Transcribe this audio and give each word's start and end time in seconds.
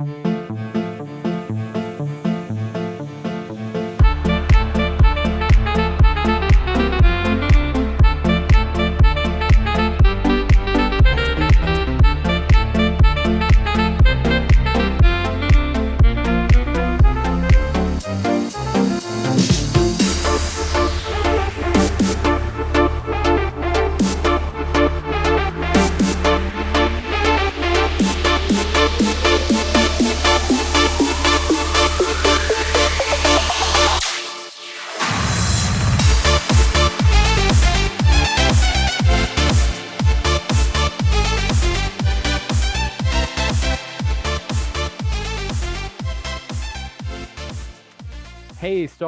Hey, 0.00 0.27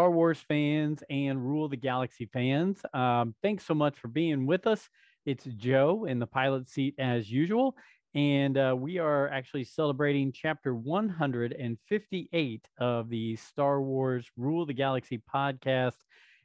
Star 0.01 0.11
Wars 0.11 0.41
fans 0.49 1.05
and 1.11 1.47
Rule 1.47 1.69
the 1.69 1.77
Galaxy 1.77 2.25
fans. 2.25 2.81
Um, 2.95 3.35
thanks 3.43 3.67
so 3.67 3.75
much 3.75 3.99
for 3.99 4.09
being 4.09 4.47
with 4.47 4.67
us. 4.67 4.89
It's 5.27 5.45
Joe 5.45 6.07
in 6.07 6.19
the 6.19 6.27
pilot 6.27 6.71
seat 6.71 6.95
as 6.99 7.31
usual. 7.31 7.77
And 8.15 8.57
uh, 8.57 8.75
we 8.79 8.97
are 8.97 9.29
actually 9.29 9.65
celebrating 9.65 10.33
chapter 10.33 10.75
158 10.75 12.69
of 12.79 13.11
the 13.11 13.37
Star 13.37 13.83
Wars 13.83 14.27
Rule 14.39 14.65
the 14.65 14.73
Galaxy 14.73 15.21
podcast. 15.31 15.97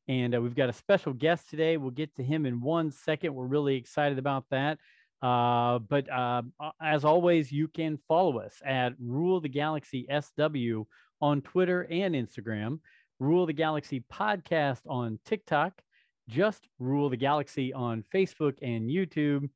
And 0.10 0.36
uh, 0.36 0.42
we've 0.42 0.54
got 0.54 0.68
a 0.68 0.74
special 0.74 1.14
guest 1.14 1.50
today. 1.50 1.78
We'll 1.78 1.92
get 1.92 2.14
to 2.18 2.24
him 2.24 2.46
in 2.46 2.60
one 2.60 2.92
second. 2.92 3.34
We're 3.34 3.46
really 3.46 3.78
excited 3.78 4.20
about 4.20 4.44
that. 4.52 4.80
Uh, 5.22 5.80
but 5.80 6.12
uh, 6.12 6.42
as 6.82 7.06
always, 7.06 7.54
you 7.54 7.70
can 7.70 8.00
follow 8.10 8.40
us 8.40 8.62
at 8.66 8.96
Rule 9.00 9.40
the 9.40 9.48
Galaxy 9.48 10.10
SW 10.12 10.82
on 11.22 11.42
Twitter 11.42 11.88
and 11.90 12.16
Instagram. 12.16 12.80
Rule 13.20 13.46
the 13.46 13.54
Galaxy 13.54 14.04
podcast 14.12 14.82
on 14.88 15.20
TikTok, 15.26 15.82
just 16.28 16.68
Rule 16.80 17.10
the 17.10 17.18
Galaxy 17.18 17.74
on 17.74 18.04
Facebook 18.14 18.58
and 18.62 18.90
YouTube. 18.90 19.50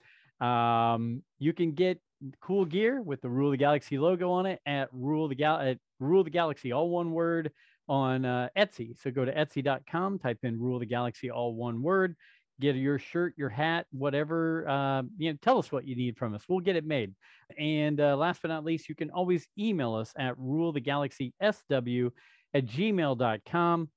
Um, 0.43 1.23
you 1.39 1.51
can 1.51 1.73
get 1.73 1.99
cool 2.41 2.65
gear 2.65 3.01
with 3.01 3.21
the 3.21 3.29
Rule 3.29 3.51
the 3.51 3.57
Galaxy 3.57 3.97
logo 3.97 4.31
on 4.31 4.45
it 4.45 4.61
at 4.65 4.89
Rule 4.93 5.27
the 5.27 5.35
Gal 5.35 5.59
at 5.59 5.77
Rule 5.99 6.23
the 6.23 6.29
Galaxy, 6.29 6.71
all 6.71 6.89
one 6.89 7.11
word 7.11 7.51
on 7.89 8.23
uh, 8.23 8.49
Etsy. 8.57 8.95
So 9.01 9.11
go 9.11 9.25
to 9.25 9.33
Etsy.com, 9.33 10.19
type 10.19 10.39
in 10.43 10.59
Rule 10.59 10.79
the 10.79 10.85
Galaxy, 10.85 11.29
all 11.29 11.53
one 11.53 11.81
word. 11.81 12.15
Get 12.61 12.75
your 12.75 12.99
shirt, 12.99 13.33
your 13.37 13.49
hat, 13.49 13.85
whatever. 13.91 14.67
Uh, 14.67 15.03
you 15.17 15.31
know, 15.31 15.37
tell 15.41 15.59
us 15.59 15.71
what 15.71 15.87
you 15.87 15.95
need 15.95 16.17
from 16.17 16.35
us. 16.35 16.43
We'll 16.47 16.59
get 16.59 16.75
it 16.75 16.85
made. 16.85 17.15
And 17.57 18.01
uh, 18.01 18.17
last 18.17 18.41
but 18.41 18.49
not 18.49 18.65
least, 18.65 18.89
you 18.89 18.95
can 18.95 19.09
always 19.11 19.47
email 19.57 19.95
us 19.95 20.13
at 20.17 20.37
Rule 20.37 20.73
the 20.73 20.81
Galaxy 20.81 21.33
SW 21.41 22.09
at 22.53 22.65
gmail.com. 22.65 23.89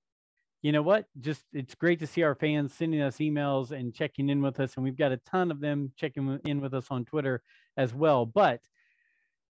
You 0.62 0.72
know 0.72 0.82
what? 0.82 1.06
Just 1.20 1.42
it's 1.52 1.74
great 1.74 2.00
to 2.00 2.06
see 2.06 2.22
our 2.22 2.36
fans 2.36 2.72
sending 2.72 3.00
us 3.00 3.16
emails 3.16 3.72
and 3.72 3.92
checking 3.92 4.28
in 4.28 4.42
with 4.42 4.60
us. 4.60 4.76
And 4.76 4.84
we've 4.84 4.96
got 4.96 5.10
a 5.12 5.16
ton 5.16 5.50
of 5.50 5.60
them 5.60 5.92
checking 5.96 6.38
in 6.44 6.60
with 6.60 6.72
us 6.72 6.86
on 6.90 7.04
Twitter 7.04 7.42
as 7.76 7.92
well. 7.92 8.26
But 8.26 8.60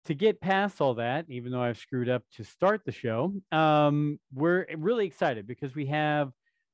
to 0.06 0.14
get 0.14 0.42
past 0.42 0.82
all 0.82 0.96
that, 0.96 1.26
even 1.30 1.52
though 1.52 1.62
I've 1.62 1.78
screwed 1.78 2.10
up 2.10 2.24
to 2.36 2.44
start 2.44 2.82
the 2.86 2.92
show, 2.92 3.34
um, 3.52 4.20
we're 4.34 4.66
really 4.78 5.06
excited 5.06 5.48
because 5.48 5.76
we 5.76 5.86
have 5.88 6.32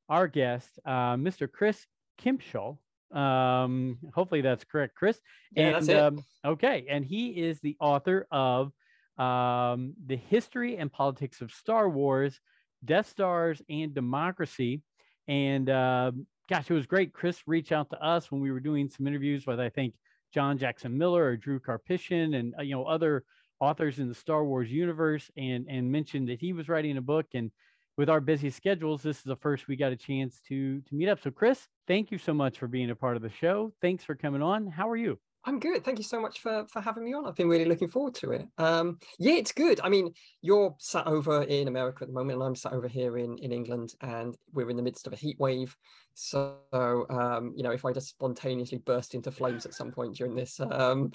our 0.10 0.28
guest, 0.28 0.68
uh, 0.86 1.16
Mr. 1.16 1.52
Chris 1.52 1.86
Kempshall. 2.22 2.78
Um, 3.12 4.00
hopefully 4.14 4.42
that's 4.42 4.64
correct, 4.64 4.96
Chris. 4.96 5.20
Yeah, 5.56 5.66
and 5.66 5.76
that's 5.76 5.88
it. 5.88 5.98
Um, 5.98 6.24
okay, 6.46 6.86
and 6.90 7.06
he 7.06 7.30
is 7.30 7.60
the 7.60 7.76
author 7.80 8.28
of 8.32 8.72
um, 9.18 9.94
the 10.06 10.16
history 10.16 10.78
and 10.78 10.92
politics 10.92 11.42
of 11.42 11.52
Star 11.52 11.90
Wars, 11.90 12.40
Death 12.84 13.10
Stars, 13.10 13.62
and 13.70 13.94
democracy. 13.94 14.82
And 15.28 15.70
uh, 15.70 16.12
gosh, 16.50 16.70
it 16.70 16.74
was 16.74 16.86
great. 16.86 17.14
Chris 17.14 17.42
reached 17.48 17.72
out 17.72 17.90
to 17.92 18.04
us 18.04 18.32
when 18.32 18.42
we 18.42 18.52
were 18.52 18.60
doing 18.60 18.90
some 18.90 19.08
interviews 19.08 19.46
with, 19.46 19.60
I 19.60 19.70
think, 19.70 19.94
John 20.34 20.58
Jackson 20.58 20.98
Miller 20.98 21.24
or 21.24 21.38
Drew 21.38 21.60
Karpyshyn 21.60 22.36
and 22.36 22.56
uh, 22.58 22.64
you 22.64 22.74
know 22.74 22.86
other 22.86 23.24
authors 23.60 24.00
in 24.00 24.10
the 24.10 24.16
Star 24.16 24.44
Wars 24.44 24.72
universe, 24.72 25.30
and 25.38 25.68
and 25.70 25.92
mentioned 25.92 26.28
that 26.30 26.40
he 26.40 26.54
was 26.54 26.68
writing 26.68 26.98
a 26.98 27.02
book. 27.02 27.28
And 27.34 27.52
with 27.98 28.10
our 28.10 28.20
busy 28.20 28.50
schedules, 28.50 29.04
this 29.04 29.18
is 29.18 29.24
the 29.24 29.36
first 29.36 29.68
we 29.68 29.76
got 29.76 29.92
a 29.92 29.96
chance 29.96 30.42
to 30.48 30.82
to 30.82 30.96
meet 30.96 31.08
up. 31.08 31.22
So, 31.22 31.32
Chris, 31.32 31.68
thank 31.88 32.12
you 32.12 32.18
so 32.18 32.34
much 32.34 32.58
for 32.58 32.68
being 32.68 32.90
a 32.90 32.96
part 32.96 33.16
of 33.16 33.22
the 33.22 33.30
show. 33.30 33.72
Thanks 33.82 34.04
for 34.04 34.16
coming 34.16 34.42
on. 34.42 34.68
How 34.68 34.90
are 34.90 34.98
you? 34.98 35.20
I'm 35.46 35.60
good. 35.60 35.84
Thank 35.84 35.98
you 35.98 36.04
so 36.04 36.22
much 36.22 36.40
for 36.40 36.66
for 36.68 36.82
having 36.82 37.04
me 37.04 37.14
on. 37.14 37.26
I've 37.26 37.36
been 37.36 37.50
really 37.50 37.66
looking 37.66 37.90
forward 37.90 38.16
to 38.16 38.32
it. 38.32 38.48
Um, 38.58 39.00
yeah, 39.20 39.34
it's 39.34 39.52
good. 39.52 39.80
I 39.84 39.90
mean, 39.90 40.14
you're 40.42 40.76
sat 40.80 41.06
over 41.06 41.44
in 41.44 41.68
America 41.68 42.04
at 42.04 42.08
the 42.08 42.14
moment, 42.14 42.38
and 42.38 42.44
I'm 42.44 42.56
sat 42.56 42.74
over 42.74 42.88
here 42.88 43.18
in 43.18 43.38
in 43.40 43.52
England, 43.52 43.94
and 44.02 44.36
we're 44.54 44.70
in 44.70 44.78
the 44.78 44.84
midst 44.84 45.06
of 45.06 45.14
a 45.14 45.18
heat 45.18 45.38
wave. 45.40 45.76
So, 46.16 46.58
um, 46.72 47.54
you 47.56 47.64
know, 47.64 47.72
if 47.72 47.86
I 47.86 47.92
just 47.92 48.10
spontaneously 48.10 48.78
burst 48.78 49.16
into 49.16 49.32
flames 49.32 49.66
at 49.66 49.74
some 49.74 49.92
point 49.92 50.16
during 50.16 50.36
this, 50.36 50.60
um, 50.60 51.12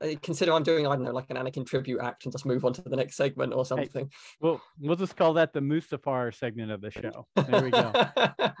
uh, 0.00 0.08
consider 0.22 0.52
I'm 0.52 0.62
doing 0.62 0.86
I 0.86 0.94
don't 0.94 1.04
know 1.04 1.10
like 1.10 1.30
an 1.30 1.36
Anakin 1.36 1.66
tribute 1.66 2.00
act 2.00 2.24
and 2.24 2.32
just 2.32 2.46
move 2.46 2.64
on 2.64 2.72
to 2.74 2.82
the 2.82 2.96
next 2.96 3.16
segment 3.16 3.52
or 3.52 3.66
something. 3.66 4.10
Well, 4.40 4.60
we'll 4.78 4.96
just 4.96 5.16
call 5.16 5.34
that 5.34 5.52
the 5.52 5.60
Mustafar 5.60 6.34
segment 6.34 6.70
of 6.70 6.80
the 6.80 6.90
show. 6.90 7.26
There 7.34 7.62
we 7.62 7.70
go. 7.70 7.92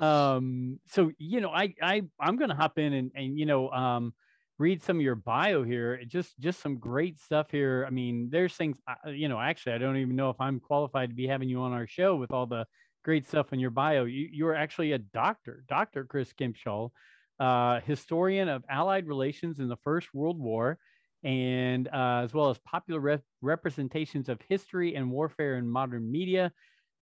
um, 0.04 0.78
so 0.88 1.10
you 1.18 1.40
know, 1.40 1.50
I 1.50 1.74
I 1.80 2.02
I'm 2.18 2.36
gonna 2.36 2.56
hop 2.56 2.78
in 2.78 2.92
and 2.92 3.12
and 3.14 3.38
you 3.38 3.46
know, 3.46 3.70
um, 3.70 4.12
read 4.58 4.82
some 4.82 4.96
of 4.96 5.02
your 5.02 5.14
bio 5.14 5.62
here. 5.62 6.00
Just 6.06 6.38
just 6.38 6.60
some 6.60 6.78
great 6.78 7.20
stuff 7.20 7.50
here. 7.50 7.84
I 7.86 7.90
mean, 7.90 8.28
there's 8.30 8.54
things 8.54 8.78
you 9.06 9.28
know. 9.28 9.40
Actually, 9.40 9.74
I 9.74 9.78
don't 9.78 9.96
even 9.98 10.16
know 10.16 10.30
if 10.30 10.40
I'm 10.40 10.60
qualified 10.60 11.10
to 11.10 11.14
be 11.14 11.26
having 11.26 11.48
you 11.48 11.60
on 11.60 11.72
our 11.72 11.86
show 11.86 12.16
with 12.16 12.30
all 12.30 12.46
the 12.46 12.66
great 13.04 13.26
stuff 13.26 13.52
in 13.52 13.60
your 13.60 13.70
bio. 13.70 14.04
You 14.04 14.28
you're 14.32 14.54
actually 14.54 14.92
a 14.92 14.98
doctor, 14.98 15.64
Doctor 15.68 16.04
Chris 16.04 16.32
Kempshall, 16.32 16.90
uh, 17.38 17.80
historian 17.80 18.48
of 18.48 18.64
Allied 18.68 19.06
relations 19.06 19.60
in 19.60 19.68
the 19.68 19.76
First 19.76 20.08
World 20.14 20.38
War. 20.38 20.78
And 21.24 21.88
uh, 21.88 22.20
as 22.22 22.32
well 22.32 22.50
as 22.50 22.58
popular 22.58 23.00
rep- 23.00 23.22
representations 23.40 24.28
of 24.28 24.38
history 24.48 24.94
and 24.94 25.10
warfare 25.10 25.56
in 25.56 25.68
modern 25.68 26.08
media, 26.08 26.52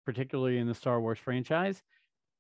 particularly 0.06 0.58
in 0.58 0.66
the 0.66 0.74
Star 0.74 0.98
Wars 1.00 1.18
franchise. 1.18 1.82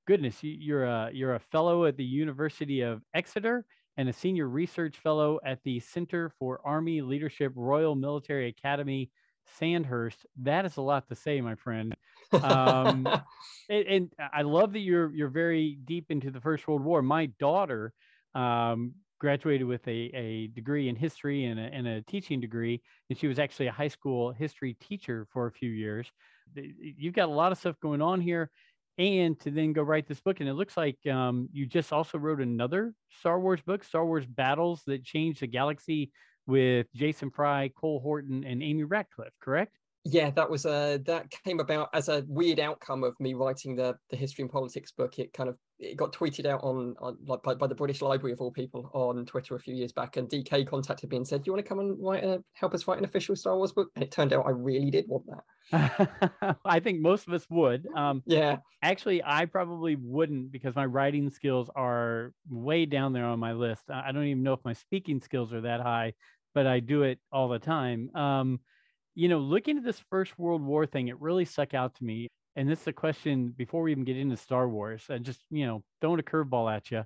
Goodness, 0.06 0.42
you, 0.42 0.56
you're 0.58 0.84
a 0.84 1.10
you're 1.12 1.34
a 1.34 1.40
fellow 1.40 1.84
at 1.84 1.96
the 1.98 2.04
University 2.04 2.80
of 2.80 3.02
Exeter 3.12 3.66
and 3.96 4.08
a 4.08 4.12
senior 4.12 4.48
research 4.48 4.96
fellow 4.96 5.38
at 5.44 5.62
the 5.64 5.80
Center 5.80 6.32
for 6.38 6.60
Army 6.64 7.00
Leadership 7.00 7.52
Royal 7.54 7.94
Military 7.94 8.48
Academy, 8.48 9.10
Sandhurst. 9.58 10.26
That 10.42 10.64
is 10.64 10.76
a 10.76 10.82
lot 10.82 11.08
to 11.08 11.14
say, 11.14 11.40
my 11.40 11.54
friend. 11.54 11.94
Um, 12.32 13.06
and, 13.68 13.86
and 13.86 14.12
I 14.32 14.42
love 14.42 14.72
that 14.72 14.80
you're 14.80 15.14
you're 15.14 15.28
very 15.28 15.78
deep 15.84 16.06
into 16.10 16.30
the 16.30 16.40
First 16.40 16.66
World 16.66 16.82
War. 16.82 17.02
My 17.02 17.26
daughter 17.38 17.92
um, 18.34 18.94
graduated 19.20 19.66
with 19.66 19.86
a, 19.86 20.10
a 20.14 20.46
degree 20.48 20.88
in 20.88 20.96
history 20.96 21.44
and 21.44 21.60
a, 21.60 21.62
and 21.62 21.86
a 21.86 22.02
teaching 22.02 22.40
degree, 22.40 22.82
and 23.08 23.18
she 23.18 23.26
was 23.26 23.38
actually 23.38 23.68
a 23.68 23.72
high 23.72 23.88
school 23.88 24.32
history 24.32 24.76
teacher 24.80 25.26
for 25.32 25.46
a 25.46 25.52
few 25.52 25.70
years. 25.70 26.10
You've 26.54 27.14
got 27.14 27.28
a 27.28 27.32
lot 27.32 27.52
of 27.52 27.58
stuff 27.58 27.76
going 27.80 28.02
on 28.02 28.20
here 28.20 28.50
and 28.98 29.38
to 29.40 29.50
then 29.50 29.72
go 29.72 29.82
write 29.82 30.06
this 30.06 30.20
book. 30.20 30.40
And 30.40 30.48
it 30.48 30.54
looks 30.54 30.76
like 30.76 30.98
um, 31.06 31.48
you 31.52 31.66
just 31.66 31.92
also 31.92 32.18
wrote 32.18 32.40
another 32.40 32.94
Star 33.18 33.40
Wars 33.40 33.60
book, 33.60 33.84
Star 33.84 34.04
Wars 34.06 34.26
Battles 34.26 34.82
That 34.86 35.04
Changed 35.04 35.40
the 35.40 35.46
Galaxy, 35.46 36.12
with 36.46 36.86
Jason 36.94 37.30
Fry, 37.30 37.70
Cole 37.74 38.00
Horton, 38.00 38.44
and 38.44 38.62
Amy 38.62 38.84
Ratcliffe, 38.84 39.32
correct? 39.40 39.78
Yeah 40.04 40.30
that 40.30 40.48
was 40.48 40.66
a 40.66 41.00
that 41.06 41.30
came 41.44 41.60
about 41.60 41.88
as 41.94 42.08
a 42.08 42.24
weird 42.28 42.60
outcome 42.60 43.02
of 43.04 43.18
me 43.20 43.34
writing 43.34 43.74
the 43.74 43.94
the 44.10 44.16
history 44.16 44.42
and 44.42 44.52
politics 44.52 44.92
book. 44.92 45.18
It 45.18 45.32
kind 45.32 45.48
of 45.48 45.56
it 45.78 45.96
got 45.96 46.12
tweeted 46.12 46.46
out 46.46 46.62
on, 46.62 46.94
on 47.00 47.16
like 47.26 47.42
by, 47.42 47.54
by 47.54 47.66
the 47.66 47.74
british 47.74 48.00
library 48.00 48.32
of 48.32 48.40
all 48.40 48.50
people 48.50 48.88
on 48.94 49.26
twitter 49.26 49.56
a 49.56 49.58
few 49.58 49.74
years 49.74 49.92
back 49.92 50.16
and 50.16 50.28
dk 50.28 50.66
contacted 50.68 51.10
me 51.10 51.16
and 51.16 51.26
said 51.26 51.42
do 51.42 51.48
you 51.48 51.52
want 51.52 51.64
to 51.64 51.68
come 51.68 51.80
and 51.80 51.96
write 52.00 52.22
a 52.22 52.42
help 52.52 52.74
us 52.74 52.86
write 52.86 52.98
an 52.98 53.04
official 53.04 53.34
star 53.34 53.56
wars 53.56 53.72
book? 53.72 53.90
And 53.96 54.04
it 54.04 54.10
turned 54.10 54.32
out 54.32 54.46
i 54.46 54.50
really 54.50 54.90
did 54.90 55.06
want 55.08 55.24
that. 55.26 56.56
I 56.64 56.78
think 56.78 57.00
most 57.00 57.26
of 57.26 57.32
us 57.32 57.46
would 57.50 57.86
um 57.96 58.22
yeah. 58.26 58.58
actually 58.82 59.22
i 59.24 59.46
probably 59.46 59.96
wouldn't 59.96 60.52
because 60.52 60.76
my 60.76 60.84
writing 60.84 61.30
skills 61.30 61.70
are 61.74 62.32
way 62.48 62.86
down 62.86 63.12
there 63.12 63.24
on 63.24 63.38
my 63.40 63.52
list. 63.52 63.82
I 63.92 64.12
don't 64.12 64.24
even 64.24 64.42
know 64.42 64.52
if 64.52 64.60
my 64.64 64.74
speaking 64.74 65.20
skills 65.20 65.52
are 65.52 65.62
that 65.62 65.80
high 65.80 66.12
but 66.54 66.66
i 66.66 66.78
do 66.80 67.02
it 67.02 67.18
all 67.32 67.48
the 67.48 67.58
time. 67.58 68.10
Um 68.14 68.60
you 69.14 69.28
know, 69.28 69.38
looking 69.38 69.78
at 69.78 69.84
this 69.84 70.02
First 70.10 70.38
World 70.38 70.62
War 70.62 70.86
thing, 70.86 71.08
it 71.08 71.20
really 71.20 71.44
stuck 71.44 71.74
out 71.74 71.94
to 71.96 72.04
me. 72.04 72.28
And 72.56 72.68
this 72.68 72.82
is 72.82 72.86
a 72.88 72.92
question 72.92 73.48
before 73.56 73.82
we 73.82 73.90
even 73.90 74.04
get 74.04 74.16
into 74.16 74.36
Star 74.36 74.68
Wars. 74.68 75.04
and 75.08 75.24
just, 75.24 75.40
you 75.50 75.66
know, 75.66 75.82
throwing 76.00 76.20
a 76.20 76.22
curveball 76.22 76.74
at 76.74 76.90
you. 76.90 77.04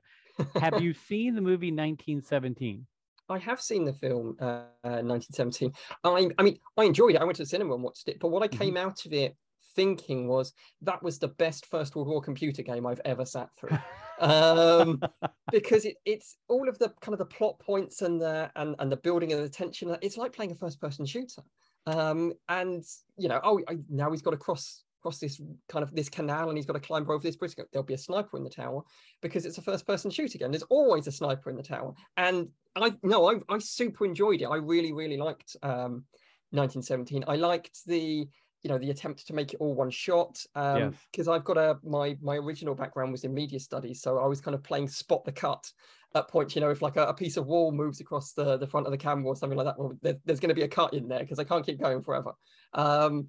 Have 0.60 0.80
you 0.82 0.92
seen 0.92 1.34
the 1.34 1.40
movie 1.40 1.70
1917? 1.70 2.86
I 3.30 3.38
have 3.38 3.60
seen 3.60 3.84
the 3.84 3.92
film 3.92 4.36
uh, 4.40 4.64
1917. 4.82 5.72
I, 6.04 6.30
I 6.38 6.42
mean, 6.42 6.58
I 6.76 6.84
enjoyed 6.84 7.14
it. 7.14 7.20
I 7.20 7.24
went 7.24 7.36
to 7.36 7.42
the 7.42 7.48
cinema 7.48 7.74
and 7.74 7.82
watched 7.82 8.08
it. 8.08 8.18
But 8.20 8.28
what 8.28 8.42
I 8.42 8.48
came 8.48 8.74
mm-hmm. 8.74 8.88
out 8.88 9.04
of 9.04 9.12
it 9.12 9.36
thinking 9.74 10.28
was 10.28 10.52
that 10.82 11.02
was 11.02 11.18
the 11.18 11.28
best 11.28 11.66
First 11.66 11.94
World 11.94 12.08
War 12.08 12.22
computer 12.22 12.62
game 12.62 12.86
I've 12.86 13.00
ever 13.04 13.24
sat 13.24 13.48
through. 13.58 13.78
um, 14.20 15.00
because 15.52 15.84
it, 15.84 15.96
it's 16.04 16.36
all 16.48 16.68
of 16.68 16.78
the 16.78 16.92
kind 17.00 17.12
of 17.12 17.18
the 17.18 17.26
plot 17.26 17.58
points 17.58 18.02
and 18.02 18.20
the 18.20 18.50
and, 18.56 18.74
and 18.78 18.90
the 18.90 18.96
building 18.96 19.32
and 19.32 19.42
the 19.42 19.48
tension. 19.48 19.94
It's 20.00 20.16
like 20.16 20.32
playing 20.32 20.52
a 20.52 20.56
first 20.56 20.80
person 20.80 21.04
shooter. 21.04 21.42
Um, 21.88 22.34
and 22.48 22.84
you 23.16 23.28
know, 23.28 23.40
oh, 23.42 23.60
I, 23.66 23.78
now 23.88 24.10
he's 24.10 24.22
got 24.22 24.32
to 24.32 24.36
cross 24.36 24.84
across 25.00 25.18
this 25.18 25.40
kind 25.68 25.82
of 25.82 25.94
this 25.94 26.08
canal 26.08 26.48
and 26.48 26.58
he's 26.58 26.66
got 26.66 26.74
to 26.74 26.80
climb 26.80 27.08
over 27.08 27.22
this 27.22 27.36
bridge. 27.36 27.54
There'll 27.72 27.86
be 27.86 27.94
a 27.94 27.98
sniper 27.98 28.36
in 28.36 28.44
the 28.44 28.50
tower 28.50 28.82
because 29.22 29.46
it's 29.46 29.58
a 29.58 29.62
first 29.62 29.86
person 29.86 30.10
shoot 30.10 30.34
again. 30.34 30.50
There's 30.50 30.64
always 30.64 31.06
a 31.06 31.12
sniper 31.12 31.48
in 31.48 31.56
the 31.56 31.62
tower. 31.62 31.94
And 32.16 32.48
I 32.76 32.94
no, 33.02 33.30
I, 33.30 33.36
I 33.48 33.58
super 33.58 34.04
enjoyed 34.04 34.42
it. 34.42 34.46
I 34.46 34.56
really, 34.56 34.92
really 34.92 35.16
liked 35.16 35.56
um 35.62 36.04
1917. 36.50 37.24
I 37.26 37.36
liked 37.36 37.86
the 37.86 38.28
you 38.62 38.68
know 38.68 38.78
the 38.78 38.90
attempt 38.90 39.26
to 39.26 39.34
make 39.34 39.54
it 39.54 39.60
all 39.60 39.72
one 39.72 39.88
shot 39.88 40.44
um 40.56 40.90
because 41.12 41.26
yes. 41.26 41.28
i've 41.28 41.44
got 41.44 41.56
a 41.56 41.78
my 41.84 42.16
my 42.20 42.34
original 42.34 42.74
background 42.74 43.12
was 43.12 43.22
in 43.22 43.32
media 43.32 43.60
studies 43.60 44.02
so 44.02 44.18
i 44.18 44.26
was 44.26 44.40
kind 44.40 44.52
of 44.56 44.64
playing 44.64 44.88
spot 44.88 45.24
the 45.24 45.30
cut 45.30 45.70
at 46.14 46.28
points 46.28 46.54
you 46.54 46.60
know 46.60 46.70
if 46.70 46.80
like 46.80 46.96
a, 46.96 47.06
a 47.06 47.14
piece 47.14 47.36
of 47.36 47.46
wall 47.46 47.70
moves 47.70 48.00
across 48.00 48.32
the 48.32 48.56
the 48.56 48.66
front 48.66 48.86
of 48.86 48.90
the 48.90 48.96
camera 48.96 49.26
or 49.26 49.36
something 49.36 49.58
like 49.58 49.66
that 49.66 49.78
well 49.78 49.92
there, 50.00 50.16
there's 50.24 50.40
going 50.40 50.48
to 50.48 50.54
be 50.54 50.62
a 50.62 50.68
cut 50.68 50.94
in 50.94 51.06
there 51.06 51.20
because 51.20 51.38
i 51.38 51.44
can't 51.44 51.66
keep 51.66 51.78
going 51.78 52.02
forever 52.02 52.32
um 52.72 53.28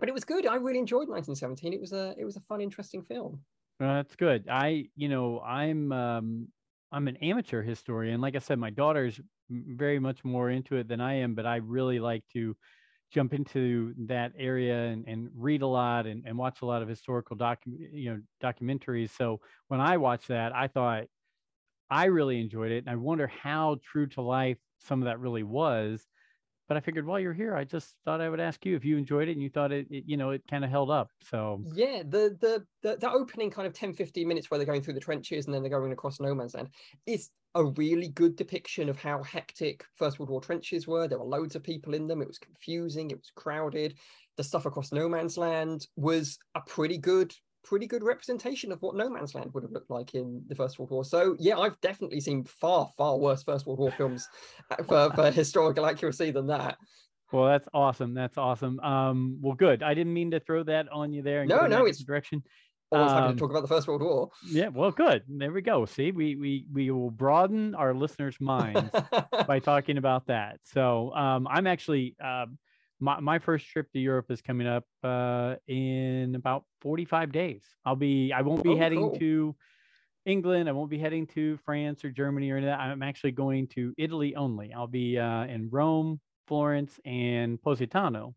but 0.00 0.08
it 0.08 0.12
was 0.12 0.24
good. 0.24 0.46
I 0.46 0.56
really 0.56 0.78
enjoyed 0.78 1.08
1917. 1.08 1.74
It 1.74 1.80
was 1.80 1.92
a 1.92 2.14
it 2.18 2.24
was 2.24 2.36
a 2.36 2.40
fun, 2.40 2.60
interesting 2.60 3.02
film. 3.02 3.40
Uh, 3.78 3.94
that's 3.96 4.16
good. 4.16 4.46
I 4.50 4.86
you 4.96 5.08
know 5.08 5.40
I'm 5.40 5.92
um, 5.92 6.48
I'm 6.90 7.06
an 7.06 7.16
amateur 7.18 7.62
historian. 7.62 8.20
Like 8.20 8.34
I 8.34 8.40
said, 8.40 8.58
my 8.58 8.70
daughter's 8.70 9.20
very 9.50 9.98
much 9.98 10.24
more 10.24 10.50
into 10.50 10.76
it 10.76 10.88
than 10.88 11.00
I 11.00 11.14
am, 11.14 11.34
but 11.34 11.46
I 11.46 11.56
really 11.56 12.00
like 12.00 12.24
to 12.32 12.56
jump 13.12 13.34
into 13.34 13.92
that 14.06 14.32
area 14.38 14.86
and, 14.86 15.04
and 15.06 15.28
read 15.34 15.62
a 15.62 15.66
lot 15.66 16.06
and, 16.06 16.22
and 16.24 16.38
watch 16.38 16.62
a 16.62 16.66
lot 16.66 16.80
of 16.80 16.88
historical 16.88 17.36
docu- 17.36 17.92
you 17.92 18.10
know 18.10 18.20
documentaries. 18.42 19.10
So 19.16 19.40
when 19.68 19.80
I 19.80 19.98
watched 19.98 20.28
that, 20.28 20.54
I 20.54 20.66
thought 20.66 21.04
I 21.90 22.06
really 22.06 22.40
enjoyed 22.40 22.72
it. 22.72 22.84
And 22.84 22.90
I 22.90 22.96
wonder 22.96 23.26
how 23.26 23.78
true 23.82 24.06
to 24.08 24.22
life 24.22 24.58
some 24.78 25.02
of 25.02 25.06
that 25.06 25.20
really 25.20 25.42
was 25.42 26.06
but 26.70 26.76
I 26.76 26.80
figured 26.80 27.04
while 27.04 27.18
you're 27.18 27.32
here, 27.32 27.56
I 27.56 27.64
just 27.64 27.96
thought 28.04 28.20
I 28.20 28.28
would 28.28 28.38
ask 28.38 28.64
you 28.64 28.76
if 28.76 28.84
you 28.84 28.96
enjoyed 28.96 29.28
it 29.28 29.32
and 29.32 29.42
you 29.42 29.50
thought 29.50 29.72
it, 29.72 29.88
it 29.90 30.04
you 30.06 30.16
know, 30.16 30.30
it 30.30 30.44
kind 30.48 30.64
of 30.64 30.70
held 30.70 30.88
up. 30.88 31.10
So 31.20 31.64
yeah, 31.74 32.04
the, 32.08 32.36
the, 32.40 32.64
the 32.84 32.96
the 32.96 33.10
opening 33.10 33.50
kind 33.50 33.66
of 33.66 33.74
10, 33.74 33.92
15 33.92 34.28
minutes 34.28 34.48
where 34.48 34.58
they're 34.58 34.66
going 34.68 34.80
through 34.80 34.94
the 34.94 35.00
trenches 35.00 35.46
and 35.46 35.52
then 35.52 35.62
they're 35.62 35.70
going 35.80 35.90
across 35.90 36.20
no 36.20 36.32
man's 36.32 36.54
land 36.54 36.68
is 37.06 37.30
a 37.56 37.64
really 37.64 38.10
good 38.10 38.36
depiction 38.36 38.88
of 38.88 38.96
how 38.96 39.20
hectic 39.24 39.84
First 39.96 40.20
World 40.20 40.30
War 40.30 40.40
trenches 40.40 40.86
were. 40.86 41.08
There 41.08 41.18
were 41.18 41.24
loads 41.24 41.56
of 41.56 41.64
people 41.64 41.94
in 41.94 42.06
them. 42.06 42.22
It 42.22 42.28
was 42.28 42.38
confusing. 42.38 43.10
It 43.10 43.18
was 43.18 43.32
crowded. 43.34 43.98
The 44.36 44.44
stuff 44.44 44.64
across 44.64 44.92
no 44.92 45.08
man's 45.08 45.36
land 45.36 45.88
was 45.96 46.38
a 46.54 46.60
pretty 46.60 46.98
good 46.98 47.34
pretty 47.62 47.86
good 47.86 48.02
representation 48.02 48.72
of 48.72 48.80
what 48.82 48.96
no 48.96 49.08
man's 49.08 49.34
land 49.34 49.52
would 49.52 49.62
have 49.62 49.72
looked 49.72 49.90
like 49.90 50.14
in 50.14 50.42
the 50.48 50.54
first 50.54 50.78
world 50.78 50.90
war. 50.90 51.04
So 51.04 51.36
yeah 51.38 51.58
i've 51.58 51.80
definitely 51.80 52.20
seen 52.20 52.44
far 52.44 52.88
far 52.96 53.18
worse 53.18 53.42
first 53.42 53.66
world 53.66 53.78
war 53.78 53.92
films 53.92 54.28
uh, 54.70 54.82
for, 54.88 55.10
for 55.14 55.30
historical 55.30 55.86
accuracy 55.86 56.30
than 56.30 56.46
that. 56.48 56.76
Well 57.32 57.46
that's 57.46 57.68
awesome. 57.72 58.14
That's 58.14 58.38
awesome. 58.38 58.80
Um 58.80 59.38
well 59.40 59.54
good. 59.54 59.82
I 59.82 59.94
didn't 59.94 60.14
mean 60.14 60.30
to 60.32 60.40
throw 60.40 60.62
that 60.64 60.88
on 60.90 61.12
you 61.12 61.22
there 61.22 61.44
no 61.44 61.66
no 61.66 61.86
it's 61.86 62.02
direction. 62.02 62.42
always 62.90 63.12
um, 63.12 63.16
happy 63.18 63.26
to 63.26 63.30
um, 63.32 63.36
talk 63.36 63.50
about 63.50 63.62
the 63.62 63.68
first 63.68 63.86
world 63.86 64.02
war. 64.02 64.30
yeah 64.50 64.68
well 64.68 64.90
good. 64.90 65.22
There 65.28 65.52
we 65.52 65.60
go. 65.62 65.84
See 65.84 66.12
we 66.12 66.36
we 66.36 66.66
we 66.72 66.90
will 66.90 67.10
broaden 67.10 67.74
our 67.74 67.94
listeners 67.94 68.36
minds 68.40 68.90
by 69.46 69.58
talking 69.58 69.98
about 69.98 70.26
that. 70.26 70.60
So 70.64 71.12
um 71.14 71.46
i'm 71.46 71.66
actually 71.66 72.16
um 72.22 72.58
my, 73.00 73.18
my 73.20 73.38
first 73.38 73.66
trip 73.66 73.90
to 73.92 73.98
Europe 73.98 74.30
is 74.30 74.42
coming 74.42 74.66
up 74.66 74.84
uh, 75.02 75.56
in 75.66 76.34
about 76.34 76.64
45 76.82 77.32
days. 77.32 77.64
I'll 77.84 77.96
be, 77.96 78.32
I 78.32 78.42
won't 78.42 78.62
be 78.62 78.70
oh, 78.70 78.76
heading 78.76 79.00
cool. 79.00 79.18
to 79.18 79.56
England. 80.26 80.68
I 80.68 80.72
won't 80.72 80.90
be 80.90 80.98
heading 80.98 81.26
to 81.28 81.58
France 81.64 82.04
or 82.04 82.10
Germany 82.10 82.50
or 82.50 82.58
any 82.58 82.66
of 82.66 82.70
that. 82.70 82.80
I'm 82.80 83.02
actually 83.02 83.32
going 83.32 83.68
to 83.68 83.94
Italy 83.96 84.36
only. 84.36 84.72
I'll 84.72 84.86
be 84.86 85.18
uh, 85.18 85.44
in 85.44 85.68
Rome, 85.70 86.20
Florence, 86.46 87.00
and 87.04 87.60
Positano. 87.62 88.34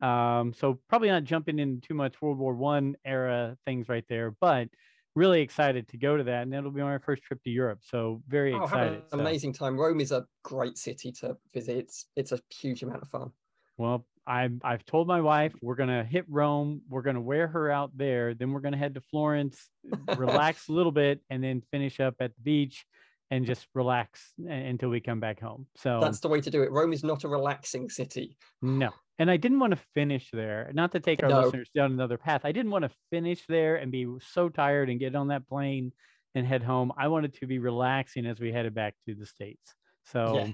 Um, 0.00 0.52
so 0.52 0.80
probably 0.88 1.08
not 1.08 1.24
jumping 1.24 1.58
into 1.58 1.86
too 1.86 1.94
much 1.94 2.20
World 2.20 2.38
War 2.38 2.54
One 2.54 2.96
era 3.04 3.56
things 3.64 3.88
right 3.88 4.04
there, 4.08 4.34
but 4.40 4.68
really 5.14 5.40
excited 5.40 5.88
to 5.88 5.96
go 5.96 6.16
to 6.16 6.24
that. 6.24 6.42
And 6.42 6.54
it'll 6.54 6.70
be 6.70 6.82
my 6.82 6.98
first 6.98 7.22
trip 7.22 7.42
to 7.44 7.50
Europe. 7.50 7.80
So 7.82 8.22
very 8.28 8.52
oh, 8.52 8.64
excited. 8.64 8.94
Have 8.94 9.12
an 9.12 9.20
amazing 9.20 9.54
time. 9.54 9.78
Rome 9.78 10.00
is 10.00 10.12
a 10.12 10.26
great 10.42 10.76
city 10.76 11.12
to 11.20 11.36
visit. 11.52 11.76
It's 11.78 12.06
it's 12.16 12.32
a 12.32 12.40
huge 12.50 12.82
amount 12.82 13.02
of 13.02 13.08
fun. 13.08 13.30
Well, 13.76 14.06
I've 14.26 14.58
I've 14.62 14.84
told 14.84 15.06
my 15.06 15.20
wife 15.20 15.52
we're 15.60 15.74
gonna 15.74 16.04
hit 16.04 16.24
Rome. 16.28 16.82
We're 16.88 17.02
gonna 17.02 17.20
wear 17.20 17.46
her 17.48 17.70
out 17.70 17.90
there. 17.96 18.34
Then 18.34 18.52
we're 18.52 18.60
gonna 18.60 18.76
head 18.76 18.94
to 18.94 19.00
Florence, 19.00 19.68
relax 20.16 20.68
a 20.68 20.72
little 20.72 20.92
bit, 20.92 21.20
and 21.30 21.42
then 21.42 21.62
finish 21.70 22.00
up 22.00 22.14
at 22.20 22.34
the 22.34 22.42
beach 22.42 22.86
and 23.30 23.46
just 23.46 23.66
relax 23.74 24.32
until 24.46 24.90
we 24.90 25.00
come 25.00 25.20
back 25.20 25.40
home. 25.40 25.66
So 25.76 25.98
that's 26.00 26.20
the 26.20 26.28
way 26.28 26.40
to 26.40 26.50
do 26.50 26.62
it. 26.62 26.70
Rome 26.70 26.92
is 26.92 27.02
not 27.02 27.24
a 27.24 27.28
relaxing 27.28 27.88
city. 27.90 28.36
No. 28.62 28.90
And 29.18 29.30
I 29.30 29.36
didn't 29.36 29.60
want 29.60 29.72
to 29.72 29.80
finish 29.94 30.28
there, 30.32 30.70
not 30.74 30.92
to 30.92 31.00
take 31.00 31.22
our 31.22 31.28
no. 31.28 31.42
listeners 31.42 31.70
down 31.74 31.92
another 31.92 32.18
path. 32.18 32.42
I 32.44 32.52
didn't 32.52 32.70
want 32.70 32.84
to 32.84 32.90
finish 33.10 33.44
there 33.48 33.76
and 33.76 33.92
be 33.92 34.06
so 34.32 34.48
tired 34.48 34.90
and 34.90 34.98
get 34.98 35.14
on 35.14 35.28
that 35.28 35.48
plane 35.48 35.92
and 36.34 36.46
head 36.46 36.62
home. 36.62 36.92
I 36.96 37.08
wanted 37.08 37.34
to 37.34 37.46
be 37.46 37.58
relaxing 37.58 38.26
as 38.26 38.40
we 38.40 38.52
headed 38.52 38.74
back 38.74 38.94
to 39.06 39.14
the 39.14 39.26
States. 39.26 39.74
So 40.04 40.36
yeah. 40.38 40.48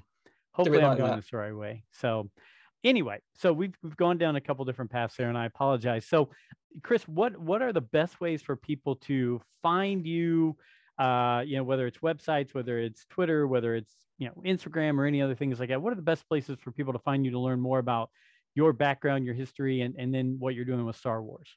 hopefully 0.53 0.83
I'm 0.83 0.97
going 0.97 1.11
that. 1.11 1.17
this 1.17 1.31
the 1.31 1.39
right 1.39 1.57
way. 1.57 1.85
So 1.93 2.31
anyway, 2.85 3.21
so 3.37 3.53
we've 3.53 3.75
we've 3.83 3.97
gone 3.97 4.19
down 4.19 4.37
a 4.37 4.41
couple 4.41 4.65
different 4.65 4.91
paths 4.91 5.17
there, 5.17 5.29
and 5.29 5.39
I 5.39 5.47
apologize. 5.47 6.07
So, 6.07 6.31
Chris, 6.83 7.07
what 7.09 7.37
what 7.39 7.63
are 7.63 7.73
the 7.73 7.81
best 7.81 8.21
ways 8.21 8.43
for 8.43 8.57
people 8.57 8.97
to 8.97 9.41
find 9.63 10.07
you? 10.07 10.57
Uh, 10.99 11.43
you 11.47 11.57
know, 11.57 11.65
whether 11.65 11.87
it's 11.87 11.99
websites, 11.99 12.55
whether 12.55 12.79
it's 12.79 13.07
Twitter, 13.07 13.47
whether 13.47 13.75
it's 13.75 13.95
you 14.19 14.29
know 14.29 14.35
Instagram 14.45 14.99
or 14.99 15.07
any 15.07 15.23
other 15.23 15.35
things 15.35 15.59
like 15.59 15.71
that. 15.71 15.81
What 15.81 15.93
are 15.93 15.97
the 15.97 16.03
best 16.03 16.29
places 16.29 16.59
for 16.61 16.73
people 16.73 16.93
to 16.93 16.99
find 16.99 17.25
you 17.25 17.31
to 17.33 17.39
learn 17.39 17.61
more 17.61 17.79
about 17.79 18.11
your 18.55 18.73
background, 18.73 19.25
your 19.25 19.35
history, 19.35 19.81
and 19.81 19.95
and 19.99 20.15
then 20.15 20.37
what 20.39 20.55
you're 20.55 20.65
doing 20.65 20.85
with 20.85 20.97
Star 20.97 21.23
Wars? 21.23 21.49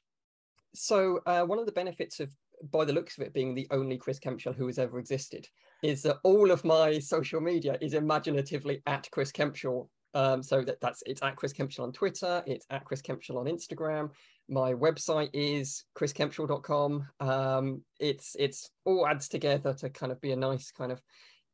So, 0.74 1.20
uh, 1.26 1.42
one 1.44 1.58
of 1.58 1.66
the 1.66 1.72
benefits 1.72 2.20
of 2.20 2.30
by 2.70 2.84
the 2.84 2.92
looks 2.92 3.18
of 3.18 3.24
it 3.24 3.34
being 3.34 3.54
the 3.54 3.66
only 3.70 3.96
Chris 3.98 4.18
Kempshall 4.18 4.54
who 4.54 4.66
has 4.66 4.78
ever 4.78 4.98
existed, 4.98 5.46
is 5.82 6.02
that 6.02 6.18
all 6.24 6.50
of 6.50 6.64
my 6.64 6.98
social 6.98 7.40
media 7.40 7.76
is 7.80 7.94
imaginatively 7.94 8.82
at 8.86 9.08
Chris 9.10 9.32
Kempshall 9.32 9.88
um, 10.14 10.42
so 10.42 10.62
that, 10.62 10.80
that's 10.80 11.02
it's 11.06 11.22
at 11.22 11.36
Chris 11.36 11.52
Kempshall 11.52 11.84
on 11.84 11.92
Twitter, 11.92 12.42
it's 12.46 12.66
at 12.70 12.84
Chris 12.84 13.02
Kempshall 13.02 13.36
on 13.36 13.46
Instagram. 13.46 14.10
My 14.48 14.74
website 14.74 15.30
is 15.32 15.84
chriskempshall.com. 15.96 17.06
Um, 17.20 17.82
it's 17.98 18.36
it's 18.38 18.70
all 18.84 19.06
adds 19.06 19.28
together 19.28 19.72
to 19.74 19.90
kind 19.90 20.12
of 20.12 20.20
be 20.20 20.32
a 20.32 20.36
nice 20.36 20.70
kind 20.70 20.92
of 20.92 21.00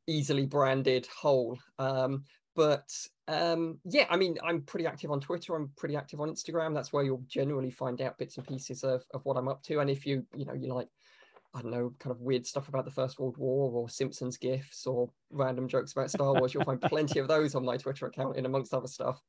easily 0.07 0.45
branded 0.45 1.07
whole. 1.07 1.57
Um, 1.79 2.25
but 2.55 2.89
um, 3.27 3.79
yeah, 3.85 4.05
I 4.09 4.17
mean, 4.17 4.37
I'm 4.43 4.61
pretty 4.61 4.85
active 4.85 5.11
on 5.11 5.21
Twitter. 5.21 5.55
I'm 5.55 5.71
pretty 5.77 5.95
active 5.95 6.19
on 6.19 6.29
Instagram. 6.29 6.73
That's 6.73 6.91
where 6.91 7.03
you'll 7.03 7.23
generally 7.27 7.71
find 7.71 8.01
out 8.01 8.17
bits 8.17 8.37
and 8.37 8.45
pieces 8.45 8.83
of, 8.83 9.03
of 9.13 9.23
what 9.23 9.37
I'm 9.37 9.47
up 9.47 9.63
to. 9.63 9.79
And 9.79 9.89
if 9.89 10.05
you, 10.05 10.25
you 10.35 10.45
know, 10.45 10.53
you 10.53 10.73
like 10.73 10.89
I 11.53 11.61
don't 11.61 11.71
know, 11.71 11.93
kind 11.99 12.11
of 12.11 12.21
weird 12.21 12.45
stuff 12.45 12.69
about 12.69 12.85
the 12.85 12.91
First 12.91 13.19
World 13.19 13.37
War 13.37 13.71
or 13.71 13.89
Simpsons 13.89 14.37
gifs 14.37 14.85
or 14.87 15.09
random 15.31 15.67
jokes 15.67 15.91
about 15.91 16.09
Star 16.09 16.33
Wars, 16.33 16.53
you'll 16.53 16.63
find 16.63 16.81
plenty 16.81 17.19
of 17.19 17.27
those 17.27 17.55
on 17.55 17.65
my 17.65 17.75
Twitter 17.75 18.05
account, 18.05 18.37
in 18.37 18.45
amongst 18.45 18.73
other 18.73 18.87
stuff. 18.87 19.21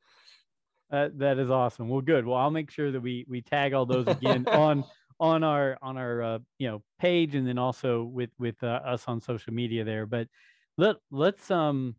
That 0.91 1.19
that 1.19 1.38
is 1.38 1.50
awesome. 1.50 1.88
Well, 1.88 2.00
good. 2.00 2.26
Well, 2.26 2.37
I'll 2.37 2.50
make 2.50 2.71
sure 2.71 2.93
that 2.93 3.00
we 3.00 3.25
we 3.29 3.41
tag 3.41 3.73
all 3.73 3.87
those 3.87 4.07
again 4.07 4.47
on 4.52 4.85
on 5.19 5.43
our 5.43 5.79
on 5.83 5.97
our 5.97 6.23
uh, 6.23 6.38
you 6.59 6.69
know 6.69 6.83
page, 7.00 7.35
and 7.35 7.49
then 7.49 7.59
also 7.59 8.05
with 8.05 8.31
with 8.38 8.62
uh, 8.62 8.81
us 8.85 9.05
on 9.09 9.21
social 9.21 9.52
media 9.52 9.85
there. 9.85 10.07
But 10.07 10.29
let 10.79 10.97
let's 11.11 11.50
um. 11.50 11.97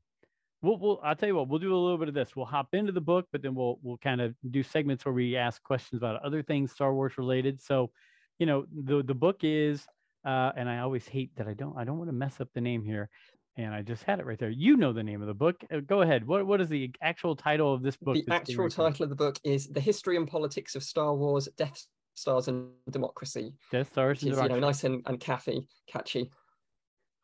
We'll, 0.62 0.78
we'll, 0.78 1.02
I'll 1.04 1.14
tell 1.14 1.28
you 1.28 1.36
what, 1.36 1.50
we'll 1.50 1.60
do 1.60 1.76
a 1.76 1.76
little 1.76 1.98
bit 1.98 2.08
of 2.08 2.14
this. 2.14 2.38
We'll 2.38 2.46
hop 2.46 2.74
into 2.74 2.94
the 2.94 3.02
book, 3.02 3.28
but 3.34 3.42
then 3.42 3.54
we'll, 3.54 3.80
we'll 3.84 3.98
kind 3.98 4.22
of 4.22 4.34
do 4.50 4.64
segments 4.64 5.04
where 5.04 5.12
we 5.12 5.36
ask 5.36 5.62
questions 5.62 6.00
about 6.00 6.24
other 6.24 6.42
things 6.42 6.72
Star 6.72 6.94
Wars 6.94 7.18
related. 7.18 7.62
So, 7.62 7.92
you 8.40 8.46
know, 8.46 8.66
the, 8.74 9.04
the 9.04 9.14
book 9.14 9.40
is 9.42 9.86
uh, 10.26 10.52
and 10.56 10.70
I 10.70 10.80
always 10.80 11.08
hate 11.08 11.32
that 11.38 11.48
I 11.48 11.54
don't 11.54 11.78
I 11.78 11.84
don't 11.84 11.98
want 11.98 12.10
to 12.10 12.14
mess 12.14 12.40
up 12.40 12.50
the 12.54 12.62
name 12.62 12.84
here. 12.84 13.10
And 13.56 13.72
I 13.72 13.84
just 13.84 14.04
had 14.04 14.20
it 14.20 14.26
right 14.26 14.40
there. 14.40 14.50
You 14.50 14.78
know 14.78 14.94
the 14.94 15.04
name 15.04 15.22
of 15.22 15.28
the 15.28 15.34
book. 15.36 15.64
Uh, 15.72 15.82
go 15.86 16.02
ahead. 16.02 16.26
What 16.26 16.48
what 16.48 16.60
is 16.60 16.70
the 16.70 16.92
actual 17.02 17.36
title 17.36 17.74
of 17.74 17.84
this 17.84 17.96
book? 17.98 18.16
The 18.16 18.34
actual 18.34 18.70
title 18.70 19.04
of 19.04 19.10
the 19.10 19.16
book 19.16 19.40
is 19.44 19.68
"The 19.68 19.80
History 19.80 20.18
and 20.18 20.28
Politics 20.28 20.76
of 20.76 20.84
Star 20.84 21.14
Wars: 21.14 21.48
Death 21.56 21.86
Stars 22.16 22.48
and 22.48 22.70
Democracy." 22.90 23.54
Death 23.72 23.92
Stars 23.92 24.24
and 24.24 24.32
is, 24.32 24.38
Democracy. 24.38 24.56
You 24.56 24.62
know, 24.62 24.68
nice 24.68 24.84
and, 24.86 25.04
and 25.06 25.20
catchy, 25.20 25.68
catchy. 25.88 26.32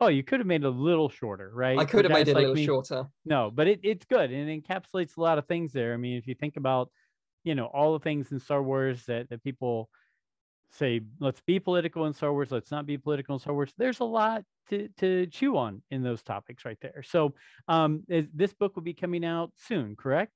Oh, 0.02 0.08
you 0.08 0.24
could 0.24 0.40
have 0.40 0.48
made 0.48 0.64
it 0.64 0.68
a 0.68 0.70
little 0.70 1.10
shorter, 1.10 1.52
right? 1.54 1.78
I 1.78 1.84
could 1.84 2.06
have 2.06 2.14
made 2.14 2.28
it 2.28 2.36
like 2.36 2.46
a 2.46 2.48
little 2.48 2.56
me. 2.56 2.66
shorter. 2.66 3.08
No, 3.26 3.52
but 3.54 3.68
it, 3.68 3.82
it's 3.84 4.06
good 4.06 4.32
and 4.32 4.50
it 4.50 4.64
encapsulates 4.64 5.18
a 5.18 5.22
lot 5.22 5.38
of 5.38 5.46
things 5.46 5.74
there. 5.74 5.94
I 5.94 5.98
mean, 5.98 6.18
if 6.18 6.26
you 6.26 6.36
think 6.36 6.56
about, 6.56 6.90
you 7.44 7.54
know, 7.54 7.66
all 7.66 7.94
the 7.94 8.00
things 8.00 8.32
in 8.32 8.40
Star 8.40 8.64
Wars 8.64 9.04
that, 9.08 9.30
that 9.30 9.44
people 9.44 9.90
say 10.72 11.02
let's 11.20 11.42
be 11.42 11.60
political 11.60 12.06
in 12.06 12.14
Star 12.14 12.32
Wars, 12.32 12.52
let's 12.52 12.72
not 12.72 12.86
be 12.86 12.98
political 12.98 13.36
in 13.36 13.40
Star 13.40 13.54
Wars. 13.54 13.74
There's 13.78 14.00
a 14.00 14.06
lot 14.06 14.44
to 14.70 14.88
to 15.00 15.26
chew 15.28 15.58
on 15.58 15.82
in 15.92 16.04
those 16.04 16.22
topics 16.24 16.66
right 16.66 16.78
there. 16.82 17.04
So 17.04 17.34
um, 17.68 18.04
is, 18.08 18.28
this 18.34 18.54
book 18.54 18.76
will 18.76 18.84
be 18.84 18.94
coming 18.94 19.26
out 19.26 19.52
soon, 19.56 19.96
correct? 19.96 20.34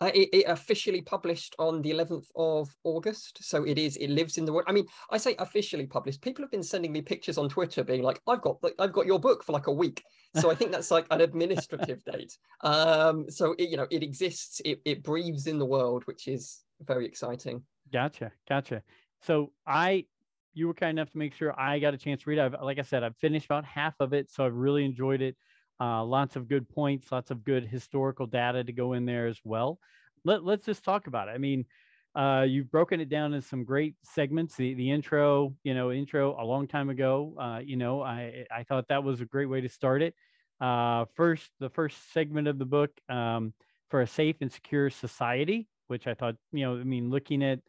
Uh, 0.00 0.12
it, 0.14 0.28
it, 0.32 0.44
officially 0.46 1.02
published 1.02 1.56
on 1.58 1.82
the 1.82 1.90
11th 1.90 2.26
of 2.36 2.72
August. 2.84 3.42
So 3.42 3.64
it 3.64 3.78
is, 3.78 3.96
it 3.96 4.10
lives 4.10 4.38
in 4.38 4.44
the 4.44 4.52
world. 4.52 4.66
I 4.68 4.72
mean, 4.72 4.86
I 5.10 5.18
say 5.18 5.34
officially 5.40 5.88
published. 5.88 6.22
People 6.22 6.44
have 6.44 6.52
been 6.52 6.62
sending 6.62 6.92
me 6.92 7.02
pictures 7.02 7.36
on 7.36 7.48
Twitter 7.48 7.82
being 7.82 8.04
like, 8.04 8.20
I've 8.28 8.40
got, 8.40 8.58
I've 8.78 8.92
got 8.92 9.06
your 9.06 9.18
book 9.18 9.42
for 9.42 9.50
like 9.50 9.66
a 9.66 9.72
week. 9.72 10.04
So 10.36 10.52
I 10.52 10.54
think 10.54 10.70
that's 10.70 10.92
like 10.92 11.06
an 11.10 11.20
administrative 11.20 12.04
date. 12.04 12.36
Um, 12.62 13.28
so 13.28 13.56
it, 13.58 13.70
you 13.70 13.76
know, 13.76 13.88
it 13.90 14.04
exists, 14.04 14.60
it, 14.64 14.80
it 14.84 15.02
breathes 15.02 15.48
in 15.48 15.58
the 15.58 15.66
world, 15.66 16.04
which 16.04 16.28
is 16.28 16.60
very 16.80 17.04
exciting. 17.04 17.64
Gotcha. 17.92 18.30
Gotcha. 18.48 18.82
So 19.20 19.52
I, 19.66 20.06
you 20.54 20.66
were 20.66 20.74
kind 20.74 20.90
enough 20.98 21.10
to 21.10 21.18
make 21.18 21.34
sure 21.34 21.58
I 21.58 21.78
got 21.78 21.94
a 21.94 21.98
chance 21.98 22.22
to 22.22 22.30
read 22.30 22.38
it. 22.38 22.42
I've, 22.42 22.62
like 22.62 22.78
I 22.78 22.82
said, 22.82 23.02
I've 23.02 23.16
finished 23.16 23.46
about 23.46 23.64
half 23.64 23.94
of 24.00 24.12
it. 24.12 24.30
So 24.30 24.44
I've 24.44 24.54
really 24.54 24.84
enjoyed 24.84 25.22
it. 25.22 25.36
Uh, 25.80 26.04
lots 26.04 26.34
of 26.36 26.48
good 26.48 26.68
points, 26.68 27.12
lots 27.12 27.30
of 27.30 27.44
good 27.44 27.64
historical 27.64 28.26
data 28.26 28.64
to 28.64 28.72
go 28.72 28.94
in 28.94 29.06
there 29.06 29.26
as 29.26 29.40
well. 29.44 29.78
Let, 30.24 30.44
let's 30.44 30.66
just 30.66 30.84
talk 30.84 31.06
about 31.06 31.28
it. 31.28 31.32
I 31.32 31.38
mean, 31.38 31.66
uh, 32.14 32.44
you've 32.48 32.70
broken 32.70 33.00
it 33.00 33.08
down 33.08 33.32
in 33.34 33.42
some 33.42 33.64
great 33.64 33.94
segments. 34.02 34.56
The 34.56 34.74
the 34.74 34.90
intro, 34.90 35.54
you 35.62 35.74
know, 35.74 35.92
intro 35.92 36.40
a 36.40 36.42
long 36.44 36.66
time 36.66 36.90
ago. 36.90 37.36
Uh, 37.38 37.58
you 37.58 37.76
know, 37.76 38.02
I 38.02 38.44
I 38.50 38.64
thought 38.64 38.88
that 38.88 39.04
was 39.04 39.20
a 39.20 39.26
great 39.26 39.46
way 39.46 39.60
to 39.60 39.68
start 39.68 40.02
it. 40.02 40.14
Uh, 40.60 41.04
first, 41.14 41.52
the 41.60 41.70
first 41.70 42.10
segment 42.12 42.48
of 42.48 42.58
the 42.58 42.64
book 42.64 42.90
um, 43.08 43.54
for 43.88 44.00
a 44.00 44.06
safe 44.06 44.36
and 44.40 44.50
secure 44.50 44.90
society, 44.90 45.68
which 45.86 46.08
I 46.08 46.14
thought, 46.14 46.34
you 46.50 46.64
know, 46.64 46.80
I 46.80 46.82
mean, 46.82 47.10
looking 47.10 47.44
at 47.44 47.60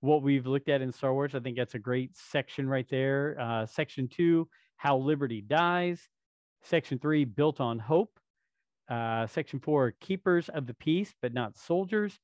what 0.00 0.22
we've 0.22 0.46
looked 0.46 0.68
at 0.68 0.80
in 0.80 0.92
Star 0.92 1.12
Wars, 1.12 1.34
I 1.34 1.40
think 1.40 1.56
that's 1.56 1.74
a 1.74 1.78
great 1.78 2.16
section 2.16 2.68
right 2.68 2.86
there. 2.88 3.36
Uh, 3.40 3.66
section 3.66 4.08
two, 4.08 4.48
how 4.76 4.96
liberty 4.96 5.40
dies. 5.40 6.08
Section 6.62 6.98
three, 6.98 7.24
built 7.24 7.60
on 7.60 7.78
hope. 7.78 8.18
Uh, 8.88 9.26
section 9.26 9.60
four, 9.60 9.92
keepers 10.00 10.48
of 10.48 10.66
the 10.66 10.74
peace, 10.74 11.14
but 11.20 11.34
not 11.34 11.58
soldiers. 11.58 12.18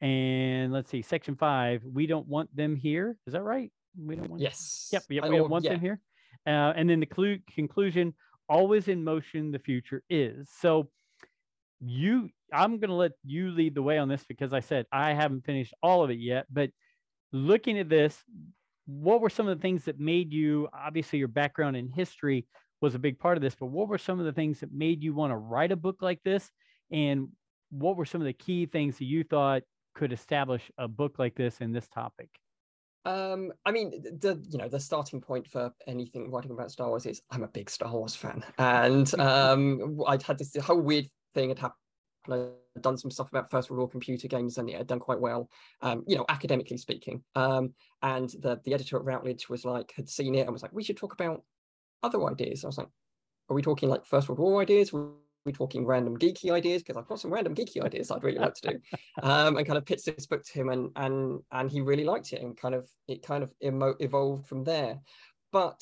And 0.00 0.72
let's 0.72 0.90
see, 0.90 1.02
section 1.02 1.34
five, 1.34 1.82
we 1.84 2.06
don't 2.06 2.28
want 2.28 2.54
them 2.54 2.76
here. 2.76 3.16
Is 3.26 3.32
that 3.32 3.42
right? 3.42 3.72
We 3.98 4.16
don't 4.16 4.28
want. 4.28 4.42
Yes. 4.42 4.90
Yep. 4.92 5.04
Yep. 5.08 5.24
we 5.24 5.36
don't 5.36 5.50
want 5.50 5.64
yeah. 5.64 5.72
them 5.72 5.80
here. 5.80 6.00
Uh, 6.46 6.72
and 6.76 6.88
then 6.90 7.00
the 7.00 7.06
clu- 7.06 7.38
conclusion, 7.54 8.12
always 8.48 8.88
in 8.88 9.02
motion, 9.02 9.50
the 9.50 9.58
future 9.58 10.02
is. 10.10 10.50
So 10.60 10.90
you, 11.80 12.28
I'm 12.52 12.78
going 12.78 12.90
to 12.90 12.94
let 12.94 13.12
you 13.24 13.50
lead 13.50 13.74
the 13.74 13.82
way 13.82 13.98
on 13.98 14.08
this 14.08 14.24
because 14.28 14.52
I 14.52 14.60
said 14.60 14.86
I 14.92 15.14
haven't 15.14 15.44
finished 15.46 15.72
all 15.82 16.04
of 16.04 16.10
it 16.10 16.18
yet. 16.18 16.46
But 16.52 16.70
looking 17.34 17.78
at 17.78 17.88
this, 17.88 18.22
what 18.86 19.20
were 19.20 19.28
some 19.28 19.48
of 19.48 19.58
the 19.58 19.62
things 19.62 19.84
that 19.84 19.98
made 19.98 20.32
you, 20.32 20.68
obviously, 20.72 21.18
your 21.18 21.28
background 21.28 21.76
in 21.76 21.88
history 21.88 22.46
was 22.80 22.94
a 22.94 22.98
big 22.98 23.18
part 23.18 23.36
of 23.36 23.42
this, 23.42 23.56
but 23.58 23.66
what 23.66 23.88
were 23.88 23.98
some 23.98 24.20
of 24.20 24.26
the 24.26 24.32
things 24.32 24.60
that 24.60 24.72
made 24.72 25.02
you 25.02 25.14
want 25.14 25.32
to 25.32 25.36
write 25.36 25.72
a 25.72 25.76
book 25.76 25.96
like 26.00 26.22
this? 26.22 26.50
And 26.90 27.28
what 27.70 27.96
were 27.96 28.04
some 28.04 28.20
of 28.20 28.26
the 28.26 28.32
key 28.32 28.66
things 28.66 28.98
that 28.98 29.06
you 29.06 29.24
thought 29.24 29.62
could 29.94 30.12
establish 30.12 30.70
a 30.78 30.86
book 30.86 31.18
like 31.18 31.34
this 31.34 31.60
in 31.60 31.72
this 31.72 31.88
topic? 31.88 32.28
Um, 33.06 33.52
I 33.66 33.72
mean, 33.72 34.02
the 34.20 34.42
you 34.48 34.56
know 34.56 34.68
the 34.68 34.80
starting 34.80 35.20
point 35.20 35.46
for 35.46 35.70
anything 35.86 36.30
writing 36.30 36.52
about 36.52 36.70
Star 36.70 36.88
Wars 36.88 37.04
is 37.04 37.20
I'm 37.30 37.42
a 37.42 37.48
big 37.48 37.68
Star 37.68 37.92
Wars 37.92 38.14
fan, 38.14 38.42
and 38.56 39.12
um, 39.20 40.00
I'd 40.06 40.22
had 40.22 40.38
this 40.38 40.56
whole 40.56 40.80
weird 40.80 41.08
thing 41.34 41.50
had 41.50 41.58
happened. 41.58 41.83
I'd 42.32 42.82
done 42.82 42.98
some 42.98 43.10
stuff 43.10 43.28
about 43.28 43.50
First 43.50 43.70
World 43.70 43.78
War 43.78 43.88
computer 43.88 44.28
games, 44.28 44.58
and 44.58 44.68
it 44.68 44.76
had 44.76 44.86
done 44.86 44.98
quite 44.98 45.20
well, 45.20 45.48
um, 45.82 46.04
you 46.06 46.16
know, 46.16 46.24
academically 46.28 46.76
speaking. 46.76 47.22
Um, 47.34 47.74
and 48.02 48.30
the 48.40 48.60
the 48.64 48.74
editor 48.74 48.96
at 48.96 49.04
Routledge 49.04 49.48
was 49.48 49.64
like, 49.64 49.92
had 49.96 50.08
seen 50.08 50.34
it 50.34 50.42
and 50.42 50.52
was 50.52 50.62
like, 50.62 50.72
we 50.72 50.84
should 50.84 50.96
talk 50.96 51.12
about 51.12 51.42
other 52.02 52.24
ideas. 52.26 52.64
I 52.64 52.68
was 52.68 52.78
like, 52.78 52.88
are 53.48 53.54
we 53.54 53.62
talking 53.62 53.88
like 53.88 54.06
First 54.06 54.28
World 54.28 54.38
War 54.38 54.62
ideas? 54.62 54.92
Are 54.92 55.10
we 55.44 55.52
talking 55.52 55.86
random 55.86 56.16
geeky 56.18 56.50
ideas? 56.50 56.82
Because 56.82 56.96
I've 56.96 57.08
got 57.08 57.20
some 57.20 57.32
random 57.32 57.54
geeky 57.54 57.82
ideas 57.82 58.10
I'd 58.10 58.24
really 58.24 58.38
like 58.38 58.54
to 58.54 58.72
do. 58.72 58.78
Um, 59.22 59.56
and 59.56 59.66
kind 59.66 59.78
of 59.78 59.86
pitched 59.86 60.06
this 60.06 60.26
book 60.26 60.44
to 60.44 60.52
him, 60.52 60.68
and 60.70 60.90
and 60.96 61.40
and 61.52 61.70
he 61.70 61.80
really 61.80 62.04
liked 62.04 62.32
it, 62.32 62.42
and 62.42 62.56
kind 62.56 62.74
of 62.74 62.88
it 63.06 63.24
kind 63.24 63.42
of 63.42 63.52
emo- 63.62 63.96
evolved 64.00 64.46
from 64.46 64.64
there. 64.64 64.98
But 65.52 65.80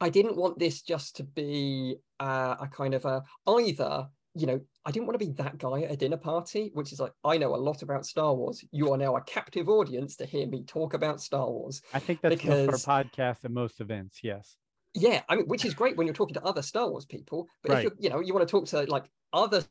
I 0.00 0.08
didn't 0.08 0.36
want 0.36 0.58
this 0.58 0.82
just 0.82 1.16
to 1.16 1.24
be 1.24 1.96
uh, 2.20 2.56
a 2.60 2.68
kind 2.68 2.94
of 2.94 3.04
a 3.04 3.22
either 3.46 4.08
you 4.36 4.46
know, 4.46 4.60
I 4.84 4.90
didn't 4.90 5.06
want 5.06 5.18
to 5.18 5.26
be 5.26 5.32
that 5.32 5.58
guy 5.58 5.82
at 5.82 5.92
a 5.92 5.96
dinner 5.96 6.16
party, 6.16 6.70
which 6.74 6.92
is 6.92 7.00
like, 7.00 7.12
I 7.24 7.38
know 7.38 7.54
a 7.54 7.56
lot 7.56 7.82
about 7.82 8.04
Star 8.04 8.34
Wars. 8.34 8.62
You 8.70 8.92
are 8.92 8.98
now 8.98 9.16
a 9.16 9.22
captive 9.22 9.68
audience 9.68 10.16
to 10.16 10.26
hear 10.26 10.46
me 10.46 10.62
talk 10.64 10.94
about 10.94 11.20
Star 11.20 11.50
Wars. 11.50 11.80
I 11.94 11.98
think 11.98 12.20
that's 12.20 12.36
because... 12.36 12.66
for 12.66 12.74
a 12.74 13.04
podcast 13.04 13.44
at 13.44 13.50
most 13.50 13.80
events. 13.80 14.20
Yes. 14.22 14.56
Yeah, 14.94 15.22
I 15.28 15.36
mean, 15.36 15.46
which 15.46 15.64
is 15.64 15.74
great 15.74 15.96
when 15.96 16.06
you're 16.06 16.14
talking 16.14 16.34
to 16.34 16.44
other 16.44 16.62
Star 16.62 16.88
Wars 16.90 17.04
people. 17.04 17.48
But 17.62 17.72
right. 17.72 17.78
if 17.78 17.84
you 17.84 17.96
you 17.98 18.10
know 18.10 18.20
you 18.20 18.32
want 18.32 18.48
to 18.48 18.50
talk 18.50 18.66
to 18.68 18.90
like 18.90 19.04
other 19.32 19.62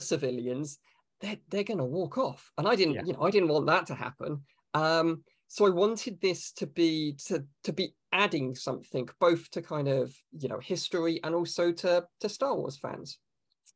civilians, 0.00 0.78
they're 1.20 1.38
they're 1.48 1.64
going 1.64 1.78
to 1.78 1.84
walk 1.84 2.18
off, 2.18 2.50
and 2.58 2.68
I 2.68 2.76
didn't 2.76 2.94
yeah. 2.94 3.02
you 3.06 3.14
know 3.14 3.22
I 3.22 3.30
didn't 3.30 3.48
want 3.48 3.66
that 3.66 3.86
to 3.86 3.94
happen. 3.94 4.42
Um, 4.74 5.24
so 5.48 5.66
I 5.66 5.70
wanted 5.70 6.20
this 6.20 6.52
to 6.52 6.66
be 6.66 7.16
to 7.26 7.44
to 7.64 7.72
be 7.72 7.94
adding 8.12 8.54
something 8.54 9.08
both 9.18 9.50
to 9.52 9.62
kind 9.62 9.88
of 9.88 10.14
you 10.32 10.48
know 10.48 10.58
history 10.58 11.20
and 11.24 11.34
also 11.34 11.72
to 11.72 12.04
to 12.20 12.28
Star 12.28 12.54
Wars 12.54 12.76
fans, 12.76 13.18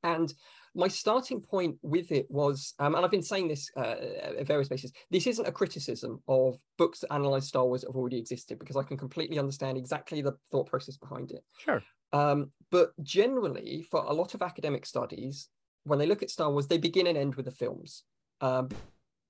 and 0.02 0.32
my 0.74 0.88
starting 0.88 1.40
point 1.40 1.76
with 1.82 2.12
it 2.12 2.30
was, 2.30 2.74
um, 2.78 2.94
and 2.94 3.04
I've 3.04 3.10
been 3.10 3.22
saying 3.22 3.48
this 3.48 3.70
uh, 3.76 3.96
at 4.38 4.46
various 4.46 4.68
places, 4.68 4.92
this 5.10 5.26
isn't 5.26 5.48
a 5.48 5.52
criticism 5.52 6.22
of 6.28 6.58
books 6.78 7.00
that 7.00 7.12
analyze 7.12 7.48
Star 7.48 7.66
Wars 7.66 7.80
that 7.80 7.88
have 7.88 7.96
already 7.96 8.18
existed 8.18 8.58
because 8.58 8.76
I 8.76 8.84
can 8.84 8.96
completely 8.96 9.38
understand 9.38 9.76
exactly 9.76 10.22
the 10.22 10.36
thought 10.50 10.68
process 10.68 10.96
behind 10.96 11.32
it. 11.32 11.44
Sure. 11.58 11.82
Um, 12.12 12.52
but 12.70 12.92
generally, 13.02 13.86
for 13.90 14.04
a 14.04 14.12
lot 14.12 14.34
of 14.34 14.42
academic 14.42 14.86
studies, 14.86 15.48
when 15.84 15.98
they 15.98 16.06
look 16.06 16.22
at 16.22 16.30
Star 16.30 16.50
Wars, 16.50 16.68
they 16.68 16.78
begin 16.78 17.08
and 17.08 17.18
end 17.18 17.34
with 17.34 17.46
the 17.46 17.52
films. 17.52 18.04
Um, 18.40 18.68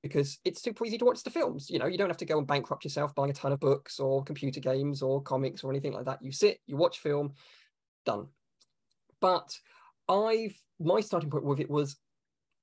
because 0.02 0.38
it's 0.44 0.62
super 0.62 0.84
easy 0.86 0.96
to 0.98 1.04
watch 1.04 1.22
the 1.22 1.30
films. 1.30 1.68
You 1.68 1.78
know, 1.78 1.86
you 1.86 1.98
don't 1.98 2.08
have 2.08 2.16
to 2.18 2.24
go 2.24 2.38
and 2.38 2.46
bankrupt 2.46 2.84
yourself 2.84 3.14
buying 3.14 3.30
a 3.30 3.34
ton 3.34 3.52
of 3.52 3.60
books 3.60 4.00
or 4.00 4.24
computer 4.24 4.60
games 4.60 5.02
or 5.02 5.22
comics 5.22 5.62
or 5.62 5.70
anything 5.70 5.92
like 5.92 6.06
that. 6.06 6.22
You 6.22 6.32
sit, 6.32 6.60
you 6.66 6.76
watch 6.76 7.00
film, 7.00 7.34
done. 8.06 8.28
But 9.20 9.54
I've 10.10 10.58
my 10.80 11.00
starting 11.00 11.30
point 11.30 11.44
with 11.44 11.60
it 11.60 11.70
was 11.70 11.96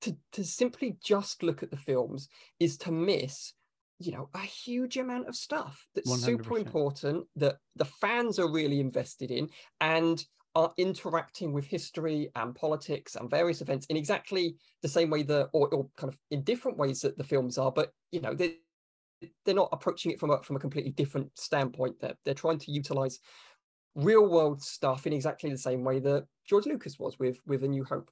to 0.02 0.16
to 0.34 0.44
simply 0.44 0.98
just 1.04 1.42
look 1.42 1.64
at 1.64 1.72
the 1.72 1.78
films 1.78 2.28
is 2.60 2.78
to 2.78 2.92
miss 2.92 3.54
you 4.00 4.12
know 4.12 4.30
a 4.34 4.40
huge 4.40 4.98
amount 4.98 5.28
of 5.28 5.36
stuff 5.36 5.88
that's 5.96 6.12
100%. 6.12 6.20
super 6.20 6.58
important 6.58 7.26
that 7.36 7.58
the 7.76 7.86
fans 7.86 8.38
are 8.38 8.52
really 8.52 8.80
invested 8.80 9.32
in 9.32 9.50
and 9.82 10.24
are 10.56 10.74
interacting 10.78 11.54
with 11.54 11.66
history 11.66 12.30
and 12.36 12.56
politics 12.56 13.16
and 13.16 13.30
various 13.30 13.62
events 13.62 13.86
in 13.88 13.98
exactly 13.98 14.56
the 14.82 14.88
same 14.88 15.10
way 15.10 15.22
that 15.24 15.50
or, 15.54 15.68
or 15.70 15.88
kind 15.98 16.12
of 16.12 16.18
in 16.32 16.44
different 16.44 16.78
ways 16.78 17.02
that 17.02 17.18
the 17.18 17.24
films 17.24 17.58
are 17.58 17.72
but 17.72 17.92
you 18.12 18.22
know 18.22 18.34
they 18.34 18.56
they're 19.46 19.56
not 19.56 19.70
approaching 19.72 20.12
it 20.12 20.20
from 20.20 20.30
a 20.30 20.42
from 20.44 20.56
a 20.56 20.60
completely 20.60 20.92
different 20.92 21.30
standpoint 21.38 21.96
they're, 22.00 22.18
they're 22.24 22.34
trying 22.34 22.60
to 22.60 22.72
utilize 22.72 23.20
real 23.96 24.28
world 24.28 24.62
stuff 24.62 25.08
in 25.08 25.14
exactly 25.14 25.50
the 25.50 25.58
same 25.58 25.84
way 25.84 26.00
that 26.00 26.26
George 26.48 26.66
Lucas 26.66 26.98
was 26.98 27.20
with 27.20 27.40
with 27.46 27.64
A 27.64 27.68
New 27.68 27.84
Hope. 27.84 28.10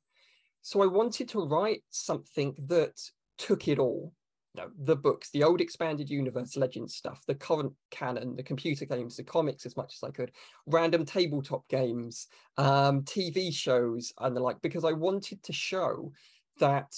So 0.62 0.82
I 0.82 0.88
wanted 0.88 1.30
to 1.30 1.46
write 1.46 1.84
something 1.90 2.56
that 2.68 3.00
took 3.38 3.68
it 3.68 3.80
all. 3.80 4.14
You 4.54 4.64
know, 4.64 4.70
the 4.84 4.96
books, 4.96 5.30
the 5.32 5.44
old 5.44 5.60
expanded 5.60 6.10
universe 6.10 6.56
legend 6.56 6.90
stuff, 6.90 7.22
the 7.28 7.36
current 7.36 7.74
canon, 7.92 8.36
the 8.36 8.44
computer 8.44 8.86
games, 8.86 9.18
the 9.18 9.24
comics 9.24 9.66
as 9.66 9.76
much 9.76 9.94
as 9.96 10.08
I 10.08 10.12
could, 10.12 10.32
random 10.66 11.06
tabletop 11.06 11.68
games, 11.68 12.28
um, 12.58 13.04
TV 13.04 13.54
shows, 13.54 14.14
and 14.20 14.36
the 14.36 14.40
like, 14.40 14.62
because 14.62 14.86
I 14.86 14.94
wanted 14.94 15.44
to 15.44 15.54
show 15.54 16.14
that 16.60 16.96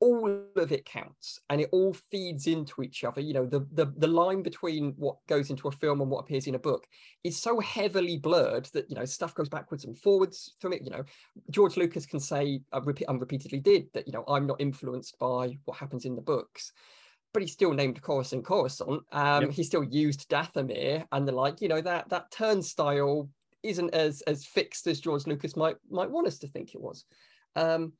all 0.00 0.42
of 0.56 0.72
it 0.72 0.84
counts 0.84 1.40
and 1.48 1.60
it 1.60 1.68
all 1.72 1.94
feeds 1.94 2.46
into 2.46 2.82
each 2.82 3.02
other 3.02 3.20
you 3.20 3.32
know 3.32 3.46
the, 3.46 3.66
the 3.72 3.86
the 3.96 4.06
line 4.06 4.42
between 4.42 4.92
what 4.96 5.16
goes 5.26 5.48
into 5.48 5.68
a 5.68 5.72
film 5.72 6.00
and 6.02 6.10
what 6.10 6.20
appears 6.20 6.46
in 6.46 6.54
a 6.54 6.58
book 6.58 6.86
is 7.24 7.36
so 7.36 7.60
heavily 7.60 8.18
blurred 8.18 8.66
that 8.66 8.88
you 8.90 8.96
know 8.96 9.06
stuff 9.06 9.34
goes 9.34 9.48
backwards 9.48 9.84
and 9.84 9.98
forwards 9.98 10.54
from 10.60 10.72
it 10.72 10.82
you 10.82 10.90
know 10.90 11.02
george 11.50 11.76
lucas 11.76 12.04
can 12.04 12.20
say 12.20 12.60
uh, 12.74 12.80
repeat, 12.82 13.08
repeatedly 13.08 13.60
did 13.60 13.86
that 13.94 14.06
you 14.06 14.12
know 14.12 14.24
i'm 14.28 14.46
not 14.46 14.60
influenced 14.60 15.18
by 15.18 15.56
what 15.64 15.78
happens 15.78 16.04
in 16.04 16.14
the 16.14 16.22
books 16.22 16.72
but 17.32 17.42
he 17.42 17.48
still 17.48 17.74
named 17.74 18.00
Coruscant 18.00 18.46
Coruscant. 18.46 19.02
Um, 19.12 19.42
yep. 19.42 19.50
He 19.52 19.62
still 19.62 19.84
used 19.84 20.26
Dathomir 20.30 21.04
and 21.12 21.28
the 21.28 21.32
like. 21.32 21.60
You 21.60 21.68
know 21.68 21.82
that 21.82 22.08
that 22.08 22.30
turnstile 22.30 23.28
isn't 23.62 23.92
as 23.92 24.22
as 24.22 24.46
fixed 24.46 24.86
as 24.86 25.00
George 25.00 25.26
Lucas 25.26 25.54
might 25.54 25.76
might 25.90 26.10
want 26.10 26.26
us 26.26 26.38
to 26.38 26.48
think 26.48 26.74
it 26.74 26.80
was. 26.80 27.04
Um, 27.54 27.92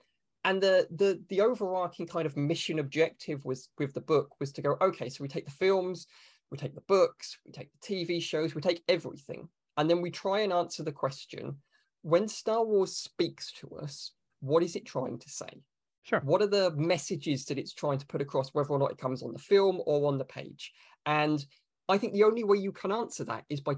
and 0.47 0.62
the 0.62 0.87
the 0.93 1.21
the 1.29 1.43
overarching 1.43 2.07
kind 2.07 2.25
of 2.25 2.37
mission 2.37 2.79
objective 2.79 3.45
was 3.45 3.69
with 3.79 3.93
the 3.93 4.00
book 4.00 4.31
was 4.41 4.53
to 4.53 4.62
go 4.62 4.76
okay 4.81 5.09
so 5.11 5.23
we 5.23 5.29
take 5.29 5.45
the 5.45 5.50
films 5.50 6.07
we 6.50 6.57
take 6.57 6.75
the 6.75 6.81
books 6.83 7.37
we 7.45 7.53
take 7.53 7.69
the 7.73 7.87
tv 7.87 8.23
shows 8.23 8.55
we 8.55 8.62
take 8.62 8.83
everything. 8.88 9.49
And 9.79 9.91
then 9.91 10.00
we 10.00 10.11
try 10.11 10.41
and 10.41 10.55
answer 10.55 10.83
the 10.83 10.93
question 10.93 11.57
when 12.00 12.29
star 12.29 12.65
wars 12.65 12.97
speaks 12.97 13.53
to 13.61 13.69
us 13.76 14.12
what 14.41 14.62
is 14.62 14.76
it 14.76 14.87
trying 14.87 15.19
to 15.19 15.29
say? 15.29 15.62
Sure. 16.05 16.21
What 16.21 16.41
are 16.41 16.47
the 16.47 16.71
messages 16.76 17.45
that 17.47 17.59
it's 17.59 17.75
trying 17.75 17.99
to 17.99 18.07
put 18.07 18.21
across 18.21 18.55
whether 18.55 18.71
or 18.71 18.79
not 18.79 18.93
it 18.93 18.99
comes 18.99 19.23
on 19.23 19.33
the 19.33 19.38
film 19.38 19.81
or 19.87 20.07
on 20.07 20.19
the 20.19 20.25
page? 20.25 20.73
And 21.05 21.45
I 21.88 21.99
think 21.99 22.12
the 22.12 22.23
only 22.23 22.45
way 22.45 22.59
you 22.59 22.71
can 22.71 22.93
answer 22.93 23.25
that 23.25 23.45
is 23.49 23.61
by 23.61 23.75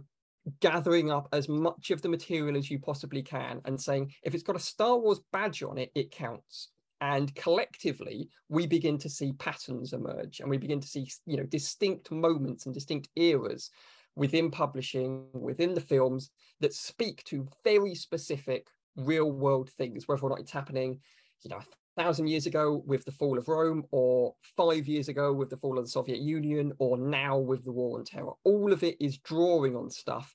gathering 0.60 1.10
up 1.10 1.28
as 1.32 1.48
much 1.48 1.90
of 1.90 2.02
the 2.02 2.08
material 2.08 2.56
as 2.56 2.70
you 2.70 2.78
possibly 2.78 3.22
can 3.22 3.60
and 3.64 3.80
saying 3.80 4.12
if 4.22 4.34
it's 4.34 4.42
got 4.42 4.56
a 4.56 4.60
Star 4.60 4.98
Wars 4.98 5.20
badge 5.32 5.62
on 5.62 5.78
it, 5.78 5.90
it 5.94 6.10
counts. 6.10 6.68
And 7.00 7.32
collectively, 7.36 8.28
we 8.48 8.66
begin 8.66 8.98
to 8.98 9.08
see 9.08 9.32
patterns 9.34 9.92
emerge, 9.92 10.40
and 10.40 10.50
we 10.50 10.58
begin 10.58 10.80
to 10.80 10.88
see, 10.88 11.08
you 11.26 11.36
know, 11.36 11.44
distinct 11.44 12.10
moments 12.10 12.66
and 12.66 12.74
distinct 12.74 13.08
eras 13.14 13.70
within 14.16 14.50
publishing, 14.50 15.26
within 15.32 15.74
the 15.74 15.80
films 15.80 16.30
that 16.60 16.74
speak 16.74 17.22
to 17.24 17.46
very 17.62 17.94
specific 17.94 18.66
real 18.96 19.30
world 19.30 19.70
things, 19.70 20.08
whether 20.08 20.22
or 20.22 20.30
not 20.30 20.40
it's 20.40 20.50
happening, 20.50 20.98
you 21.42 21.50
know, 21.50 21.60
thousand 21.98 22.28
years 22.28 22.46
ago 22.46 22.82
with 22.86 23.04
the 23.04 23.12
fall 23.12 23.38
of 23.38 23.48
Rome, 23.48 23.84
or 23.90 24.34
five 24.56 24.86
years 24.86 25.08
ago 25.08 25.32
with 25.32 25.50
the 25.50 25.56
fall 25.56 25.78
of 25.78 25.84
the 25.84 25.90
Soviet 25.90 26.20
Union, 26.20 26.72
or 26.78 26.96
now 26.96 27.36
with 27.38 27.64
the 27.64 27.72
war 27.72 27.98
on 27.98 28.04
terror. 28.04 28.32
All 28.44 28.72
of 28.72 28.82
it 28.82 28.96
is 29.00 29.18
drawing 29.18 29.76
on 29.76 29.90
stuff. 29.90 30.34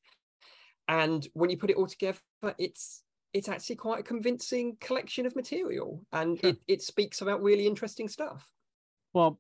And 0.88 1.26
when 1.34 1.50
you 1.50 1.58
put 1.58 1.70
it 1.70 1.78
all 1.78 1.88
together, 1.88 2.20
it's 2.58 3.04
it's 3.34 3.50
actually 3.50 3.78
quite 3.78 4.02
a 4.02 4.04
convincing 4.04 4.78
collection 4.80 5.26
of 5.26 5.36
material 5.36 6.06
and 6.14 6.40
sure. 6.40 6.52
it, 6.52 6.58
it 6.68 6.82
speaks 6.84 7.22
about 7.22 7.42
really 7.42 7.66
interesting 7.66 8.08
stuff. 8.08 8.48
Well, 9.12 9.40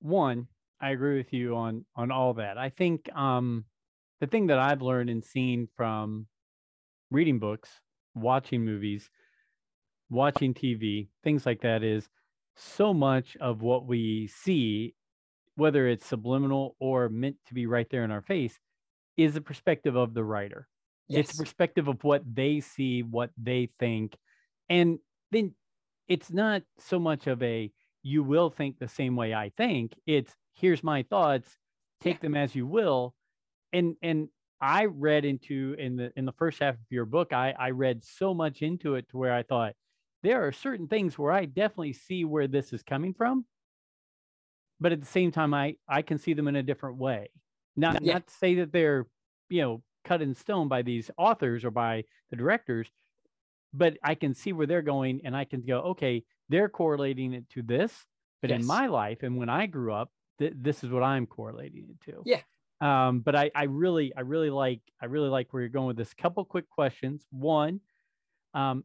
one, 0.00 0.48
I 0.80 0.90
agree 0.90 1.18
with 1.18 1.32
you 1.32 1.56
on 1.56 1.84
on 1.94 2.10
all 2.10 2.34
that. 2.34 2.56
I 2.56 2.70
think 2.70 3.14
um 3.14 3.64
the 4.20 4.26
thing 4.26 4.46
that 4.46 4.58
I've 4.58 4.82
learned 4.82 5.10
and 5.10 5.24
seen 5.24 5.68
from 5.76 6.26
reading 7.10 7.38
books, 7.38 7.68
watching 8.14 8.64
movies, 8.64 9.10
watching 10.14 10.54
TV, 10.54 11.08
things 11.22 11.44
like 11.44 11.60
that 11.62 11.82
is 11.82 12.08
so 12.56 12.94
much 12.94 13.36
of 13.40 13.62
what 13.62 13.86
we 13.86 14.28
see, 14.28 14.94
whether 15.56 15.88
it's 15.88 16.06
subliminal 16.06 16.76
or 16.78 17.08
meant 17.08 17.36
to 17.48 17.54
be 17.54 17.66
right 17.66 17.88
there 17.90 18.04
in 18.04 18.10
our 18.10 18.22
face, 18.22 18.58
is 19.16 19.34
the 19.34 19.40
perspective 19.40 19.96
of 19.96 20.14
the 20.14 20.24
writer. 20.24 20.68
Yes. 21.08 21.28
It's 21.28 21.38
perspective 21.38 21.88
of 21.88 22.02
what 22.02 22.22
they 22.32 22.60
see, 22.60 23.02
what 23.02 23.30
they 23.36 23.70
think. 23.78 24.16
And 24.68 24.98
then 25.30 25.54
it's 26.08 26.32
not 26.32 26.62
so 26.78 26.98
much 26.98 27.26
of 27.26 27.42
a 27.42 27.70
you 28.02 28.22
will 28.22 28.50
think 28.50 28.78
the 28.78 28.88
same 28.88 29.16
way 29.16 29.34
I 29.34 29.50
think. 29.56 29.94
It's 30.06 30.34
here's 30.54 30.82
my 30.82 31.02
thoughts, 31.02 31.58
take 32.00 32.16
yeah. 32.16 32.20
them 32.22 32.36
as 32.36 32.54
you 32.54 32.66
will 32.66 33.14
and 33.74 33.96
and 34.02 34.28
I 34.60 34.86
read 34.86 35.26
into 35.26 35.74
in 35.78 35.96
the 35.96 36.12
in 36.16 36.24
the 36.24 36.32
first 36.32 36.60
half 36.60 36.74
of 36.74 36.80
your 36.88 37.04
book, 37.04 37.34
I 37.34 37.54
I 37.58 37.70
read 37.70 38.02
so 38.04 38.32
much 38.32 38.62
into 38.62 38.94
it 38.94 39.08
to 39.10 39.18
where 39.18 39.34
I 39.34 39.42
thought 39.42 39.74
there 40.24 40.46
are 40.46 40.52
certain 40.52 40.88
things 40.88 41.18
where 41.18 41.32
I 41.32 41.44
definitely 41.44 41.92
see 41.92 42.24
where 42.24 42.48
this 42.48 42.72
is 42.72 42.82
coming 42.82 43.14
from, 43.14 43.44
but 44.80 44.90
at 44.90 45.00
the 45.00 45.06
same 45.06 45.30
time, 45.30 45.54
I 45.54 45.76
I 45.88 46.02
can 46.02 46.18
see 46.18 46.32
them 46.32 46.48
in 46.48 46.56
a 46.56 46.62
different 46.62 46.98
way. 46.98 47.30
Not 47.76 48.02
yeah. 48.02 48.14
not 48.14 48.26
to 48.26 48.34
say 48.34 48.56
that 48.56 48.72
they're 48.72 49.06
you 49.50 49.62
know 49.62 49.82
cut 50.04 50.22
in 50.22 50.34
stone 50.34 50.68
by 50.68 50.82
these 50.82 51.10
authors 51.16 51.64
or 51.64 51.70
by 51.70 52.04
the 52.30 52.36
directors, 52.36 52.90
but 53.72 53.96
I 54.02 54.14
can 54.14 54.34
see 54.34 54.52
where 54.52 54.66
they're 54.66 54.82
going, 54.82 55.20
and 55.24 55.36
I 55.36 55.44
can 55.44 55.62
go, 55.62 55.78
okay, 55.92 56.24
they're 56.48 56.68
correlating 56.68 57.34
it 57.34 57.48
to 57.50 57.62
this, 57.62 57.92
but 58.40 58.50
yes. 58.50 58.60
in 58.60 58.66
my 58.66 58.86
life 58.86 59.22
and 59.22 59.36
when 59.36 59.48
I 59.48 59.66
grew 59.66 59.92
up, 59.92 60.10
th- 60.38 60.54
this 60.56 60.82
is 60.82 60.90
what 60.90 61.02
I'm 61.02 61.26
correlating 61.26 61.86
it 61.90 62.00
to. 62.10 62.22
Yeah, 62.24 62.40
um, 62.80 63.20
but 63.20 63.36
I, 63.36 63.50
I 63.54 63.64
really, 63.64 64.14
I 64.16 64.20
really 64.20 64.50
like, 64.50 64.80
I 65.00 65.06
really 65.06 65.28
like 65.28 65.52
where 65.52 65.62
you're 65.62 65.70
going 65.70 65.86
with 65.86 65.96
this. 65.96 66.12
Couple 66.14 66.44
quick 66.44 66.68
questions. 66.68 67.26
One, 67.30 67.80
um, 68.52 68.84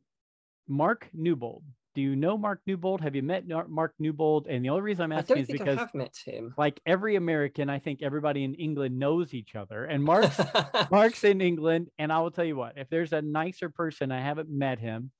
Mark 0.70 1.10
Newbold. 1.14 1.64
Do 1.96 2.02
you 2.02 2.16
know 2.16 2.38
Mark 2.38 2.62
Newbold? 2.68 3.02
Have 3.02 3.16
you 3.16 3.24
met 3.24 3.46
Mark 3.68 3.94
Newbold? 4.00 4.48
And 4.48 4.64
the 4.64 4.70
only 4.70 4.84
reason 4.84 5.04
I'm 5.04 5.12
asking 5.12 5.40
is 5.40 5.48
because 5.48 5.78
I 5.78 5.82
have 5.82 5.94
met 5.96 6.16
him. 6.16 6.54
Like 6.58 6.80
every 6.86 7.16
American, 7.16 7.70
I 7.70 7.80
think 7.80 8.02
everybody 8.04 8.44
in 8.44 8.54
England 8.54 8.98
knows 8.98 9.34
each 9.34 9.56
other. 9.56 9.86
And 9.86 10.04
Mark's 10.04 10.40
Mark's 10.92 11.24
in 11.24 11.42
England, 11.42 11.90
and 11.98 12.14
I 12.14 12.20
will 12.20 12.32
tell 12.32 12.46
you 12.46 12.56
what: 12.56 12.78
if 12.78 12.90
there's 12.90 13.12
a 13.12 13.22
nicer 13.22 13.70
person, 13.70 14.12
I 14.12 14.22
haven't 14.22 14.50
met 14.50 14.80
him. 14.80 15.12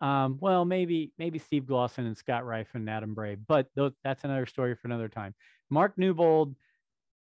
Um, 0.00 0.38
well, 0.40 0.64
maybe 0.64 1.12
maybe 1.18 1.38
Steve 1.38 1.64
Glosson 1.64 2.06
and 2.06 2.16
Scott 2.16 2.44
Rife 2.44 2.68
and 2.74 2.88
Adam 2.88 3.14
Bray, 3.14 3.34
but 3.36 3.68
th- 3.76 3.92
that's 4.02 4.24
another 4.24 4.46
story 4.46 4.74
for 4.74 4.88
another 4.88 5.08
time. 5.08 5.34
Mark 5.70 5.92
Newbold 5.96 6.56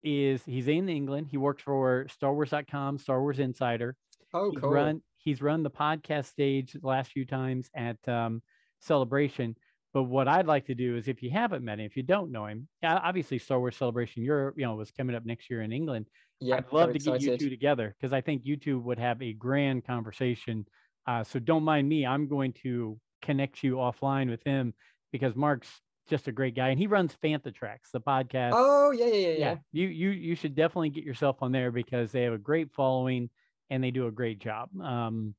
is 0.04 0.42
he's 0.46 0.68
in 0.68 0.90
England. 0.90 1.28
He 1.30 1.38
works 1.38 1.62
for 1.62 2.08
Star 2.10 2.34
Wars.com, 2.34 2.98
Star 2.98 3.22
Wars 3.22 3.40
Insider. 3.40 3.96
Oh, 4.34 4.52
he's 4.52 4.60
cool. 4.60 4.70
Run, 4.70 5.02
he's 5.28 5.42
run 5.42 5.62
the 5.62 5.70
podcast 5.70 6.28
stage 6.28 6.72
the 6.72 6.88
last 6.88 7.12
few 7.12 7.26
times 7.26 7.70
at 7.76 7.98
um, 8.08 8.42
Celebration. 8.80 9.58
But 9.94 10.04
what 10.04 10.30
I'd 10.30 10.48
like 10.48 10.68
to 10.68 10.76
do 10.76 10.96
is, 10.96 11.10
if 11.10 11.22
you 11.22 11.30
haven't 11.30 11.66
met 11.66 11.80
him, 11.80 11.86
if 11.86 11.98
you 11.98 12.04
don't 12.04 12.32
know 12.32 12.46
him, 12.46 12.70
obviously 12.82 13.38
Star 13.38 13.60
Wars 13.60 13.76
Celebration, 13.76 14.24
you're 14.24 14.54
you 14.56 14.66
know 14.66 14.76
was 14.76 14.92
coming 14.92 15.18
up 15.18 15.26
next 15.26 15.50
year 15.50 15.64
in 15.64 15.74
England. 15.74 16.06
Yeah, 16.40 16.58
I'd 16.58 16.72
love 16.72 16.92
to 16.92 16.96
excited. 16.96 17.22
get 17.22 17.32
you 17.32 17.38
two 17.38 17.50
together 17.50 17.94
because 18.00 18.14
I 18.14 18.22
think 18.22 18.44
you 18.46 18.56
two 18.56 18.80
would 18.80 19.00
have 19.00 19.22
a 19.22 19.34
grand 19.34 19.86
conversation. 19.86 20.66
Uh, 21.06 21.26
so 21.26 21.40
don't 21.40 21.64
mind 21.64 21.90
me. 21.90 22.06
I'm 22.06 22.30
going 22.30 22.54
to 22.64 22.98
connect 23.22 23.64
you 23.64 23.76
offline 23.76 24.30
with 24.30 24.44
him 24.46 24.74
because 25.12 25.36
Mark's 25.36 25.82
just 26.10 26.30
a 26.30 26.32
great 26.32 26.56
guy, 26.56 26.70
and 26.70 26.80
he 26.80 26.88
runs 26.88 27.18
Fantha 27.22 27.54
Tracks, 27.54 27.90
the 27.92 28.00
podcast. 28.00 28.52
Oh 28.54 28.92
yeah, 28.92 29.08
yeah, 29.08 29.14
yeah, 29.14 29.38
yeah. 29.38 29.56
You 29.74 29.88
you 29.88 30.10
you 30.12 30.36
should 30.36 30.56
definitely 30.56 30.92
get 30.92 31.04
yourself 31.04 31.38
on 31.42 31.52
there 31.52 31.72
because 31.72 32.14
they 32.14 32.24
have 32.24 32.34
a 32.34 32.38
great 32.38 32.72
following 32.72 33.30
and 33.70 33.84
they 33.84 33.92
do 33.92 34.08
a 34.08 34.12
great 34.12 34.40
job. 34.40 34.70
Um, 34.82 35.36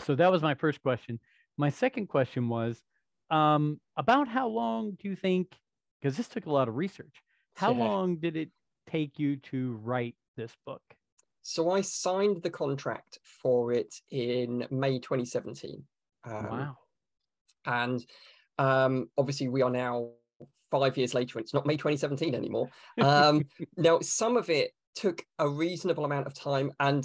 so 0.00 0.14
that 0.14 0.30
was 0.30 0.42
my 0.42 0.54
first 0.54 0.82
question. 0.82 1.20
My 1.56 1.70
second 1.70 2.08
question 2.08 2.48
was 2.48 2.82
um, 3.30 3.80
about 3.96 4.28
how 4.28 4.48
long 4.48 4.96
do 5.00 5.08
you 5.08 5.16
think? 5.16 5.48
Because 6.00 6.16
this 6.16 6.28
took 6.28 6.46
a 6.46 6.52
lot 6.52 6.68
of 6.68 6.76
research. 6.76 7.22
How 7.54 7.72
yeah. 7.72 7.84
long 7.84 8.16
did 8.16 8.36
it 8.36 8.50
take 8.90 9.18
you 9.18 9.36
to 9.36 9.78
write 9.82 10.16
this 10.36 10.52
book? 10.66 10.82
So 11.42 11.70
I 11.70 11.80
signed 11.80 12.42
the 12.42 12.50
contract 12.50 13.18
for 13.22 13.72
it 13.72 13.94
in 14.10 14.66
May 14.70 14.98
2017. 14.98 15.82
Um, 16.24 16.46
wow. 16.48 16.76
And 17.66 18.04
um, 18.58 19.10
obviously, 19.18 19.48
we 19.48 19.62
are 19.62 19.70
now 19.70 20.10
five 20.70 20.96
years 20.96 21.14
later, 21.14 21.38
and 21.38 21.44
it's 21.44 21.54
not 21.54 21.66
May 21.66 21.76
2017 21.76 22.34
anymore. 22.34 22.70
Um, 23.00 23.42
now, 23.76 24.00
some 24.00 24.36
of 24.36 24.50
it 24.50 24.72
took 24.94 25.24
a 25.38 25.48
reasonable 25.48 26.04
amount 26.04 26.26
of 26.26 26.34
time, 26.34 26.72
and 26.80 27.04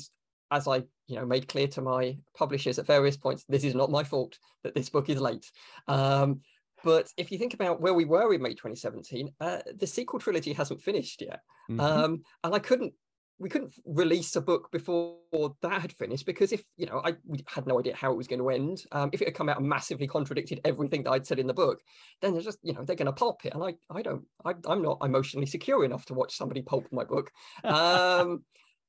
as 0.51 0.67
I, 0.67 0.83
you 1.07 1.15
know, 1.15 1.25
made 1.25 1.47
clear 1.47 1.67
to 1.69 1.81
my 1.81 2.17
publishers 2.35 2.79
at 2.79 2.85
various 2.85 3.17
points, 3.17 3.45
this 3.47 3.63
is 3.63 3.75
not 3.75 3.91
my 3.91 4.03
fault 4.03 4.37
that 4.63 4.75
this 4.75 4.89
book 4.89 5.09
is 5.09 5.19
late. 5.19 5.49
Um, 5.87 6.41
but 6.83 7.11
if 7.17 7.31
you 7.31 7.37
think 7.37 7.53
about 7.53 7.81
where 7.81 7.93
we 7.93 8.05
were 8.05 8.33
in 8.33 8.41
May 8.41 8.51
2017, 8.51 9.33
uh, 9.41 9.59
the 9.75 9.87
sequel 9.87 10.19
trilogy 10.19 10.53
hasn't 10.53 10.81
finished 10.81 11.21
yet, 11.21 11.41
mm-hmm. 11.69 11.79
um, 11.79 12.23
and 12.43 12.53
I 12.53 12.59
couldn't 12.59 12.93
we 13.39 13.49
couldn't 13.49 13.73
release 13.85 14.35
a 14.35 14.41
book 14.41 14.71
before 14.71 15.17
that 15.61 15.81
had 15.81 15.93
finished 15.93 16.25
because 16.25 16.51
if 16.51 16.63
you 16.75 16.87
know 16.87 17.01
I 17.03 17.15
we 17.25 17.43
had 17.47 17.67
no 17.67 17.79
idea 17.79 17.95
how 17.95 18.11
it 18.11 18.17
was 18.17 18.27
going 18.27 18.39
to 18.39 18.49
end. 18.49 18.83
Um, 18.91 19.09
if 19.13 19.21
it 19.21 19.27
had 19.27 19.35
come 19.35 19.49
out 19.49 19.59
and 19.59 19.69
massively 19.69 20.07
contradicted 20.07 20.61
everything 20.65 21.03
that 21.03 21.11
I'd 21.11 21.27
said 21.27 21.39
in 21.39 21.47
the 21.47 21.53
book, 21.53 21.79
then 22.21 22.33
they're 22.33 22.41
just 22.41 22.59
you 22.63 22.73
know 22.73 22.83
they're 22.83 22.95
going 22.95 23.07
to 23.07 23.11
pulp 23.11 23.45
it, 23.45 23.53
and 23.53 23.63
I 23.63 23.75
I 23.89 24.01
don't 24.01 24.23
I, 24.43 24.53
am 24.69 24.81
not 24.81 24.99
emotionally 25.03 25.45
secure 25.45 25.85
enough 25.85 26.05
to 26.05 26.13
watch 26.13 26.35
somebody 26.35 26.61
pulp 26.61 26.87
my 26.91 27.03
book. 27.03 27.31
Um, 27.63 28.43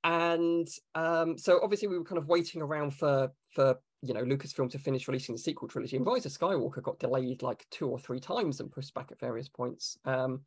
and 0.09 0.67
um, 0.95 1.37
so 1.37 1.61
obviously 1.63 1.87
we 1.87 1.99
were 1.99 2.05
kind 2.05 2.19
of 2.19 2.29
waiting 2.29 2.63
around 2.63 2.95
for 2.95 3.31
for 3.55 3.79
you 4.01 4.15
know 4.15 4.25
Lucasfilm 4.25 4.71
to 4.71 4.79
finish 4.79 5.07
releasing 5.07 5.35
the 5.35 5.41
sequel 5.41 5.69
trilogy, 5.69 5.99
and 5.99 6.07
Rise 6.07 6.25
of 6.25 6.33
Skywalker 6.33 6.83
got 6.83 6.99
delayed 6.99 7.43
like 7.43 7.67
two 7.71 7.89
or 7.89 7.99
three 7.99 8.19
times 8.19 8.61
and 8.61 8.73
pushed 8.73 8.95
back 8.95 9.13
at 9.13 9.21
various 9.21 9.49
points. 9.49 9.99
Um, 10.07 10.41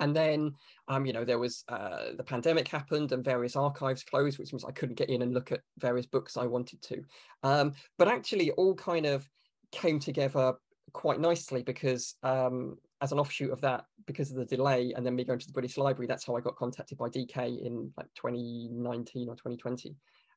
and 0.00 0.14
then, 0.14 0.54
um, 0.88 1.06
you 1.06 1.12
know, 1.12 1.24
there 1.24 1.38
was 1.38 1.64
uh, 1.68 2.16
the 2.16 2.24
pandemic 2.24 2.68
happened 2.68 3.12
and 3.12 3.24
various 3.24 3.56
archives 3.56 4.02
closed, 4.02 4.38
which 4.38 4.52
means 4.52 4.64
I 4.64 4.72
couldn't 4.72 4.98
get 4.98 5.08
in 5.08 5.22
and 5.22 5.32
look 5.32 5.52
at 5.52 5.60
various 5.78 6.04
books 6.04 6.36
I 6.36 6.46
wanted 6.46 6.82
to. 6.82 7.04
Um, 7.42 7.74
but 7.96 8.08
actually, 8.08 8.50
all 8.50 8.74
kind 8.74 9.06
of 9.06 9.26
came 9.70 10.00
together 10.00 10.54
quite 10.92 11.20
nicely 11.20 11.62
because, 11.62 12.16
um, 12.22 12.76
as 13.00 13.12
an 13.12 13.18
offshoot 13.18 13.50
of 13.50 13.60
that, 13.62 13.84
because 14.06 14.30
of 14.30 14.36
the 14.36 14.44
delay 14.44 14.92
and 14.96 15.04
then 15.04 15.14
me 15.14 15.24
going 15.24 15.38
to 15.38 15.46
the 15.46 15.52
British 15.52 15.76
Library, 15.76 16.06
that's 16.06 16.24
how 16.24 16.36
I 16.36 16.40
got 16.40 16.56
contacted 16.56 16.98
by 16.98 17.08
DK 17.08 17.64
in 17.64 17.92
like 17.96 18.06
2019 18.16 19.28
or 19.28 19.34
2020 19.34 19.96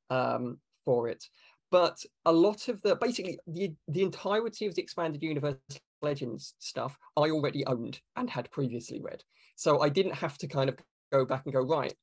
um, 0.10 0.58
for 0.86 1.08
it. 1.08 1.24
But 1.70 1.98
a 2.26 2.32
lot 2.32 2.70
of 2.70 2.82
the 2.82 2.96
basically 2.96 3.40
the 3.46 3.74
the 3.90 4.04
entirety 4.04 4.68
of 4.68 4.76
the 4.76 4.82
expanded 4.82 5.22
universe 5.22 5.58
Legends 6.02 6.54
stuff 6.60 6.98
I 7.18 7.30
already 7.30 7.66
owned 7.66 8.00
and 8.16 8.30
had 8.30 8.50
previously 8.52 9.02
read. 9.02 9.24
So 9.56 9.82
I 9.82 9.90
didn't 9.90 10.14
have 10.14 10.38
to 10.40 10.48
kind 10.48 10.70
of 10.70 10.78
go 11.12 11.26
back 11.26 11.44
and 11.46 11.54
go, 11.54 11.62
right, 11.62 11.94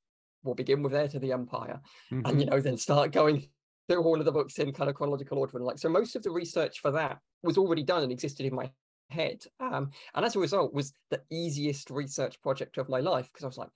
we'll 0.43 0.55
begin 0.55 0.83
with 0.83 0.95
Heir 0.95 1.09
to 1.09 1.19
the 1.19 1.33
Empire. 1.33 1.81
Mm-hmm. 2.13 2.27
And, 2.27 2.41
you 2.41 2.47
know, 2.47 2.61
then 2.61 2.77
start 2.77 3.13
going 3.13 3.49
through 3.89 4.03
all 4.03 4.19
of 4.19 4.25
the 4.25 4.33
books 4.33 4.59
in 4.59 4.73
kind 4.73 4.89
of 4.89 4.97
chronological 4.97 5.39
order. 5.39 5.57
And 5.57 5.67
like, 5.67 5.79
so 5.79 5.89
most 5.89 6.17
of 6.17 6.23
the 6.23 6.31
research 6.31 6.81
for 6.81 6.91
that 6.93 7.19
was 7.43 7.59
already 7.59 7.83
done 7.83 8.03
and 8.03 8.13
existed 8.13 8.47
in 8.47 8.55
my 8.55 8.71
head. 9.15 9.45
Um, 9.61 9.91
and 10.15 10.25
as 10.25 10.37
a 10.37 10.41
result, 10.41 10.75
was 10.75 10.93
the 11.11 11.23
easiest 11.31 11.91
research 11.91 12.41
project 12.43 12.79
of 12.79 12.89
my 12.89 13.01
life 13.01 13.29
because 13.33 13.45
I 13.45 13.49
was 13.49 13.59
like, 13.59 13.71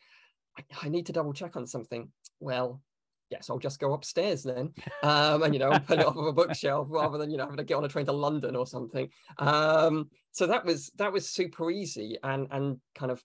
I, 0.58 0.86
I 0.86 0.88
need 0.88 1.06
to 1.06 1.12
double 1.12 1.32
check 1.32 1.56
on 1.56 1.66
something. 1.66 2.10
Well, 2.40 2.82
yes, 3.30 3.50
I'll 3.50 3.58
just 3.58 3.80
go 3.80 3.92
upstairs 3.92 4.42
then, 4.42 4.72
um, 5.02 5.42
and 5.42 5.54
you 5.54 5.60
know, 5.60 5.78
put 5.86 5.98
it 5.98 6.06
off 6.06 6.16
of 6.16 6.26
a 6.26 6.32
bookshelf 6.32 6.86
rather 6.90 7.18
than 7.18 7.30
you 7.30 7.36
know 7.36 7.44
having 7.44 7.58
to 7.58 7.64
get 7.64 7.74
on 7.74 7.84
a 7.84 7.88
train 7.88 8.06
to 8.06 8.12
London 8.12 8.56
or 8.56 8.66
something. 8.66 9.08
Um, 9.38 10.10
so 10.32 10.46
that 10.46 10.64
was 10.64 10.90
that 10.96 11.12
was 11.12 11.28
super 11.28 11.70
easy 11.70 12.16
and 12.22 12.48
and 12.50 12.78
kind 12.94 13.12
of 13.12 13.22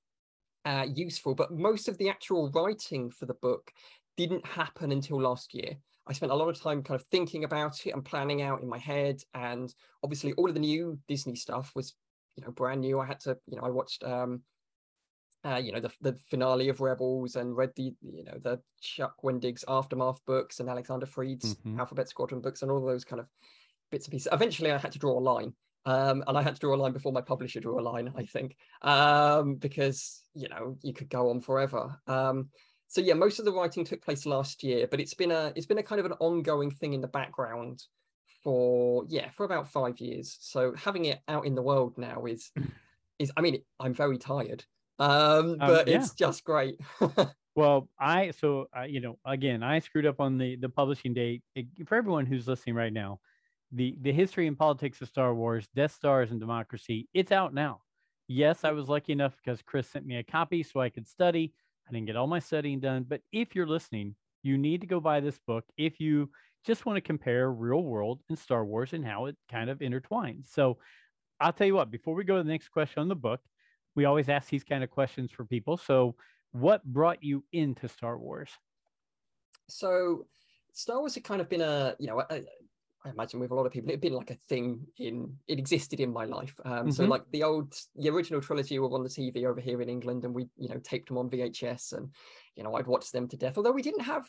uh, 0.66 0.88
useful. 0.94 1.36
But 1.36 1.52
most 1.52 1.88
of 1.88 1.98
the 1.98 2.10
actual 2.10 2.52
writing 2.52 3.10
for 3.10 3.26
the 3.26 3.36
book 3.36 3.72
didn't 4.18 4.46
happen 4.46 4.92
until 4.92 5.22
last 5.22 5.54
year. 5.54 5.78
I 6.06 6.14
spent 6.14 6.32
a 6.32 6.36
lot 6.36 6.50
of 6.50 6.62
time 6.62 6.84
kind 6.84 7.00
of 7.00 7.08
thinking 7.08 7.46
about 7.46 7.86
it 7.86 7.92
and 7.92 8.04
planning 8.04 8.42
out 8.42 8.62
in 8.62 8.68
my 8.68 8.78
head. 8.78 9.22
And 9.34 9.74
obviously, 10.04 10.34
all 10.34 10.50
of 10.50 10.54
the 10.54 10.60
new 10.60 11.00
Disney 11.08 11.36
stuff 11.36 11.72
was, 11.76 11.96
you 12.36 12.44
know, 12.44 12.52
brand 12.52 12.82
new. 12.82 13.00
I 13.00 13.06
had 13.06 13.20
to, 13.22 13.38
you 13.48 13.58
know, 13.58 13.64
I 13.64 13.70
watched, 13.70 14.04
um, 14.04 14.42
uh, 15.46 15.58
you 15.64 15.72
know, 15.72 15.80
the, 15.80 15.92
the 16.02 16.18
finale 16.30 16.70
of 16.70 16.82
Rebels 16.82 17.36
and 17.36 17.56
read 17.56 17.72
the, 17.76 17.94
you 18.02 18.24
know, 18.24 18.38
the 18.42 18.60
Chuck 18.82 19.16
Wendig's 19.24 19.66
Aftermath 19.68 20.22
books 20.26 20.60
and 20.60 20.70
Alexander 20.70 21.06
Freed's 21.06 21.56
mm-hmm. 21.56 21.80
Alphabet 21.80 22.10
Squadron 22.10 22.42
books 22.42 22.62
and 22.62 22.72
all 22.72 22.86
those 22.86 23.04
kind 23.04 23.20
of 23.20 23.28
bits 23.92 24.06
and 24.06 24.12
pieces. 24.12 24.30
Eventually, 24.32 24.72
I 24.72 24.78
had 24.78 24.94
to 24.94 25.00
draw 25.00 25.18
a 25.18 25.22
line. 25.22 25.54
Um, 25.86 26.24
and 26.28 26.38
I 26.38 26.42
had 26.42 26.56
to 26.56 26.62
draw 26.62 26.76
a 26.76 26.78
line 26.78 26.94
before 26.94 27.12
my 27.12 27.22
publisher 27.22 27.60
drew 27.60 27.78
a 27.78 27.82
line, 27.82 28.14
I 28.16 28.24
think, 28.24 28.56
um, 28.84 29.56
because 29.56 30.24
you 30.34 30.48
know 30.48 30.78
you 30.82 30.94
could 30.94 31.10
go 31.10 31.30
on 31.30 31.42
forever. 31.42 32.00
Um, 32.08 32.50
so 32.88 33.02
yeah, 33.02 33.16
most 33.16 33.40
of 33.40 33.46
the 33.46 33.52
writing 33.52 33.84
took 33.84 34.02
place 34.02 34.26
last 34.26 34.64
year, 34.64 34.88
but 34.90 35.02
it's 35.02 35.14
been 35.14 35.32
a 35.32 35.52
it's 35.58 35.66
been 35.66 35.80
a 35.80 35.84
kind 35.84 36.00
of 36.00 36.06
an 36.06 36.14
ongoing 36.20 36.72
thing 36.72 36.94
in 36.94 37.02
the 37.02 37.08
background 37.08 37.84
for 38.44 39.06
yeah 39.08 39.30
for 39.30 39.46
about 39.46 39.70
five 39.70 40.00
years. 40.00 40.38
So 40.42 40.74
having 40.76 41.06
it 41.06 41.22
out 41.28 41.46
in 41.46 41.56
the 41.56 41.62
world 41.62 41.98
now 41.98 42.26
is 42.26 42.52
is 43.20 43.32
I 43.38 43.42
mean 43.42 43.62
I'm 43.80 43.94
very 43.94 44.18
tired, 44.18 44.64
um, 45.00 45.10
um 45.10 45.58
but 45.60 45.88
yeah. 45.88 45.98
it's 45.98 46.14
just 46.14 46.44
great. 46.44 46.80
well, 47.56 47.90
I 48.00 48.32
so 48.32 48.68
uh, 48.78 48.84
you 48.84 49.02
know 49.02 49.18
again 49.26 49.64
I 49.64 49.80
screwed 49.80 50.06
up 50.06 50.20
on 50.20 50.38
the 50.38 50.56
the 50.58 50.70
publishing 50.70 51.14
date 51.14 51.44
it, 51.56 51.68
for 51.86 51.96
everyone 51.96 52.26
who's 52.26 52.48
listening 52.48 52.76
right 52.76 52.94
now. 52.94 53.20
The 53.72 53.98
the 54.02 54.12
history 54.12 54.48
and 54.48 54.58
politics 54.58 55.02
of 55.02 55.08
Star 55.08 55.34
Wars, 55.34 55.68
Death 55.76 55.94
Stars 55.94 56.32
and 56.32 56.40
democracy. 56.40 57.08
It's 57.14 57.32
out 57.32 57.54
now. 57.54 57.82
Yes, 58.28 58.64
I 58.64 58.72
was 58.72 58.88
lucky 58.88 59.14
enough 59.14 59.36
because 59.38 59.62
Chris 59.62 59.88
sent 59.90 60.06
me 60.06 60.18
a 60.18 60.24
copy 60.24 60.64
so 60.64 60.80
I 60.80 60.90
could 60.90 61.08
study 61.08 61.54
I 61.88 61.92
didn't 61.92 62.08
get 62.08 62.16
all 62.16 62.28
my 62.28 62.40
studying 62.40 62.80
done. 62.80 63.06
But 63.08 63.22
if 63.32 63.56
you're 63.56 63.68
listening, 63.68 64.16
you 64.42 64.58
need 64.58 64.82
to 64.82 64.88
go 64.88 65.00
buy 65.00 65.20
this 65.20 65.40
book 65.48 65.66
if 65.78 66.00
you 66.00 66.30
just 66.66 66.86
want 66.86 66.98
to 66.98 67.02
compare 67.02 67.52
real 67.52 67.84
world 67.84 68.22
and 68.30 68.38
Star 68.38 68.64
Wars 68.66 68.94
and 68.94 69.06
how 69.06 69.26
it 69.26 69.36
kind 69.52 69.70
of 69.70 69.80
intertwines. 69.80 70.52
So 70.52 70.78
I'll 71.40 71.54
tell 71.54 71.68
you 71.68 71.76
what, 71.76 71.92
before 71.92 72.16
we 72.16 72.24
go 72.24 72.38
to 72.38 72.44
the 72.44 72.50
next 72.50 72.70
question 72.70 73.02
on 73.02 73.08
the 73.08 73.16
book, 73.16 73.42
we 73.96 74.06
always 74.06 74.30
ask 74.30 74.50
these 74.50 74.64
kind 74.64 74.84
of 74.84 74.90
questions 74.90 75.32
for 75.32 75.46
people. 75.46 75.78
So, 75.78 76.16
what 76.52 76.84
brought 76.84 77.24
you 77.24 77.44
into 77.52 77.88
Star 77.88 78.18
Wars? 78.18 78.50
So, 79.70 80.28
Star 80.72 81.00
Wars 81.00 81.16
had 81.16 81.24
kind 81.24 81.42
of 81.42 81.50
been 81.50 81.62
a, 81.62 81.96
you 82.00 82.08
know, 82.08 82.22
a, 82.30 82.42
I 83.06 83.10
imagine 83.10 83.40
with 83.40 83.52
a 83.52 83.56
lot 83.56 83.66
of 83.66 83.72
people, 83.72 83.90
it 83.90 83.94
had 83.94 84.02
been 84.02 84.14
like 84.14 84.32
a 84.32 84.38
thing 84.48 84.88
in 84.98 85.36
it 85.48 85.60
existed 85.60 86.00
in 86.00 86.14
my 86.14 86.26
life. 86.26 86.58
Um, 86.64 86.72
mm-hmm. 86.72 86.92
So 86.92 87.04
like 87.04 87.24
the 87.32 87.44
old, 87.44 87.76
the 87.96 88.10
original 88.10 88.40
trilogy 88.40 88.80
were 88.80 88.88
on 88.88 89.04
the 89.04 89.10
TV 89.10 89.46
over 89.46 89.60
here 89.60 89.82
in 89.82 89.90
England, 89.90 90.24
and 90.24 90.34
we 90.34 90.48
you 90.58 90.70
know 90.70 90.80
taped 90.80 91.10
them 91.10 91.18
on 91.18 91.30
VHS, 91.30 91.94
and 91.94 92.10
you 92.56 92.64
know 92.64 92.74
I'd 92.76 92.88
watch 92.88 93.12
them 93.12 93.28
to 93.28 93.38
death. 93.38 93.58
Although 93.58 93.72
we 93.72 93.82
didn't 93.82 94.06
have 94.06 94.26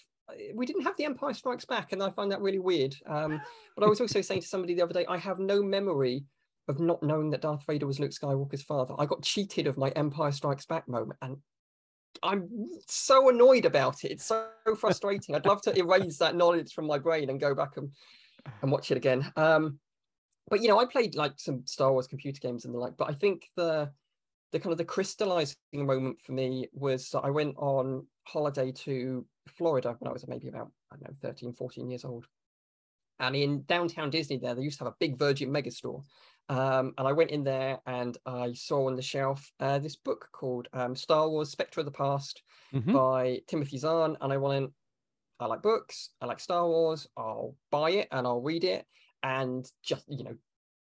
we 0.54 0.66
didn't 0.66 0.82
have 0.82 0.96
the 0.96 1.04
Empire 1.04 1.34
Strikes 1.34 1.64
Back, 1.64 1.92
and 1.92 2.02
I 2.02 2.10
find 2.10 2.30
that 2.32 2.40
really 2.40 2.58
weird. 2.58 2.94
Um, 3.06 3.40
but 3.76 3.84
I 3.84 3.88
was 3.88 4.00
also 4.00 4.20
saying 4.20 4.42
to 4.42 4.48
somebody 4.48 4.74
the 4.74 4.82
other 4.82 4.94
day, 4.94 5.06
I 5.08 5.18
have 5.18 5.38
no 5.38 5.62
memory 5.62 6.24
of 6.68 6.80
not 6.80 7.02
knowing 7.02 7.30
that 7.30 7.42
Darth 7.42 7.64
Vader 7.66 7.87
was 7.87 8.00
Luke 8.00 8.12
Skywalker's 8.12 8.62
father. 8.62 8.94
I 8.98 9.06
got 9.06 9.22
cheated 9.22 9.66
of 9.66 9.76
my 9.76 9.90
Empire 9.90 10.32
Strikes 10.32 10.66
Back 10.66 10.88
moment, 10.88 11.18
and 11.22 11.37
I'm 12.22 12.48
so 12.88 13.28
annoyed 13.28 13.64
about 13.64 14.04
it. 14.04 14.12
It's 14.12 14.24
so 14.24 14.46
frustrating. 14.78 15.34
I'd 15.34 15.46
love 15.46 15.62
to 15.62 15.78
erase 15.78 16.18
that 16.18 16.37
knowledge 16.37 16.72
from 16.72 16.87
my 16.87 16.98
brain 16.98 17.30
and 17.30 17.40
go 17.40 17.54
back 17.54 17.76
and 17.76 17.90
and 18.62 18.70
watch 18.70 18.90
it 18.90 18.96
again. 18.96 19.30
Um, 19.37 19.78
but 20.48 20.60
you 20.60 20.68
know, 20.68 20.78
I 20.78 20.87
played 20.87 21.14
like 21.14 21.32
some 21.37 21.66
Star 21.66 21.92
Wars 21.92 22.06
computer 22.06 22.40
games 22.40 22.64
and 22.64 22.74
the 22.74 22.78
like. 22.78 22.96
But 22.96 23.10
I 23.10 23.14
think 23.14 23.48
the 23.56 23.90
the 24.52 24.60
kind 24.60 24.72
of 24.72 24.78
the 24.78 24.84
crystallizing 24.84 25.56
moment 25.74 26.20
for 26.20 26.32
me 26.32 26.68
was 26.72 27.08
that 27.10 27.20
I 27.20 27.30
went 27.30 27.56
on 27.56 28.06
holiday 28.24 28.72
to 28.72 29.24
Florida 29.48 29.96
when 29.98 30.08
I 30.08 30.12
was 30.12 30.26
maybe 30.26 30.48
about 30.48 30.70
I 30.92 30.96
don't 30.96 31.10
know 31.10 31.16
13, 31.22 31.52
14 31.52 31.88
years 31.88 32.04
old. 32.04 32.26
And 33.20 33.37
in 33.37 33.62
downtown 33.64 34.10
Disney, 34.10 34.38
there 34.38 34.54
they 34.54 34.62
used 34.62 34.78
to 34.78 34.84
have 34.84 34.92
a 34.92 34.96
big 34.98 35.18
Virgin 35.18 35.50
Megastore. 35.50 36.02
Um, 36.48 36.92
and 36.98 37.08
I 37.08 37.12
went 37.12 37.30
in 37.30 37.42
there 37.42 37.78
and 37.87 38.18
I 38.26 38.52
saw 38.52 38.87
on 38.87 38.96
the 38.96 39.02
shelf 39.02 39.50
uh, 39.60 39.78
this 39.78 39.96
book 39.96 40.28
called 40.32 40.68
um, 40.72 40.94
Star 40.94 41.28
Wars: 41.28 41.50
Spectre 41.50 41.80
of 41.80 41.87
the 41.87 41.92
Past 41.92 42.42
mm-hmm. 42.74 42.92
by 42.92 43.40
Timothy 43.46 43.78
Zahn, 43.78 44.16
and 44.20 44.32
I 44.32 44.37
went, 44.37 44.70
I 45.40 45.46
like 45.46 45.62
books, 45.62 46.10
I 46.20 46.26
like 46.26 46.40
Star 46.40 46.66
Wars, 46.66 47.06
I'll 47.16 47.56
buy 47.70 47.90
it 47.90 48.08
and 48.10 48.26
I'll 48.26 48.42
read 48.42 48.64
it 48.64 48.84
and 49.22 49.66
just, 49.82 50.04
you 50.06 50.24
know, 50.24 50.37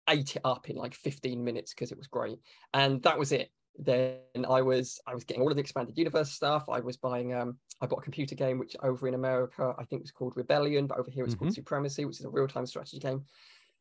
ate 0.09 0.35
it 0.35 0.41
up 0.43 0.69
in 0.69 0.75
like 0.75 0.95
15 0.95 1.43
minutes 1.43 1.73
because 1.73 1.91
it 1.91 1.97
was 1.97 2.07
great. 2.07 2.39
And 2.73 3.01
that 3.03 3.17
was 3.17 3.31
it. 3.31 3.51
Then 3.77 4.19
I 4.49 4.61
was 4.61 4.99
I 5.07 5.13
was 5.13 5.23
getting 5.23 5.41
all 5.41 5.49
of 5.49 5.55
the 5.55 5.61
expanded 5.61 5.97
universe 5.97 6.31
stuff. 6.31 6.65
I 6.69 6.79
was 6.79 6.97
buying 6.97 7.33
um 7.33 7.57
I 7.81 7.87
bought 7.87 7.99
a 7.99 8.03
computer 8.03 8.35
game 8.35 8.59
which 8.59 8.75
over 8.83 9.07
in 9.07 9.13
America 9.13 9.73
I 9.77 9.85
think 9.85 10.01
was 10.01 10.11
called 10.11 10.33
Rebellion, 10.35 10.87
but 10.87 10.99
over 10.99 11.09
here 11.09 11.23
it's 11.23 11.33
mm-hmm. 11.33 11.45
called 11.45 11.55
Supremacy, 11.55 12.05
which 12.05 12.19
is 12.19 12.25
a 12.25 12.29
real-time 12.29 12.65
strategy 12.65 12.99
game, 12.99 13.23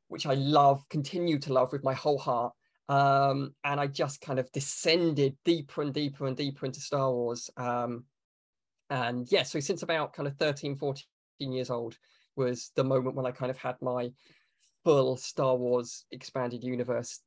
which 0.08 0.26
I 0.26 0.34
love, 0.34 0.88
continue 0.88 1.38
to 1.40 1.52
love 1.52 1.72
with 1.72 1.84
my 1.84 1.94
whole 1.94 2.18
heart. 2.18 2.52
Um, 2.88 3.54
and 3.64 3.80
I 3.80 3.86
just 3.86 4.20
kind 4.20 4.38
of 4.38 4.50
descended 4.52 5.36
deeper 5.44 5.82
and 5.82 5.94
deeper 5.94 6.26
and 6.26 6.36
deeper 6.36 6.66
into 6.66 6.80
Star 6.80 7.10
Wars. 7.10 7.48
Um, 7.56 8.04
and 8.92 9.32
yeah 9.32 9.42
so 9.42 9.58
since 9.58 9.82
about 9.82 10.12
kind 10.12 10.28
of 10.28 10.36
13 10.36 10.76
14 10.76 11.04
years 11.40 11.70
old 11.70 11.96
was 12.36 12.70
the 12.76 12.84
moment 12.84 13.16
when 13.16 13.26
i 13.26 13.30
kind 13.30 13.50
of 13.50 13.56
had 13.56 13.74
my 13.80 14.12
full 14.84 15.16
star 15.16 15.56
wars 15.56 16.04
expanded 16.10 16.62
universe 16.62 17.20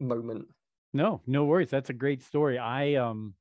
moment 0.00 0.46
no 0.92 1.20
no 1.26 1.44
worries 1.44 1.70
that's 1.70 1.90
a 1.90 1.94
great 1.94 2.22
story 2.22 2.58
i 2.58 2.94
um 2.94 3.34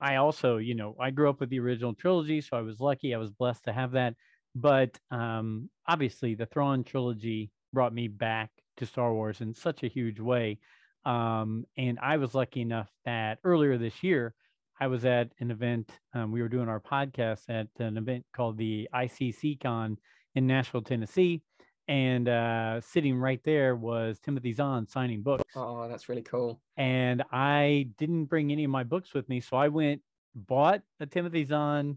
i 0.00 0.16
also 0.16 0.56
you 0.56 0.74
know 0.74 0.96
i 1.00 1.10
grew 1.10 1.28
up 1.28 1.40
with 1.40 1.50
the 1.50 1.60
original 1.60 1.94
trilogy 1.94 2.40
so 2.40 2.56
i 2.56 2.60
was 2.60 2.80
lucky 2.80 3.14
i 3.14 3.18
was 3.18 3.30
blessed 3.30 3.64
to 3.64 3.72
have 3.72 3.92
that 3.92 4.14
but 4.54 4.98
um 5.10 5.68
obviously 5.88 6.34
the 6.34 6.46
Thrawn 6.46 6.84
trilogy 6.84 7.50
brought 7.72 7.94
me 7.94 8.08
back 8.08 8.50
to 8.76 8.86
star 8.86 9.12
wars 9.12 9.40
in 9.40 9.54
such 9.54 9.82
a 9.82 9.88
huge 9.88 10.20
way 10.20 10.58
um 11.04 11.64
and 11.76 11.98
i 12.00 12.16
was 12.16 12.34
lucky 12.34 12.60
enough 12.60 12.90
that 13.04 13.38
earlier 13.44 13.78
this 13.78 14.02
year 14.02 14.34
I 14.80 14.86
was 14.86 15.04
at 15.04 15.28
an 15.40 15.50
event. 15.50 15.90
Um, 16.14 16.32
we 16.32 16.40
were 16.40 16.48
doing 16.48 16.68
our 16.68 16.80
podcast 16.80 17.50
at 17.50 17.68
an 17.78 17.98
event 17.98 18.24
called 18.34 18.56
the 18.56 18.88
ICC 18.94 19.60
Con 19.60 19.98
in 20.34 20.46
Nashville, 20.46 20.80
Tennessee. 20.80 21.42
And 21.90 22.28
uh, 22.28 22.80
sitting 22.82 23.16
right 23.16 23.40
there 23.42 23.74
was 23.74 24.20
Timothy 24.20 24.54
Zahn 24.54 24.86
signing 24.86 25.22
books. 25.22 25.42
Oh, 25.56 25.88
that's 25.88 26.08
really 26.08 26.22
cool. 26.22 26.60
And 26.76 27.24
I 27.32 27.88
didn't 27.98 28.26
bring 28.26 28.52
any 28.52 28.62
of 28.62 28.70
my 28.70 28.84
books 28.84 29.12
with 29.12 29.28
me. 29.28 29.40
So 29.40 29.56
I 29.56 29.66
went, 29.66 30.00
bought 30.36 30.82
a 31.00 31.06
Timothy 31.06 31.44
Zahn 31.44 31.96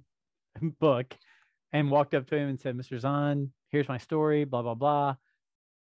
book 0.79 1.15
and 1.73 1.91
walked 1.91 2.15
up 2.15 2.25
to 2.29 2.35
him 2.35 2.49
and 2.49 2.59
said, 2.59 2.75
Mr. 2.75 2.99
Zahn, 2.99 3.51
here's 3.69 3.87
my 3.87 3.99
story, 3.99 4.45
blah, 4.45 4.63
blah, 4.63 4.73
blah. 4.73 5.15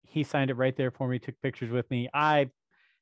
He 0.01 0.23
signed 0.23 0.49
it 0.49 0.55
right 0.55 0.75
there 0.75 0.89
for 0.89 1.07
me, 1.07 1.19
took 1.19 1.39
pictures 1.43 1.69
with 1.69 1.87
me. 1.91 2.09
I 2.11 2.49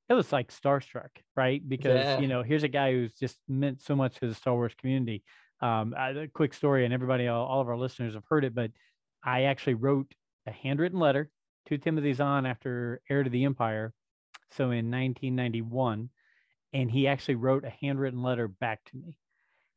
it 0.10 0.16
was 0.16 0.34
like 0.34 0.52
starstruck, 0.52 1.12
right? 1.38 1.62
Because 1.66 2.04
yeah. 2.04 2.20
you 2.20 2.28
know, 2.28 2.44
here's 2.44 2.64
a 2.64 2.68
guy 2.68 2.92
who's 2.92 3.14
just 3.14 3.38
meant 3.48 3.82
so 3.82 3.96
much 3.96 4.20
to 4.20 4.28
the 4.28 4.34
Star 4.34 4.54
Wars 4.54 4.74
community. 4.78 5.24
Um, 5.62 5.94
a 5.98 6.28
quick 6.34 6.54
story, 6.54 6.84
and 6.84 6.94
everybody, 6.94 7.28
all, 7.28 7.46
all, 7.46 7.62
of 7.62 7.70
our 7.70 7.78
listeners 7.78 8.16
have 8.16 8.24
heard 8.28 8.44
it, 8.44 8.54
but 8.54 8.72
I 9.24 9.44
actually 9.44 9.76
wrote 9.76 10.12
a 10.46 10.52
handwritten 10.52 11.00
letter 11.00 11.30
to 11.68 11.78
Timothy 11.78 12.14
Zahn 12.14 12.46
after 12.46 13.02
Heir 13.10 13.24
to 13.24 13.30
the 13.30 13.46
Empire, 13.46 13.94
so 14.52 14.66
in 14.66 14.90
1991, 14.92 16.10
and 16.74 16.92
he 16.92 17.08
actually 17.08 17.36
wrote 17.36 17.66
a 17.66 17.70
handwritten 17.70 18.22
letter 18.22 18.48
back 18.48 18.84
to 18.86 18.98
me. 18.98 19.18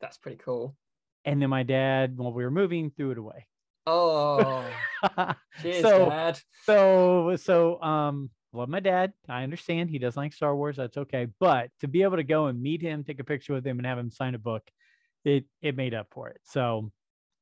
That's 0.01 0.18
pretty 0.18 0.38
cool. 0.38 0.77
And 1.25 1.40
then 1.40 1.51
my 1.51 1.62
dad, 1.62 2.16
while 2.16 2.33
we 2.33 2.44
were 2.44 2.51
moving, 2.51 2.90
threw 2.90 3.12
it 3.12 3.18
away. 3.18 3.46
Oh, 3.87 4.64
cheers, 5.62 5.83
so, 5.83 6.09
Dad. 6.09 6.38
So, 6.64 7.37
so, 7.37 7.83
um, 7.83 8.31
love 8.53 8.68
my 8.68 8.81
dad. 8.81 9.12
I 9.29 9.42
understand 9.42 9.90
he 9.90 9.98
doesn't 9.98 10.20
like 10.20 10.33
Star 10.33 10.55
Wars. 10.55 10.77
That's 10.77 10.96
okay. 10.96 11.27
But 11.40 11.70
to 11.81 11.88
be 11.88 12.03
able 12.03 12.16
to 12.16 12.25
go 12.25 12.46
and 12.46 12.61
meet 12.61 12.81
him, 12.81 13.03
take 13.03 13.20
a 13.20 13.25
picture 13.25 13.53
with 13.53 13.66
him, 13.66 13.79
and 13.79 13.87
have 13.87 13.98
him 13.98 14.11
sign 14.11 14.35
a 14.35 14.38
book, 14.38 14.62
it 15.25 15.44
it 15.61 15.77
made 15.77 15.94
up 15.94 16.09
for 16.11 16.29
it. 16.29 16.40
So 16.44 16.92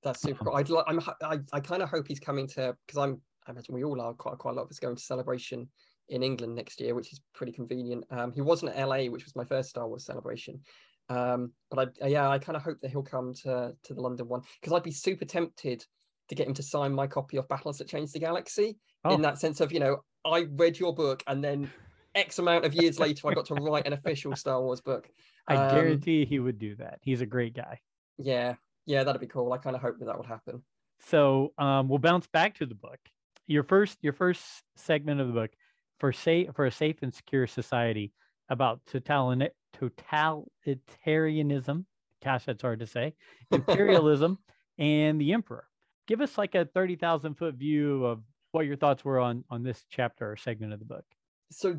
that's 0.02 0.22
super 0.22 0.44
cool. 0.44 0.56
I'd 0.56 0.68
like, 0.68 0.84
I'm 0.88 1.00
I, 1.22 1.38
I 1.52 1.60
kind 1.60 1.82
of 1.82 1.88
hope 1.88 2.06
he's 2.08 2.20
coming 2.20 2.46
to 2.48 2.76
because 2.86 2.98
I'm 2.98 3.20
I 3.46 3.52
imagine 3.52 3.74
we 3.74 3.84
all 3.84 4.00
are 4.00 4.14
quite 4.14 4.38
quite 4.38 4.52
a 4.52 4.54
lot 4.54 4.64
of 4.64 4.70
us 4.70 4.78
going 4.78 4.96
to 4.96 5.02
celebration 5.02 5.68
in 6.08 6.22
England 6.22 6.54
next 6.54 6.80
year, 6.80 6.94
which 6.94 7.12
is 7.12 7.20
pretty 7.34 7.52
convenient. 7.52 8.04
Um, 8.10 8.32
he 8.32 8.40
wasn't 8.40 8.72
at 8.74 8.88
LA, 8.88 9.04
which 9.04 9.24
was 9.24 9.36
my 9.36 9.44
first 9.44 9.70
Star 9.70 9.86
Wars 9.88 10.04
celebration. 10.04 10.60
Um, 11.08 11.52
but 11.70 11.92
I 12.02 12.06
yeah, 12.06 12.28
I 12.28 12.38
kind 12.38 12.56
of 12.56 12.62
hope 12.62 12.80
that 12.80 12.90
he'll 12.90 13.02
come 13.02 13.34
to 13.42 13.72
to 13.82 13.94
the 13.94 14.00
London 14.00 14.28
one 14.28 14.42
because 14.60 14.72
I'd 14.72 14.82
be 14.82 14.92
super 14.92 15.24
tempted 15.24 15.84
to 16.28 16.34
get 16.34 16.46
him 16.46 16.54
to 16.54 16.62
sign 16.62 16.92
my 16.92 17.06
copy 17.06 17.36
of 17.36 17.48
Battles 17.48 17.78
That 17.78 17.88
Changed 17.88 18.12
the 18.12 18.20
Galaxy 18.20 18.78
oh. 19.04 19.14
in 19.14 19.22
that 19.22 19.38
sense 19.38 19.60
of 19.60 19.72
you 19.72 19.80
know 19.80 19.98
I 20.24 20.46
read 20.52 20.78
your 20.78 20.94
book 20.94 21.22
and 21.26 21.42
then 21.42 21.70
X 22.14 22.38
amount 22.38 22.64
of 22.64 22.74
years 22.74 23.00
later 23.00 23.28
I 23.28 23.34
got 23.34 23.46
to 23.46 23.54
write 23.54 23.86
an 23.86 23.92
official 23.92 24.36
Star 24.36 24.62
Wars 24.62 24.80
book. 24.80 25.08
I 25.48 25.56
um, 25.56 25.74
guarantee 25.74 26.24
he 26.24 26.38
would 26.38 26.58
do 26.58 26.76
that. 26.76 27.00
He's 27.02 27.20
a 27.20 27.26
great 27.26 27.54
guy. 27.54 27.80
Yeah, 28.18 28.54
yeah, 28.90 29.04
that'd 29.04 29.20
be 29.20 29.28
cool. 29.28 29.52
I 29.52 29.58
kind 29.58 29.76
of 29.76 29.82
hope 29.82 30.00
that 30.00 30.06
that 30.06 30.18
would 30.18 30.26
happen. 30.26 30.64
So 31.06 31.52
um, 31.58 31.88
we'll 31.88 32.00
bounce 32.00 32.26
back 32.26 32.58
to 32.58 32.66
the 32.66 32.74
book. 32.74 32.98
Your 33.46 33.62
first, 33.62 33.98
your 34.02 34.12
first 34.12 34.42
segment 34.74 35.20
of 35.20 35.28
the 35.28 35.32
book 35.32 35.52
for 36.00 36.12
safe 36.12 36.48
for 36.56 36.66
a 36.66 36.72
safe 36.72 36.96
and 37.02 37.14
secure 37.14 37.46
society. 37.46 38.12
about 38.48 38.80
totalitarianism. 38.92 41.84
Gosh, 42.24 42.44
that's 42.44 42.62
hard 42.62 42.80
to 42.80 42.86
say. 42.86 43.14
Imperialism 43.52 44.38
and 44.76 45.20
the 45.20 45.34
emperor. 45.34 45.68
Give 46.08 46.20
us 46.20 46.36
like 46.36 46.56
a 46.56 46.64
30,000 46.64 47.34
foot 47.34 47.54
view 47.54 48.04
of 48.04 48.22
what 48.50 48.66
your 48.66 48.74
thoughts 48.74 49.04
were 49.04 49.20
on, 49.20 49.44
on 49.50 49.62
this 49.62 49.84
chapter 49.88 50.32
or 50.32 50.36
segment 50.36 50.72
of 50.72 50.80
the 50.80 50.84
book. 50.84 51.04
So 51.52 51.78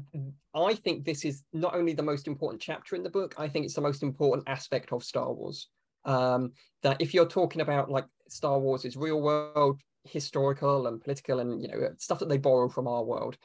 I 0.56 0.76
think 0.76 1.04
this 1.04 1.26
is 1.26 1.44
not 1.52 1.76
only 1.76 1.92
the 1.92 2.04
most 2.04 2.28
important 2.28 2.62
chapter 2.62 2.96
in 2.96 3.04
the 3.04 3.10
book, 3.10 3.36
I 3.38 3.50
think 3.50 3.66
it's 3.66 3.76
the 3.76 3.82
most 3.82 4.02
important 4.02 4.48
aspect 4.48 4.94
of 4.94 5.04
Star 5.04 5.34
Wars. 5.34 5.68
Um, 6.06 6.54
that 6.84 6.98
if 7.00 7.14
you're 7.14 7.28
talking 7.28 7.62
about 7.62 7.92
like 7.92 8.06
Star 8.28 8.60
Wars 8.60 8.86
is 8.86 8.98
real 8.98 9.22
world, 9.22 9.80
historical 10.04 10.88
and 10.88 11.00
political 11.02 11.40
and 11.40 11.62
you 11.62 11.68
know 11.68 11.90
stuff 11.98 12.20
that 12.20 12.30
they 12.30 12.38
borrow 12.38 12.70
from 12.70 12.88
our 12.88 13.04
world, 13.04 13.38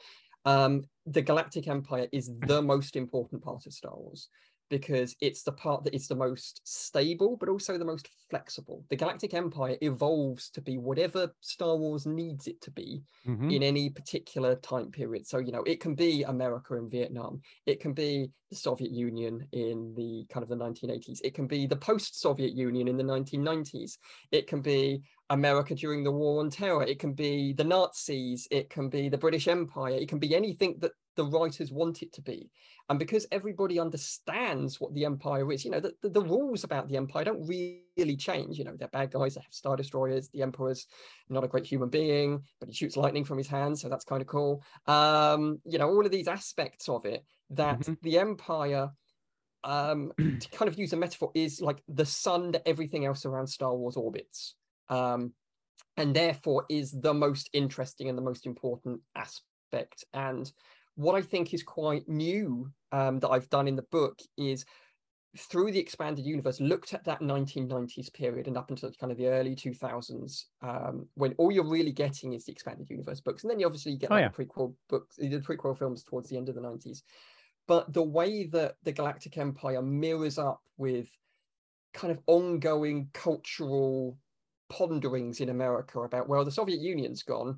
um, 0.45 0.83
the 1.05 1.21
Galactic 1.21 1.67
Empire 1.67 2.07
is 2.11 2.31
the 2.39 2.61
most 2.61 2.95
important 2.95 3.43
part 3.43 3.65
of 3.65 3.73
Star 3.73 3.95
Wars 3.95 4.29
because 4.69 5.15
it's 5.21 5.43
the 5.43 5.51
part 5.51 5.83
that 5.83 5.95
is 5.95 6.07
the 6.07 6.15
most 6.15 6.61
stable, 6.63 7.37
but 7.39 7.49
also 7.49 7.77
the 7.77 7.85
most 7.85 8.09
flexible. 8.29 8.83
The 8.89 8.95
Galactic 8.95 9.33
Empire 9.33 9.77
evolves 9.81 10.49
to 10.51 10.61
be 10.61 10.77
whatever 10.77 11.33
Star 11.41 11.75
Wars 11.75 12.05
needs 12.05 12.47
it 12.47 12.59
to 12.61 12.71
be 12.71 13.03
mm-hmm. 13.25 13.49
in 13.49 13.63
any 13.63 13.89
particular 13.89 14.55
time 14.55 14.91
period. 14.91 15.27
So, 15.27 15.37
you 15.37 15.51
know, 15.51 15.63
it 15.63 15.79
can 15.79 15.95
be 15.95 16.23
America 16.23 16.75
in 16.75 16.89
Vietnam, 16.89 17.41
it 17.65 17.79
can 17.79 17.93
be 17.93 18.29
the 18.49 18.55
Soviet 18.55 18.91
Union 18.91 19.45
in 19.51 19.93
the 19.95 20.25
kind 20.29 20.43
of 20.43 20.49
the 20.49 20.55
1980s, 20.55 21.19
it 21.23 21.33
can 21.33 21.47
be 21.47 21.67
the 21.67 21.75
post 21.75 22.19
Soviet 22.19 22.53
Union 22.53 22.87
in 22.87 22.97
the 22.97 23.03
1990s, 23.03 23.97
it 24.31 24.47
can 24.47 24.61
be 24.61 25.01
America 25.29 25.75
during 25.75 26.03
the 26.03 26.11
War 26.11 26.39
on 26.39 26.49
Terror, 26.49 26.83
it 26.83 26.99
can 26.99 27.13
be 27.13 27.53
the 27.53 27.63
Nazis, 27.63 28.47
it 28.51 28.69
can 28.69 28.89
be 28.89 29.09
the 29.09 29.17
British 29.17 29.47
Empire, 29.47 29.95
it 29.95 30.07
can 30.07 30.19
be 30.19 30.35
anything 30.35 30.77
that 30.79 30.91
the 31.17 31.25
writers 31.25 31.71
want 31.71 32.01
it 32.01 32.13
to 32.13 32.21
be. 32.21 32.49
And 32.89 32.97
because 32.97 33.27
everybody 33.31 33.79
understands 33.79 34.79
what 34.79 34.93
the 34.93 35.03
Empire 35.03 35.51
is, 35.51 35.65
you 35.65 35.71
know, 35.71 35.81
the, 35.81 35.93
the, 36.01 36.09
the, 36.09 36.21
rules 36.21 36.63
about 36.63 36.87
the 36.87 36.95
Empire 36.95 37.25
don't 37.25 37.45
really 37.45 38.15
change. 38.15 38.57
You 38.57 38.63
know, 38.63 38.75
they're 38.77 38.87
bad 38.87 39.11
guys, 39.11 39.35
they 39.35 39.41
have 39.41 39.53
Star 39.53 39.75
Destroyers, 39.75 40.29
the 40.29 40.41
Emperor's 40.41 40.87
not 41.29 41.43
a 41.43 41.49
great 41.49 41.65
human 41.65 41.89
being, 41.89 42.43
but 42.59 42.69
he 42.69 42.75
shoots 42.75 42.95
lightning 42.95 43.25
from 43.25 43.37
his 43.37 43.47
hand, 43.47 43.77
so 43.77 43.89
that's 43.89 44.05
kind 44.05 44.21
of 44.21 44.27
cool. 44.27 44.63
Um, 44.85 45.59
you 45.65 45.77
know, 45.77 45.89
all 45.89 46.05
of 46.05 46.11
these 46.11 46.29
aspects 46.29 46.87
of 46.87 47.05
it 47.05 47.25
that 47.49 47.79
mm-hmm. 47.79 47.93
the 48.03 48.19
Empire 48.19 48.91
um, 49.63 50.13
to 50.17 50.49
kind 50.51 50.69
of 50.69 50.79
use 50.79 50.93
a 50.93 50.97
metaphor, 50.97 51.31
is 51.35 51.61
like 51.61 51.83
the 51.87 52.05
sun 52.05 52.51
that 52.51 52.67
everything 52.67 53.05
else 53.05 53.25
around 53.25 53.47
Star 53.47 53.75
Wars 53.75 53.97
orbits. 53.97 54.55
Um, 54.89 55.33
and 55.97 56.15
therefore 56.15 56.65
is 56.69 56.91
the 56.91 57.13
most 57.13 57.49
interesting 57.53 58.07
and 58.07 58.17
the 58.17 58.21
most 58.21 58.45
important 58.45 59.01
aspect. 59.15 60.05
And 60.13 60.49
what 60.97 61.15
I 61.15 61.21
think 61.21 61.53
is 61.53 61.63
quite 61.63 62.07
new 62.07 62.69
um, 62.91 63.19
that 63.19 63.29
I've 63.29 63.49
done 63.49 63.67
in 63.67 63.75
the 63.75 63.85
book 63.91 64.19
is 64.37 64.65
through 65.37 65.71
the 65.71 65.79
expanded 65.79 66.25
universe 66.25 66.59
looked 66.59 66.93
at 66.93 67.03
that 67.05 67.21
1990s 67.21 68.11
period 68.11 68.47
and 68.47 68.57
up 68.57 68.71
until 68.71 68.91
kind 68.99 69.11
of 69.11 69.17
the 69.17 69.27
early 69.27 69.55
2000s 69.55 70.45
um, 70.63 71.07
when 71.13 71.33
all 71.37 71.51
you're 71.51 71.67
really 71.67 71.91
getting 71.91 72.33
is 72.33 72.45
the 72.45 72.51
expanded 72.51 72.89
universe 72.89 73.21
books. 73.21 73.43
And 73.43 73.51
then 73.51 73.59
you 73.59 73.65
obviously 73.65 73.95
get 73.95 74.11
oh, 74.11 74.15
like 74.15 74.23
yeah. 74.23 74.29
the 74.29 74.45
prequel 74.45 74.73
books 74.89 75.15
the 75.17 75.39
prequel 75.39 75.77
films 75.77 76.03
towards 76.03 76.29
the 76.29 76.37
end 76.37 76.49
of 76.49 76.55
the 76.55 76.61
90s 76.61 77.03
but 77.67 77.91
the 77.93 78.03
way 78.03 78.45
that 78.45 78.75
the 78.83 78.91
galactic 78.91 79.37
empire 79.37 79.81
mirrors 79.81 80.37
up 80.37 80.61
with 80.77 81.09
kind 81.93 82.11
of 82.11 82.19
ongoing 82.27 83.09
cultural 83.13 84.17
ponderings 84.69 85.39
in 85.39 85.49
america 85.49 85.99
about 85.99 86.27
well 86.27 86.43
the 86.43 86.51
soviet 86.51 86.79
union's 86.79 87.23
gone 87.23 87.57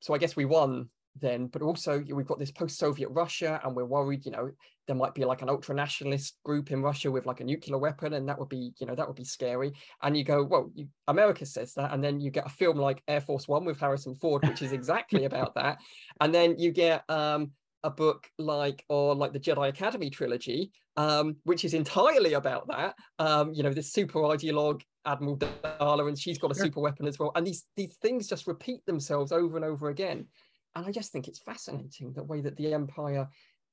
so 0.00 0.14
i 0.14 0.18
guess 0.18 0.36
we 0.36 0.44
won 0.44 0.88
then, 1.20 1.46
but 1.46 1.62
also 1.62 2.02
we've 2.10 2.26
got 2.26 2.38
this 2.38 2.50
post-Soviet 2.50 3.08
Russia, 3.08 3.60
and 3.64 3.74
we're 3.74 3.84
worried, 3.84 4.24
you 4.24 4.32
know, 4.32 4.50
there 4.86 4.96
might 4.96 5.14
be 5.14 5.24
like 5.24 5.42
an 5.42 5.48
ultra-nationalist 5.48 6.38
group 6.44 6.70
in 6.70 6.82
Russia 6.82 7.10
with 7.10 7.26
like 7.26 7.40
a 7.40 7.44
nuclear 7.44 7.78
weapon, 7.78 8.14
and 8.14 8.28
that 8.28 8.38
would 8.38 8.48
be, 8.48 8.72
you 8.78 8.86
know, 8.86 8.94
that 8.94 9.06
would 9.06 9.16
be 9.16 9.24
scary. 9.24 9.72
And 10.02 10.16
you 10.16 10.24
go, 10.24 10.42
well, 10.42 10.70
you, 10.74 10.88
America 11.08 11.46
says 11.46 11.72
that, 11.74 11.92
and 11.92 12.02
then 12.02 12.20
you 12.20 12.30
get 12.30 12.46
a 12.46 12.50
film 12.50 12.78
like 12.78 13.02
Air 13.08 13.20
Force 13.20 13.46
One 13.46 13.64
with 13.64 13.78
Harrison 13.78 14.14
Ford, 14.16 14.46
which 14.46 14.62
is 14.62 14.72
exactly 14.72 15.24
about 15.30 15.54
that, 15.54 15.78
and 16.20 16.34
then 16.34 16.58
you 16.58 16.72
get 16.72 17.08
um, 17.08 17.52
a 17.84 17.90
book 17.90 18.28
like 18.38 18.84
or 18.88 19.14
like 19.14 19.32
the 19.32 19.40
Jedi 19.40 19.68
Academy 19.68 20.10
trilogy, 20.10 20.72
um, 20.96 21.36
which 21.44 21.64
is 21.64 21.74
entirely 21.74 22.34
about 22.34 22.66
that. 22.68 22.96
Um, 23.18 23.52
you 23.54 23.62
know, 23.62 23.72
this 23.72 23.92
super 23.92 24.20
ideologue 24.20 24.82
Admiral 25.06 25.38
Daala, 25.38 26.08
and 26.08 26.18
she's 26.18 26.38
got 26.38 26.50
a 26.50 26.54
super 26.54 26.80
weapon 26.80 27.06
as 27.06 27.18
well. 27.18 27.30
And 27.36 27.46
these 27.46 27.64
these 27.76 27.96
things 28.02 28.26
just 28.26 28.46
repeat 28.46 28.84
themselves 28.86 29.32
over 29.32 29.56
and 29.56 29.64
over 29.64 29.90
again 29.90 30.26
and 30.74 30.86
I 30.86 30.90
just 30.90 31.12
think 31.12 31.28
it's 31.28 31.38
fascinating 31.38 32.12
the 32.12 32.24
way 32.24 32.40
that 32.40 32.56
the 32.56 32.72
empire 32.72 33.28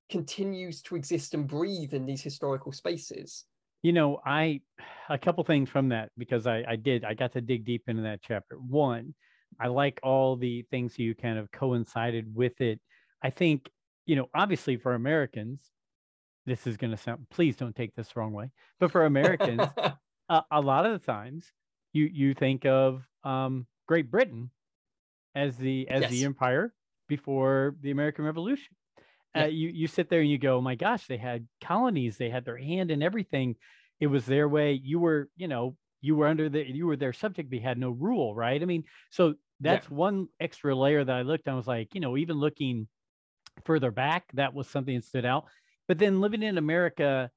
continues 0.09 0.81
to 0.83 0.95
exist 0.95 1.33
and 1.33 1.47
breathe 1.47 1.93
in 1.93 2.05
these 2.05 2.21
historical 2.21 2.71
spaces. 2.71 3.45
You 3.81 3.93
know, 3.93 4.19
I 4.25 4.61
a 5.09 5.17
couple 5.17 5.43
things 5.43 5.69
from 5.69 5.89
that 5.89 6.11
because 6.17 6.45
I, 6.45 6.63
I 6.67 6.75
did 6.75 7.03
I 7.03 7.15
got 7.15 7.33
to 7.33 7.41
dig 7.41 7.65
deep 7.65 7.83
into 7.87 8.03
that 8.03 8.19
chapter. 8.21 8.57
One, 8.57 9.15
I 9.59 9.67
like 9.67 9.99
all 10.03 10.35
the 10.35 10.63
things 10.69 10.99
you 10.99 11.15
kind 11.15 11.39
of 11.39 11.51
coincided 11.51 12.33
with 12.33 12.61
it. 12.61 12.79
I 13.23 13.31
think, 13.31 13.69
you 14.05 14.15
know, 14.15 14.29
obviously 14.35 14.77
for 14.77 14.93
Americans, 14.93 15.61
this 16.45 16.67
is 16.67 16.77
going 16.77 16.91
to 16.91 16.97
sound 16.97 17.25
please 17.31 17.55
don't 17.55 17.75
take 17.75 17.95
this 17.95 18.09
the 18.09 18.19
wrong 18.19 18.33
way, 18.33 18.51
but 18.79 18.91
for 18.91 19.05
Americans, 19.05 19.61
uh, 20.29 20.41
a 20.51 20.61
lot 20.61 20.85
of 20.85 20.91
the 20.91 21.05
times 21.05 21.51
you 21.93 22.05
you 22.05 22.35
think 22.35 22.65
of 22.65 23.03
um, 23.23 23.65
Great 23.87 24.11
Britain 24.11 24.51
as 25.33 25.57
the 25.57 25.89
as 25.89 26.01
yes. 26.01 26.11
the 26.11 26.25
empire 26.25 26.73
before 27.11 27.75
the 27.81 27.91
American 27.91 28.23
Revolution. 28.23 28.73
Yeah. 29.35 29.43
Uh, 29.43 29.47
you 29.47 29.67
you 29.67 29.87
sit 29.87 30.09
there 30.09 30.21
and 30.21 30.29
you 30.29 30.37
go, 30.37 30.57
oh 30.57 30.61
my 30.61 30.75
gosh, 30.75 31.07
they 31.07 31.17
had 31.17 31.45
colonies, 31.61 32.15
they 32.17 32.29
had 32.29 32.45
their 32.45 32.57
hand 32.57 32.89
in 32.89 33.03
everything. 33.03 33.55
It 33.99 34.07
was 34.07 34.25
their 34.25 34.47
way. 34.47 34.79
You 34.81 34.99
were, 34.99 35.29
you 35.35 35.49
know, 35.49 35.75
you 35.99 36.15
were 36.15 36.27
under 36.27 36.47
the 36.47 36.63
you 36.65 36.87
were 36.87 36.95
their 36.95 37.11
subject. 37.11 37.51
They 37.51 37.59
had 37.59 37.77
no 37.77 37.89
rule, 37.91 38.33
right? 38.33 38.61
I 38.61 38.65
mean, 38.65 38.85
so 39.09 39.35
that's 39.59 39.87
yeah. 39.89 39.95
one 39.95 40.27
extra 40.39 40.73
layer 40.73 41.03
that 41.03 41.15
I 41.15 41.23
looked. 41.23 41.49
I 41.49 41.53
was 41.53 41.67
like, 41.67 41.93
you 41.93 41.99
know, 41.99 42.15
even 42.15 42.37
looking 42.37 42.87
further 43.65 43.91
back, 43.91 44.23
that 44.33 44.53
was 44.53 44.69
something 44.69 44.95
that 44.95 45.03
stood 45.03 45.25
out. 45.25 45.45
But 45.89 45.99
then 45.99 46.21
living 46.21 46.43
in 46.43 46.57
America 46.57 47.29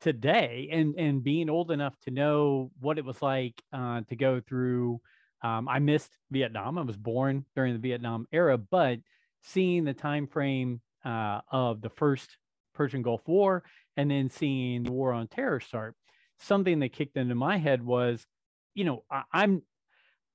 today 0.00 0.68
and 0.70 0.94
and 0.96 1.24
being 1.24 1.50
old 1.50 1.72
enough 1.72 1.98
to 2.04 2.12
know 2.12 2.70
what 2.80 2.98
it 2.98 3.04
was 3.04 3.20
like 3.20 3.60
uh, 3.72 4.02
to 4.08 4.14
go 4.14 4.40
through 4.40 5.00
um, 5.44 5.68
I 5.68 5.78
missed 5.78 6.10
Vietnam. 6.30 6.78
I 6.78 6.82
was 6.82 6.96
born 6.96 7.44
during 7.54 7.74
the 7.74 7.78
Vietnam 7.78 8.26
era, 8.32 8.56
but 8.56 8.98
seeing 9.42 9.84
the 9.84 9.92
time 9.92 10.26
frame 10.26 10.80
uh, 11.04 11.42
of 11.52 11.82
the 11.82 11.90
first 11.90 12.38
Persian 12.74 13.02
Gulf 13.02 13.20
War 13.26 13.62
and 13.96 14.10
then 14.10 14.30
seeing 14.30 14.84
the 14.84 14.90
war 14.92 15.12
on 15.12 15.28
terror 15.28 15.60
start, 15.60 15.94
something 16.38 16.80
that 16.80 16.94
kicked 16.94 17.18
into 17.18 17.34
my 17.34 17.58
head 17.58 17.84
was, 17.84 18.26
you 18.74 18.84
know, 18.84 19.04
I, 19.10 19.22
I'm 19.32 19.62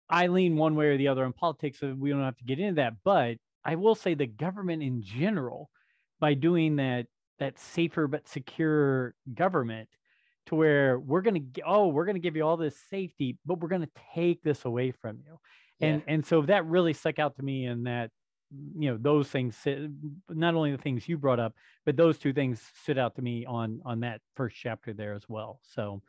I 0.09 0.27
lean 0.27 0.55
one 0.55 0.75
way 0.75 0.87
or 0.87 0.97
the 0.97 1.07
other 1.07 1.25
on 1.25 1.33
politics, 1.33 1.79
so 1.79 1.95
we 1.97 2.11
don't 2.11 2.23
have 2.23 2.37
to 2.37 2.43
get 2.43 2.59
into 2.59 2.75
that. 2.75 2.93
But 3.03 3.37
I 3.65 3.75
will 3.75 3.95
say 3.95 4.13
the 4.13 4.27
government 4.27 4.83
in 4.83 5.01
general, 5.01 5.71
by 6.19 6.35
doing 6.35 6.75
that 6.75 7.07
that 7.39 7.57
safer 7.57 8.07
but 8.07 8.27
secure 8.27 9.15
government, 9.33 9.89
to 10.49 10.55
where 10.55 10.99
we're 10.99 11.21
going 11.21 11.51
to 11.53 11.61
oh 11.65 11.87
we're 11.87 12.05
going 12.05 12.15
to 12.15 12.21
give 12.21 12.35
you 12.35 12.43
all 12.43 12.57
this 12.57 12.75
safety 12.89 13.37
but 13.45 13.59
we're 13.59 13.69
going 13.69 13.81
to 13.81 13.89
take 14.13 14.43
this 14.43 14.65
away 14.65 14.91
from 14.91 15.17
you. 15.25 15.39
And 15.81 16.03
yeah. 16.05 16.13
and 16.13 16.25
so 16.25 16.41
that 16.43 16.65
really 16.65 16.93
stuck 16.93 17.19
out 17.19 17.35
to 17.37 17.43
me 17.43 17.65
in 17.65 17.83
that 17.83 18.11
you 18.51 18.89
know 18.89 18.97
those 18.99 19.29
things 19.29 19.55
not 20.29 20.55
only 20.55 20.71
the 20.71 20.77
things 20.77 21.07
you 21.07 21.17
brought 21.17 21.39
up 21.39 21.53
but 21.85 21.95
those 21.95 22.17
two 22.17 22.33
things 22.33 22.61
stood 22.81 22.97
out 22.97 23.15
to 23.15 23.21
me 23.21 23.45
on 23.45 23.79
on 23.85 24.01
that 24.01 24.21
first 24.35 24.55
chapter 24.61 24.93
there 24.93 25.13
as 25.13 25.23
well. 25.29 25.59
So 25.63 26.01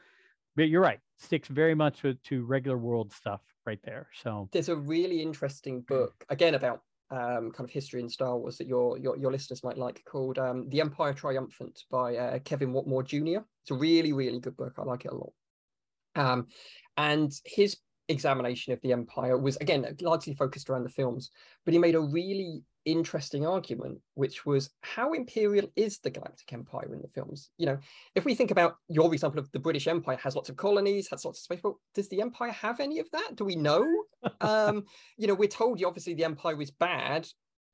but 0.56 0.68
you're 0.68 0.82
right 0.82 1.00
sticks 1.18 1.48
very 1.48 1.74
much 1.74 2.00
to, 2.00 2.14
to 2.14 2.44
regular 2.44 2.78
world 2.78 3.12
stuff 3.12 3.40
right 3.66 3.80
there. 3.84 4.08
So 4.22 4.48
there's 4.52 4.68
a 4.68 4.76
really 4.76 5.22
interesting 5.22 5.82
mm. 5.82 5.86
book 5.86 6.24
again 6.28 6.54
about 6.54 6.82
um, 7.10 7.50
kind 7.50 7.68
of 7.68 7.70
history 7.70 8.00
in 8.00 8.08
Star 8.08 8.36
Wars 8.36 8.58
that 8.58 8.66
your 8.66 8.98
your, 8.98 9.16
your 9.16 9.32
listeners 9.32 9.64
might 9.64 9.78
like 9.78 10.02
called 10.04 10.38
um, 10.38 10.68
The 10.68 10.80
Empire 10.80 11.12
Triumphant 11.12 11.84
by 11.90 12.16
uh, 12.16 12.38
Kevin 12.40 12.72
Wetmore 12.72 13.02
Jr. 13.02 13.40
It's 13.62 13.70
a 13.70 13.74
really 13.74 14.12
really 14.12 14.40
good 14.40 14.56
book. 14.56 14.74
I 14.78 14.82
like 14.82 15.04
it 15.04 15.12
a 15.12 15.16
lot. 15.16 15.32
Um, 16.16 16.46
and 16.96 17.32
his 17.44 17.76
examination 18.08 18.72
of 18.72 18.80
the 18.80 18.92
empire 18.92 19.38
was 19.38 19.56
again 19.58 19.86
largely 20.00 20.34
focused 20.34 20.68
around 20.68 20.84
the 20.84 20.90
films, 20.90 21.30
but 21.64 21.72
he 21.72 21.78
made 21.78 21.94
a 21.94 22.00
really 22.00 22.64
interesting 22.84 23.46
argument, 23.46 23.98
which 24.14 24.46
was 24.46 24.70
how 24.82 25.12
imperial 25.12 25.70
is 25.76 25.98
the 25.98 26.10
Galactic 26.10 26.52
Empire 26.52 26.92
in 26.94 27.02
the 27.02 27.08
films? 27.08 27.50
You 27.58 27.66
know, 27.66 27.78
if 28.14 28.24
we 28.24 28.34
think 28.34 28.50
about 28.50 28.76
your 28.88 29.12
example 29.12 29.40
of 29.40 29.50
the 29.52 29.58
British 29.58 29.86
Empire 29.86 30.18
has 30.22 30.34
lots 30.34 30.48
of 30.48 30.56
colonies, 30.56 31.08
has 31.10 31.24
lots 31.24 31.40
of 31.40 31.42
space, 31.42 31.60
but 31.62 31.74
does 31.94 32.08
the 32.08 32.20
Empire 32.20 32.52
have 32.52 32.80
any 32.80 32.98
of 32.98 33.10
that? 33.12 33.36
Do 33.36 33.44
we 33.44 33.56
know? 33.56 33.86
Um, 34.40 34.84
you 35.16 35.26
know, 35.26 35.34
we're 35.34 35.48
told 35.48 35.82
obviously 35.82 36.14
the 36.14 36.24
Empire 36.24 36.60
is 36.60 36.70
bad, 36.70 37.28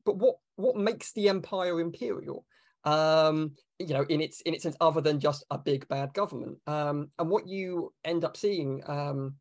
but 0.04 0.16
what 0.16 0.36
what 0.56 0.76
makes 0.76 1.12
the 1.12 1.28
Empire 1.28 1.80
imperial? 1.80 2.44
Um, 2.84 3.52
you 3.78 3.94
know, 3.94 4.06
in 4.08 4.20
its 4.20 4.40
in 4.42 4.54
its 4.54 4.62
sense, 4.62 4.76
other 4.80 5.00
than 5.00 5.20
just 5.20 5.44
a 5.50 5.58
big 5.58 5.86
bad 5.88 6.14
government. 6.14 6.58
Um, 6.66 7.10
and 7.18 7.28
what 7.28 7.48
you 7.48 7.92
end 8.04 8.24
up 8.24 8.36
seeing, 8.36 8.82
um, 8.86 9.34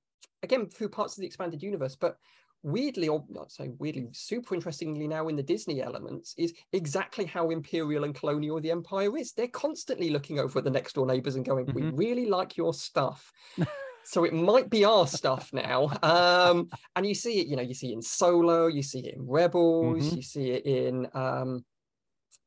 again, 0.43 0.67
through 0.67 0.89
parts 0.89 1.15
of 1.15 1.21
the 1.21 1.27
expanded 1.27 1.61
universe, 1.61 1.95
but 1.95 2.17
weirdly, 2.63 3.07
or 3.07 3.23
not 3.29 3.51
say 3.51 3.69
weirdly, 3.77 4.07
super 4.11 4.55
interestingly 4.55 5.07
now 5.07 5.27
in 5.27 5.35
the 5.35 5.43
Disney 5.43 5.81
elements 5.83 6.33
is 6.37 6.53
exactly 6.73 7.25
how 7.25 7.51
imperial 7.51 8.03
and 8.03 8.15
colonial 8.15 8.59
the 8.59 8.71
empire 8.71 9.15
is. 9.15 9.31
They're 9.31 9.47
constantly 9.47 10.09
looking 10.09 10.39
over 10.39 10.59
at 10.59 10.65
the 10.65 10.71
next 10.71 10.93
door 10.93 11.05
neighbors 11.05 11.35
and 11.35 11.45
going, 11.45 11.67
mm-hmm. 11.67 11.95
"We 11.95 12.07
really 12.07 12.25
like 12.25 12.57
your 12.57 12.73
stuff." 12.73 13.31
so 14.05 14.23
it 14.23 14.33
might 14.33 14.69
be 14.69 14.85
our 14.85 15.07
stuff 15.07 15.51
now. 15.51 15.91
Um, 16.01 16.69
and 16.95 17.05
you 17.05 17.15
see 17.15 17.39
it, 17.39 17.47
you 17.47 17.55
know, 17.55 17.63
you 17.63 17.73
see 17.73 17.89
it 17.89 17.93
in 17.93 18.01
Solo, 18.01 18.67
you 18.67 18.83
see 18.83 18.99
it 18.99 19.15
in 19.15 19.27
Rebels, 19.27 20.05
mm-hmm. 20.05 20.15
you 20.15 20.21
see 20.21 20.51
it 20.51 20.65
in 20.65 21.07
um, 21.13 21.65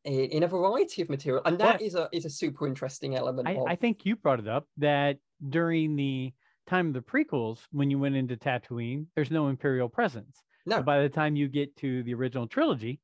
in 0.05 0.43
a 0.43 0.49
variety 0.49 1.03
of 1.03 1.11
material, 1.11 1.43
and 1.45 1.59
that 1.59 1.83
is 1.83 1.95
a 1.95 2.09
is 2.13 2.25
a 2.25 2.31
super 2.31 2.67
interesting 2.67 3.17
element. 3.17 3.49
I, 3.49 3.53
of... 3.53 3.67
I 3.67 3.77
think 3.77 4.07
you 4.07 4.17
brought 4.17 4.41
it 4.41 4.49
up 4.49 4.67
that 4.79 5.19
during 5.47 5.97
the 5.97 6.33
time 6.67 6.89
of 6.89 6.95
the 6.95 7.01
prequels, 7.01 7.61
when 7.73 7.91
you 7.91 7.99
went 7.99 8.15
into 8.15 8.37
Tatooine, 8.37 9.07
there's 9.15 9.31
no 9.31 9.49
Imperial 9.49 9.89
presence. 9.89 10.43
No. 10.67 10.77
But 10.77 10.85
by 10.85 11.03
the 11.03 11.09
time 11.09 11.35
you 11.37 11.49
get 11.49 11.77
to 11.79 12.03
the 12.03 12.15
original 12.15 12.47
trilogy, 12.47 13.01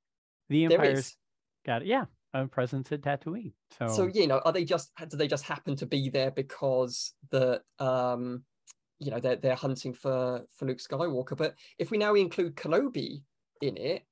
the 0.48 0.64
Empire's 0.64 1.16
got 1.64 1.82
it. 1.82 1.88
Yeah, 1.88 2.04
a 2.34 2.46
presence 2.46 2.92
at 2.92 3.02
Tatooine. 3.02 3.52
So, 3.78 3.88
so 3.88 4.06
you 4.06 4.26
know, 4.26 4.40
are 4.44 4.52
they 4.52 4.64
just 4.64 4.90
do 5.08 5.16
they 5.16 5.28
just 5.28 5.44
happen 5.44 5.76
to 5.76 5.86
be 5.86 6.10
there 6.10 6.30
because 6.30 7.14
the 7.30 7.62
um, 7.78 8.42
you 8.98 9.10
know, 9.10 9.20
they're 9.20 9.36
they're 9.36 9.54
hunting 9.54 9.94
for 9.94 10.42
for 10.56 10.66
Luke 10.66 10.78
Skywalker? 10.78 11.36
But 11.36 11.54
if 11.78 11.90
we 11.90 11.98
now 11.98 12.14
include 12.14 12.56
Kenobi 12.56 13.22
in 13.62 13.76
it, 13.76 14.04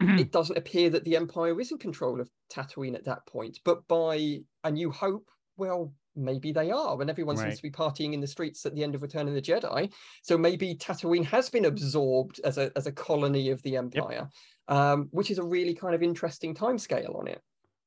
it 0.00 0.30
doesn't 0.32 0.58
appear 0.58 0.90
that 0.90 1.04
the 1.04 1.16
Empire 1.16 1.58
is 1.60 1.72
in 1.72 1.78
control 1.78 2.20
of 2.20 2.28
Tatooine 2.52 2.94
at 2.94 3.04
that 3.04 3.26
point. 3.26 3.60
But 3.64 3.86
by 3.88 4.40
A 4.64 4.70
New 4.70 4.90
Hope, 4.90 5.30
well, 5.56 5.92
maybe 6.16 6.52
they 6.52 6.70
are. 6.70 7.00
And 7.00 7.10
everyone 7.10 7.36
right. 7.36 7.44
seems 7.44 7.56
to 7.56 7.62
be 7.62 7.70
partying 7.70 8.12
in 8.12 8.20
the 8.20 8.26
streets 8.26 8.66
at 8.66 8.74
the 8.74 8.82
end 8.82 8.94
of 8.94 9.02
Return 9.02 9.28
of 9.28 9.34
the 9.34 9.42
Jedi. 9.42 9.92
So 10.22 10.36
maybe 10.36 10.74
Tatooine 10.74 11.24
has 11.26 11.48
been 11.50 11.66
absorbed 11.66 12.40
as 12.44 12.58
a 12.58 12.72
as 12.76 12.86
a 12.86 12.92
colony 12.92 13.50
of 13.50 13.62
the 13.62 13.76
Empire, 13.76 14.28
yep. 14.68 14.76
um, 14.76 15.08
which 15.12 15.30
is 15.30 15.38
a 15.38 15.44
really 15.44 15.74
kind 15.74 15.94
of 15.94 16.02
interesting 16.02 16.54
timescale 16.54 17.18
on 17.18 17.28
it. 17.28 17.40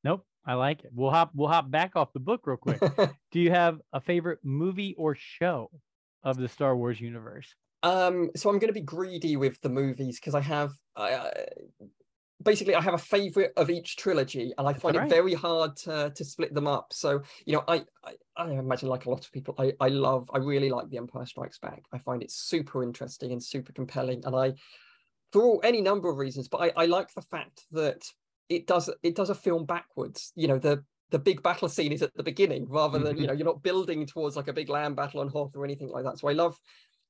Nope. 0.03 0.25
I 0.45 0.55
like 0.55 0.83
it. 0.83 0.91
We'll 0.93 1.09
hop 1.09 1.31
we'll 1.33 1.47
hop 1.47 1.71
back 1.71 1.95
off 1.95 2.11
the 2.13 2.19
book 2.19 2.41
real 2.45 2.57
quick. 2.57 2.81
Do 3.31 3.39
you 3.39 3.51
have 3.51 3.79
a 3.93 4.01
favorite 4.01 4.39
movie 4.43 4.93
or 4.97 5.15
show 5.15 5.69
of 6.23 6.37
the 6.37 6.49
Star 6.49 6.75
Wars 6.75 6.99
universe? 6.99 7.55
Um, 7.81 8.29
so 8.35 8.49
I'm 8.49 8.59
going 8.59 8.69
to 8.69 8.73
be 8.73 8.81
greedy 8.81 9.35
with 9.35 9.59
the 9.61 9.69
movies 9.69 10.19
because 10.19 10.35
I 10.35 10.41
have 10.41 10.73
uh, 10.95 11.29
basically 12.41 12.75
I 12.75 12.81
have 12.81 12.93
a 12.93 12.99
favorite 12.99 13.53
of 13.57 13.69
each 13.69 13.95
trilogy, 13.95 14.53
and 14.57 14.67
I 14.67 14.73
find 14.73 14.95
right. 14.95 15.07
it 15.07 15.09
very 15.09 15.33
hard 15.33 15.75
to 15.77 16.11
to 16.13 16.25
split 16.25 16.53
them 16.53 16.67
up. 16.67 16.91
So 16.91 17.21
you 17.45 17.53
know, 17.53 17.63
I, 17.67 17.83
I, 18.03 18.13
I 18.35 18.51
imagine 18.51 18.89
like 18.89 19.05
a 19.05 19.09
lot 19.09 19.25
of 19.25 19.31
people, 19.31 19.55
I 19.57 19.73
I 19.79 19.87
love, 19.89 20.29
I 20.33 20.39
really 20.39 20.69
like 20.69 20.89
The 20.89 20.97
Empire 20.97 21.25
Strikes 21.25 21.59
Back. 21.59 21.83
I 21.91 21.97
find 21.99 22.21
it 22.21 22.31
super 22.31 22.83
interesting 22.83 23.31
and 23.31 23.41
super 23.41 23.73
compelling, 23.73 24.23
and 24.25 24.35
I 24.35 24.53
for 25.31 25.43
all, 25.43 25.61
any 25.63 25.81
number 25.81 26.09
of 26.09 26.17
reasons, 26.17 26.47
but 26.47 26.61
I, 26.61 26.83
I 26.83 26.85
like 26.85 27.13
the 27.13 27.21
fact 27.21 27.63
that 27.71 28.03
it 28.49 28.67
does 28.67 28.89
it 29.01 29.15
does 29.15 29.29
a 29.29 29.35
film 29.35 29.65
backwards. 29.65 30.31
You 30.35 30.47
know, 30.47 30.57
the 30.57 30.83
the 31.11 31.19
big 31.19 31.43
battle 31.43 31.69
scene 31.69 31.91
is 31.91 32.01
at 32.01 32.13
the 32.15 32.23
beginning 32.23 32.67
rather 32.69 32.99
than 32.99 33.17
you 33.17 33.27
know 33.27 33.33
you're 33.33 33.45
not 33.45 33.63
building 33.63 34.05
towards 34.05 34.35
like 34.35 34.47
a 34.47 34.53
big 34.53 34.69
land 34.69 34.95
battle 34.95 35.21
on 35.21 35.29
Hoth 35.29 35.55
or 35.55 35.63
anything 35.63 35.89
like 35.89 36.03
that. 36.03 36.19
So 36.19 36.27
I 36.27 36.33
love 36.33 36.57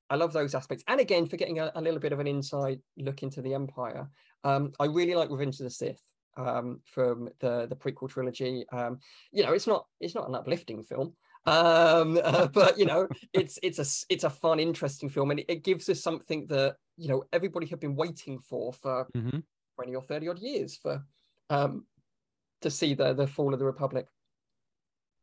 I 0.10 0.16
love 0.16 0.34
those 0.34 0.54
aspects. 0.54 0.84
And 0.88 1.00
again, 1.00 1.26
for 1.26 1.38
getting 1.38 1.60
a, 1.60 1.72
a 1.76 1.82
little 1.82 2.00
bit 2.00 2.12
of 2.12 2.20
an 2.20 2.28
inside 2.28 2.80
look 2.98 3.24
into 3.24 3.42
the 3.42 3.54
Empire, 3.54 4.10
um, 4.44 4.74
I 4.80 4.86
really 4.86 5.16
like 5.16 5.30
Revenge 5.30 5.60
of 5.60 5.66
the 5.66 5.70
Sith 5.70 6.02
um, 6.38 6.82
from 6.86 7.30
the 7.40 7.68
the 7.68 7.76
prequel 7.76 8.10
trilogy. 8.10 8.66
Um, 8.72 9.00
you 9.32 9.44
know, 9.44 9.54
it's 9.54 9.68
not 9.68 9.86
it's 10.00 10.16
not 10.16 10.28
an 10.28 10.36
uplifting 10.36 10.84
film, 10.84 11.14
um, 11.46 12.20
uh, 12.24 12.48
but 12.48 12.78
you 12.78 12.86
know, 12.86 13.08
it's 13.34 13.60
it's 13.64 13.80
a 13.80 14.14
it's 14.14 14.24
a 14.24 14.30
fun, 14.30 14.60
interesting 14.60 15.10
film, 15.10 15.32
and 15.32 15.40
it, 15.40 15.46
it, 15.50 15.64
gives 15.64 15.90
us 15.90 16.02
something 16.02 16.48
that 16.48 16.76
you 16.98 17.08
know 17.08 17.24
everybody 17.32 17.68
had 17.68 17.80
been 17.80 17.96
waiting 17.96 18.40
for 18.40 18.74
for 18.74 19.08
mm-hmm. 19.16 19.40
twenty 19.76 19.96
or 19.96 20.02
thirty 20.02 20.28
odd 20.28 20.40
years 20.40 20.76
for 20.76 21.04
um, 21.50 21.86
to 22.62 22.70
see 22.70 22.94
the 22.94 23.14
the 23.14 23.28
fall 23.28 23.54
of 23.54 23.60
the 23.60 23.66
Republic 23.66 24.08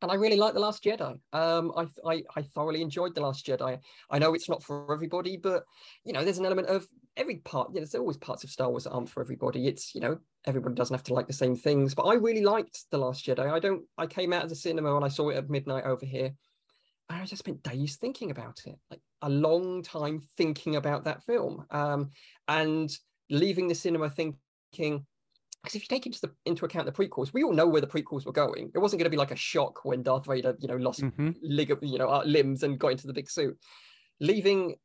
and 0.02 0.10
I 0.10 0.14
really 0.14 0.36
like 0.36 0.54
the 0.54 0.60
Last 0.60 0.82
Jedi. 0.82 1.18
Um, 1.32 1.72
I, 1.76 1.86
I, 2.06 2.22
I 2.36 2.42
thoroughly 2.42 2.80
enjoyed 2.80 3.14
the 3.14 3.20
Last 3.20 3.46
Jedi. 3.46 3.78
I 4.10 4.18
know 4.18 4.34
it's 4.34 4.48
not 4.48 4.62
for 4.62 4.92
everybody, 4.92 5.36
but 5.36 5.64
you 6.04 6.12
know, 6.12 6.24
there's 6.24 6.38
an 6.38 6.46
element 6.46 6.68
of 6.68 6.86
every 7.16 7.36
part. 7.38 7.68
You 7.68 7.74
know, 7.74 7.80
there's 7.80 7.94
always 7.94 8.16
parts 8.16 8.42
of 8.42 8.50
Star 8.50 8.70
Wars 8.70 8.84
that 8.84 8.92
aren't 8.92 9.10
for 9.10 9.20
everybody. 9.20 9.66
It's 9.66 9.94
you 9.94 10.00
know, 10.00 10.18
everybody 10.46 10.74
doesn't 10.74 10.94
have 10.94 11.04
to 11.04 11.14
like 11.14 11.26
the 11.26 11.32
same 11.32 11.54
things. 11.54 11.94
But 11.94 12.04
I 12.04 12.14
really 12.14 12.42
liked 12.42 12.84
the 12.90 12.98
Last 12.98 13.26
Jedi. 13.26 13.50
I 13.50 13.58
don't. 13.58 13.82
I 13.98 14.06
came 14.06 14.32
out 14.32 14.44
of 14.44 14.48
the 14.48 14.56
cinema 14.56 14.94
and 14.96 15.04
I 15.04 15.08
saw 15.08 15.28
it 15.28 15.36
at 15.36 15.50
midnight 15.50 15.84
over 15.84 16.06
here, 16.06 16.32
and 17.10 17.22
I 17.22 17.24
just 17.26 17.40
spent 17.40 17.62
days 17.62 17.96
thinking 17.96 18.30
about 18.30 18.60
it, 18.64 18.76
like 18.90 19.00
a 19.22 19.28
long 19.28 19.82
time 19.82 20.22
thinking 20.38 20.76
about 20.76 21.04
that 21.04 21.22
film, 21.24 21.66
um, 21.70 22.10
and 22.48 22.90
leaving 23.28 23.68
the 23.68 23.74
cinema 23.74 24.08
thinking 24.08 25.06
because 25.62 25.74
if 25.74 25.82
you 25.82 25.88
take 25.88 26.06
into, 26.06 26.20
the, 26.22 26.30
into 26.46 26.64
account 26.64 26.86
the 26.86 26.92
prequels, 26.92 27.34
we 27.34 27.42
all 27.42 27.52
know 27.52 27.66
where 27.66 27.82
the 27.82 27.86
prequels 27.86 28.24
were 28.24 28.32
going. 28.32 28.70
It 28.74 28.78
wasn't 28.78 29.00
going 29.00 29.10
to 29.10 29.10
be 29.10 29.18
like 29.18 29.30
a 29.30 29.36
shock 29.36 29.84
when 29.84 30.02
Darth 30.02 30.26
Vader, 30.26 30.56
you 30.58 30.68
know, 30.68 30.76
lost 30.76 31.02
mm-hmm. 31.02 31.30
lig- 31.42 31.76
you 31.82 31.98
know, 31.98 32.08
uh, 32.08 32.22
limbs 32.24 32.62
and 32.62 32.78
got 32.78 32.92
into 32.92 33.06
the 33.06 33.12
big 33.12 33.30
suit. 33.30 33.58
Leaving 34.20 34.76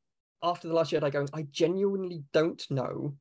after 0.43 0.67
the 0.67 0.73
Last 0.73 0.91
Jedi, 0.91 1.11
going, 1.11 1.29
I 1.33 1.43
genuinely 1.51 2.23
don't 2.33 2.63
know 2.69 3.15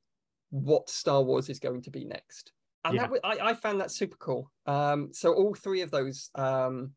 what 0.51 0.91
Star 0.91 1.23
Wars 1.23 1.49
is 1.49 1.59
going 1.59 1.83
to 1.83 1.91
be 1.91 2.05
next, 2.05 2.53
and 2.85 2.95
yeah. 2.95 3.07
that 3.07 3.21
I, 3.25 3.51
I 3.51 3.55
found 3.55 3.81
that 3.81 3.91
super 3.91 4.17
cool. 4.19 4.51
Um, 4.67 5.09
so 5.13 5.33
all 5.33 5.55
three 5.55 5.81
of 5.81 5.91
those, 5.91 6.31
um, 6.35 6.93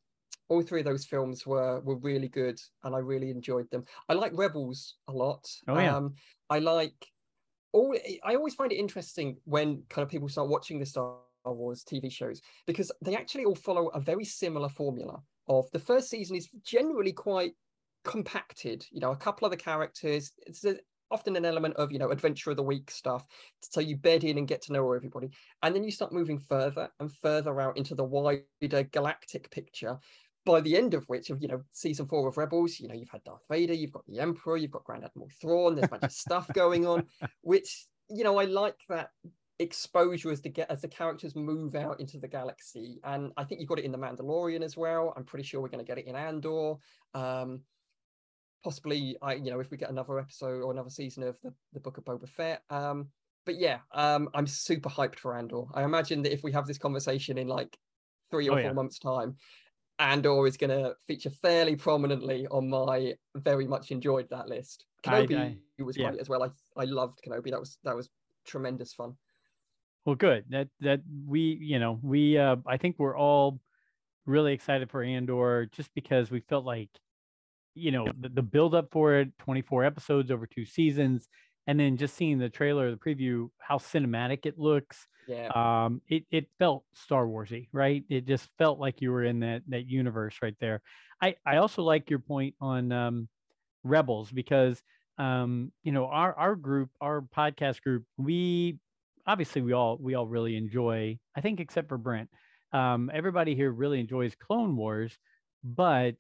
all 0.50 0.62
three 0.62 0.82
of 0.82 0.86
those 0.86 1.06
films 1.06 1.46
were 1.46 1.80
were 1.82 1.98
really 1.98 2.28
good, 2.28 2.60
and 2.84 2.96
I 2.96 3.00
really 3.00 3.32
enjoyed 3.32 3.70
them. 3.72 3.86
I 4.10 4.14
like 4.14 4.32
Rebels 4.36 4.96
a 5.08 5.12
lot. 5.12 5.48
Oh 5.68 5.80
yeah. 5.80 5.96
Um, 5.96 6.16
I 6.50 6.60
like 6.60 7.08
all 7.78 7.96
I 8.24 8.36
always 8.36 8.56
find 8.56 8.72
it 8.72 8.78
interesting 8.78 9.38
when 9.46 9.84
kind 9.90 10.04
of 10.04 10.10
people 10.10 10.30
start 10.30 10.50
watching 10.50 10.80
the 10.80 10.86
Star 10.86 11.16
Wars 11.46 11.84
TV 11.84 12.12
shows 12.12 12.42
because 12.66 12.92
they 13.04 13.16
actually 13.16 13.46
all 13.46 13.56
follow 13.56 13.88
a 13.90 14.00
very 14.00 14.26
similar 14.26 14.70
formula 14.70 15.22
of 15.48 15.70
the 15.72 15.80
first 15.80 16.10
season 16.10 16.36
is 16.36 16.50
generally 16.66 17.14
quite 17.14 17.54
compacted, 18.04 18.86
you 18.92 19.00
know, 19.00 19.12
a 19.12 19.16
couple 19.16 19.46
of 19.46 19.52
the 19.52 19.58
characters, 19.58 20.32
it's 20.46 20.66
a, 20.66 20.78
often 21.10 21.36
an 21.36 21.46
element 21.46 21.76
of, 21.76 21.92
you 21.92 22.00
know, 22.00 22.12
adventure 22.12 22.52
of 22.52 22.58
the 22.58 22.64
week 22.64 22.92
stuff. 22.92 23.26
So 23.62 23.80
you 23.80 23.96
bed 23.96 24.24
in 24.24 24.38
and 24.38 24.48
get 24.48 24.62
to 24.64 24.74
know 24.74 24.92
everybody. 24.92 25.30
And 25.64 25.74
then 25.74 25.84
you 25.84 25.92
start 25.92 26.12
moving 26.12 26.40
further 26.40 26.90
and 27.00 27.12
further 27.12 27.62
out 27.62 27.78
into 27.78 27.96
the 27.96 28.04
wider 28.04 28.84
galactic 28.92 29.50
picture 29.52 29.98
by 30.48 30.62
the 30.62 30.78
end 30.78 30.94
of 30.94 31.08
which 31.10 31.30
of 31.30 31.42
you 31.42 31.48
know 31.48 31.62
season 31.72 32.08
four 32.08 32.28
of 32.28 32.38
rebels 32.38 32.80
you 32.80 32.88
know 32.88 32.96
you've 32.96 33.10
had 33.10 33.24
darth 33.26 33.44
vader 33.52 33.74
you've 33.74 33.92
got 33.92 34.06
the 34.08 34.20
emperor 34.20 34.56
you've 34.56 34.72
got 34.72 34.84
grand 34.86 35.04
admiral 35.04 35.30
thrawn 35.42 35.76
there's 35.76 35.86
a 35.86 35.90
bunch 35.90 36.04
of 36.04 36.12
stuff 36.12 36.48
going 36.54 36.88
on 36.88 37.06
which 37.42 37.86
you 38.10 38.24
know 38.24 38.38
i 38.38 38.46
like 38.46 38.78
that 38.88 39.10
exposure 39.60 40.32
as 40.32 40.42
the 40.42 40.50
get 40.50 40.70
as 40.70 40.82
the 40.82 40.88
characters 40.88 41.36
move 41.36 41.76
out 41.76 42.00
into 42.00 42.18
the 42.18 42.28
galaxy 42.28 43.00
and 43.04 43.32
i 43.38 43.44
think 43.44 43.60
you 43.60 43.68
got 43.68 43.80
it 43.80 43.86
in 43.86 43.92
the 43.92 43.98
mandalorian 43.98 44.62
as 44.62 44.78
well. 44.78 45.14
I'm 45.18 45.24
pretty 45.24 45.44
sure 45.44 45.62
we're 45.62 45.70
going 45.70 45.84
to 45.84 45.88
get 45.88 45.98
it 45.98 46.06
in 46.06 46.16
andor. 46.16 46.76
Um 47.14 47.62
possibly 48.64 49.16
i 49.22 49.34
you 49.34 49.52
know 49.52 49.60
if 49.60 49.72
we 49.72 49.78
get 49.78 49.90
another 49.90 50.20
episode 50.20 50.62
or 50.62 50.72
another 50.72 50.90
season 50.90 51.24
of 51.24 51.40
the, 51.42 51.54
the 51.74 51.80
book 51.80 51.98
of 51.98 52.06
boba 52.06 52.30
fett. 52.30 52.62
Um 52.70 53.08
but 53.46 53.56
yeah 53.56 53.80
um 53.94 54.30
i'm 54.34 54.48
super 54.48 54.90
hyped 54.90 55.20
for 55.20 55.36
andor. 55.36 55.64
I 55.74 55.84
imagine 55.84 56.22
that 56.24 56.34
if 56.34 56.44
we 56.44 56.52
have 56.52 56.68
this 56.68 56.78
conversation 56.78 57.40
in 57.40 57.48
like 57.48 57.76
three 58.30 58.50
or 58.50 58.54
oh, 58.54 58.56
four 58.56 58.62
yeah. 58.62 58.74
months 58.74 59.00
time 59.00 59.38
Andor 60.00 60.46
is 60.48 60.58
going 60.58 60.70
to 60.70 60.96
feature 61.08 61.30
fairly 61.30 61.76
prominently 61.76 62.48
on 62.48 62.70
my 62.70 63.14
very 63.36 63.68
much 63.68 63.92
enjoyed 63.92 64.30
that 64.30 64.48
list. 64.48 64.86
Kenobi 65.04 65.38
I, 65.38 65.58
I, 65.80 65.84
was 65.84 65.98
yeah. 65.98 66.10
great 66.10 66.22
as 66.22 66.30
well. 66.30 66.44
I 66.44 66.50
I 66.80 66.86
loved 66.86 67.20
Kenobi. 67.26 67.52
That 67.52 67.60
was 67.60 67.78
that 67.84 67.96
was 67.96 68.10
tremendous 68.46 68.94
fun. 68.94 69.14
Well, 70.06 70.16
good. 70.16 70.46
That 70.50 70.70
that 70.82 71.02
we 71.26 71.58
you 71.62 71.80
know 71.80 72.00
we 72.02 72.38
uh, 72.38 72.58
I 72.66 72.78
think 72.78 72.96
we're 72.98 73.18
all 73.18 73.60
really 74.26 74.54
excited 74.54 74.92
for 74.92 75.04
Andor 75.04 75.68
just 75.72 75.94
because 75.96 76.30
we 76.30 76.42
felt 76.42 76.66
like 76.66 76.90
you 77.74 77.92
know 77.92 78.08
the, 78.20 78.30
the 78.30 78.42
build 78.42 78.76
up 78.76 78.90
for 78.92 79.16
it 79.16 79.30
24 79.40 79.86
episodes 79.86 80.32
over 80.32 80.48
two 80.48 80.66
seasons 80.66 81.28
and 81.68 81.80
then 81.80 81.98
just 81.98 82.16
seeing 82.16 82.40
the 82.40 82.50
trailer 82.50 82.90
the 82.90 82.98
preview 82.98 83.50
how 83.60 83.78
cinematic 83.78 84.46
it 84.46 84.58
looks 84.58 85.08
yeah. 85.28 85.50
Um, 85.54 86.02
it, 86.08 86.24
it 86.32 86.48
felt 86.58 86.86
Star 86.94 87.26
Warsy, 87.26 87.68
right? 87.74 88.04
It 88.10 88.26
just 88.26 88.50
felt 88.58 88.80
like 88.80 89.02
you 89.02 89.12
were 89.12 89.26
in 89.26 89.42
that 89.42 89.64
that 89.68 89.86
universe 89.86 90.38
right 90.42 90.56
there. 90.62 90.82
I, 91.22 91.36
I 91.46 91.58
also 91.58 91.84
like 91.84 92.10
your 92.10 92.20
point 92.20 92.56
on 92.62 92.92
um, 92.92 93.28
Rebels 93.84 94.32
because 94.32 94.82
um, 95.18 95.72
you 95.84 95.92
know, 95.92 96.06
our 96.06 96.34
our 96.36 96.56
group, 96.56 96.90
our 97.02 97.22
podcast 97.22 97.82
group, 97.82 98.06
we 98.18 98.78
obviously 99.26 99.62
we 99.62 99.74
all 99.74 99.98
we 100.00 100.16
all 100.16 100.28
really 100.28 100.56
enjoy, 100.56 101.20
I 101.36 101.42
think 101.42 101.60
except 101.60 101.90
for 101.90 101.98
Brent. 101.98 102.30
Um, 102.72 103.12
everybody 103.14 103.56
here 103.56 103.72
really 103.72 104.00
enjoys 104.00 104.36
Clone 104.36 104.76
Wars, 104.78 105.18
but 105.64 106.16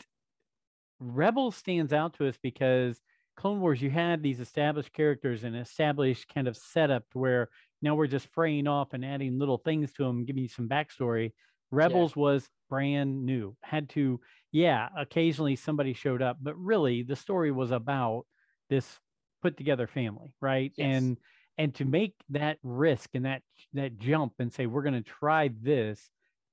Rebels 1.00 1.56
stands 1.56 1.94
out 1.94 2.16
to 2.16 2.28
us 2.28 2.38
because 2.42 3.00
Clone 3.38 3.62
Wars, 3.62 3.82
you 3.82 3.90
had 3.90 4.22
these 4.22 4.40
established 4.40 4.92
characters 4.94 5.44
and 5.44 5.56
established 5.56 6.34
kind 6.34 6.48
of 6.48 6.58
setup 6.58 7.10
to 7.12 7.20
where 7.20 7.50
now 7.82 7.96
we're 7.96 8.08
just 8.08 8.28
fraying 8.34 8.68
off 8.68 8.94
and 8.94 9.06
adding 9.06 9.38
little 9.38 9.60
things 9.60 9.94
to 9.94 10.04
them, 10.04 10.26
giving 10.26 10.44
you 10.44 10.50
some 10.50 10.68
backstory. 10.68 11.32
Rebels 11.70 12.14
yeah. 12.16 12.22
was 12.22 12.50
brand 12.70 13.26
new. 13.26 13.56
Had 13.62 13.90
to, 13.90 14.20
yeah, 14.52 14.90
occasionally 14.98 15.56
somebody 15.56 15.94
showed 15.94 16.22
up, 16.22 16.38
but 16.42 16.58
really 16.58 17.04
the 17.04 17.16
story 17.16 17.52
was 17.52 17.72
about 17.72 18.26
this 18.70 19.00
put 19.44 19.56
together 19.56 19.86
family, 19.86 20.34
right? 20.42 20.72
Yes. 20.76 20.98
And 20.98 21.18
and 21.60 21.74
to 21.76 21.86
make 21.86 22.14
that 22.30 22.58
risk 22.64 23.12
and 23.14 23.26
that 23.26 23.42
that 23.74 23.98
jump 24.00 24.34
and 24.40 24.52
say 24.52 24.66
we're 24.66 24.84
going 24.84 24.94
to 24.94 25.02
try 25.02 25.50
this 25.62 26.10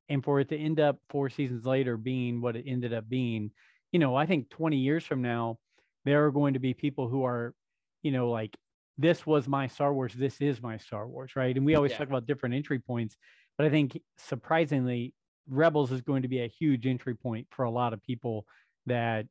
and 0.08 0.22
for 0.22 0.40
it 0.40 0.48
to 0.50 0.56
end 0.56 0.80
up 0.80 0.98
four 1.08 1.28
seasons 1.28 1.64
later 1.64 1.96
being 1.96 2.40
what 2.40 2.56
it 2.56 2.64
ended 2.66 2.92
up 2.92 3.08
being 3.08 3.50
you 3.92 3.98
know 3.98 4.14
i 4.14 4.26
think 4.26 4.48
20 4.50 4.76
years 4.76 5.04
from 5.04 5.22
now 5.22 5.58
there 6.04 6.26
are 6.26 6.30
going 6.30 6.54
to 6.54 6.60
be 6.60 6.74
people 6.74 7.08
who 7.08 7.24
are 7.24 7.54
you 8.02 8.10
know 8.12 8.30
like 8.30 8.56
this 8.98 9.26
was 9.26 9.48
my 9.48 9.66
star 9.66 9.92
wars 9.92 10.12
this 10.14 10.40
is 10.40 10.62
my 10.62 10.76
star 10.76 11.08
wars 11.08 11.34
right 11.36 11.56
and 11.56 11.66
we 11.66 11.74
always 11.74 11.92
Yeah. 11.92 11.98
talk 11.98 12.08
about 12.08 12.26
different 12.26 12.54
entry 12.54 12.78
points 12.78 13.16
but 13.58 13.66
i 13.66 13.70
think 13.70 13.98
surprisingly 14.16 15.14
rebels 15.48 15.92
is 15.92 16.00
going 16.00 16.22
to 16.22 16.28
be 16.28 16.40
a 16.40 16.48
huge 16.48 16.86
entry 16.86 17.14
point 17.14 17.46
for 17.50 17.64
a 17.64 17.70
lot 17.70 17.92
of 17.92 18.02
people 18.02 18.46
that 18.86 19.26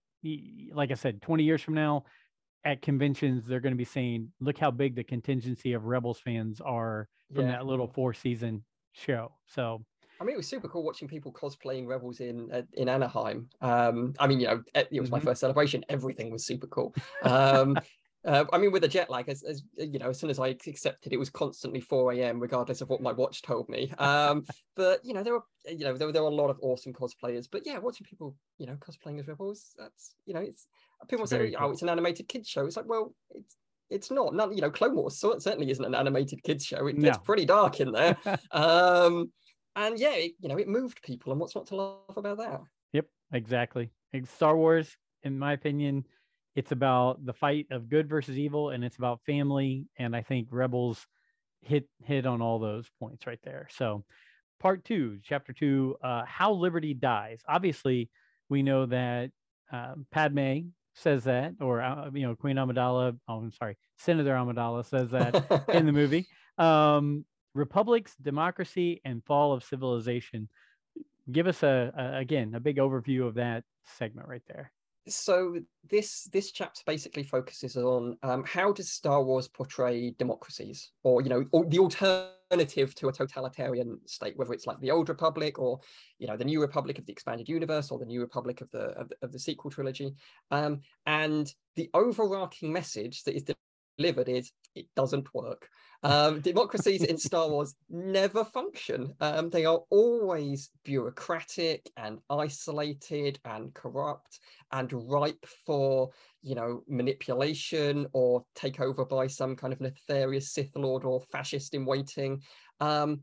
like 0.74 0.92
i 0.92 0.96
said 0.96 1.22
20 1.22 1.44
years 1.44 1.62
from 1.62 1.74
now 1.74 2.04
at 2.66 2.82
conventions 2.82 3.46
they're 3.46 3.60
going 3.60 3.74
to 3.74 3.78
be 3.78 3.84
saying 3.86 4.32
look 4.40 4.58
how 4.58 4.72
big 4.72 4.96
the 4.96 5.04
contingency 5.04 5.74
of 5.74 5.86
rebels 5.86 6.20
fans 6.20 6.62
are 6.62 7.08
from 7.34 7.46
Yeah. 7.46 7.54
that 7.54 7.66
little 7.66 7.88
four 7.88 8.14
season 8.14 8.64
show 8.94 9.34
so 9.48 9.84
I 10.24 10.26
mean, 10.26 10.36
it 10.36 10.38
was 10.38 10.48
super 10.48 10.70
cool 10.70 10.84
watching 10.84 11.10
people 11.10 11.34
cosplaying 11.34 11.86
rebels 11.86 12.22
in 12.22 12.50
uh, 12.50 12.62
in 12.74 12.88
Anaheim. 12.88 13.50
Um, 13.60 14.14
I 14.20 14.26
mean, 14.28 14.40
you 14.40 14.48
know, 14.48 14.64
it, 14.74 14.88
it 14.90 15.02
was 15.02 15.12
my 15.12 15.20
Mhm. 15.20 15.24
first 15.26 15.42
celebration. 15.42 15.84
Everything 15.90 16.32
was 16.32 16.46
super 16.46 16.66
cool. 16.68 16.96
Um, 17.24 17.78
uh, 18.26 18.46
I 18.54 18.58
mean, 18.58 18.72
with 18.72 18.84
the 18.84 18.88
jet 18.88 19.10
lag, 19.10 19.28
as, 19.28 19.44
as 19.44 19.64
you 19.76 20.00
know, 20.00 20.12
as 20.12 20.20
soon 20.22 20.30
as 20.30 20.40
I 20.40 20.48
accepted, 20.48 21.12
it 21.12 21.20
was 21.20 21.30
constantly 21.30 21.82
4 21.82 22.14
a.m. 22.14 22.40
regardless 22.40 22.80
of 22.80 22.88
what 22.90 23.02
my 23.02 23.12
watch 23.12 23.42
told 23.42 23.68
me. 23.68 23.92
Um, 23.98 24.46
but 24.78 25.04
you 25.04 25.14
know, 25.14 25.24
there 25.24 25.34
were 25.34 25.44
you 25.68 25.80
know 25.80 25.94
there 25.94 26.08
were, 26.08 26.14
there 26.14 26.24
were 26.24 26.30
a 26.30 26.34
lot 26.34 26.50
of 26.50 26.58
awesome 26.62 26.94
cosplayers. 26.94 27.50
But 27.52 27.64
yeah, 27.66 27.80
watching 27.80 28.06
people 28.06 28.38
you 28.58 28.66
know 28.66 28.78
cosplaying 28.78 29.20
as 29.20 29.28
rebels, 29.28 29.76
that's 29.78 30.16
you 30.26 30.34
know, 30.34 30.40
it's 30.40 30.68
people 31.10 31.24
It's 31.24 31.32
say, 31.32 31.38
very 31.38 31.56
oh, 31.58 31.70
it's 31.70 31.82
an 31.82 31.90
animated 31.90 32.30
kids 32.30 32.48
show. 32.48 32.66
It's 32.66 32.78
like, 32.78 32.88
well, 32.88 33.14
it's 33.32 33.58
it's 33.90 34.10
not. 34.10 34.34
None, 34.34 34.56
you 34.56 34.62
know, 34.62 34.72
Clone 34.72 34.96
Wars 34.96 35.18
certainly 35.20 35.70
isn't 35.70 35.84
an 35.84 35.96
animated 35.96 36.44
kids 36.44 36.66
show. 36.66 36.88
It 36.88 36.98
No. 36.98 37.12
pretty 37.26 37.44
dark 37.44 37.82
in 37.82 37.92
there. 37.92 38.16
um 38.52 39.34
and 39.76 40.00
yeah 40.00 40.14
it, 40.14 40.34
you 40.40 40.50
know 40.50 40.58
it 40.58 40.68
moved 40.68 41.02
people 41.02 41.32
and 41.32 41.42
what's 41.42 41.56
not 41.56 41.66
to 41.68 41.76
love 41.76 42.18
about 42.18 42.38
that 42.38 42.62
Yep, 42.94 43.08
exactly. 43.34 43.92
Star 44.26 44.56
Wars, 44.56 44.96
in 45.24 45.38
my 45.38 45.54
opinion, 45.54 46.06
it's 46.56 46.72
about 46.72 47.26
the 47.26 47.34
fight 47.34 47.66
of 47.72 47.90
good 47.90 48.08
versus 48.08 48.38
evil, 48.38 48.70
and 48.70 48.84
it's 48.84 48.98
about 48.98 49.22
family. 49.26 49.88
And 49.98 50.16
I 50.16 50.22
think 50.22 50.48
Rebels 50.52 51.06
hit 51.62 51.88
hit 52.04 52.26
on 52.26 52.42
all 52.42 52.60
those 52.60 52.88
points 53.00 53.26
right 53.26 53.40
there. 53.44 53.68
So, 53.72 54.06
part 54.60 54.86
two, 54.86 55.20
chapter 55.24 55.52
two, 55.52 55.98
uh, 56.04 56.24
how 56.26 56.54
Liberty 56.54 56.94
dies. 56.94 57.42
Obviously, 57.48 58.10
we 58.50 58.62
know 58.62 58.86
that 58.86 59.32
um, 59.72 60.06
Padme 60.12 60.60
says 60.94 61.24
that, 61.24 61.54
or 61.60 61.82
uh, 61.82 62.12
you 62.14 62.28
know, 62.28 62.36
Queen 62.36 62.58
Amidala. 62.58 63.18
Oh, 63.28 63.38
I'm 63.38 63.52
sorry, 63.52 63.76
Senator 63.98 64.36
Amidala 64.36 64.86
says 64.86 65.10
that 65.10 65.66
in 65.70 65.86
the 65.86 65.92
movie. 65.92 66.28
Um, 66.56 67.26
Republics, 67.54 68.16
democracy, 68.22 69.02
and 69.06 69.24
fall 69.24 69.54
of 69.54 69.64
civilization. 69.64 70.48
Give 71.32 71.48
us 71.48 71.64
a, 71.64 71.92
a 71.98 72.18
again 72.20 72.56
a 72.56 72.60
big 72.60 72.78
overview 72.78 73.28
of 73.28 73.36
that 73.36 73.64
segment 73.84 74.28
right 74.28 74.44
there. 74.48 74.72
so 75.08 75.58
this 75.90 76.30
this 76.32 76.52
chapter 76.52 76.82
basically 76.86 77.24
focuses 77.24 77.76
on 77.76 78.18
um, 78.24 78.44
how 78.46 78.72
does 78.72 78.90
star 78.90 79.22
wars 79.24 79.48
portray 79.48 80.12
democracies 80.18 80.92
or 81.04 81.22
you 81.22 81.30
know 81.30 81.46
or 81.52 81.66
the 81.66 81.80
alternative 81.80 82.96
to 82.96 83.10
a 83.10 83.12
totalitarian 83.12 84.00
state 84.06 84.38
whether 84.38 84.54
it's 84.54 84.68
like 84.68 84.80
the 84.80 84.92
old 84.92 85.10
republic 85.10 85.60
or 85.60 85.80
you 86.20 86.28
know 86.28 86.38
the 86.38 86.46
new 86.46 86.62
republic 86.62 87.00
of 87.00 87.06
the 87.06 87.12
expanded 87.12 87.50
universe 87.50 87.92
or 87.92 88.00
the 88.00 88.06
new 88.06 88.22
republic 88.22 88.62
of 88.62 88.70
the 88.72 88.84
of 89.00 89.10
the, 89.10 89.16
of 89.22 89.32
the 89.32 89.40
sequel 89.40 89.70
trilogy 89.70 90.14
um, 90.52 90.80
and 91.06 91.54
the 91.76 91.90
overarching 91.94 92.72
message 92.72 93.24
that 93.24 93.36
is 93.36 93.44
delivered 93.98 94.30
is 94.30 94.52
it 94.76 94.88
doesn't 94.96 95.34
work 95.34 95.70
um, 96.04 96.42
democracies 96.42 97.04
in 97.04 97.18
Star 97.18 97.48
Wars 97.50 97.76
never 97.90 98.44
function. 98.44 99.14
Um, 99.22 99.50
they 99.50 99.64
are 99.64 99.80
always 99.90 100.70
bureaucratic 100.84 101.90
and 101.96 102.20
isolated 102.30 103.40
and 103.46 103.74
corrupt 103.74 104.40
and 104.74 104.92
ripe 105.10 105.46
for, 105.66 106.10
you 106.42 106.56
know, 106.56 106.84
manipulation 106.90 108.06
or 108.12 108.44
takeover 108.54 109.08
by 109.08 109.28
some 109.28 109.56
kind 109.56 109.72
of 109.72 109.80
nefarious 109.80 110.52
Sith 110.52 110.76
Lord 110.76 111.06
or 111.06 111.22
fascist 111.32 111.74
in 111.74 111.86
waiting. 111.86 112.42
Um, 112.82 113.22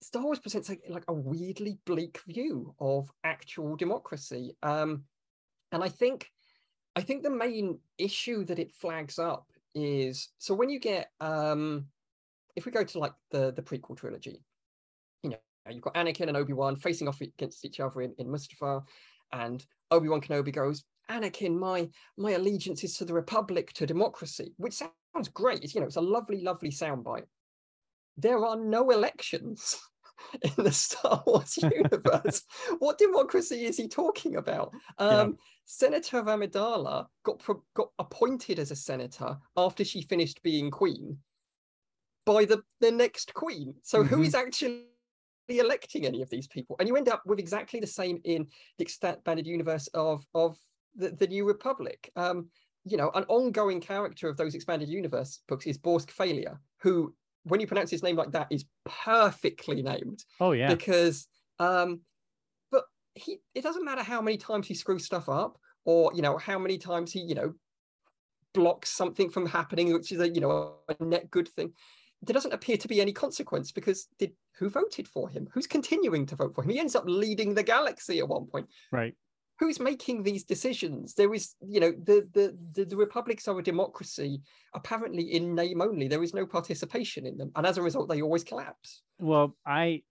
Star 0.00 0.22
Wars 0.22 0.38
presents 0.38 0.68
like, 0.68 0.82
like 0.88 1.04
a 1.08 1.12
weirdly 1.12 1.78
bleak 1.86 2.20
view 2.28 2.72
of 2.78 3.10
actual 3.24 3.74
democracy. 3.74 4.56
Um, 4.62 5.02
and 5.72 5.82
I 5.82 5.88
think, 5.88 6.30
I 6.94 7.00
think 7.00 7.24
the 7.24 7.30
main 7.30 7.80
issue 7.98 8.44
that 8.44 8.60
it 8.60 8.70
flags 8.70 9.18
up 9.18 9.50
is 9.76 10.30
so 10.38 10.54
when 10.54 10.70
you 10.70 10.80
get 10.80 11.10
um 11.20 11.86
if 12.56 12.64
we 12.64 12.72
go 12.72 12.82
to 12.82 12.98
like 12.98 13.12
the 13.30 13.52
the 13.52 13.62
prequel 13.62 13.96
trilogy, 13.96 14.42
you 15.22 15.30
know, 15.30 15.36
you've 15.70 15.82
got 15.82 15.94
Anakin 15.94 16.28
and 16.28 16.36
Obi 16.36 16.54
Wan 16.54 16.74
facing 16.74 17.06
off 17.06 17.20
against 17.20 17.64
each 17.64 17.78
other 17.80 18.00
in, 18.00 18.14
in 18.18 18.26
Mustafar, 18.28 18.82
and 19.32 19.64
Obi 19.90 20.08
Wan 20.08 20.22
Kenobi 20.22 20.52
goes, 20.52 20.84
"Anakin, 21.10 21.58
my 21.58 21.88
my 22.16 22.32
allegiance 22.32 22.82
is 22.82 22.96
to 22.96 23.04
the 23.04 23.12
Republic, 23.14 23.72
to 23.74 23.86
democracy," 23.86 24.54
which 24.56 24.72
sounds 24.74 25.28
great. 25.32 25.62
It's 25.62 25.74
you 25.74 25.82
know, 25.82 25.86
it's 25.86 25.96
a 25.96 26.00
lovely, 26.00 26.42
lovely 26.42 26.70
soundbite. 26.70 27.26
There 28.16 28.44
are 28.44 28.56
no 28.56 28.90
elections 28.90 29.78
in 30.42 30.64
the 30.64 30.72
Star 30.72 31.22
Wars 31.26 31.56
universe. 31.62 32.42
what 32.78 32.98
democracy 32.98 33.64
is 33.64 33.76
he 33.76 33.88
talking 33.88 34.36
about? 34.36 34.72
Um, 34.98 35.36
Senator 35.64 36.22
Amidala 36.22 37.06
got 37.24 37.38
pro- 37.40 37.64
got 37.74 37.88
appointed 37.98 38.58
as 38.58 38.70
a 38.70 38.76
senator 38.76 39.36
after 39.56 39.84
she 39.84 40.02
finished 40.02 40.42
being 40.42 40.70
queen 40.70 41.18
by 42.24 42.44
the, 42.44 42.62
the 42.80 42.90
next 42.90 43.34
queen. 43.34 43.74
So 43.82 44.02
who 44.02 44.18
Mhm. 44.18 44.26
is 44.26 44.34
actually 44.34 44.86
electing 45.48 46.06
any 46.06 46.22
of 46.22 46.30
these 46.30 46.46
people? 46.48 46.76
And 46.78 46.88
you 46.88 46.96
end 46.96 47.08
up 47.08 47.22
with 47.26 47.38
exactly 47.38 47.80
the 47.80 47.86
same 47.86 48.20
in 48.24 48.46
the 48.78 48.82
expanded 48.82 49.46
universe 49.46 49.88
of 49.94 50.24
of 50.34 50.58
the, 50.94 51.10
the 51.10 51.26
New 51.26 51.44
Republic. 51.46 52.10
Um, 52.16 52.48
you 52.84 52.96
know, 52.96 53.10
an 53.14 53.24
ongoing 53.28 53.80
character 53.80 54.28
of 54.28 54.36
those 54.36 54.54
expanded 54.54 54.88
universe 54.88 55.40
books 55.48 55.66
is 55.66 55.76
Borsk 55.78 56.10
Fey'lya, 56.10 56.58
who, 56.80 57.14
when 57.46 57.60
you 57.60 57.66
pronounce 57.66 57.90
his 57.90 58.02
name 58.02 58.16
like 58.16 58.32
that, 58.32 58.48
is 58.50 58.64
perfectly 58.84 59.82
named. 59.82 60.24
Oh 60.40 60.52
yeah, 60.52 60.72
because 60.72 61.26
um 61.58 62.00
but 62.70 62.84
he 63.14 63.38
it 63.54 63.62
doesn't 63.62 63.84
matter 63.84 64.02
how 64.02 64.20
many 64.20 64.36
times 64.36 64.66
he 64.66 64.74
screws 64.74 65.04
stuff 65.04 65.28
up 65.28 65.58
or 65.84 66.12
you 66.14 66.22
know 66.22 66.36
how 66.36 66.58
many 66.58 66.78
times 66.78 67.12
he 67.12 67.20
you 67.20 67.34
know 67.34 67.54
blocks 68.52 68.90
something 68.90 69.28
from 69.30 69.46
happening 69.46 69.92
which 69.92 70.12
is 70.12 70.20
a 70.20 70.28
you 70.28 70.40
know 70.40 70.76
a 70.88 71.04
net 71.04 71.30
good 71.30 71.48
thing 71.48 71.72
there 72.22 72.34
doesn't 72.34 72.54
appear 72.54 72.76
to 72.78 72.88
be 72.88 73.00
any 73.00 73.12
consequence 73.12 73.72
because 73.72 74.08
did 74.18 74.32
who 74.58 74.68
voted 74.68 75.06
for 75.06 75.28
him? 75.28 75.48
Who's 75.52 75.66
continuing 75.66 76.26
to 76.26 76.36
vote 76.36 76.54
for 76.54 76.64
him? 76.64 76.70
He 76.70 76.80
ends 76.80 76.96
up 76.96 77.04
leading 77.06 77.54
the 77.54 77.62
galaxy 77.62 78.18
at 78.18 78.28
one 78.28 78.46
point. 78.46 78.68
Right. 78.90 79.14
Who's 79.58 79.80
making 79.80 80.22
these 80.22 80.44
decisions 80.44 81.14
there 81.14 81.32
is 81.32 81.54
you 81.60 81.80
know 81.80 81.92
the 82.04 82.28
the 82.32 82.56
the, 82.72 82.84
the 82.84 82.96
republics 82.96 83.48
are 83.48 83.58
a 83.58 83.62
democracy 83.62 84.40
apparently 84.74 85.22
in 85.22 85.54
name 85.54 85.80
only 85.80 86.08
there 86.08 86.22
is 86.22 86.34
no 86.34 86.46
participation 86.46 87.26
in 87.26 87.36
them 87.36 87.50
and 87.56 87.66
as 87.66 87.78
a 87.78 87.82
result 87.82 88.08
they 88.08 88.22
always 88.22 88.44
collapse 88.44 89.02
Well, 89.18 89.56
I 89.66 90.02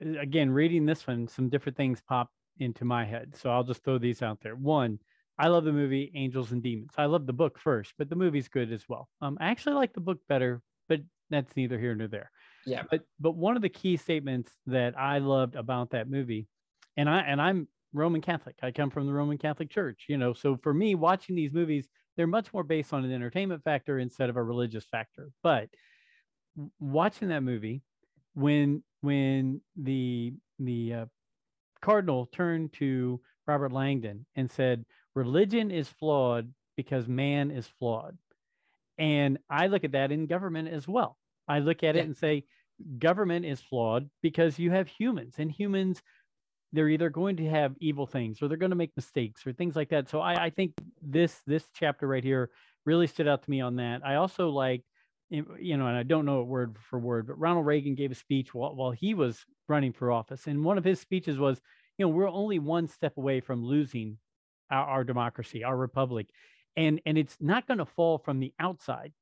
again 0.00 0.50
reading 0.50 0.86
this 0.86 1.06
one, 1.06 1.28
some 1.28 1.48
different 1.48 1.76
things 1.76 2.00
pop 2.08 2.30
into 2.58 2.84
my 2.84 3.04
head. 3.04 3.34
So 3.36 3.50
I'll 3.50 3.64
just 3.64 3.82
throw 3.84 3.98
these 3.98 4.22
out 4.22 4.40
there. 4.40 4.56
One, 4.56 4.98
I 5.38 5.48
love 5.48 5.64
the 5.64 5.72
movie 5.72 6.10
Angels 6.14 6.52
and 6.52 6.62
Demons. 6.62 6.92
I 6.96 7.06
love 7.06 7.26
the 7.26 7.32
book 7.32 7.58
first, 7.58 7.94
but 7.98 8.08
the 8.08 8.16
movie's 8.16 8.48
good 8.48 8.72
as 8.72 8.84
well. 8.88 9.08
Um, 9.20 9.38
I 9.40 9.48
actually 9.50 9.76
like 9.76 9.92
the 9.92 10.00
book 10.00 10.18
better, 10.28 10.62
but 10.88 11.00
that's 11.30 11.56
neither 11.56 11.78
here 11.78 11.94
nor 11.94 12.08
there. 12.08 12.30
yeah 12.66 12.82
But 12.90 13.02
but 13.20 13.32
one 13.32 13.56
of 13.56 13.62
the 13.62 13.68
key 13.68 13.96
statements 13.96 14.52
that 14.66 14.98
I 14.98 15.18
loved 15.18 15.54
about 15.54 15.90
that 15.90 16.10
movie, 16.10 16.48
and 16.96 17.08
I 17.08 17.20
and 17.20 17.40
I'm 17.40 17.68
Roman 17.92 18.20
Catholic. 18.20 18.56
I 18.62 18.70
come 18.70 18.90
from 18.90 19.06
the 19.06 19.12
Roman 19.12 19.38
Catholic 19.38 19.70
Church, 19.70 20.06
you 20.08 20.18
know. 20.18 20.32
So 20.34 20.56
for 20.62 20.74
me, 20.74 20.94
watching 20.94 21.34
these 21.36 21.52
movies, 21.52 21.88
they're 22.16 22.26
much 22.26 22.52
more 22.52 22.64
based 22.64 22.92
on 22.92 23.04
an 23.04 23.12
entertainment 23.12 23.62
factor 23.64 23.98
instead 23.98 24.28
of 24.30 24.36
a 24.36 24.42
religious 24.42 24.84
factor. 24.84 25.30
But 25.42 25.68
watching 26.80 27.28
that 27.28 27.42
movie, 27.42 27.82
when 28.34 28.82
when 29.00 29.60
the 29.76 30.34
the 30.58 30.94
uh, 30.94 31.06
cardinal 31.80 32.26
turned 32.26 32.72
to 32.74 33.20
Robert 33.46 33.72
Langdon 33.72 34.26
and 34.36 34.50
said, 34.50 34.84
"Religion 35.14 35.70
is 35.70 35.88
flawed 35.88 36.52
because 36.76 37.08
man 37.08 37.50
is 37.50 37.66
flawed," 37.78 38.18
and 38.98 39.38
I 39.48 39.68
look 39.68 39.84
at 39.84 39.92
that 39.92 40.12
in 40.12 40.26
government 40.26 40.68
as 40.68 40.86
well. 40.86 41.18
I 41.46 41.60
look 41.60 41.82
at 41.82 41.94
Yeah. 41.94 42.02
it 42.02 42.06
and 42.06 42.16
say, 42.16 42.44
government 42.98 43.44
is 43.46 43.60
flawed 43.60 44.10
because 44.22 44.58
you 44.58 44.70
have 44.70 44.88
humans, 44.88 45.36
and 45.38 45.50
humans 45.50 46.02
they're 46.72 46.88
either 46.88 47.10
going 47.10 47.36
to 47.36 47.48
have 47.48 47.74
evil 47.80 48.06
things 48.06 48.42
or 48.42 48.48
they're 48.48 48.56
going 48.56 48.70
to 48.70 48.76
make 48.76 48.96
mistakes 48.96 49.46
or 49.46 49.52
things 49.52 49.74
like 49.74 49.88
that. 49.90 50.08
So 50.08 50.20
I, 50.20 50.46
I 50.46 50.50
think 50.50 50.72
this 51.00 51.40
this 51.46 51.66
chapter 51.74 52.06
right 52.06 52.24
here 52.24 52.50
really 52.84 53.06
stood 53.06 53.28
out 53.28 53.42
to 53.42 53.50
me 53.50 53.60
on 53.60 53.76
that. 53.76 54.02
I 54.04 54.16
also 54.16 54.50
like, 54.50 54.82
eh, 55.32 55.42
you 55.60 55.76
know, 55.76 55.86
and 55.86 55.96
I 55.96 56.02
don't 56.02 56.26
know 56.26 56.40
it 56.40 56.46
word 56.46 56.76
for 56.80 56.98
word, 56.98 57.26
but 57.26 57.38
Ronald 57.38 57.66
Reagan 57.66 57.94
gave 57.94 58.10
a 58.10 58.14
speech 58.14 58.54
while, 58.54 58.74
while 58.74 58.90
he 58.90 59.14
was 59.14 59.44
running 59.68 59.92
for 59.92 60.10
office, 60.12 60.46
and 60.46 60.64
one 60.64 60.78
of 60.78 60.84
his 60.84 61.00
speeches 61.00 61.38
was, 61.38 61.60
you 61.96 62.04
know, 62.04 62.10
we're 62.10 62.28
only 62.28 62.58
one 62.58 62.88
step 62.88 63.16
away 63.16 63.40
from 63.40 63.64
losing 63.64 64.18
our, 64.70 64.84
our 64.84 65.04
democracy, 65.04 65.64
our 65.64 65.76
republic, 65.76 66.28
and 66.78 67.00
and 67.04 67.18
it's 67.18 67.36
not 67.40 67.66
going 67.66 67.78
to 67.78 67.84
fall 67.84 68.18
from 68.18 68.38
the 68.38 68.54
outside 68.58 69.12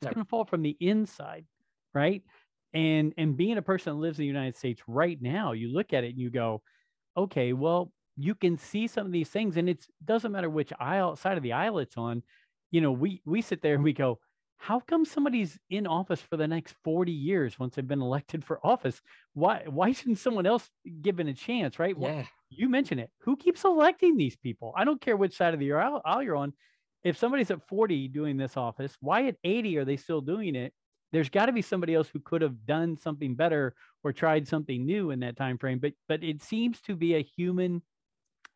it's 0.00 0.06
no. 0.06 0.14
going 0.14 0.24
to 0.24 0.28
fall 0.28 0.44
from 0.44 0.62
the 0.62 0.76
inside 0.80 1.44
right 1.94 2.22
and 2.74 3.12
and 3.18 3.36
being 3.36 3.58
a 3.58 3.62
person 3.62 3.92
that 3.92 4.00
lives 4.00 4.18
in 4.18 4.22
the 4.22 4.26
united 4.26 4.56
states 4.56 4.82
right 4.88 5.20
now 5.20 5.52
you 5.52 5.72
look 5.72 5.92
at 5.92 6.04
it 6.04 6.10
and 6.10 6.18
you 6.18 6.30
go 6.30 6.62
okay 7.16 7.52
well 7.52 7.92
you 8.16 8.34
can 8.34 8.56
see 8.56 8.86
some 8.86 9.06
of 9.06 9.12
these 9.12 9.28
things 9.28 9.56
and 9.56 9.68
it 9.68 9.86
doesn't 10.04 10.32
matter 10.32 10.50
which 10.50 10.72
aisle 10.78 11.16
side 11.16 11.36
of 11.36 11.42
the 11.42 11.52
aisle 11.52 11.78
it's 11.78 11.96
on 11.96 12.22
you 12.70 12.80
know 12.80 12.92
we 12.92 13.20
we 13.24 13.40
sit 13.40 13.62
there 13.62 13.74
and 13.74 13.84
we 13.84 13.92
go 13.92 14.18
how 14.62 14.78
come 14.78 15.04
somebody's 15.04 15.58
in 15.70 15.88
office 15.88 16.20
for 16.20 16.36
the 16.36 16.46
next 16.46 16.76
40 16.84 17.10
years 17.10 17.58
once 17.58 17.74
they've 17.74 17.86
been 17.86 18.00
elected 18.00 18.44
for 18.44 18.64
office? 18.64 19.02
Why 19.34 19.64
why 19.66 19.90
shouldn't 19.90 20.20
someone 20.20 20.46
else 20.46 20.70
given 21.00 21.26
a 21.26 21.34
chance 21.34 21.80
right? 21.80 21.96
Yeah. 21.98 22.22
you 22.48 22.68
mention 22.68 23.00
it. 23.00 23.10
Who 23.22 23.36
keeps 23.36 23.64
electing 23.64 24.16
these 24.16 24.36
people? 24.36 24.72
I 24.76 24.84
don't 24.84 25.00
care 25.00 25.16
which 25.16 25.36
side 25.36 25.52
of 25.52 25.58
the 25.58 25.72
aisle, 25.72 26.00
aisle 26.04 26.22
you're 26.22 26.36
on. 26.36 26.52
If 27.02 27.18
somebody's 27.18 27.50
at 27.50 27.66
40 27.66 28.06
doing 28.06 28.36
this 28.36 28.56
office 28.56 28.96
why 29.00 29.26
at 29.26 29.34
80 29.42 29.78
are 29.78 29.84
they 29.84 29.96
still 29.96 30.20
doing 30.20 30.54
it 30.54 30.72
there's 31.12 31.28
got 31.28 31.46
to 31.46 31.52
be 31.52 31.62
somebody 31.62 31.94
else 31.94 32.08
who 32.08 32.20
could 32.20 32.42
have 32.42 32.66
done 32.66 32.96
something 32.96 33.34
better 33.34 33.74
or 34.02 34.12
tried 34.12 34.48
something 34.48 34.84
new 34.84 35.10
in 35.10 35.20
that 35.20 35.36
time 35.36 35.58
frame 35.58 35.78
but 35.78 35.92
but 36.08 36.22
it 36.24 36.42
seems 36.42 36.80
to 36.80 36.96
be 36.96 37.14
a 37.14 37.22
human 37.22 37.82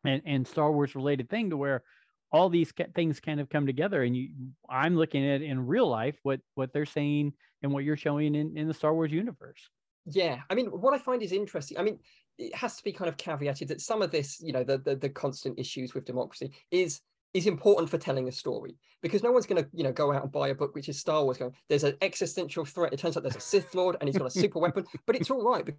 and, 0.03 0.21
and 0.25 0.47
star 0.47 0.71
wars 0.71 0.95
related 0.95 1.29
thing 1.29 1.49
to 1.49 1.57
where 1.57 1.83
all 2.31 2.49
these 2.49 2.73
things 2.93 3.19
kind 3.19 3.39
of 3.39 3.49
come 3.49 3.65
together 3.65 4.03
and 4.03 4.15
you 4.15 4.29
i'm 4.69 4.97
looking 4.97 5.27
at 5.27 5.41
in 5.41 5.65
real 5.65 5.87
life 5.87 6.17
what 6.23 6.39
what 6.55 6.73
they're 6.73 6.85
saying 6.85 7.33
and 7.63 7.71
what 7.71 7.83
you're 7.83 7.97
showing 7.97 8.35
in, 8.35 8.55
in 8.55 8.67
the 8.67 8.73
star 8.73 8.93
wars 8.93 9.11
universe. 9.11 9.69
Yeah 10.05 10.41
i 10.49 10.55
mean 10.55 10.67
what 10.67 10.93
i 10.93 10.97
find 10.97 11.21
is 11.21 11.31
interesting 11.31 11.77
i 11.77 11.83
mean 11.83 11.99
it 12.37 12.53
has 12.55 12.77
to 12.77 12.83
be 12.83 12.93
kind 12.93 13.09
of 13.09 13.17
caveated 13.17 13.67
that 13.67 13.81
some 13.81 14.01
of 14.01 14.11
this 14.11 14.39
you 14.41 14.53
know 14.53 14.63
the 14.63 14.77
the, 14.77 14.95
the 14.95 15.09
constant 15.09 15.59
issues 15.59 15.93
with 15.93 16.05
democracy 16.05 16.51
is 16.71 17.01
is 17.37 17.47
important 17.47 17.89
for 17.89 17.97
telling 17.97 18.27
a 18.27 18.31
story 18.31 18.75
because 19.01 19.23
no 19.23 19.31
one's 19.31 19.45
going 19.45 19.63
to 19.63 19.69
you 19.73 19.83
know 19.83 19.91
go 19.91 20.11
out 20.11 20.23
and 20.23 20.31
buy 20.31 20.49
a 20.49 20.55
book 20.55 20.73
which 20.75 20.89
is 20.89 20.99
star 20.99 21.23
wars 21.23 21.37
going 21.37 21.53
there's 21.69 21.83
an 21.83 21.95
existential 22.01 22.65
threat 22.65 22.93
it 22.93 22.99
turns 22.99 23.15
out 23.15 23.23
there's 23.23 23.35
a 23.35 23.39
sith 23.39 23.73
lord 23.75 23.95
and 23.99 24.09
he's 24.09 24.17
got 24.17 24.27
a 24.27 24.31
super 24.41 24.59
weapon 24.59 24.85
but 25.05 25.15
it's 25.15 25.31
all 25.31 25.43
right 25.43 25.69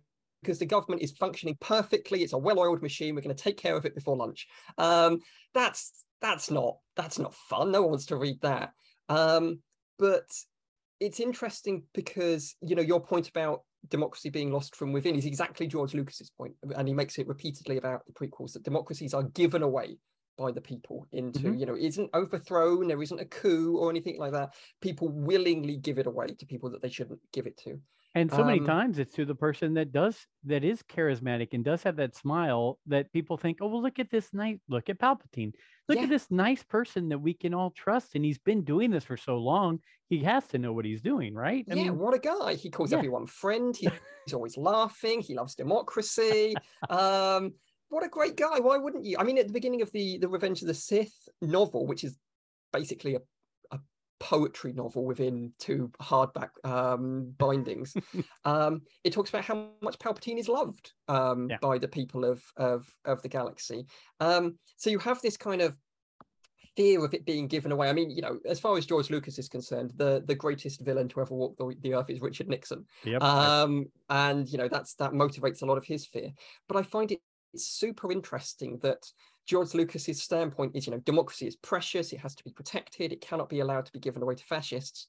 because 0.43 0.59
the 0.59 0.67
government 0.67 1.03
is 1.03 1.13
functioning 1.13 1.57
perfectly 1.61 2.23
it's 2.23 2.33
a 2.33 2.39
well-oiled 2.39 2.83
machine 2.83 3.15
we're 3.15 3.21
going 3.21 3.35
to 3.35 3.43
take 3.43 3.57
care 3.57 3.77
of 3.77 3.85
it 3.85 3.95
before 3.95 4.17
lunch 4.17 4.47
um, 4.79 5.19
that's 5.53 6.05
that's 6.21 6.51
not 6.51 6.79
that's 6.97 7.19
not 7.19 7.35
fun. 7.35 7.71
No 7.71 7.83
one 7.83 7.91
wants 7.91 8.07
to 8.07 8.17
read 8.17 8.41
that. 8.43 8.73
Um, 9.09 9.61
but 9.99 10.27
it's 11.01 11.21
interesting 11.21 11.85
because 11.95 12.57
you 12.61 12.75
know 12.75 12.83
your 12.83 13.01
point 13.01 13.29
about 13.29 13.63
democracy 13.89 14.31
being 14.31 14.53
lost 14.53 14.75
from 14.75 14.93
within 14.93 15.15
is 15.15 15.27
exactly 15.27 15.67
George 15.67 15.95
Lucas's 15.95 16.31
point, 16.31 16.55
and 16.77 16.89
he 16.89 16.95
makes 16.95 17.19
it 17.19 17.29
repeatedly 17.29 17.77
about 17.77 18.03
the 18.07 18.13
prequels 18.13 18.53
that 18.53 18.65
democracies 18.65 19.15
are 19.15 19.23
given 19.23 19.63
away 19.63 19.99
by 20.39 20.53
the 20.53 20.61
people 20.61 21.07
into 21.13 21.41
mm-hmm. 21.41 21.59
you 21.59 21.67
know 21.67 21.77
isn't 21.77 22.09
overthrown 22.15 22.87
there 22.87 23.03
isn't 23.03 23.21
a 23.21 23.25
coup 23.25 23.77
or 23.77 23.91
anything 23.91 24.19
like 24.19 24.33
that 24.33 24.55
people 24.81 25.09
willingly 25.09 25.77
give 25.77 25.99
it 25.99 26.07
away 26.07 26.29
to 26.29 26.47
people 26.47 26.71
that 26.71 26.81
they 26.81 26.89
shouldn't 26.89 27.21
give 27.33 27.47
it 27.47 27.57
to 27.57 27.79
and 28.15 28.31
so 28.31 28.41
um, 28.41 28.47
many 28.47 28.61
times 28.61 28.99
it's 28.99 29.13
to 29.15 29.25
the 29.25 29.35
person 29.35 29.75
that 29.75 29.93
does 29.93 30.17
that 30.45 30.65
is 30.65 30.83
charismatic 30.83 31.49
and 31.53 31.65
does 31.65 31.83
have 31.83 31.97
that 31.97 32.17
smile 32.17 32.79
that 32.87 33.13
people 33.13 33.37
think, 33.37 33.59
oh 33.61 33.69
well, 33.69 33.83
look 33.83 33.99
at 33.99 34.11
this 34.11 34.33
nice 34.33 34.59
look 34.69 34.89
at 34.89 34.99
Palpatine. 34.99 35.53
Look 35.89 35.99
yeah. 35.99 36.05
at 36.05 36.09
this 36.09 36.31
nice 36.31 36.63
person 36.63 37.11
that 37.11 37.19
we 37.19 37.35
can 37.35 37.55
all 37.55 37.71
trust. 37.71 38.15
And 38.15 38.25
he's 38.25 38.39
been 38.39 38.65
doing 38.65 38.91
this 38.91 39.05
for 39.05 39.17
so 39.17 39.37
long. 39.37 39.81
He 40.09 40.25
has 40.25 40.47
to 40.49 40.59
know 40.59 40.73
what 40.73 40.85
he's 40.85 41.03
doing, 41.03 41.35
right? 41.35 41.65
I 41.71 41.75
yeah, 41.75 41.85
mean, 41.85 41.99
what 41.99 42.15
a 42.15 42.19
guy. 42.19 42.55
He 42.55 42.71
calls 42.71 42.93
yeah. 42.93 42.99
everyone 42.99 43.27
friend. 43.27 43.77
He, 43.77 43.89
he's 44.25 44.35
always 44.35 44.57
laughing. 44.57 45.21
He 45.21 45.35
loves 45.35 45.55
democracy. 45.55 46.55
um, 46.91 47.53
what 47.89 48.05
a 48.05 48.09
great 48.09 48.37
guy. 48.37 48.61
Why 48.61 48.77
wouldn't 48.77 49.05
you? 49.05 49.17
I 49.19 49.25
mean, 49.25 49.39
at 49.39 49.47
the 49.47 49.53
beginning 49.53 49.83
of 49.83 49.91
the 49.93 50.19
the 50.19 50.29
Revenge 50.29 50.63
of 50.63 50.69
the 50.69 50.75
Sith 50.75 51.29
novel, 51.41 51.87
which 51.87 52.05
is 52.05 52.17
basically 52.73 53.15
a 53.15 53.21
poetry 54.21 54.73
novel 54.73 55.05
within 55.05 55.53
two 55.59 55.91
hardback 56.01 56.51
um, 56.65 57.33
bindings. 57.39 57.95
um, 58.45 58.83
it 59.05 59.13
talks 59.13 59.31
about 59.31 59.45
how 59.45 59.69
much 59.81 59.99
Palpatine 59.99 60.39
is 60.39 60.49
loved 60.49 60.93
um, 61.09 61.49
yeah. 61.51 61.57
by 61.61 61.79
the 61.79 61.89
people 61.89 62.25
of 62.25 62.43
of, 62.57 62.87
of 63.05 63.23
the 63.23 63.29
galaxy. 63.29 63.87
Um, 64.21 64.59
so 64.77 64.91
you 64.91 64.99
have 64.99 65.21
this 65.23 65.37
kind 65.37 65.63
of 65.63 65.77
fear 66.77 67.05
of 67.05 67.13
it 67.15 67.27
being 67.27 67.49
given 67.49 67.73
away. 67.73 67.89
I 67.89 67.93
mean, 67.93 68.11
you 68.11 68.23
know, 68.23 68.39
as 68.47 68.61
far 68.61 68.77
as 68.77 68.87
George 68.87 69.11
Lucas 69.11 69.39
is 69.39 69.49
concerned, 69.49 69.93
the 69.97 70.23
the 70.27 70.35
greatest 70.35 70.81
villain 70.81 71.09
to 71.09 71.21
ever 71.21 71.35
walk 71.35 71.57
the, 71.57 71.75
the 71.81 71.95
earth 71.95 72.11
is 72.11 72.21
Richard 72.21 72.49
Nixon. 72.49 72.85
Yep. 73.05 73.23
Um, 73.23 73.87
and 74.09 74.49
you 74.49 74.59
know 74.59 74.69
that's 74.69 74.95
that 74.95 75.13
motivates 75.13 75.63
a 75.63 75.67
lot 75.67 75.79
of 75.79 75.85
his 75.85 76.07
fear. 76.07 76.31
But 76.69 76.77
I 76.77 76.83
find 76.83 77.13
it 77.13 77.21
super 77.57 78.13
interesting 78.13 78.79
that 78.83 79.11
George 79.47 79.75
Lucas's 79.75 80.23
standpoint 80.23 80.77
is, 80.77 80.87
you 80.87 80.93
know, 80.93 80.99
democracy 81.01 81.47
is 81.47 81.57
precious, 81.57 82.13
it 82.13 82.21
has 82.21 82.35
to 82.35 82.45
be 82.45 82.51
protected, 82.51 83.13
it 83.13 83.21
cannot 83.21 83.49
be 83.49 83.61
allowed 83.61 83.87
to 83.87 83.93
be 83.93 83.99
given 83.99 84.23
away 84.23 84.35
to 84.35 84.45
fascists. 84.45 85.07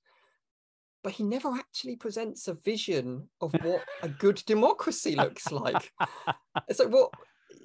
But 1.04 1.14
he 1.14 1.24
never 1.24 1.50
actually 1.54 1.96
presents 1.96 2.48
a 2.48 2.54
vision 2.54 3.28
of 3.42 3.54
what 3.64 3.84
a 4.02 4.10
good 4.10 4.36
democracy 4.46 5.16
looks 5.16 5.52
like. 5.52 5.92
It's 6.68 6.80
like, 6.80 6.92
well, 6.92 7.12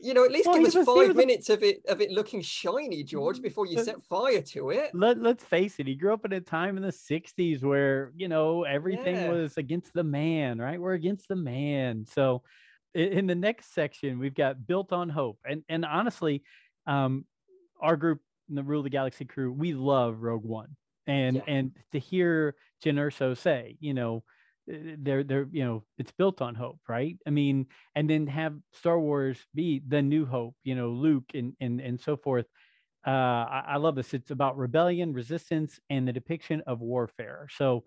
you 0.00 0.14
know, 0.14 0.24
at 0.24 0.32
least 0.32 0.46
well, 0.46 0.58
give 0.58 0.74
us 0.74 0.84
five 0.84 1.16
minutes 1.16 1.48
of 1.48 1.62
it 1.62 1.80
of 1.88 2.00
it 2.00 2.10
looking 2.10 2.42
shiny, 2.42 3.02
George, 3.02 3.40
before 3.40 3.66
you 3.66 3.82
set 3.82 4.02
fire 4.04 4.42
to 4.42 4.70
it. 4.70 4.90
Let, 4.94 5.20
let's 5.20 5.44
face 5.44 5.76
it, 5.78 5.86
he 5.86 5.94
grew 5.94 6.12
up 6.12 6.24
in 6.24 6.32
a 6.32 6.40
time 6.40 6.76
in 6.76 6.82
the 6.82 6.90
60s 6.90 7.62
where, 7.62 8.12
you 8.16 8.28
know, 8.28 8.64
everything 8.64 9.16
yeah. 9.16 9.30
was 9.30 9.56
against 9.56 9.94
the 9.94 10.04
man, 10.04 10.58
right? 10.58 10.80
We're 10.80 10.94
against 10.94 11.28
the 11.28 11.36
man. 11.36 12.04
So 12.06 12.42
in 12.94 13.26
the 13.26 13.34
next 13.34 13.74
section, 13.74 14.18
we've 14.18 14.34
got 14.34 14.66
built 14.66 14.92
on 14.92 15.08
hope. 15.08 15.38
And 15.48 15.62
and 15.68 15.84
honestly, 15.84 16.42
um, 16.86 17.24
our 17.80 17.96
group, 17.96 18.20
the 18.48 18.62
Rule 18.62 18.80
of 18.80 18.84
the 18.84 18.90
Galaxy 18.90 19.24
crew, 19.24 19.52
we 19.52 19.74
love 19.74 20.20
Rogue 20.20 20.44
One, 20.44 20.76
and 21.06 21.36
yeah. 21.36 21.42
and 21.46 21.72
to 21.92 21.98
hear 21.98 22.54
Jyn 22.84 22.94
Erso 22.94 23.36
say, 23.36 23.76
you 23.80 23.94
know, 23.94 24.22
they're 24.66 25.24
they're 25.24 25.48
you 25.50 25.64
know 25.64 25.84
it's 25.98 26.12
built 26.12 26.40
on 26.40 26.54
hope, 26.54 26.80
right? 26.88 27.16
I 27.26 27.30
mean, 27.30 27.66
and 27.94 28.08
then 28.08 28.26
have 28.28 28.54
Star 28.72 28.98
Wars 28.98 29.38
be 29.54 29.82
the 29.86 30.02
new 30.02 30.24
hope, 30.24 30.54
you 30.62 30.74
know, 30.74 30.90
Luke 30.90 31.30
and 31.34 31.54
and 31.60 31.80
and 31.80 32.00
so 32.00 32.16
forth. 32.16 32.46
Uh, 33.06 33.10
I, 33.10 33.64
I 33.68 33.76
love 33.76 33.96
this. 33.96 34.14
It's 34.14 34.30
about 34.30 34.56
rebellion, 34.56 35.12
resistance, 35.12 35.78
and 35.90 36.08
the 36.08 36.12
depiction 36.12 36.62
of 36.66 36.80
warfare. 36.80 37.48
So 37.54 37.84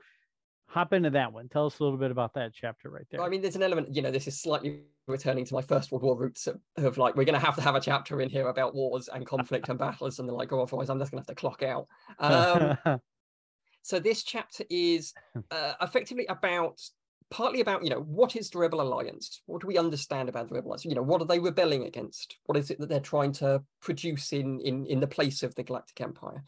hop 0.68 0.93
into 0.93 1.09
that 1.11 1.32
one. 1.32 1.47
Tell 1.49 1.65
us 1.65 1.80
a 1.80 1.84
little 1.84 1.97
bit 1.97 2.11
about 2.11 2.34
that 2.36 2.51
chapter 2.53 2.89
right 2.89 3.05
there. 3.09 3.22
I 3.22 3.30
mean, 3.30 3.41
there's 3.41 3.55
an 3.55 3.63
element, 3.63 3.95
you 3.95 4.01
know, 4.01 4.11
this 4.11 4.28
is 4.28 4.39
slightly 4.39 4.82
returning 5.07 5.45
to 5.45 5.53
my 5.53 5.61
First 5.61 5.91
World 5.91 6.03
War 6.03 6.18
roots 6.18 6.47
of, 6.47 6.59
of 6.78 6.97
like, 6.97 7.15
we're 7.15 7.26
going 7.26 7.39
to 7.39 7.45
have 7.45 7.55
to 7.55 7.61
have 7.61 7.76
a 7.76 7.82
chapter 7.82 8.22
in 8.22 8.30
here 8.30 8.47
about 8.49 8.76
wars 8.76 9.07
and 9.07 9.26
conflict 9.26 9.70
and 9.70 9.80
battles. 9.80 10.20
And 10.20 10.28
they're 10.28 10.36
like, 10.36 10.51
oh, 10.51 10.61
otherwise 10.61 10.89
I'm 10.89 10.99
just 10.99 11.11
going 11.11 11.24
to 11.24 11.30
have 11.30 11.36
to 11.36 11.39
clock 11.39 11.63
out. 11.63 11.88
Um, 12.20 12.99
so 13.82 13.99
this 13.99 14.24
chapter 14.24 14.65
is 14.70 15.13
uh, 15.51 15.74
effectively 15.82 16.26
about 16.28 16.82
partly 17.30 17.59
about 17.59 17.84
you 17.84 17.89
know 17.89 18.01
what 18.01 18.36
is 18.38 18.49
the 18.49 18.57
rebel 18.57 18.80
alliance 18.80 19.41
what 19.47 19.59
do 19.59 19.68
we 19.68 19.78
understand 19.78 20.30
about 20.30 20.47
the 20.47 20.55
rebel 20.55 20.70
alliance 20.70 20.86
you 20.86 20.95
know 20.95 21.01
what 21.01 21.22
are 21.22 21.28
they 21.28 21.39
rebelling 21.39 21.84
against 21.84 22.38
what 22.45 22.57
is 22.57 22.72
it 22.72 22.80
that 22.80 22.88
they're 22.88 23.01
trying 23.01 23.34
to 23.34 23.61
produce 23.82 24.32
in 24.32 24.61
in 24.61 24.86
in 24.86 25.01
the 25.01 25.07
place 25.07 25.43
of 25.43 25.53
the 25.55 25.63
galactic 25.63 25.99
empire 25.99 26.41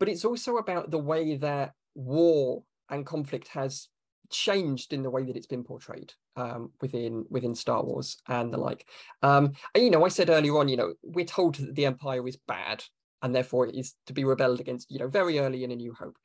but 0.00 0.08
it's 0.08 0.24
also 0.24 0.56
about 0.56 0.90
the 0.90 0.98
way 0.98 1.36
that 1.36 1.72
war 1.94 2.64
and 2.90 3.06
conflict 3.06 3.48
has 3.48 3.88
changed 4.30 4.92
in 4.92 5.02
the 5.02 5.10
way 5.10 5.24
that 5.24 5.36
it's 5.36 5.46
been 5.46 5.64
portrayed 5.64 6.12
um, 6.36 6.70
within 6.80 7.24
within 7.30 7.54
Star 7.54 7.82
Wars 7.82 8.18
and 8.28 8.52
the 8.52 8.58
like. 8.58 8.86
Um, 9.22 9.52
and, 9.74 9.84
you 9.84 9.90
know, 9.90 10.04
I 10.04 10.08
said 10.08 10.30
earlier 10.30 10.56
on, 10.58 10.68
you 10.68 10.76
know, 10.76 10.94
we're 11.02 11.24
told 11.24 11.56
that 11.56 11.74
the 11.74 11.86
Empire 11.86 12.26
is 12.26 12.38
bad 12.46 12.84
and 13.22 13.34
therefore 13.34 13.66
it 13.66 13.74
is 13.74 13.94
to 14.06 14.12
be 14.12 14.24
rebelled 14.24 14.60
against, 14.60 14.90
you 14.90 14.98
know, 14.98 15.08
very 15.08 15.38
early 15.38 15.64
in 15.64 15.70
A 15.70 15.76
New 15.76 15.94
Hope. 15.94 16.16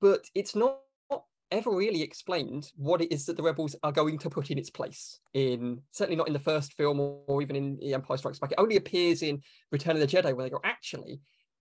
But 0.00 0.24
it's 0.34 0.54
not 0.54 0.78
ever 1.50 1.70
really 1.70 2.02
explained 2.02 2.70
what 2.76 3.00
it 3.00 3.12
is 3.12 3.24
that 3.26 3.36
the 3.36 3.42
rebels 3.42 3.74
are 3.82 3.92
going 3.92 4.18
to 4.18 4.30
put 4.30 4.50
in 4.50 4.58
its 4.58 4.70
place 4.70 5.18
in 5.32 5.80
certainly 5.92 6.16
not 6.16 6.26
in 6.26 6.32
the 6.32 6.38
first 6.38 6.74
film 6.74 7.00
or, 7.00 7.40
even 7.40 7.56
in 7.56 7.78
the 7.80 7.94
empire 7.94 8.16
strikes 8.16 8.38
back 8.38 8.52
it 8.52 8.60
only 8.60 8.76
appears 8.76 9.22
in 9.22 9.40
return 9.72 9.96
of 9.96 10.00
the 10.00 10.06
jedi 10.06 10.34
where 10.34 10.44
they 10.44 10.50
go 10.50 10.60
actually 10.64 11.20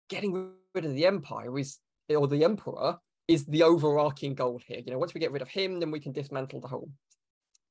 getting 0.10 0.52
rid 0.76 0.86
of 0.86 0.94
the 0.94 1.06
empire 1.06 1.58
is 1.58 1.78
or 2.10 2.28
the 2.28 2.44
emperor 2.44 2.98
is 3.28 3.46
the 3.46 3.64
overarching 3.64 4.36
goal 4.36 4.60
here. 4.66 4.82
You 4.86 4.92
know, 4.92 5.00
once 5.00 5.14
we 5.14 5.20
get 5.20 5.32
rid 5.32 5.42
of 5.42 5.50
him, 5.50 5.80
then 5.80 5.92
we 5.92 6.00
can 6.00 6.12
dismantle 6.12 6.62
the 6.62 6.68
whole 6.68 6.90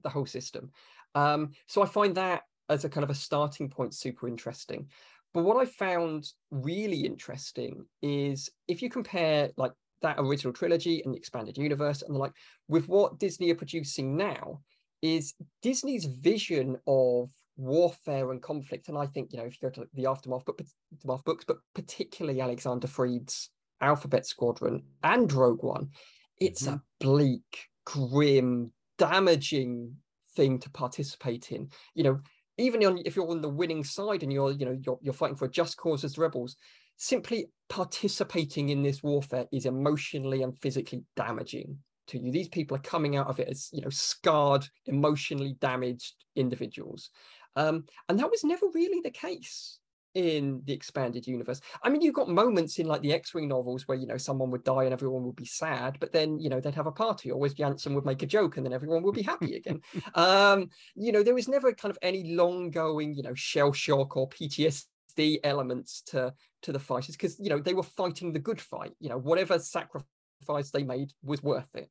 the 0.02 0.10
whole 0.10 0.26
system. 0.26 0.70
Um, 1.14 1.52
so 1.66 1.82
I 1.82 1.86
find 1.86 2.14
that 2.16 2.42
as 2.68 2.84
a 2.84 2.88
kind 2.88 3.04
of 3.04 3.10
a 3.10 3.14
starting 3.14 3.68
point 3.68 3.94
super 3.94 4.28
interesting. 4.28 4.88
But 5.32 5.44
what 5.44 5.56
I 5.56 5.64
found 5.64 6.28
really 6.50 7.00
interesting 7.00 7.84
is 8.02 8.50
if 8.68 8.82
you 8.82 8.90
compare 8.90 9.50
like 9.56 9.72
that 10.02 10.16
original 10.18 10.52
trilogy 10.52 11.02
and 11.02 11.12
the 11.12 11.18
expanded 11.18 11.58
universe 11.58 12.02
and 12.02 12.14
the 12.14 12.18
like 12.18 12.32
with 12.68 12.88
what 12.88 13.18
Disney 13.18 13.50
are 13.50 13.56
producing 13.56 14.16
now, 14.16 14.60
is 15.02 15.34
Disney's 15.62 16.04
vision 16.04 16.76
of 16.86 17.30
warfare 17.56 18.32
and 18.32 18.42
conflict. 18.42 18.88
And 18.88 18.98
I 18.98 19.06
think, 19.06 19.32
you 19.32 19.38
know, 19.38 19.44
if 19.44 19.60
you 19.60 19.68
go 19.68 19.74
to 19.74 19.88
the 19.94 20.06
aftermath, 20.06 20.44
but 20.46 20.60
aftermath 20.94 21.24
books, 21.24 21.44
but 21.46 21.58
particularly 21.74 22.40
Alexander 22.40 22.86
Freed's 22.86 23.50
Alphabet 23.80 24.26
Squadron 24.26 24.82
and 25.02 25.32
Rogue 25.32 25.62
One, 25.62 25.90
it's 26.38 26.64
mm-hmm. 26.64 26.74
a 26.74 26.82
bleak, 27.00 27.68
grim, 27.84 28.72
damaging 28.98 29.96
thing 30.34 30.58
to 30.60 30.70
participate 30.70 31.52
in. 31.52 31.68
You 31.94 32.04
know, 32.04 32.20
even 32.58 32.84
on, 32.84 33.00
if 33.04 33.16
you're 33.16 33.30
on 33.30 33.42
the 33.42 33.48
winning 33.48 33.84
side 33.84 34.22
and 34.22 34.32
you're, 34.32 34.52
you 34.52 34.66
know, 34.66 34.78
you're, 34.80 34.98
you're 35.02 35.14
fighting 35.14 35.36
for 35.36 35.46
a 35.46 35.50
just 35.50 35.76
cause 35.76 36.04
as 36.04 36.18
rebels, 36.18 36.56
simply 36.96 37.46
participating 37.68 38.70
in 38.70 38.82
this 38.82 39.02
warfare 39.02 39.46
is 39.52 39.66
emotionally 39.66 40.42
and 40.42 40.58
physically 40.58 41.04
damaging 41.16 41.78
to 42.08 42.18
you. 42.18 42.30
These 42.30 42.48
people 42.48 42.76
are 42.76 42.80
coming 42.80 43.16
out 43.16 43.28
of 43.28 43.40
it 43.40 43.48
as 43.48 43.68
you 43.72 43.82
know 43.82 43.90
scarred, 43.90 44.66
emotionally 44.86 45.56
damaged 45.60 46.14
individuals, 46.34 47.10
um, 47.56 47.84
and 48.08 48.18
that 48.18 48.30
was 48.30 48.44
never 48.44 48.66
really 48.74 49.00
the 49.00 49.10
case 49.10 49.78
in 50.16 50.62
the 50.64 50.72
expanded 50.72 51.26
universe. 51.26 51.60
I 51.82 51.90
mean, 51.90 52.00
you've 52.00 52.14
got 52.14 52.30
moments 52.30 52.78
in 52.78 52.86
like 52.86 53.02
the 53.02 53.12
X-Wing 53.12 53.48
novels 53.48 53.86
where 53.86 53.98
you 53.98 54.06
know 54.06 54.16
someone 54.16 54.50
would 54.50 54.64
die 54.64 54.84
and 54.84 54.92
everyone 54.94 55.24
would 55.24 55.36
be 55.36 55.44
sad, 55.44 55.98
but 56.00 56.10
then 56.10 56.40
you 56.40 56.48
know 56.48 56.58
they'd 56.58 56.74
have 56.74 56.86
a 56.86 56.92
party, 56.92 57.30
or 57.30 57.38
Wes 57.38 57.52
Janson 57.52 57.94
would 57.94 58.06
make 58.06 58.22
a 58.22 58.26
joke 58.26 58.56
and 58.56 58.64
then 58.64 58.72
everyone 58.72 59.02
would 59.02 59.14
be 59.14 59.22
happy 59.22 59.56
again. 59.56 59.82
um, 60.14 60.70
you 60.94 61.12
know, 61.12 61.22
there 61.22 61.34
was 61.34 61.48
never 61.48 61.70
kind 61.74 61.90
of 61.90 61.98
any 62.00 62.34
long-going, 62.34 63.14
you 63.14 63.22
know, 63.22 63.34
shell 63.34 63.74
shock 63.74 64.16
or 64.16 64.26
PTSD 64.30 65.38
elements 65.44 66.00
to 66.06 66.32
to 66.62 66.72
the 66.72 66.78
fighters 66.78 67.14
because 67.14 67.38
you 67.38 67.50
know 67.50 67.60
they 67.60 67.74
were 67.74 67.82
fighting 67.82 68.32
the 68.32 68.38
good 68.38 68.60
fight. 68.60 68.92
You 68.98 69.10
know, 69.10 69.18
whatever 69.18 69.58
sacrifice 69.58 70.70
they 70.72 70.82
made 70.82 71.12
was 71.22 71.42
worth 71.42 71.68
it 71.74 71.90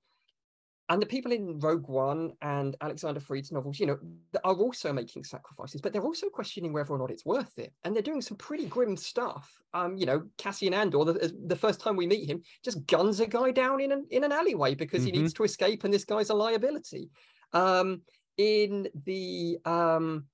and 0.89 1.01
the 1.01 1.05
people 1.07 1.31
in 1.31 1.59
Rogue 1.59 1.87
One 1.87 2.33
and 2.41 2.75
Alexander 2.79 3.19
Freed's 3.19 3.51
novels, 3.51 3.79
you 3.79 3.87
know, 3.87 3.97
are 4.43 4.53
also 4.53 4.93
making 4.93 5.23
sacrifices, 5.23 5.81
but 5.81 5.91
they're 5.91 6.03
also 6.03 6.29
questioning 6.29 6.73
whether 6.73 6.93
or 6.93 6.99
not 6.99 7.09
it's 7.09 7.25
worth 7.25 7.57
it. 7.57 7.73
And 7.83 7.95
they're 7.95 8.03
doing 8.03 8.21
some 8.21 8.37
pretty 8.37 8.67
grim 8.67 8.95
stuff. 8.95 9.51
Um, 9.73 9.97
you 9.97 10.05
know, 10.05 10.23
Cassian 10.37 10.75
Andor, 10.75 11.03
the, 11.05 11.35
the 11.47 11.55
first 11.55 11.79
time 11.81 11.95
we 11.95 12.05
meet 12.05 12.29
him, 12.29 12.43
just 12.63 12.85
guns 12.85 13.19
a 13.19 13.25
guy 13.25 13.49
down 13.49 13.81
in 13.81 13.91
an 13.91 14.05
in 14.11 14.23
an 14.23 14.31
alleyway 14.31 14.75
because 14.75 15.01
mm-hmm. 15.01 15.15
he 15.15 15.21
needs 15.21 15.33
mm-hmm. 15.33 15.43
to 15.43 15.45
escape, 15.45 15.83
and 15.85 15.93
this 15.93 16.05
guy's 16.05 16.29
a 16.29 16.35
liability. 16.35 17.09
Um, 17.51 18.01
in 18.37 18.87
the 19.05 19.57
um, 19.65 20.25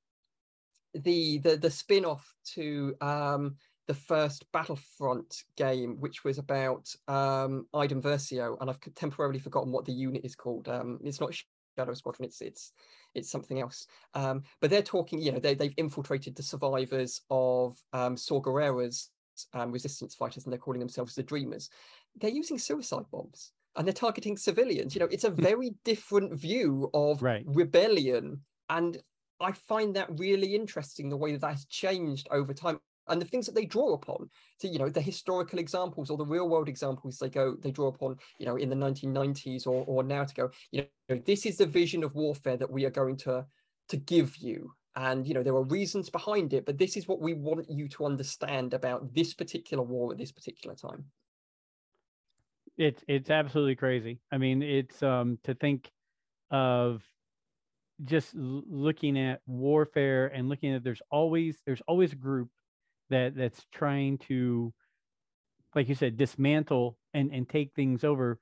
the 0.94 1.38
the 1.40 1.56
the 1.56 1.72
spin-off 1.72 2.34
to 2.56 2.96
um 3.00 3.56
the 3.92 3.96
first 3.96 4.46
Battlefront 4.54 5.44
game, 5.58 5.98
which 6.00 6.24
was 6.24 6.38
about 6.38 6.96
um, 7.10 7.68
Iden 7.74 8.02
Versio, 8.02 8.56
and 8.62 8.70
I've 8.70 8.80
temporarily 8.96 9.38
forgotten 9.38 9.74
what 9.74 9.84
the 9.84 9.92
unit 9.92 10.24
is 10.24 10.34
called. 10.34 10.70
Um, 10.70 10.98
it's 11.04 11.20
not 11.20 11.36
Shadow 11.78 11.94
Squadron; 11.94 12.24
it's 12.24 12.40
it's 12.40 12.72
it's 13.16 13.30
something 13.30 13.60
else. 13.60 13.88
Um, 14.14 14.44
but 14.62 14.70
they're 14.70 14.82
talking, 14.82 15.22
you 15.22 15.34
know, 15.34 15.40
they 15.40 15.56
they've 15.56 15.74
infiltrated 15.76 16.38
the 16.38 16.42
survivors 16.42 17.20
of 17.30 17.76
um, 17.92 18.16
Saw 18.16 18.40
Gerrera's 18.42 19.10
um, 19.54 19.74
resistance 19.74 20.16
fighters, 20.16 20.46
and 20.46 20.54
they're 20.54 20.58
calling 20.58 20.80
themselves 20.80 21.14
the 21.14 21.24
Dreamers. 21.24 21.70
They're 22.16 22.30
using 22.30 22.60
suicide 22.60 23.04
bombs 23.12 23.52
and 23.76 23.86
they're 23.86 23.94
targeting 23.94 24.38
civilians. 24.38 24.96
You 24.96 25.00
know, 25.00 25.10
it's 25.12 25.26
a 25.26 25.30
very 25.30 25.72
different 25.84 26.40
view 26.40 26.90
of 26.94 27.22
right. 27.22 27.44
rebellion, 27.46 28.40
and 28.70 29.02
I 29.42 29.52
find 29.52 29.98
that 29.98 30.18
really 30.18 30.56
interesting 30.56 31.10
the 31.10 31.18
way 31.18 31.34
that 31.34 31.42
that's 31.42 31.66
changed 31.66 32.30
over 32.32 32.54
time 32.54 32.80
and 33.08 33.22
the 33.22 33.26
things 33.26 33.46
that 33.46 33.56
they 33.56 33.66
draw 33.66 33.94
upon 33.94 34.30
so 34.60 34.68
you 34.68 34.80
know 34.80 34.90
the 34.90 35.02
historical 35.02 35.60
examples 35.60 36.10
or 36.10 36.18
the 36.18 36.26
real 36.26 36.48
world 36.48 36.70
examples 36.70 37.18
they 37.18 37.30
go 37.30 37.56
they 37.62 37.72
draw 37.72 37.88
upon 37.88 38.16
you 38.40 38.46
know 38.46 38.56
in 38.56 38.70
the 38.70 38.76
1990s 38.76 39.68
or, 39.68 39.84
or 39.88 40.04
now 40.04 40.24
to 40.24 40.34
go 40.34 40.50
you 40.72 40.86
know 41.10 41.20
this 41.26 41.46
is 41.46 41.58
the 41.58 41.66
vision 41.66 42.04
of 42.04 42.16
warfare 42.16 42.58
that 42.58 42.72
we 42.72 42.86
are 42.86 42.92
going 42.92 43.18
to 43.18 43.46
to 43.92 43.98
give 43.98 44.38
you. 44.38 44.74
And 44.96 45.26
you 45.26 45.34
know 45.34 45.44
there 45.44 45.56
are 45.56 45.64
reasons 45.64 46.10
behind 46.10 46.54
it 46.54 46.66
but 46.66 46.78
this 46.78 46.98
is 46.98 47.08
what 47.08 47.22
we 47.22 47.34
want 47.34 47.70
you 47.70 47.88
to 47.90 48.06
understand 48.06 48.74
about 48.74 49.14
this 49.14 49.34
particular 49.34 49.84
war 49.84 50.12
at 50.12 50.18
this 50.18 50.34
particular 50.34 50.76
time. 50.76 51.06
It's 52.78 53.02
it's 53.08 53.30
absolutely 53.30 53.76
crazy. 53.76 54.20
I 54.34 54.38
mean 54.38 54.62
it's 54.62 55.02
um 55.02 55.40
to 55.46 55.54
think 55.54 55.90
of 56.50 57.04
just 58.04 58.36
looking 58.36 59.18
at 59.18 59.40
warfare 59.46 60.28
and 60.28 60.50
looking 60.50 60.74
at 60.74 60.84
there's 60.84 61.02
always 61.10 61.62
there's 61.66 61.82
always 61.88 62.12
a 62.12 62.18
group 62.18 62.50
that 63.12 63.36
that's 63.36 63.66
trying 63.72 64.18
to 64.18 64.74
like 65.76 65.88
you 65.88 65.96
said 65.96 66.18
dismantle 66.18 66.98
and 67.14 67.32
and 67.32 67.48
take 67.48 67.74
things 67.74 68.04
over. 68.04 68.40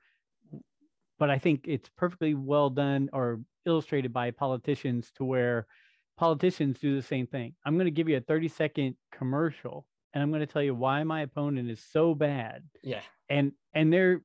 But 1.18 1.30
i 1.30 1.38
think 1.38 1.66
it's 1.66 1.90
perfectly 1.98 2.34
well 2.34 2.70
done 2.70 3.10
or 3.12 3.42
illustrated 3.66 4.14
by 4.14 4.32
politicians 4.32 5.12
to 5.18 5.26
where 5.26 5.68
politicians 6.18 6.80
do 6.80 6.96
the 6.96 7.02
same 7.02 7.28
thing. 7.28 7.54
I'm 7.66 7.76
going 7.76 7.86
to 7.86 7.92
give 7.92 8.10
you 8.10 8.18
a 8.18 8.22
30 8.22 8.48
second 8.48 8.96
commercial 9.12 9.86
and 10.14 10.24
i'm 10.24 10.32
going 10.32 10.40
to 10.40 10.48
tell 10.48 10.64
you 10.64 10.74
why 10.74 11.04
my 11.04 11.22
opponent 11.22 11.70
is 11.70 11.84
so 11.92 12.16
bad. 12.16 12.64
Yeah. 12.84 13.02
And 13.30 13.52
and 13.74 13.92
they're 13.92 14.22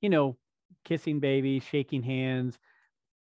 you 0.00 0.10
know 0.10 0.36
kissing 0.84 1.18
babies 1.18 1.62
shaking 1.64 2.02
hands 2.02 2.58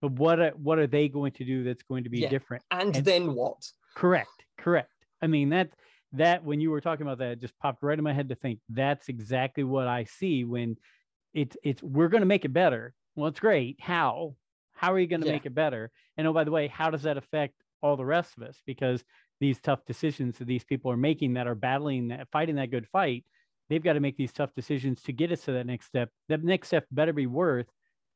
but 0.01 0.11
what 0.11 0.39
are, 0.39 0.51
what 0.51 0.78
are 0.78 0.88
they 0.88 1.07
going 1.07 1.32
to 1.32 1.45
do 1.45 1.63
that's 1.63 1.82
going 1.84 2.03
to 2.03 2.09
be 2.09 2.20
yeah. 2.20 2.30
different? 2.30 2.63
And, 2.70 2.95
and 2.95 3.05
then 3.05 3.34
what? 3.34 3.66
Correct 3.95 4.36
correct. 4.57 4.91
I 5.22 5.28
mean 5.28 5.49
that 5.49 5.70
that 6.18 6.43
when 6.43 6.59
you 6.59 6.72
were 6.72 6.82
talking 6.82 7.05
about 7.05 7.20
that, 7.20 7.32
it 7.32 7.41
just 7.41 7.57
popped 7.59 7.84
right 7.84 7.97
in 7.97 8.03
my 8.03 8.13
head 8.13 8.30
to 8.30 8.36
think 8.36 8.59
that's 8.70 9.09
exactly 9.09 9.63
what 9.63 9.88
I 9.88 10.05
see 10.05 10.43
when 10.43 10.78
it's 11.34 11.57
it's 11.63 11.84
we're 11.84 12.09
going 12.09 12.22
to 12.22 12.28
make 12.28 12.45
it 12.45 12.53
better. 12.53 12.93
Well, 13.16 13.28
it's 13.28 13.39
great. 13.39 13.78
How? 13.80 14.36
How 14.74 14.93
are 14.93 14.99
you 14.99 15.07
going 15.07 15.22
to 15.22 15.28
yeah. 15.28 15.34
make 15.34 15.45
it 15.45 15.55
better? 15.55 15.91
And 16.18 16.28
oh, 16.28 16.34
by 16.34 16.43
the 16.43 16.51
way, 16.51 16.68
how 16.68 16.89
does 16.89 17.03
that 17.03 17.18
affect 17.18 17.53
all 17.82 17.95
the 17.95 18.05
rest 18.05 18.36
of 18.38 18.43
us? 18.43 18.61
Because 18.66 19.03
these 19.39 19.59
tough 19.59 19.86
decisions 19.86 20.38
that 20.38 20.47
these 20.47 20.63
people 20.63 20.91
are 20.91 20.97
making 20.97 21.34
that 21.34 21.47
are 21.47 21.55
battling 21.55 22.09
that 22.09 22.28
fighting 22.32 22.55
that 22.55 22.72
good 22.72 22.88
fight, 22.88 23.26
they've 23.70 23.84
got 23.84 23.93
to 23.93 23.99
make 23.99 24.18
these 24.18 24.32
tough 24.32 24.53
decisions 24.53 25.01
to 25.03 25.13
get 25.13 25.32
us 25.32 25.41
to 25.41 25.53
that 25.53 25.66
next 25.66 25.88
step. 25.88 26.09
That 26.30 26.43
next 26.43 26.68
step 26.68 26.86
better 26.91 27.13
be 27.13 27.28
worth 27.28 27.68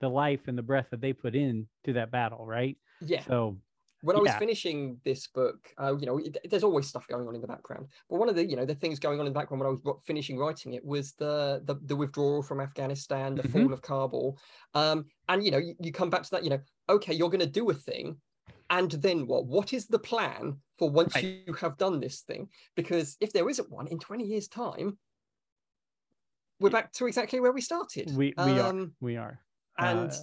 the 0.01 0.09
life 0.09 0.47
and 0.47 0.57
the 0.57 0.63
breath 0.63 0.87
that 0.91 1.01
they 1.01 1.13
put 1.13 1.35
in 1.35 1.67
to 1.85 1.93
that 1.93 2.11
battle, 2.11 2.45
right? 2.45 2.77
Yeah. 3.01 3.23
So 3.25 3.57
when 4.01 4.15
I 4.15 4.19
was 4.19 4.33
finishing 4.35 4.97
this 5.03 5.27
book, 5.27 5.57
uh, 5.77 5.95
you 5.97 6.05
know, 6.05 6.17
it, 6.19 6.37
there's 6.49 6.63
always 6.63 6.87
stuff 6.87 7.07
going 7.07 7.27
on 7.27 7.35
in 7.35 7.41
the 7.41 7.47
background. 7.47 7.87
But 8.09 8.19
one 8.19 8.29
of 8.29 8.35
the, 8.35 8.45
you 8.45 8.55
know, 8.55 8.65
the 8.65 8.75
things 8.75 8.97
going 8.97 9.19
on 9.19 9.27
in 9.27 9.33
the 9.33 9.37
background 9.37 9.59
when 9.59 9.67
I 9.67 9.71
was 9.71 9.97
finishing 10.05 10.37
writing 10.37 10.73
it 10.73 10.85
was 10.85 11.13
the 11.13 11.61
the, 11.65 11.75
the 11.85 11.95
withdrawal 11.95 12.41
from 12.41 12.61
Afghanistan, 12.61 13.35
the 13.35 13.43
mm-hmm. 13.43 13.63
fall 13.63 13.73
of 13.73 13.81
Kabul, 13.81 14.37
um, 14.73 15.05
and 15.27 15.43
you 15.43 15.51
know, 15.51 15.57
you, 15.57 15.75
you 15.81 15.91
come 15.91 16.09
back 16.09 16.23
to 16.23 16.31
that. 16.31 16.43
You 16.43 16.51
know, 16.51 16.59
okay, 16.87 17.13
you're 17.13 17.29
going 17.29 17.39
to 17.39 17.45
do 17.45 17.69
a 17.69 17.73
thing, 17.73 18.17
and 18.69 18.91
then 18.91 19.27
what? 19.27 19.45
What 19.45 19.73
is 19.73 19.87
the 19.87 19.99
plan 19.99 20.57
for 20.77 20.89
once 20.89 21.15
right. 21.15 21.43
you 21.45 21.53
have 21.55 21.77
done 21.77 21.99
this 21.99 22.21
thing? 22.21 22.47
Because 22.75 23.17
if 23.19 23.33
there 23.33 23.49
isn't 23.49 23.69
one 23.69 23.87
in 23.87 23.99
20 23.99 24.23
years' 24.23 24.47
time, 24.47 24.97
we're 26.59 26.69
back 26.69 26.93
to 26.93 27.07
exactly 27.07 27.39
where 27.39 27.51
we 27.51 27.61
started. 27.61 28.15
We 28.15 28.33
we 28.37 28.59
um, 28.59 28.81
are. 28.81 28.87
We 29.01 29.17
are. 29.17 29.39
And 29.77 30.11
uh... 30.11 30.15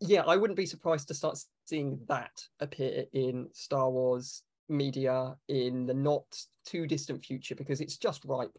yeah, 0.00 0.22
I 0.22 0.36
wouldn't 0.36 0.56
be 0.56 0.66
surprised 0.66 1.08
to 1.08 1.14
start 1.14 1.38
seeing 1.66 2.00
that 2.08 2.42
appear 2.60 3.04
in 3.12 3.48
Star 3.52 3.90
Wars 3.90 4.42
media 4.68 5.36
in 5.48 5.86
the 5.86 5.94
not 5.94 6.24
too 6.66 6.86
distant 6.86 7.24
future 7.24 7.54
because 7.54 7.80
it's 7.80 7.96
just 7.96 8.24
ripe 8.24 8.56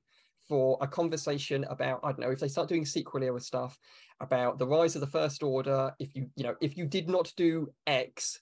for 0.47 0.77
a 0.81 0.87
conversation 0.87 1.63
about 1.69 1.99
I 2.03 2.09
don't 2.09 2.19
know 2.19 2.31
if 2.31 2.39
they 2.39 2.47
start 2.47 2.67
doing 2.67 2.85
sequel 2.85 3.23
era 3.23 3.39
stuff 3.39 3.77
about 4.19 4.57
the 4.57 4.67
rise 4.67 4.95
of 4.95 5.01
the 5.01 5.07
First 5.07 5.43
Order. 5.43 5.93
If 5.99 6.15
you 6.15 6.29
you 6.35 6.43
know 6.43 6.55
if 6.59 6.75
you 6.75 6.85
did 6.85 7.07
not 7.07 7.31
do 7.37 7.71
X, 7.87 8.39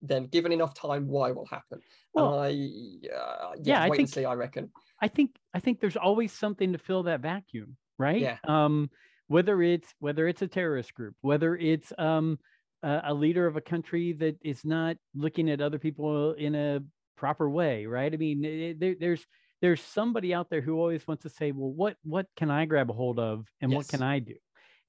then 0.00 0.26
given 0.26 0.50
enough 0.50 0.74
time, 0.74 1.06
Y 1.06 1.30
will 1.30 1.46
happen. 1.46 1.80
Well, 2.14 2.40
I 2.40 2.48
uh, 2.48 2.50
yeah, 2.50 3.52
yeah 3.62 3.82
I 3.82 3.90
think, 3.90 4.08
see. 4.08 4.24
I 4.24 4.34
reckon. 4.34 4.70
I 5.00 5.08
think 5.08 5.36
I 5.54 5.60
think 5.60 5.80
there's 5.80 5.96
always 5.96 6.32
something 6.32 6.72
to 6.72 6.78
fill 6.78 7.04
that 7.04 7.20
vacuum, 7.20 7.76
right? 7.98 8.20
Yeah. 8.20 8.38
Um, 8.48 8.90
whether 9.28 9.62
it's 9.62 9.88
whether 9.98 10.28
it's 10.28 10.42
a 10.42 10.48
terrorist 10.48 10.94
group, 10.94 11.14
whether 11.20 11.56
it's 11.56 11.92
um 11.98 12.38
a 12.84 13.14
leader 13.14 13.46
of 13.46 13.56
a 13.56 13.60
country 13.60 14.12
that 14.12 14.36
is 14.42 14.64
not 14.64 14.96
looking 15.14 15.48
at 15.48 15.60
other 15.60 15.78
people 15.78 16.32
in 16.32 16.54
a 16.56 16.80
proper 17.16 17.48
way, 17.48 17.86
right? 17.86 18.12
I 18.12 18.16
mean, 18.16 18.44
it, 18.44 18.80
there, 18.80 18.96
there's 18.98 19.24
there's 19.60 19.80
somebody 19.80 20.34
out 20.34 20.50
there 20.50 20.60
who 20.60 20.76
always 20.78 21.06
wants 21.06 21.22
to 21.22 21.28
say, 21.28 21.52
well, 21.52 21.70
what 21.70 21.96
what 22.02 22.26
can 22.36 22.50
I 22.50 22.64
grab 22.64 22.90
a 22.90 22.92
hold 22.92 23.20
of, 23.20 23.46
and 23.60 23.70
yes. 23.70 23.76
what 23.76 23.88
can 23.88 24.02
I 24.02 24.18
do? 24.18 24.34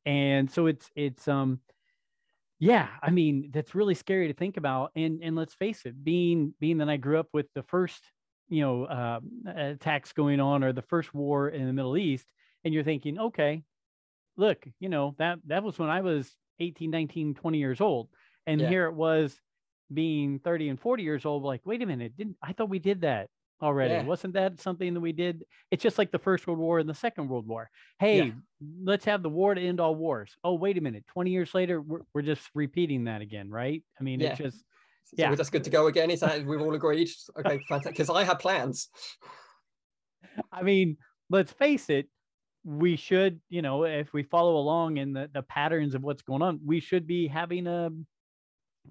And 0.06 0.50
so 0.50 0.66
it's 0.66 0.90
it's 0.96 1.28
um, 1.28 1.60
yeah, 2.60 2.88
I 3.02 3.12
mean, 3.12 3.52
that's 3.54 3.76
really 3.76 3.94
scary 3.94 4.28
to 4.28 4.34
think 4.34 4.58
about. 4.58 4.92
And 4.96 5.20
and 5.22 5.36
let's 5.36 5.54
face 5.54 5.86
it, 5.86 6.04
being 6.04 6.56
being 6.60 6.80
that 6.80 6.90
I 6.90 6.98
grew 6.98 7.20
up 7.20 7.28
with 7.34 7.46
the 7.54 7.64
first 7.64 8.02
you 8.50 8.62
know 8.62 8.86
uh, 8.86 9.20
attacks 9.56 10.14
going 10.14 10.40
on 10.40 10.64
or 10.64 10.74
the 10.74 10.82
first 10.82 11.14
war 11.14 11.50
in 11.50 11.68
the 11.68 11.74
Middle 11.74 11.96
East, 11.96 12.26
and 12.64 12.74
you're 12.74 12.84
thinking, 12.84 13.20
okay, 13.20 13.64
look, 14.38 14.66
you 14.80 14.90
know 14.90 15.16
that 15.20 15.40
that 15.48 15.64
was 15.64 15.78
when 15.80 15.90
I 15.90 16.02
was 16.02 16.32
18, 16.60 16.90
19, 16.90 17.36
20 17.36 17.58
years 17.58 17.82
old. 17.82 18.10
And 18.46 18.60
yeah. 18.60 18.70
here 18.70 18.86
it 18.88 18.94
was 18.94 19.36
being 19.94 20.40
30 20.40 20.70
and 20.70 20.80
40 20.80 21.04
years 21.04 21.26
old, 21.26 21.44
like, 21.44 21.62
wait 21.66 21.82
a 21.82 21.86
minute, 21.86 22.18
didn't 22.18 22.38
I 22.42 22.54
thought 22.54 22.70
we 22.70 22.80
did 22.80 23.02
that 23.02 23.30
already? 23.62 23.94
Yeah. 23.94 24.04
Wasn't 24.04 24.34
that 24.34 24.60
something 24.60 24.94
that 24.94 25.00
we 25.00 25.14
did? 25.14 25.44
It's 25.72 25.84
just 25.84 25.98
like 25.98 26.12
the 26.12 26.20
First 26.20 26.48
World 26.48 26.60
War 26.60 26.80
and 26.80 26.90
the 26.90 26.94
Second 26.94 27.30
World 27.30 27.48
War. 27.48 27.70
Hey, 28.00 28.24
yeah. 28.24 28.32
let's 28.84 29.06
have 29.06 29.24
the 29.24 29.30
war 29.30 29.56
to 29.56 29.62
end 29.62 29.80
all 29.80 29.96
wars. 29.96 30.36
Oh, 30.44 30.56
wait 30.56 30.78
a 30.78 30.82
minute. 30.82 31.06
20 31.14 31.32
years 31.32 31.54
later, 31.54 31.82
we're, 31.82 32.02
we're 32.14 32.22
just 32.22 32.50
repeating 32.54 33.06
that 33.06 33.22
again, 33.22 33.50
right? 33.50 33.84
I 34.00 34.04
mean, 34.04 34.22
it's 34.22 34.38
just 34.38 34.64
yeah, 35.16 35.30
we're 35.30 35.36
just 35.36 35.52
good 35.52 35.64
to 35.66 35.70
go 35.70 35.88
again. 35.88 36.10
Is 36.10 36.22
that 36.22 36.46
we've 36.46 36.62
all 36.62 36.74
agreed? 36.74 37.10
Okay, 37.38 37.60
fantastic. 37.70 37.94
Because 37.94 38.10
I 38.10 38.24
had 38.24 38.40
plans. 38.40 38.90
I 40.52 40.64
mean, 40.64 40.98
let's 41.30 41.52
face 41.52 41.90
it, 41.90 42.08
we 42.64 42.96
should, 42.96 43.42
you 43.50 43.62
know, 43.62 43.84
if 43.84 44.14
we 44.14 44.24
follow 44.24 44.58
along 44.58 44.98
in 44.98 45.14
the, 45.14 45.30
the 45.34 45.44
patterns 45.44 45.96
of 45.96 46.04
what's 46.04 46.22
going 46.22 46.42
on, 46.42 46.60
we 46.66 46.80
should 46.80 47.06
be 47.06 47.28
having 47.28 47.68
a 47.68 47.92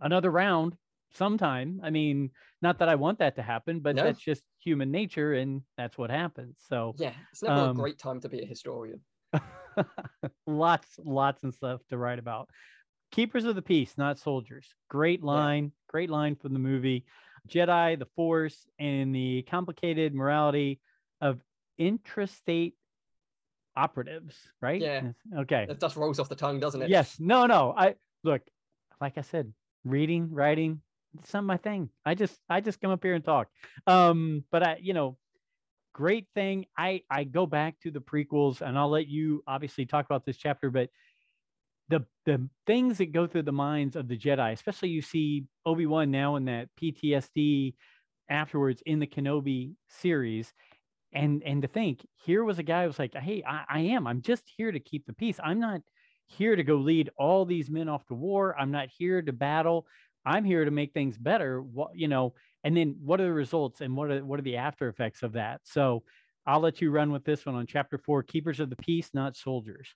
another 0.00 0.30
round 0.30 0.76
sometime. 1.12 1.80
I 1.82 1.90
mean, 1.90 2.30
not 2.60 2.78
that 2.78 2.88
I 2.88 2.94
want 2.94 3.18
that 3.18 3.36
to 3.36 3.42
happen, 3.42 3.80
but 3.80 3.96
No. 3.96 4.04
that's 4.04 4.20
just 4.20 4.42
human 4.58 4.90
nature 4.90 5.34
and 5.34 5.62
that's 5.76 5.98
what 5.98 6.10
happens. 6.10 6.56
So 6.68 6.94
Yeah, 6.98 7.14
it's 7.30 7.42
never 7.42 7.60
Um, 7.60 7.70
a 7.70 7.74
great 7.74 7.98
time 7.98 8.20
to 8.20 8.28
be 8.28 8.42
a 8.42 8.46
historian. 8.46 9.00
lots, 10.46 10.98
lots 10.98 11.42
and 11.42 11.52
stuff 11.52 11.80
to 11.88 11.98
write 11.98 12.18
about. 12.18 12.48
Keepers 13.10 13.44
of 13.44 13.54
the 13.54 13.62
peace, 13.62 13.98
not 13.98 14.18
soldiers. 14.18 14.74
Great 14.88 15.22
line, 15.22 15.72
great 15.88 16.08
line 16.10 16.36
from 16.36 16.52
the 16.54 16.58
movie. 16.58 17.04
Jedi, 17.48 17.98
the 17.98 18.06
Force, 18.16 18.66
and 18.78 19.14
the 19.14 19.42
complicated 19.42 20.14
morality 20.14 20.80
of 21.20 21.42
intrastate 21.78 22.74
operatives, 23.76 24.36
right? 24.60 24.80
Yeah. 24.80 25.12
Okay. 25.38 25.66
It 25.68 25.80
just 25.80 25.96
rolls 25.96 26.18
off 26.18 26.28
the 26.28 26.36
tongue, 26.36 26.60
doesn't 26.60 26.82
it? 26.82 26.90
Yes. 26.90 27.16
No, 27.18 27.46
no. 27.46 27.74
I 27.76 27.94
look, 28.24 28.42
like 29.00 29.18
I 29.18 29.22
said, 29.22 29.52
reading, 29.84 30.30
writing, 30.32 30.80
it's 31.20 31.34
not 31.34 31.44
my 31.44 31.56
thing. 31.56 31.90
I 32.04 32.14
just 32.14 32.36
I 32.48 32.60
just 32.60 32.80
come 32.80 32.90
up 32.90 33.02
here 33.02 33.14
and 33.14 33.24
talk. 33.24 33.48
Um, 33.86 34.44
but 34.50 34.62
I, 34.62 34.78
you 34.80 34.94
know, 34.94 35.16
great 35.92 36.26
thing. 36.34 36.66
I 36.76 37.02
I 37.10 37.24
go 37.24 37.46
back 37.46 37.80
to 37.80 37.90
the 37.90 38.00
prequels 38.00 38.60
and 38.60 38.78
I'll 38.78 38.90
let 38.90 39.08
you 39.08 39.42
obviously 39.46 39.86
talk 39.86 40.06
about 40.06 40.24
this 40.24 40.36
chapter, 40.36 40.70
but 40.70 40.88
the 41.88 42.04
the 42.24 42.48
things 42.66 42.98
that 42.98 43.12
go 43.12 43.26
through 43.26 43.42
the 43.42 43.52
minds 43.52 43.96
of 43.96 44.08
the 44.08 44.16
Jedi, 44.16 44.52
especially 44.52 44.88
you 44.90 45.02
see 45.02 45.44
Obi-Wan 45.66 46.10
now 46.10 46.36
in 46.36 46.46
that 46.46 46.68
PTSD 46.80 47.74
afterwards 48.30 48.82
in 48.86 48.98
the 48.98 49.06
Kenobi 49.06 49.74
series. 49.88 50.52
And 51.12 51.42
and 51.42 51.62
to 51.62 51.68
think 51.68 52.06
here 52.24 52.44
was 52.44 52.58
a 52.58 52.62
guy 52.62 52.82
who 52.82 52.88
was 52.88 52.98
like, 52.98 53.14
hey, 53.14 53.42
I, 53.46 53.64
I 53.68 53.80
am. 53.80 54.06
I'm 54.06 54.22
just 54.22 54.44
here 54.56 54.72
to 54.72 54.80
keep 54.80 55.06
the 55.06 55.12
peace. 55.12 55.38
I'm 55.42 55.60
not 55.60 55.82
here 56.26 56.56
to 56.56 56.64
go 56.64 56.76
lead 56.76 57.10
all 57.18 57.44
these 57.44 57.70
men 57.70 57.88
off 57.88 58.06
to 58.06 58.14
war. 58.14 58.56
I'm 58.58 58.70
not 58.70 58.88
here 58.96 59.20
to 59.20 59.32
battle. 59.32 59.86
I'm 60.24 60.44
here 60.44 60.64
to 60.64 60.70
make 60.70 60.92
things 60.92 61.18
better. 61.18 61.60
What 61.60 61.90
you 61.94 62.08
know, 62.08 62.34
and 62.64 62.76
then 62.76 62.96
what 63.02 63.20
are 63.20 63.24
the 63.24 63.32
results 63.32 63.80
and 63.80 63.96
what 63.96 64.10
are 64.10 64.24
what 64.24 64.38
are 64.38 64.44
the 64.44 64.56
after 64.56 64.88
effects 64.88 65.22
of 65.22 65.32
that? 65.32 65.60
So 65.64 66.02
I'll 66.46 66.60
let 66.60 66.80
you 66.80 66.90
run 66.90 67.12
with 67.12 67.24
this 67.24 67.44
one 67.44 67.54
on 67.54 67.66
chapter 67.66 67.98
four, 67.98 68.22
keepers 68.22 68.60
of 68.60 68.70
the 68.70 68.76
peace, 68.76 69.10
not 69.12 69.36
soldiers. 69.36 69.88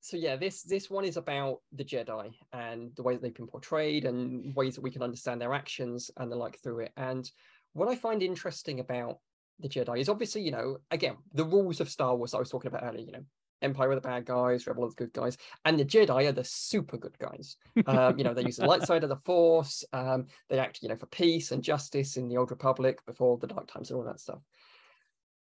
So 0.00 0.16
yeah, 0.16 0.36
this 0.36 0.62
this 0.62 0.90
one 0.90 1.04
is 1.04 1.16
about 1.16 1.58
the 1.72 1.84
Jedi 1.84 2.32
and 2.52 2.90
the 2.96 3.02
way 3.02 3.14
that 3.14 3.22
they've 3.22 3.34
been 3.34 3.46
portrayed 3.46 4.06
and 4.06 4.54
ways 4.56 4.74
that 4.74 4.80
we 4.80 4.90
can 4.90 5.02
understand 5.02 5.40
their 5.40 5.52
actions 5.52 6.10
and 6.16 6.32
the 6.32 6.36
like 6.36 6.58
through 6.62 6.80
it. 6.80 6.92
And 6.96 7.30
what 7.74 7.88
I 7.88 7.96
find 7.96 8.22
interesting 8.22 8.80
about 8.80 9.18
the 9.60 9.68
Jedi 9.68 9.98
is 9.98 10.08
obviously, 10.08 10.42
you 10.42 10.50
know, 10.50 10.78
again, 10.90 11.16
the 11.32 11.44
rules 11.44 11.80
of 11.80 11.90
Star 11.90 12.14
Wars 12.16 12.34
I 12.34 12.38
was 12.38 12.50
talking 12.50 12.68
about 12.68 12.84
earlier, 12.84 13.04
you 13.04 13.12
know, 13.12 13.24
Empire 13.62 13.90
are 13.90 13.94
the 13.94 14.00
bad 14.00 14.24
guys, 14.24 14.66
Rebel 14.66 14.84
are 14.84 14.88
the 14.88 14.94
good 14.94 15.12
guys, 15.12 15.36
and 15.64 15.78
the 15.78 15.84
Jedi 15.84 16.28
are 16.28 16.32
the 16.32 16.44
super 16.44 16.96
good 16.96 17.18
guys. 17.18 17.56
Um, 17.86 18.16
you 18.16 18.24
know, 18.24 18.34
they 18.34 18.44
use 18.44 18.56
the 18.56 18.66
light 18.66 18.82
side 18.86 19.02
of 19.02 19.10
the 19.10 19.16
Force. 19.16 19.84
Um, 19.92 20.26
they 20.48 20.58
act, 20.58 20.80
you 20.82 20.88
know, 20.88 20.96
for 20.96 21.06
peace 21.06 21.52
and 21.52 21.62
justice 21.62 22.16
in 22.16 22.28
the 22.28 22.36
Old 22.36 22.50
Republic 22.50 23.04
before 23.06 23.38
the 23.38 23.46
Dark 23.46 23.70
Times 23.70 23.90
and 23.90 23.98
all 23.98 24.04
that 24.06 24.20
stuff. 24.20 24.40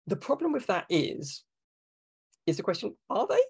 The 0.08 0.16
problem 0.16 0.54
with 0.54 0.68
that 0.68 0.86
is, 0.90 1.44
is 2.46 2.58
the 2.58 2.64
question: 2.64 2.96
Are 3.10 3.28
they 3.28 3.42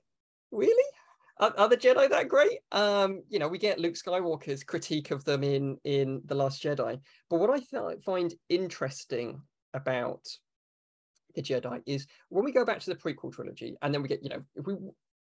really? 0.52 0.92
Are, 1.40 1.54
are 1.56 1.70
the 1.70 1.78
Jedi 1.78 2.10
that 2.10 2.28
great? 2.28 2.60
Um, 2.72 3.22
you 3.30 3.38
know, 3.38 3.48
we 3.48 3.60
get 3.60 3.80
Luke 3.80 3.94
Skywalker's 3.94 4.64
critique 4.64 5.12
of 5.12 5.24
them 5.24 5.44
in 5.44 5.78
in 5.84 6.22
the 6.26 6.36
Last 6.36 6.64
Jedi, 6.64 7.00
but 7.30 7.40
what 7.40 7.52
I 7.52 7.60
th- 7.60 8.04
find 8.04 8.34
interesting 8.50 9.42
about 9.74 10.26
the 11.38 11.42
Jedi 11.44 11.82
is 11.86 12.08
when 12.30 12.44
we 12.44 12.52
go 12.52 12.66
back 12.66 12.80
to 12.82 12.90
the 12.90 12.96
prequel 12.96 13.32
trilogy, 13.32 13.78
and 13.82 13.94
then 13.94 14.02
we 14.02 14.10
get, 14.10 14.22
you 14.24 14.30
know, 14.30 14.42
if 14.56 14.66
we 14.66 14.74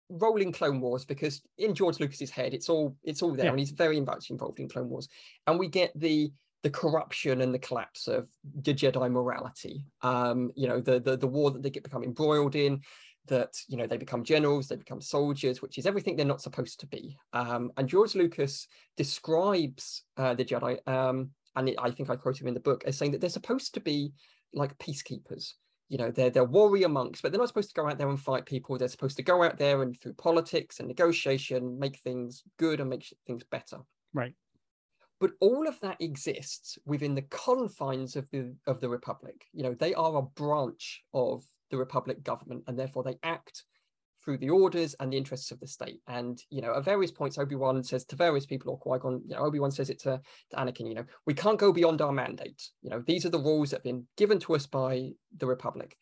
roll 0.09 0.38
in 0.38 0.51
Clone 0.51 0.80
Wars, 0.82 1.03
because 1.05 1.41
in 1.57 1.76
George 1.76 1.99
Lucas's 1.99 2.32
head, 2.32 2.53
it's 2.53 2.70
all 2.70 2.95
it's 3.03 3.22
all 3.22 3.34
there, 3.34 3.45
Yeah. 3.45 3.51
and 3.51 3.59
he's 3.59 3.72
very 3.72 3.99
much 4.01 4.32
involved 4.32 4.59
in 4.59 4.70
Clone 4.70 4.89
Wars, 4.89 5.07
and 5.45 5.59
we 5.59 5.68
get 5.68 5.91
the 5.95 6.32
the 6.63 6.70
corruption 6.72 7.41
and 7.41 7.53
the 7.53 7.59
collapse 7.59 8.07
of 8.07 8.28
the 8.61 8.74
Jedi 8.74 9.11
morality. 9.11 9.86
Um, 10.01 10.51
you 10.55 10.68
know, 10.68 10.80
the 10.82 10.99
the 10.99 11.16
the 11.18 11.28
war 11.28 11.51
that 11.51 11.61
they 11.61 11.70
get 11.70 11.84
become 11.84 12.03
embroiled 12.03 12.55
in, 12.55 12.82
that 13.28 13.53
you 13.68 13.78
know 13.78 13.88
they 13.88 13.97
become 13.97 14.24
generals, 14.24 14.68
they 14.68 14.76
become 14.78 15.01
soldiers, 15.01 15.61
which 15.61 15.78
is 15.78 15.86
everything 15.86 16.16
they're 16.16 16.26
not 16.34 16.41
supposed 16.41 16.80
to 16.80 16.88
be. 16.88 17.18
Um, 17.34 17.72
and 17.78 17.89
George 17.89 18.16
Lucas 18.16 18.68
describes 18.95 20.03
uh, 20.18 20.34
the 20.34 20.45
Jedi, 20.45 20.74
um, 20.88 21.32
and 21.55 21.74
I 21.78 21.91
think 21.91 22.09
I 22.09 22.16
quote 22.16 22.39
him 22.39 22.47
in 22.47 22.53
the 22.53 22.59
book 22.70 22.84
as 22.86 22.97
saying 22.97 23.11
that 23.11 23.22
they're 23.22 23.30
supposed 23.41 23.74
to 23.74 23.80
be 23.80 24.13
like 24.53 24.78
peacekeepers. 24.78 25.53
You 25.89 25.97
know, 25.99 26.11
they're 26.11 26.29
they're 26.29 26.43
warrior 26.43 26.89
monks, 26.89 27.21
but 27.21 27.31
they're 27.31 27.39
not 27.39 27.47
supposed 27.47 27.69
to 27.69 27.79
go 27.79 27.88
out 27.88 27.97
there 27.97 28.09
and 28.09 28.19
fight 28.19 28.45
people. 28.45 28.77
They're 28.77 28.88
supposed 28.88 29.17
to 29.17 29.23
go 29.23 29.43
out 29.43 29.57
there 29.57 29.83
and 29.83 29.99
through 29.99 30.13
politics 30.13 30.79
and 30.79 30.88
negotiation 30.88 31.77
make 31.77 31.99
things 31.99 32.43
good 32.57 32.79
and 32.79 32.89
make 32.89 33.13
things 33.27 33.43
better. 33.43 33.77
Right. 34.13 34.33
But 35.19 35.31
all 35.39 35.67
of 35.67 35.79
that 35.81 36.01
exists 36.01 36.77
within 36.86 37.15
the 37.15 37.21
confines 37.23 38.15
of 38.15 38.29
the 38.31 38.55
of 38.67 38.81
the 38.81 38.89
republic. 38.89 39.45
You 39.53 39.63
know, 39.63 39.73
they 39.73 39.93
are 39.93 40.17
a 40.17 40.21
branch 40.23 41.03
of 41.13 41.43
the 41.69 41.77
republic 41.77 42.23
government, 42.23 42.63
and 42.67 42.77
therefore 42.77 43.03
they 43.03 43.17
act 43.23 43.63
through 44.26 44.39
the 44.39 44.49
orders 44.49 44.95
and 44.99 45.13
the 45.13 45.17
interests 45.17 45.51
of 45.51 45.59
the 45.59 45.67
state. 45.67 46.01
And 46.07 46.41
you 46.49 46.61
know, 46.61 46.76
at 46.76 46.84
various 46.84 47.11
points, 47.11 47.38
Obi 47.38 47.55
Wan 47.55 47.84
says 47.84 48.03
to 48.05 48.15
various 48.15 48.45
people, 48.45 48.73
or 48.73 48.80
Qui 48.80 48.99
Gon, 48.99 49.21
you 49.26 49.36
know, 49.36 49.41
Obi 49.41 49.59
Wan 49.59 49.71
says 49.71 49.91
it 49.91 49.99
to, 49.99 50.19
to 50.49 50.57
Anakin. 50.57 50.88
You 50.88 50.95
know, 50.95 51.05
we 51.26 51.36
can't 51.36 51.59
go 51.59 51.71
beyond 51.71 52.01
our 52.01 52.11
mandate. 52.11 52.69
You 52.82 52.89
know, 52.89 53.03
these 53.05 53.26
are 53.26 53.30
the 53.30 53.38
rules 53.38 53.69
that 53.69 53.78
have 53.78 53.84
been 53.84 54.07
given 54.17 54.39
to 54.39 54.55
us 54.55 54.65
by 54.65 55.11
the 55.38 55.45
republic. 55.45 55.95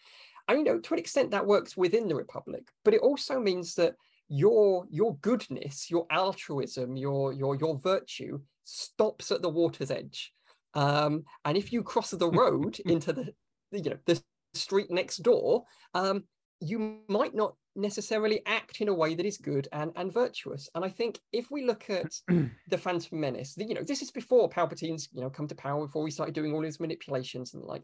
And 0.48 0.58
you 0.60 0.64
know, 0.64 0.80
to 0.80 0.94
an 0.94 1.00
extent, 1.00 1.32
that 1.32 1.46
works 1.46 1.78
within 1.78 2.08
the 2.08 2.16
republic, 2.16 2.64
but 2.84 2.94
it 2.94 3.02
also 3.02 3.40
means 3.40 3.76
that 3.76 3.96
your 4.30 4.86
your 4.90 5.16
goodness, 5.18 5.92
your 5.92 6.06
altruism, 6.10 6.96
your 6.96 7.34
your 7.34 7.56
your 7.56 7.78
virtue 7.78 8.40
stops 8.64 9.32
at 9.32 9.42
the 9.42 9.50
water's 9.50 9.92
edge. 9.92 10.34
Um, 10.74 11.24
and 11.46 11.58
if 11.58 11.72
you 11.72 11.84
cross 11.84 12.12
the 12.12 12.30
road 12.32 12.80
into 12.86 13.14
the, 13.14 13.34
the 13.72 13.80
you 13.80 13.90
know 13.92 13.98
the 14.06 14.22
street 14.54 14.90
next 14.90 15.18
door, 15.18 15.64
um, 15.94 16.24
you 16.60 17.00
might 17.08 17.36
not 17.36 17.56
necessarily 17.76 18.42
act 18.46 18.82
in 18.82 18.88
a 18.88 18.94
way 18.94 19.16
that 19.16 19.26
is 19.26 19.38
good 19.38 19.68
and, 19.72 19.92
and 19.96 20.14
virtuous. 20.14 20.70
And 20.76 20.86
I 20.86 20.90
think 20.90 21.20
if 21.32 21.50
we 21.50 21.66
look 21.66 21.90
at 21.90 22.14
the 22.70 22.78
Phantom 22.78 23.20
Menace, 23.20 23.56
the, 23.56 23.66
you 23.66 23.74
know, 23.74 23.84
this 23.84 24.02
is 24.02 24.12
before 24.12 24.50
Palpatine's, 24.50 25.10
you 25.12 25.22
know, 25.22 25.30
come 25.30 25.48
to 25.48 25.56
power, 25.56 25.86
before 25.86 26.04
we 26.04 26.12
started 26.12 26.36
doing 26.36 26.54
all 26.54 26.64
his 26.64 26.80
manipulations 26.80 27.54
and 27.54 27.64
the 27.64 27.68
like. 27.68 27.84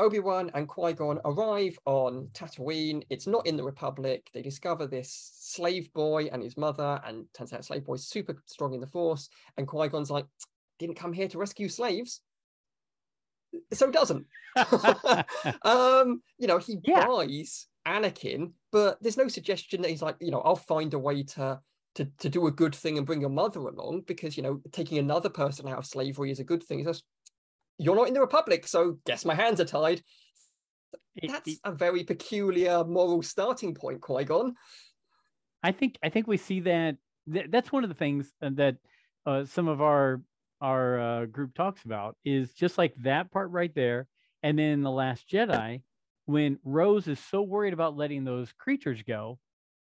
Obi-Wan 0.00 0.48
and 0.54 0.68
Qui-Gon 0.68 1.18
arrive 1.24 1.76
on 1.84 2.28
Tatooine. 2.32 3.02
It's 3.10 3.26
not 3.26 3.46
in 3.48 3.56
the 3.56 3.64
Republic. 3.64 4.28
They 4.32 4.42
discover 4.42 4.86
this 4.86 5.32
slave 5.40 5.92
boy 5.92 6.28
and 6.30 6.40
his 6.40 6.56
mother, 6.56 7.00
and 7.04 7.26
turns 7.34 7.52
out 7.52 7.64
slave 7.64 7.84
boy's 7.84 8.06
super 8.06 8.40
strong 8.46 8.74
in 8.74 8.80
the 8.80 8.86
Force. 8.86 9.28
And 9.56 9.66
Qui-Gon's 9.66 10.10
like, 10.10 10.26
didn't 10.78 10.94
come 10.94 11.12
here 11.12 11.26
to 11.26 11.38
rescue 11.38 11.68
slaves. 11.68 12.20
So 13.72 13.90
doesn't. 13.90 14.26
um, 15.62 16.22
you 16.38 16.46
know, 16.46 16.58
he 16.58 16.78
Yeah. 16.84 17.06
buys 17.06 17.66
Anakin, 17.86 18.52
but 18.72 19.02
there's 19.02 19.16
no 19.16 19.28
suggestion 19.28 19.82
that 19.82 19.90
he's 19.90 20.02
like, 20.02 20.16
you 20.20 20.30
know, 20.30 20.40
I'll 20.40 20.56
find 20.56 20.92
a 20.94 20.98
way 20.98 21.22
to 21.22 21.60
to 21.94 22.04
to 22.18 22.28
do 22.28 22.46
a 22.46 22.52
good 22.52 22.74
thing 22.74 22.98
and 22.98 23.06
bring 23.06 23.20
your 23.20 23.30
mother 23.30 23.60
along 23.60 24.02
because 24.06 24.36
you 24.36 24.42
know 24.42 24.60
taking 24.72 24.98
another 24.98 25.28
person 25.28 25.66
out 25.68 25.78
of 25.78 25.86
slavery 25.86 26.30
is 26.30 26.38
a 26.38 26.44
good 26.44 26.62
thing. 26.62 26.80
It's 26.80 26.88
just, 26.88 27.04
you're 27.78 27.96
not 27.96 28.08
in 28.08 28.14
the 28.14 28.20
Republic, 28.20 28.66
so 28.66 28.98
guess 29.06 29.24
my 29.24 29.34
hands 29.34 29.60
are 29.60 29.64
tied. 29.64 30.02
That's 31.22 31.58
a 31.64 31.72
very 31.72 32.04
peculiar 32.04 32.84
moral 32.84 33.22
starting 33.22 33.74
point, 33.74 34.00
Qui 34.00 34.24
Gon. 34.24 34.54
I 35.62 35.72
think 35.72 35.96
I 36.02 36.08
think 36.10 36.26
we 36.26 36.36
see 36.36 36.60
that 36.60 36.96
th- 37.32 37.46
that's 37.50 37.72
one 37.72 37.84
of 37.84 37.90
the 37.90 37.94
things 37.94 38.32
that 38.40 38.76
uh, 39.26 39.44
some 39.44 39.68
of 39.68 39.80
our 39.80 40.22
our 40.60 41.00
uh, 41.00 41.26
group 41.26 41.54
talks 41.54 41.84
about 41.84 42.16
is 42.24 42.52
just 42.52 42.78
like 42.78 42.94
that 42.96 43.30
part 43.30 43.50
right 43.50 43.74
there, 43.74 44.06
and 44.42 44.58
then 44.58 44.82
the 44.82 44.90
Last 44.90 45.28
Jedi, 45.28 45.82
when 46.26 46.58
Rose 46.64 47.06
is 47.08 47.18
so 47.18 47.42
worried 47.42 47.72
about 47.72 47.96
letting 47.96 48.24
those 48.24 48.52
creatures 48.52 49.02
go, 49.02 49.38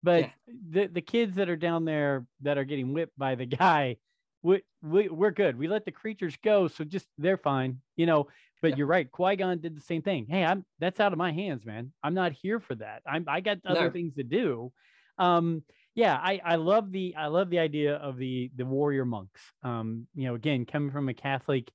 but 0.02 0.20
Yeah. 0.22 0.30
the 0.70 0.86
the 0.86 1.00
kids 1.00 1.36
that 1.36 1.48
are 1.48 1.56
down 1.56 1.84
there 1.84 2.26
that 2.42 2.58
are 2.58 2.64
getting 2.64 2.92
whipped 2.92 3.18
by 3.18 3.34
the 3.34 3.46
guy, 3.62 3.96
we, 4.42 4.62
we 4.82 5.08
we're 5.08 5.30
good. 5.30 5.58
We 5.58 5.68
let 5.68 5.84
the 5.84 5.92
creatures 5.92 6.36
go, 6.42 6.68
so 6.68 6.84
just 6.84 7.06
they're 7.18 7.36
fine, 7.38 7.80
you 7.96 8.06
know. 8.06 8.28
But 8.62 8.70
Yeah. 8.70 8.76
you're 8.76 8.86
right. 8.86 9.10
Qui 9.10 9.36
Gon 9.36 9.58
did 9.60 9.76
the 9.76 9.80
same 9.82 10.02
thing. 10.02 10.26
Hey, 10.28 10.44
I'm 10.44 10.64
that's 10.78 11.00
out 11.00 11.12
of 11.12 11.18
my 11.18 11.32
hands, 11.32 11.64
man. 11.64 11.92
I'm 12.02 12.14
not 12.14 12.32
here 12.32 12.60
for 12.60 12.74
that. 12.76 13.02
I'm 13.06 13.24
I 13.28 13.40
got 13.40 13.58
other 13.66 13.86
No. 13.86 13.90
things 13.90 14.14
to 14.14 14.22
do 14.24 14.72
um 15.18 15.62
yeah 15.96 16.14
i 16.22 16.40
i 16.44 16.54
love 16.54 16.92
the 16.92 17.14
i 17.16 17.26
love 17.26 17.50
the 17.50 17.58
idea 17.58 17.96
of 17.96 18.16
the 18.16 18.50
the 18.54 18.64
warrior 18.64 19.04
monks. 19.04 19.40
Um 19.64 20.06
you 20.14 20.28
know 20.28 20.36
again 20.36 20.64
coming 20.64 20.92
from 20.92 21.08
a 21.08 21.14
catholic 21.14 21.72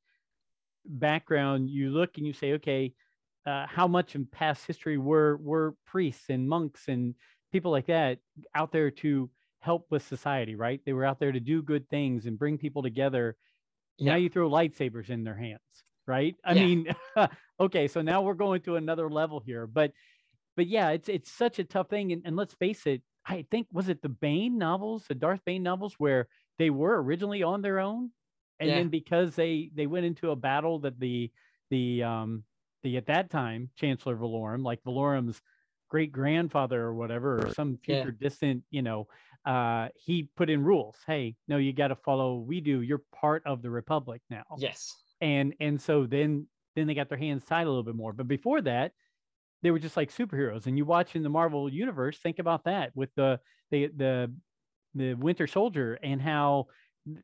background 0.85 1.69
you 1.69 1.89
look 1.89 2.17
and 2.17 2.25
you 2.25 2.33
say 2.33 2.53
okay 2.53 2.93
uh, 3.45 3.65
how 3.67 3.87
much 3.87 4.13
in 4.15 4.25
past 4.25 4.65
history 4.67 4.97
were 4.97 5.37
were 5.37 5.75
priests 5.87 6.29
and 6.29 6.47
monks 6.47 6.87
and 6.87 7.15
people 7.51 7.71
like 7.71 7.87
that 7.87 8.19
out 8.55 8.71
there 8.71 8.91
to 8.91 9.29
help 9.59 9.85
with 9.89 10.05
society 10.07 10.55
right? 10.55 10.79
They 10.85 10.93
were 10.93 11.05
out 11.05 11.19
there 11.19 11.31
to 11.31 11.39
do 11.39 11.61
good 11.61 11.89
things 11.89 12.25
and 12.25 12.37
bring 12.37 12.57
people 12.57 12.81
together. 12.83 13.35
Now 13.99 14.15
you 14.15 14.29
throw 14.29 14.49
lightsabers 14.49 15.09
in 15.09 15.23
their 15.23 15.35
hands 15.37 15.59
right? 16.07 16.35
I 16.43 16.53
Yeah. 16.53 16.65
mean 16.65 16.95
okay 17.59 17.87
so 17.87 18.01
now 18.01 18.21
we're 18.21 18.33
going 18.33 18.61
to 18.61 18.75
another 18.75 19.09
level 19.09 19.39
here 19.39 19.67
but 19.67 19.91
but 20.55 20.67
yeah 20.67 20.89
it's 20.89 21.09
it's 21.09 21.31
such 21.31 21.59
a 21.59 21.63
tough 21.63 21.89
thing 21.89 22.11
and, 22.11 22.21
and 22.25 22.35
let's 22.35 22.53
face 22.55 22.85
it 22.87 23.01
i 23.25 23.45
think 23.51 23.67
was 23.71 23.89
it 23.89 24.01
the 24.01 24.09
bane 24.09 24.57
novels 24.57 25.05
the 25.07 25.15
darth 25.15 25.41
bane 25.45 25.63
novels 25.63 25.95
where 25.97 26.27
they 26.57 26.69
were 26.69 27.01
originally 27.01 27.43
on 27.43 27.61
their 27.61 27.79
own 27.79 28.11
and 28.59 28.69
Yeah. 28.69 28.77
then 28.77 28.89
because 28.89 29.35
they 29.35 29.71
they 29.73 29.87
went 29.87 30.05
into 30.05 30.31
a 30.31 30.35
battle 30.35 30.79
that 30.79 30.99
the 30.99 31.31
the 31.69 32.03
um 32.03 32.43
the 32.83 32.97
at 32.97 33.05
that 33.05 33.29
time 33.29 33.69
Chancellor 33.75 34.15
Valorum, 34.15 34.63
like 34.63 34.81
Valorum's 34.83 35.41
great 35.89 36.11
grandfather 36.11 36.81
or 36.81 36.95
whatever, 36.95 37.45
or 37.45 37.53
some 37.53 37.77
Yeah. 37.85 38.05
future 38.05 38.11
distant, 38.11 38.63
you 38.71 38.81
know, 38.81 39.07
uh, 39.45 39.89
he 39.95 40.23
put 40.35 40.49
in 40.49 40.63
rules. 40.63 40.97
Hey, 41.05 41.35
no, 41.47 41.57
you 41.57 41.73
got 41.73 41.89
to 41.89 41.95
follow. 41.95 42.37
We 42.37 42.61
do. 42.61 42.81
You're 42.81 43.03
part 43.11 43.43
of 43.45 43.61
the 43.61 43.69
Republic 43.69 44.21
now 44.29 44.45
Yes. 44.57 45.03
and 45.21 45.53
and 45.59 45.79
so 45.81 46.05
then 46.05 46.47
then 46.75 46.87
they 46.87 46.93
got 46.93 47.09
their 47.09 47.17
hands 47.17 47.45
tied 47.45 47.63
a 47.67 47.69
little 47.69 47.83
bit 47.83 47.95
more 47.95 48.13
but 48.13 48.27
before 48.27 48.61
that 48.61 48.93
they 49.61 49.71
were 49.71 49.79
just 49.79 49.97
like 49.97 50.11
superheroes 50.11 50.65
and 50.67 50.77
you 50.77 50.85
watch 50.85 51.15
in 51.15 51.23
the 51.23 51.29
marvel 51.29 51.71
universe 51.71 52.17
think 52.19 52.39
about 52.39 52.63
that 52.65 52.91
with 52.95 53.09
the 53.15 53.39
the 53.71 53.87
the 53.95 54.33
the 54.95 55.13
winter 55.15 55.47
soldier 55.47 55.97
and 56.03 56.21
how 56.21 56.67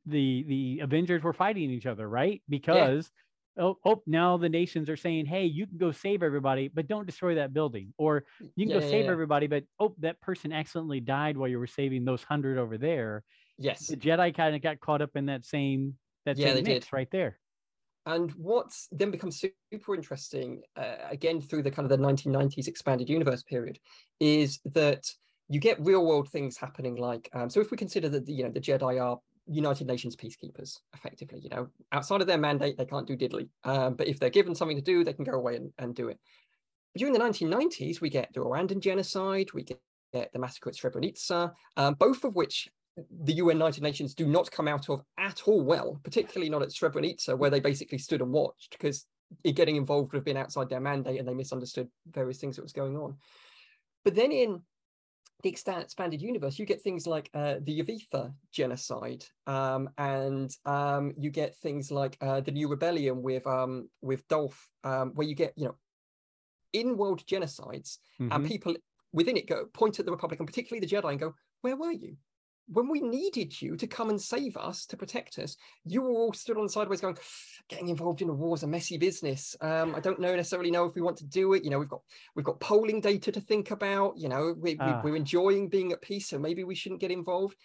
the 0.06 0.44
the 0.48 0.80
avengers 0.80 1.24
were 1.24 1.34
fighting 1.34 1.70
each 1.70 1.86
other 1.86 2.08
right 2.08 2.42
because 2.50 3.12
oh, 3.60 3.78
oh 3.86 4.02
now 4.08 4.38
the 4.38 4.50
nations 4.50 4.90
are 4.90 4.98
saying 4.98 5.26
hey 5.26 5.46
you 5.46 5.68
can 5.68 5.78
go 5.78 5.92
save 5.92 6.24
everybody 6.24 6.68
but 6.68 6.88
don't 6.88 7.06
destroy 7.06 7.36
that 7.36 7.54
building 7.54 7.94
or 7.98 8.24
you 8.56 8.66
can 8.66 8.72
Yeah, 8.72 8.76
go 8.76 8.80
yeah, 8.80 8.90
save 8.90 9.06
yeah. 9.06 9.12
everybody 9.12 9.48
but 9.48 9.64
oh 9.80 9.94
that 10.00 10.20
person 10.22 10.52
accidentally 10.52 11.00
died 11.00 11.38
while 11.38 11.48
you 11.48 11.60
were 11.60 11.68
saving 11.68 12.06
those 12.06 12.24
hundred 12.24 12.58
over 12.58 12.78
there 12.78 13.24
Yes. 13.58 13.88
the 13.88 13.98
jedi 13.98 14.36
kind 14.36 14.56
of 14.56 14.62
got 14.62 14.80
caught 14.80 15.02
up 15.02 15.16
in 15.16 15.28
that 15.28 15.46
same 15.46 15.98
that 16.26 16.38
Yeah, 16.38 16.48
same 16.48 16.56
they 16.56 16.62
did. 16.64 16.84
mix 16.84 16.94
right 16.94 17.10
there 17.12 17.40
And 18.08 18.32
what's 18.32 18.88
then 18.94 19.12
becomes 19.12 19.44
super 19.70 19.94
interesting, 19.94 20.62
uh, 20.78 20.96
again 21.12 21.42
through 21.42 21.64
the 21.64 21.72
kind 21.72 21.90
of 21.90 21.90
the 21.90 22.04
1990s 22.04 22.70
expanded 22.70 23.10
universe 23.10 23.44
period, 23.44 23.80
is 24.22 24.62
that 24.74 25.06
you 25.50 25.60
get 25.60 25.78
real 25.82 26.06
world 26.06 26.30
things 26.30 26.56
happening. 26.56 26.96
Like, 26.96 27.30
um, 27.34 27.50
so 27.50 27.60
if 27.60 27.70
we 27.70 27.76
consider 27.76 28.08
that 28.08 28.26
the, 28.26 28.32
you 28.32 28.46
know 28.46 28.50
the 28.50 28.62
Jedi 28.62 29.04
are 29.04 29.20
United 29.46 29.88
Nations 29.88 30.16
peacekeepers, 30.16 30.78
effectively, 30.96 31.42
you 31.42 31.50
know, 31.50 31.68
outside 31.92 32.22
of 32.22 32.28
their 32.28 32.38
mandate 32.38 32.78
they 32.78 32.86
can't 32.86 33.06
do 33.06 33.18
diddly, 33.18 33.50
um, 33.66 33.96
but 33.96 34.08
if 34.08 34.20
they're 34.20 34.30
given 34.30 34.56
something 34.56 34.78
to 34.78 34.84
do, 34.84 35.04
they 35.04 35.14
can 35.14 35.26
go 35.26 35.34
away 35.34 35.58
and, 35.58 35.74
and 35.78 35.94
do 35.94 36.08
it. 36.08 36.18
During 36.96 37.14
the 37.14 37.20
1990s, 37.20 38.00
we 38.00 38.10
get 38.10 38.34
the 38.34 38.40
Rwandan 38.40 38.80
genocide, 38.80 39.50
we 39.54 39.64
get 39.64 39.82
the 40.14 40.40
massacre 40.40 40.70
at 40.70 40.76
Srebrenica, 40.76 41.52
um, 41.76 41.94
both 41.96 42.24
of 42.24 42.36
which 42.36 42.70
the 43.24 43.34
UN 43.34 43.58
United 43.58 43.84
Nations 43.84 44.14
do 44.14 44.26
not 44.26 44.52
come 44.52 44.68
out 44.68 44.90
of 44.90 45.04
at 45.18 45.48
all 45.48 45.64
well, 45.64 46.00
particularly 46.04 46.50
not 46.50 46.62
at 46.62 46.70
Srebrenica, 46.70 47.38
where 47.38 47.50
they 47.50 47.60
basically 47.60 47.98
stood 47.98 48.22
and 48.22 48.32
watched 48.32 48.72
because 48.72 49.06
it 49.44 49.54
getting 49.54 49.76
involved 49.76 50.12
would 50.12 50.18
have 50.18 50.26
been 50.26 50.38
outside 50.38 50.70
their 50.70 50.80
mandate 50.80 51.20
and 51.20 51.28
they 51.28 51.34
misunderstood 51.34 51.90
various 52.10 52.40
things 52.40 52.56
that 52.56 52.64
was 52.64 52.74
going 52.74 52.98
on. 52.98 53.18
But 54.04 54.16
then 54.16 54.32
in 54.32 54.62
the 55.44 55.50
expanded 55.50 56.22
universe, 56.22 56.58
you 56.58 56.66
get 56.66 56.82
things 56.82 57.06
like 57.06 57.30
uh, 57.34 57.56
the 57.62 57.80
Yevetha 57.82 58.34
genocide, 58.52 59.26
um, 59.46 59.90
and 59.98 60.56
um, 60.66 61.14
you 61.18 61.30
get 61.30 61.56
things 61.58 61.92
like 61.92 62.18
uh, 62.22 62.42
the 62.42 62.52
New 62.52 62.68
Rebellion 62.68 63.22
with 63.22 63.46
um, 63.46 63.90
with 64.02 64.28
Dolph, 64.28 64.68
um, 64.84 65.12
where 65.14 65.28
you 65.28 65.36
get 65.36 65.54
you 65.56 65.66
know 65.66 65.76
in-world 66.74 67.26
genocides 67.26 67.98
and 68.20 68.32
Mhm. 68.32 68.48
people 68.48 68.76
within 69.14 69.38
it 69.38 69.48
go 69.48 69.66
point 69.68 70.00
at 70.00 70.06
the 70.06 70.12
Republic 70.12 70.40
and 70.40 70.48
particularly 70.48 70.86
the 70.86 70.96
Jedi 70.96 71.12
and 71.12 71.20
go, 71.20 71.34
"Where 71.62 71.76
were 71.76 71.92
you?" 71.92 72.18
When 72.70 72.90
we 72.90 73.00
needed 73.00 73.62
you 73.62 73.78
to 73.78 73.88
come 73.88 74.10
and 74.10 74.22
save 74.22 74.58
us, 74.58 74.86
to 74.88 74.98
protect 74.98 75.40
us, 75.40 75.56
you 75.86 76.02
were 76.02 76.12
all 76.12 76.34
stood 76.34 76.58
on 76.58 76.64
the 76.64 76.70
sideways 76.70 77.00
going, 77.00 77.18
getting 77.70 77.88
involved 77.88 78.22
in 78.22 78.30
a 78.30 78.34
war 78.34 78.56
is 78.56 78.64
a 78.64 78.68
messy 78.68 78.98
business. 78.98 79.56
Um, 79.62 79.96
I 79.96 80.02
don't 80.02 80.20
know 80.20 80.36
necessarily 80.36 80.70
know 80.72 80.86
if 80.86 80.94
we 80.94 81.02
want 81.02 81.18
to 81.18 81.26
do 81.26 81.54
it. 81.54 81.64
You 81.64 81.70
know, 81.70 81.80
we've 81.80 81.90
got 81.90 82.02
we've 82.36 82.46
got 82.46 82.60
polling 82.60 83.00
data 83.00 83.32
to 83.32 83.40
think 83.40 83.72
about. 83.72 84.18
You 84.18 84.28
know, 84.28 84.54
we, 84.58 84.76
Ah. 84.80 85.02
we, 85.02 85.12
we're 85.12 85.18
enjoying 85.18 85.70
being 85.70 85.94
at 85.94 86.02
peace, 86.02 86.28
so 86.28 86.38
maybe 86.38 86.66
we 86.66 86.76
shouldn't 86.76 87.02
get 87.02 87.12
involved. 87.12 87.56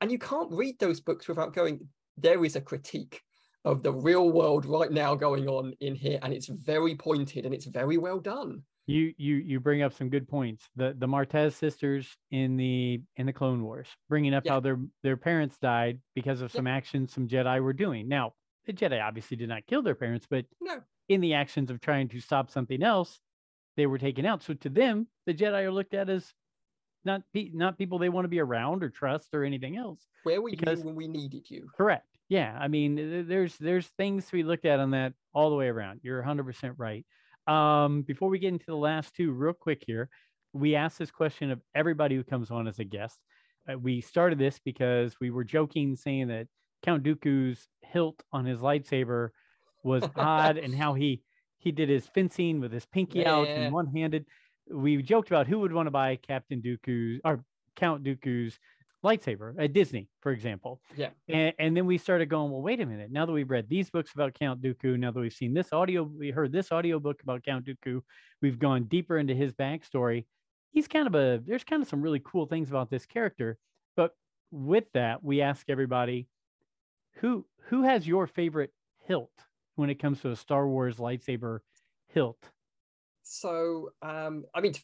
And 0.00 0.12
you 0.12 0.18
can't 0.18 0.52
read 0.52 0.78
those 0.78 1.00
books 1.00 1.26
without 1.28 1.54
going, 1.54 1.88
there 2.16 2.44
is 2.44 2.56
a 2.56 2.60
critique 2.60 3.22
of 3.64 3.82
the 3.82 3.92
real 3.92 4.30
world 4.30 4.66
right 4.66 4.92
now 4.92 5.14
going 5.14 5.48
on 5.48 5.72
in 5.80 5.94
here, 5.94 6.18
and 6.22 6.32
it's 6.32 6.48
very 6.48 6.94
pointed 6.94 7.44
and 7.44 7.54
it's 7.54 7.66
very 7.66 7.96
well 7.96 8.20
done. 8.20 8.62
You 8.86 9.14
you 9.16 9.36
you 9.36 9.60
bring 9.60 9.82
up 9.82 9.92
some 9.92 10.10
good 10.10 10.28
points 10.28 10.68
the 10.76 10.94
the 10.98 11.06
martez 11.06 11.52
sisters 11.54 12.16
in 12.30 12.56
the 12.56 13.00
in 13.16 13.24
the 13.26 13.32
clone 13.32 13.62
wars 13.62 13.88
bringing 14.08 14.34
up 14.34 14.44
Yeah. 14.44 14.52
how 14.52 14.60
their 14.60 14.78
their 15.02 15.16
parents 15.16 15.56
died 15.58 16.00
because 16.14 16.42
of 16.42 16.52
some 16.52 16.66
actions 16.66 17.12
some 17.12 17.26
jedi 17.26 17.62
were 17.62 17.72
doing 17.72 18.08
now 18.08 18.34
the 18.66 18.72
jedi 18.72 19.02
obviously 19.02 19.36
did 19.36 19.48
not 19.48 19.66
kill 19.66 19.82
their 19.82 19.94
parents 19.94 20.26
but 20.28 20.44
No, 20.60 20.80
in 21.08 21.20
the 21.22 21.34
actions 21.34 21.70
of 21.70 21.80
trying 21.80 22.08
to 22.10 22.20
stop 22.20 22.50
something 22.50 22.82
else 22.82 23.20
they 23.76 23.86
were 23.86 23.98
taken 23.98 24.26
out 24.26 24.42
so 24.42 24.52
to 24.54 24.68
them 24.68 25.06
the 25.26 25.32
jedi 25.34 25.62
are 25.64 25.72
looked 25.72 25.94
at 25.94 26.10
as 26.10 26.34
not 27.06 27.22
pe- 27.32 27.50
not 27.54 27.78
people 27.78 27.98
they 27.98 28.08
want 28.10 28.24
to 28.26 28.28
be 28.30 28.40
around 28.40 28.82
or 28.84 28.90
trust 28.90 29.28
or 29.34 29.44
anything 29.44 29.76
else 29.78 30.06
where 30.24 30.42
were 30.42 30.50
Because- 30.50 30.80
you 30.80 30.86
when 30.86 30.94
we 30.94 31.08
needed 31.08 31.50
you? 31.50 31.68
Correct. 31.76 32.06
Yeah. 32.30 32.56
I 32.58 32.68
mean, 32.68 33.26
there's 33.28 33.58
there's 33.58 33.86
things 33.98 34.24
to 34.26 34.32
be 34.32 34.42
looked 34.42 34.64
at 34.64 34.80
on 34.80 34.92
that 34.92 35.12
all 35.34 35.50
the 35.50 35.56
way 35.56 35.68
around. 35.68 36.00
You're 36.02 36.22
100% 36.22 36.72
right. 36.78 37.04
Um, 37.46 38.02
before 38.02 38.28
we 38.28 38.38
get 38.38 38.52
into 38.52 38.66
the 38.66 38.76
last 38.76 39.14
two, 39.14 39.32
real 39.32 39.52
quick 39.52 39.84
here, 39.86 40.08
we 40.52 40.74
asked 40.74 40.98
this 40.98 41.10
question 41.10 41.50
of 41.50 41.60
everybody 41.74 42.14
who 42.14 42.24
comes 42.24 42.50
on 42.50 42.66
as 42.68 42.78
a 42.78 42.84
guest. 42.84 43.18
Uh, 43.70 43.78
we 43.78 44.00
started 44.00 44.38
this 44.38 44.58
because 44.64 45.16
we 45.20 45.30
were 45.30 45.44
joking, 45.44 45.96
saying 45.96 46.28
that 46.28 46.46
Count 46.82 47.02
Dooku's 47.02 47.66
hilt 47.82 48.22
on 48.32 48.44
his 48.44 48.58
lightsaber 48.60 49.30
was 49.82 50.04
odd, 50.16 50.58
and 50.58 50.74
how 50.74 50.94
he 50.94 51.22
he 51.58 51.72
did 51.72 51.88
his 51.88 52.06
fencing 52.06 52.60
with 52.60 52.72
his 52.72 52.84
pinky 52.86 53.24
out 53.26 53.48
Yeah. 53.48 53.54
and 53.62 53.74
one 53.74 53.86
handed. 53.86 54.26
We 54.70 55.02
joked 55.02 55.28
about 55.28 55.46
who 55.46 55.60
would 55.60 55.72
want 55.72 55.86
to 55.86 55.90
buy 55.90 56.16
Captain 56.16 56.60
Dooku's 56.62 57.20
or 57.24 57.44
Count 57.76 58.04
Dooku's 58.04 58.58
lightsaber 59.04 59.54
at 59.58 59.72
Disney, 59.72 60.08
for 60.20 60.32
example. 60.32 60.80
Yeah. 60.96 61.10
And, 61.28 61.52
and 61.58 61.76
then 61.76 61.86
we 61.86 61.98
started 61.98 62.28
going, 62.28 62.50
well, 62.50 62.62
wait 62.62 62.80
a 62.80 62.86
minute. 62.86 63.12
Now 63.12 63.26
that 63.26 63.32
we've 63.32 63.50
read 63.50 63.68
these 63.68 63.90
books 63.90 64.12
about 64.14 64.34
Count 64.34 64.62
Dooku, 64.62 64.98
now 64.98 65.10
that 65.10 65.20
we've 65.20 65.32
seen 65.32 65.52
this 65.52 65.72
audio, 65.72 66.02
we 66.02 66.30
heard 66.30 66.50
this 66.50 66.72
audio 66.72 66.98
book 66.98 67.22
about 67.22 67.44
Count 67.44 67.66
Dooku, 67.66 68.00
we've 68.40 68.58
gone 68.58 68.84
deeper 68.84 69.18
into 69.18 69.34
his 69.34 69.52
backstory. 69.52 70.24
He's 70.72 70.88
kind 70.88 71.06
of 71.06 71.14
a, 71.14 71.40
there's 71.46 71.64
kind 71.64 71.82
of 71.82 71.88
some 71.88 72.02
really 72.02 72.22
cool 72.24 72.46
things 72.46 72.70
about 72.70 72.90
this 72.90 73.06
character. 73.06 73.58
But 73.94 74.12
with 74.50 74.84
that, 74.94 75.22
we 75.22 75.42
ask 75.42 75.68
everybody, 75.68 76.26
who 77.18 77.46
who 77.66 77.82
has 77.82 78.06
your 78.06 78.26
favorite 78.26 78.72
hilt 79.06 79.30
when 79.76 79.88
it 79.88 80.00
comes 80.00 80.20
to 80.20 80.30
a 80.30 80.36
Star 80.36 80.66
Wars 80.66 80.96
lightsaber 80.96 81.60
hilt? 82.08 82.38
So, 83.26 83.90
um, 84.02 84.44
I 84.54 84.60
mean, 84.60 84.74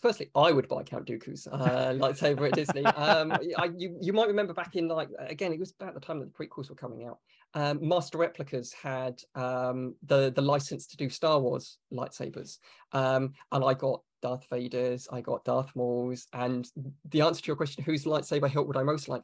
firstly, 0.00 0.30
I 0.36 0.52
would 0.52 0.68
buy 0.68 0.84
Count 0.84 1.06
Dooku's 1.06 1.48
uh, 1.48 1.94
lightsaber 1.98 2.46
at 2.46 2.54
Disney. 2.54 2.84
Um, 2.86 3.32
I, 3.32 3.70
you, 3.76 3.98
you 4.00 4.12
might 4.12 4.28
remember 4.28 4.54
back 4.54 4.76
in 4.76 4.86
like 4.86 5.08
again, 5.18 5.52
it 5.52 5.58
was 5.58 5.74
about 5.78 5.94
the 5.94 6.00
time 6.00 6.20
that 6.20 6.32
the 6.32 6.46
prequels 6.46 6.70
were 6.70 6.76
coming 6.76 7.06
out. 7.06 7.18
Um, 7.54 7.86
Master 7.86 8.18
Replicas 8.18 8.72
had 8.72 9.20
um, 9.34 9.96
the 10.06 10.30
the 10.30 10.42
license 10.42 10.86
to 10.88 10.96
do 10.96 11.10
Star 11.10 11.40
Wars 11.40 11.78
lightsabers, 11.92 12.58
um, 12.92 13.32
and 13.50 13.64
I 13.64 13.74
got 13.74 14.02
Darth 14.22 14.46
Vader's, 14.48 15.08
I 15.10 15.20
got 15.20 15.44
Darth 15.44 15.74
Maul's, 15.74 16.28
and 16.32 16.68
the 17.08 17.22
answer 17.22 17.42
to 17.42 17.46
your 17.48 17.56
question, 17.56 17.82
whose 17.82 18.04
lightsaber 18.04 18.48
hilt 18.48 18.68
would 18.68 18.76
I 18.76 18.84
most 18.84 19.08
like? 19.08 19.22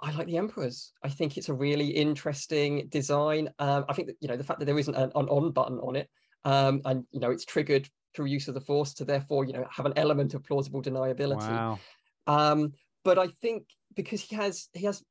I 0.00 0.12
like 0.12 0.28
the 0.28 0.36
Emperor's. 0.36 0.92
I 1.02 1.08
think 1.08 1.36
it's 1.36 1.48
a 1.48 1.54
really 1.54 1.88
interesting 1.88 2.86
design. 2.90 3.48
Um, 3.58 3.84
I 3.88 3.94
think 3.94 4.06
that 4.06 4.16
you 4.20 4.28
know 4.28 4.36
the 4.36 4.44
fact 4.44 4.60
that 4.60 4.66
there 4.66 4.78
isn't 4.78 4.94
an, 4.94 5.10
an 5.16 5.28
on 5.28 5.50
button 5.50 5.78
on 5.80 5.96
it 5.96 6.08
um, 6.44 6.80
and 6.84 7.04
you 7.10 7.20
know 7.20 7.30
it's 7.30 7.44
triggered 7.44 7.88
through 8.14 8.26
use 8.26 8.48
of 8.48 8.54
the 8.54 8.60
force 8.60 8.94
to 8.94 9.04
therefore 9.04 9.44
you 9.44 9.52
know 9.52 9.66
have 9.70 9.86
an 9.86 9.92
element 9.96 10.34
of 10.34 10.44
plausible 10.44 10.82
deniability. 10.82 11.48
Wow. 11.48 11.78
um, 12.26 12.72
but 13.04 13.18
i 13.18 13.28
think 13.28 13.64
because 13.94 14.22
he 14.22 14.36
has 14.36 14.68
he 14.72 14.86
has 14.86 15.02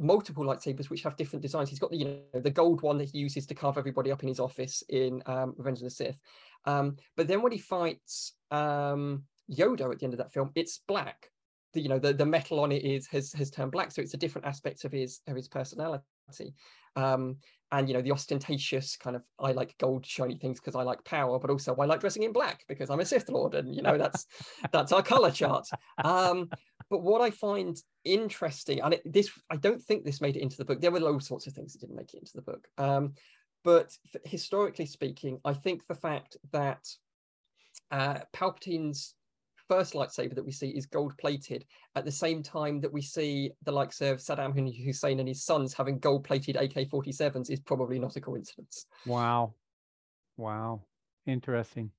multiple 0.00 0.44
lightsabers 0.44 0.88
which 0.88 1.02
have 1.02 1.16
different 1.16 1.42
designs 1.42 1.68
he's 1.68 1.78
got 1.78 1.90
the 1.90 1.98
you 1.98 2.04
know 2.06 2.40
the 2.40 2.50
gold 2.50 2.80
one 2.80 2.96
that 2.96 3.10
he 3.10 3.18
uses 3.18 3.46
to 3.46 3.54
carve 3.54 3.76
everybody 3.76 4.10
up 4.10 4.22
in 4.22 4.28
his 4.28 4.40
office 4.40 4.82
in 4.88 5.22
um, 5.26 5.52
revenge 5.58 5.78
of 5.78 5.84
the 5.84 5.90
sith. 5.90 6.18
Um, 6.64 6.96
but 7.16 7.28
then 7.28 7.42
when 7.42 7.52
he 7.52 7.58
fights 7.58 8.34
um, 8.50 9.24
yoda 9.52 9.92
at 9.92 9.98
the 9.98 10.04
end 10.04 10.14
of 10.14 10.18
that 10.18 10.32
film 10.32 10.50
it's 10.54 10.80
black. 10.88 11.30
The 11.74 11.80
you 11.82 11.88
know 11.88 11.98
the, 11.98 12.12
the 12.14 12.26
metal 12.26 12.60
on 12.60 12.72
it 12.72 12.84
is 12.84 13.06
has 13.08 13.32
has 13.34 13.50
turned 13.50 13.72
black 13.72 13.92
so 13.92 14.02
it's 14.02 14.14
a 14.14 14.18
different 14.18 14.46
aspect 14.46 14.84
of 14.84 14.92
his 14.92 15.20
of 15.28 15.36
his 15.36 15.48
personality 15.48 16.04
um, 16.96 17.36
and 17.72 17.88
you 17.88 17.94
know 17.94 18.02
the 18.02 18.12
ostentatious 18.12 18.96
kind 18.96 19.16
of 19.16 19.22
I 19.38 19.52
like 19.52 19.76
gold 19.78 20.04
shiny 20.04 20.36
things 20.36 20.58
because 20.58 20.74
I 20.74 20.82
like 20.82 21.04
power, 21.04 21.38
but 21.38 21.50
also 21.50 21.74
I 21.76 21.86
like 21.86 22.00
dressing 22.00 22.24
in 22.24 22.32
black 22.32 22.64
because 22.68 22.90
I'm 22.90 23.00
a 23.00 23.04
Sith 23.04 23.28
Lord, 23.28 23.54
and 23.54 23.74
you 23.74 23.82
know 23.82 23.96
that's 23.96 24.26
that's 24.72 24.92
our 24.92 25.02
color 25.02 25.30
chart. 25.30 25.68
Um, 26.02 26.50
but 26.88 27.02
what 27.02 27.20
I 27.20 27.30
find 27.30 27.76
interesting, 28.04 28.80
and 28.80 28.94
it, 28.94 29.02
this 29.04 29.30
I 29.50 29.56
don't 29.56 29.82
think 29.82 30.04
this 30.04 30.20
made 30.20 30.36
it 30.36 30.42
into 30.42 30.56
the 30.56 30.64
book. 30.64 30.80
There 30.80 30.90
were 30.90 31.00
all 31.00 31.20
sorts 31.20 31.46
of 31.46 31.52
things 31.52 31.72
that 31.72 31.80
didn't 31.80 31.96
make 31.96 32.12
it 32.14 32.18
into 32.18 32.32
the 32.34 32.42
book. 32.42 32.66
Um, 32.78 33.14
but 33.62 33.96
historically 34.24 34.86
speaking, 34.86 35.38
I 35.44 35.52
think 35.52 35.86
the 35.86 35.94
fact 35.94 36.36
that 36.52 36.88
uh, 37.90 38.20
Palpatine's 38.32 39.14
first 39.70 39.94
lightsaber 39.94 40.34
that 40.34 40.44
we 40.44 40.50
see 40.50 40.70
is 40.70 40.84
gold 40.84 41.16
plated 41.16 41.64
at 41.94 42.04
the 42.04 42.10
same 42.10 42.42
time 42.42 42.80
that 42.80 42.92
we 42.92 43.00
see 43.00 43.52
the 43.62 43.70
likes 43.70 44.00
of 44.00 44.18
Saddam 44.18 44.52
Hussein 44.84 45.20
and 45.20 45.28
his 45.28 45.44
sons 45.44 45.72
having 45.72 46.00
gold 46.00 46.24
plated 46.24 46.56
AK 46.56 46.90
47s 46.90 47.50
is 47.50 47.60
probably 47.60 48.00
not 48.00 48.16
a 48.16 48.20
coincidence. 48.20 48.86
Wow. 49.06 49.54
Wow. 50.36 50.82
Interesting. 51.24 51.92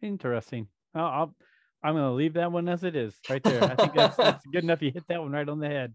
Interesting. 0.00 0.68
I'll, 0.94 1.04
I'll 1.04 1.34
I'm 1.82 1.94
going 1.94 2.04
to 2.04 2.12
leave 2.12 2.34
that 2.34 2.50
one 2.50 2.66
as 2.66 2.82
it 2.82 2.96
is 2.96 3.14
right 3.28 3.42
there. 3.42 3.62
I 3.62 3.74
think 3.74 3.94
that's, 3.94 4.16
that's 4.16 4.46
good 4.46 4.64
enough. 4.64 4.80
You 4.80 4.90
hit 4.90 5.04
that 5.08 5.20
one 5.20 5.32
right 5.32 5.48
on 5.48 5.60
the 5.60 5.68
head. 5.68 5.92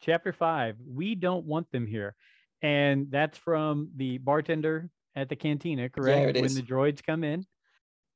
chapter 0.00 0.32
five. 0.32 0.76
We 0.84 1.14
don't 1.14 1.46
want 1.46 1.70
them 1.70 1.86
here, 1.86 2.14
and 2.62 3.10
that's 3.10 3.38
from 3.38 3.90
the 3.96 4.18
bartender 4.18 4.90
at 5.14 5.28
the 5.28 5.36
cantina, 5.36 5.88
correct? 5.88 6.36
Yeah, 6.36 6.42
when 6.42 6.54
the 6.54 6.62
droids 6.62 7.04
come 7.04 7.24
in. 7.24 7.44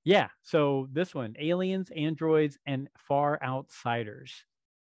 Yeah. 0.04 0.28
So 0.42 0.88
this 0.92 1.14
one, 1.14 1.34
aliens, 1.38 1.90
androids, 1.94 2.58
and 2.66 2.88
far 2.96 3.38
outsiders. 3.42 4.32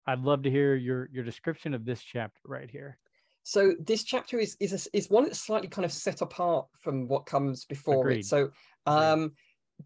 I'd 0.06 0.20
love 0.20 0.44
to 0.44 0.52
hear 0.52 0.76
your 0.76 1.10
your 1.14 1.24
description 1.24 1.74
of 1.74 1.86
this 1.86 2.02
chapter 2.02 2.42
right 2.46 2.70
here. 2.70 2.98
So 3.44 3.74
this 3.80 4.04
chapter 4.04 4.40
is 4.40 4.56
is 4.60 4.74
a, 4.74 4.98
is 4.98 5.10
one 5.10 5.24
that's 5.24 5.40
slightly 5.40 5.68
kind 5.68 5.86
of 5.86 5.92
set 5.92 6.22
apart 6.22 6.68
from 6.80 7.08
what 7.08 7.26
comes 7.26 7.66
before 7.66 8.02
Agreed. 8.02 8.20
it. 8.20 8.26
So 8.26 8.50
um, 8.86 9.34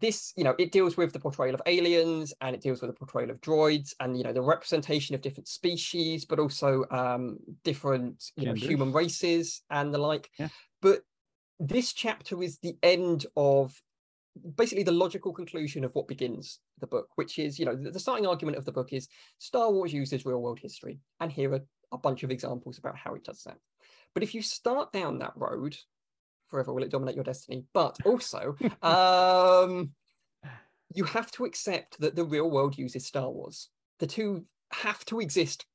this 0.00 0.32
you 0.36 0.44
know 0.44 0.54
it 0.58 0.72
deals 0.72 0.96
with 0.96 1.12
the 1.12 1.18
portrayal 1.18 1.54
of 1.54 1.62
aliens 1.66 2.32
and 2.40 2.54
it 2.54 2.62
deals 2.62 2.80
with 2.80 2.90
the 2.90 2.96
portrayal 2.96 3.30
of 3.30 3.40
droids 3.40 3.94
and 4.00 4.16
you 4.16 4.24
know 4.24 4.32
the 4.32 4.42
representation 4.42 5.14
of 5.14 5.20
different 5.20 5.48
species, 5.48 6.24
but 6.24 6.38
also 6.38 6.84
um, 6.90 7.38
different 7.64 8.24
you 8.36 8.46
know 8.46 8.54
human 8.54 8.92
races 8.92 9.62
and 9.70 9.92
the 9.92 9.98
like. 9.98 10.30
Yeah. 10.38 10.48
But 10.80 11.00
this 11.60 11.92
chapter 11.92 12.42
is 12.42 12.58
the 12.58 12.76
end 12.82 13.26
of 13.36 13.74
basically 14.56 14.84
the 14.84 14.92
logical 14.92 15.32
conclusion 15.32 15.84
of 15.84 15.94
what 15.94 16.08
begins 16.08 16.60
the 16.80 16.86
book, 16.86 17.08
which 17.16 17.38
is, 17.38 17.58
you 17.58 17.64
know, 17.64 17.74
the, 17.74 17.90
the 17.90 18.00
starting 18.00 18.26
argument 18.26 18.58
of 18.58 18.64
the 18.64 18.72
book 18.72 18.92
is 18.92 19.08
Star 19.38 19.70
Wars 19.70 19.92
uses 19.92 20.24
real 20.24 20.40
world 20.40 20.58
history. 20.60 21.00
And 21.20 21.30
here 21.30 21.52
are 21.52 21.62
a 21.92 21.98
bunch 21.98 22.22
of 22.22 22.30
examples 22.30 22.78
about 22.78 22.96
how 22.96 23.14
it 23.14 23.24
does 23.24 23.42
that. 23.44 23.58
But 24.14 24.22
if 24.22 24.34
you 24.34 24.42
start 24.42 24.92
down 24.92 25.18
that 25.18 25.32
road, 25.36 25.76
forever 26.48 26.72
will 26.72 26.82
it 26.82 26.90
dominate 26.90 27.14
your 27.14 27.24
destiny. 27.24 27.64
But 27.72 27.98
also, 28.04 28.56
um, 28.82 29.90
you 30.94 31.04
have 31.04 31.30
to 31.32 31.44
accept 31.44 32.00
that 32.00 32.16
the 32.16 32.24
real 32.24 32.50
world 32.50 32.78
uses 32.78 33.06
Star 33.06 33.30
Wars. 33.30 33.68
The 33.98 34.06
two 34.06 34.44
have 34.72 35.04
to 35.06 35.20
exist 35.20 35.66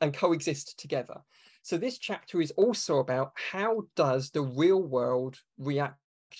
and 0.00 0.14
coexist 0.14 0.78
together. 0.78 1.16
So 1.62 1.76
this 1.76 1.98
chapter 1.98 2.40
is 2.40 2.52
also 2.52 2.98
about 2.98 3.32
how 3.34 3.82
does 3.96 4.30
the 4.30 4.42
real 4.42 4.82
world 4.82 5.38
react 5.58 5.98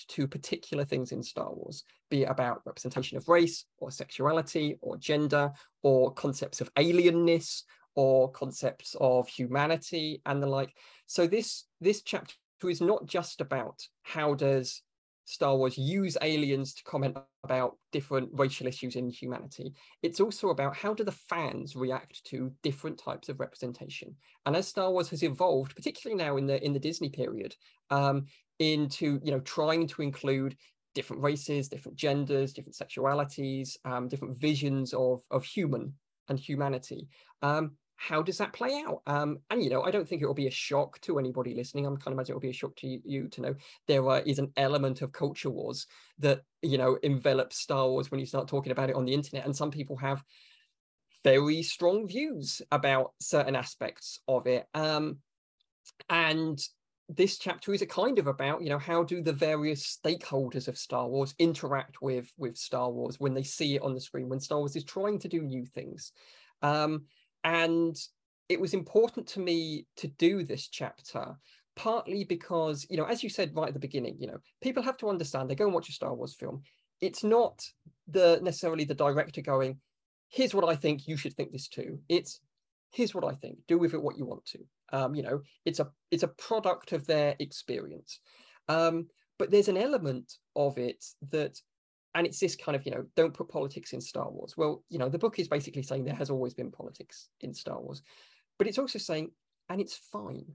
to 0.09 0.27
particular 0.27 0.85
things 0.85 1.11
in 1.11 1.23
Star 1.23 1.51
Wars, 1.53 1.83
be 2.09 2.23
it 2.23 2.29
about 2.29 2.61
representation 2.65 3.17
of 3.17 3.27
race 3.27 3.65
or 3.79 3.91
sexuality 3.91 4.77
or 4.81 4.97
gender 4.97 5.51
or 5.83 6.13
concepts 6.13 6.61
of 6.61 6.73
alienness 6.75 7.63
or 7.95 8.31
concepts 8.31 8.95
of 9.01 9.27
humanity 9.27 10.21
and 10.25 10.41
the 10.41 10.47
like. 10.47 10.73
So 11.07 11.27
this 11.27 11.65
this 11.81 12.01
chapter 12.03 12.35
is 12.63 12.81
not 12.81 13.05
just 13.05 13.41
about 13.41 13.81
how 14.03 14.35
does 14.35 14.81
Star 15.27 15.57
Wars 15.57 15.77
use 15.77 16.17
aliens 16.21 16.73
to 16.73 16.83
comment 16.85 17.17
about 17.43 17.75
different 17.91 18.29
racial 18.31 18.65
issues 18.65 18.95
in 18.95 19.09
humanity. 19.09 19.73
It's 20.01 20.21
also 20.21 20.49
about 20.49 20.73
how 20.73 20.93
do 20.93 21.03
the 21.03 21.11
fans 21.11 21.75
react 21.75 22.23
to 22.27 22.53
different 22.63 22.97
types 22.97 23.27
of 23.27 23.41
representation. 23.41 24.15
And 24.45 24.55
as 24.55 24.69
Star 24.69 24.89
Wars 24.89 25.09
has 25.09 25.23
evolved, 25.23 25.75
particularly 25.75 26.17
now 26.23 26.37
in 26.37 26.47
the 26.47 26.63
in 26.63 26.71
the 26.71 26.79
Disney 26.79 27.09
period, 27.09 27.55
um, 27.89 28.27
into 28.59 29.19
you 29.23 29.31
know 29.31 29.39
trying 29.41 29.87
to 29.87 30.01
include 30.01 30.55
different 30.95 31.21
races, 31.21 31.69
different 31.69 31.97
genders, 31.97 32.53
different 32.53 32.75
sexualities, 32.75 33.77
um, 33.85 34.07
different 34.07 34.39
visions 34.39 34.93
of 34.93 35.21
of 35.29 35.43
human 35.43 35.93
and 36.29 36.39
humanity. 36.39 37.07
Um, 37.41 37.77
how 37.97 38.21
does 38.21 38.37
that 38.37 38.53
play 38.53 38.83
out? 38.87 39.01
Um, 39.07 39.39
and 39.49 39.63
you 39.63 39.69
know, 39.69 39.81
I 39.81 39.91
don't 39.91 40.07
think 40.07 40.21
it 40.21 40.27
will 40.27 40.33
be 40.33 40.47
a 40.47 40.51
shock 40.51 41.01
to 41.01 41.17
anybody 41.17 41.55
listening. 41.55 41.85
I'm 41.85 41.97
kind 41.97 42.07
of 42.07 42.13
imagine 42.13 42.33
it 42.33 42.35
will 42.35 42.41
be 42.41 42.51
a 42.51 42.53
shock 42.53 42.75
to 42.77 42.87
you, 42.87 43.01
you 43.03 43.27
to 43.29 43.41
know 43.41 43.55
there 43.87 44.07
uh, 44.07 44.21
is 44.25 44.39
an 44.39 44.51
element 44.55 45.01
of 45.01 45.11
culture 45.11 45.49
wars 45.49 45.87
that 46.19 46.41
you 46.61 46.77
know 46.77 46.97
envelops 47.03 47.57
Star 47.57 47.87
Wars 47.87 48.11
when 48.11 48.19
you 48.19 48.25
start 48.25 48.47
talking 48.47 48.71
about 48.71 48.89
it 48.89 48.95
on 48.95 49.05
the 49.05 49.13
internet, 49.13 49.45
and 49.45 49.55
some 49.55 49.71
people 49.71 49.97
have 49.97 50.23
very 51.23 51.63
strong 51.63 52.07
views 52.07 52.61
about 52.71 53.11
certain 53.19 53.55
aspects 53.55 54.19
of 54.27 54.47
it. 54.47 54.65
Um, 54.73 55.17
and 56.09 56.59
this 57.09 57.37
chapter 57.37 57.73
is 57.73 57.81
a 57.81 57.85
kind 57.85 58.19
of 58.19 58.27
about 58.27 58.61
you 58.61 58.69
know 58.69 58.77
how 58.77 59.03
do 59.03 59.21
the 59.21 59.33
various 59.33 59.99
stakeholders 60.03 60.67
of 60.67 60.77
star 60.77 61.07
wars 61.07 61.33
interact 61.39 62.01
with 62.01 62.31
with 62.37 62.57
star 62.57 62.91
wars 62.91 63.19
when 63.19 63.33
they 63.33 63.43
see 63.43 63.75
it 63.75 63.81
on 63.81 63.93
the 63.93 64.01
screen 64.01 64.27
when 64.27 64.39
star 64.39 64.59
wars 64.59 64.75
is 64.75 64.83
trying 64.83 65.17
to 65.19 65.27
do 65.27 65.41
new 65.41 65.65
things. 65.65 66.11
Um 66.61 67.05
and 67.43 67.95
it 68.49 68.59
was 68.59 68.73
important 68.73 69.27
to 69.27 69.39
me 69.39 69.85
to 69.97 70.07
do 70.07 70.43
this 70.43 70.67
chapter 70.67 71.37
partly 71.75 72.23
because 72.25 72.85
you 72.89 72.97
know 72.97 73.05
as 73.05 73.23
you 73.23 73.29
said 73.29 73.55
right 73.55 73.69
at 73.69 73.73
the 73.73 73.79
beginning 73.79 74.17
you 74.19 74.27
know 74.27 74.37
people 74.61 74.83
have 74.83 74.97
to 74.97 75.09
understand 75.09 75.49
they 75.49 75.55
go 75.55 75.65
and 75.65 75.73
watch 75.73 75.89
a 75.89 75.93
star 75.93 76.13
wars 76.13 76.35
film. 76.35 76.61
It's 76.99 77.23
not 77.23 77.63
the 78.07 78.39
necessarily 78.41 78.83
the 78.83 78.95
director 78.95 79.41
going 79.41 79.79
here's 80.29 80.53
what 80.53 80.67
i 80.67 80.75
think 80.75 81.07
you 81.07 81.15
should 81.15 81.33
think 81.35 81.53
this 81.53 81.69
too. 81.69 81.99
It's 82.09 82.41
here's 82.91 83.15
what 83.15 83.23
i 83.23 83.33
think 83.33 83.59
do 83.67 83.77
with 83.77 83.93
it 83.93 84.01
what 84.01 84.17
you 84.17 84.25
want 84.25 84.45
to 84.45 84.59
um, 84.93 85.15
you 85.15 85.23
know 85.23 85.41
it's 85.65 85.79
a 85.79 85.89
it's 86.11 86.23
a 86.23 86.27
product 86.29 86.91
of 86.91 87.05
their 87.07 87.35
experience. 87.39 88.19
Um, 88.69 89.07
but 89.39 89.51
there's 89.51 89.67
an 89.69 89.77
element 89.77 90.33
of 90.55 90.77
it 90.77 91.03
that 91.31 91.59
and 92.15 92.25
it's 92.25 92.39
this 92.39 92.55
kind 92.55 92.75
of 92.75 92.85
you 92.85 92.91
know 92.91 93.05
don't 93.15 93.33
put 93.33 93.49
politics 93.49 93.93
in 93.93 94.01
star 94.01 94.29
wars. 94.31 94.55
Well 94.57 94.83
you 94.89 94.97
know 94.97 95.09
the 95.09 95.19
book 95.19 95.39
is 95.39 95.47
basically 95.47 95.83
saying 95.83 96.05
there 96.05 96.15
has 96.15 96.29
always 96.29 96.53
been 96.53 96.71
politics 96.71 97.29
in 97.41 97.53
star 97.53 97.79
wars 97.79 98.01
but 98.57 98.67
it's 98.67 98.79
also 98.79 98.99
saying 98.99 99.31
and 99.69 99.79
it's 99.79 99.95
fine. 100.11 100.45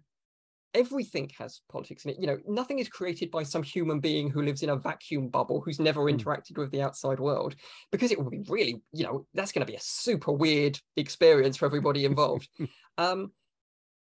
Everything 0.75 1.31
has 1.39 1.61
politics 1.71 2.05
in 2.07 2.13
it. 2.13 2.17
You 2.19 2.27
know 2.27 2.39
nothing 2.49 2.79
is 2.79 2.89
created 2.89 3.31
by 3.31 3.43
some 3.43 3.63
human 3.63 4.01
being 4.01 4.31
who 4.31 4.43
lives 4.43 4.63
in 4.63 4.71
a 4.71 4.77
vacuum 4.77 5.29
bubble 5.29 5.61
who's 5.61 5.79
never 5.79 6.01
Mm. 6.03 6.19
interacted 6.19 6.57
with 6.59 6.71
the 6.73 6.81
outside 6.83 7.21
world 7.21 7.55
because 7.91 8.11
it 8.11 8.19
would 8.19 8.31
be 8.31 8.43
really 8.49 8.83
you 8.93 9.05
know 9.05 9.27
that's 9.35 9.53
going 9.53 9.65
to 9.65 9.71
be 9.71 9.77
a 9.77 9.81
super 9.81 10.33
weird 10.33 10.81
experience 10.97 11.57
for 11.59 11.67
everybody 11.67 12.05
involved. 12.05 12.49
Um 12.99 13.33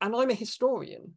and 0.01 0.15
i'm 0.15 0.31
a 0.31 0.35
historian 0.35 1.15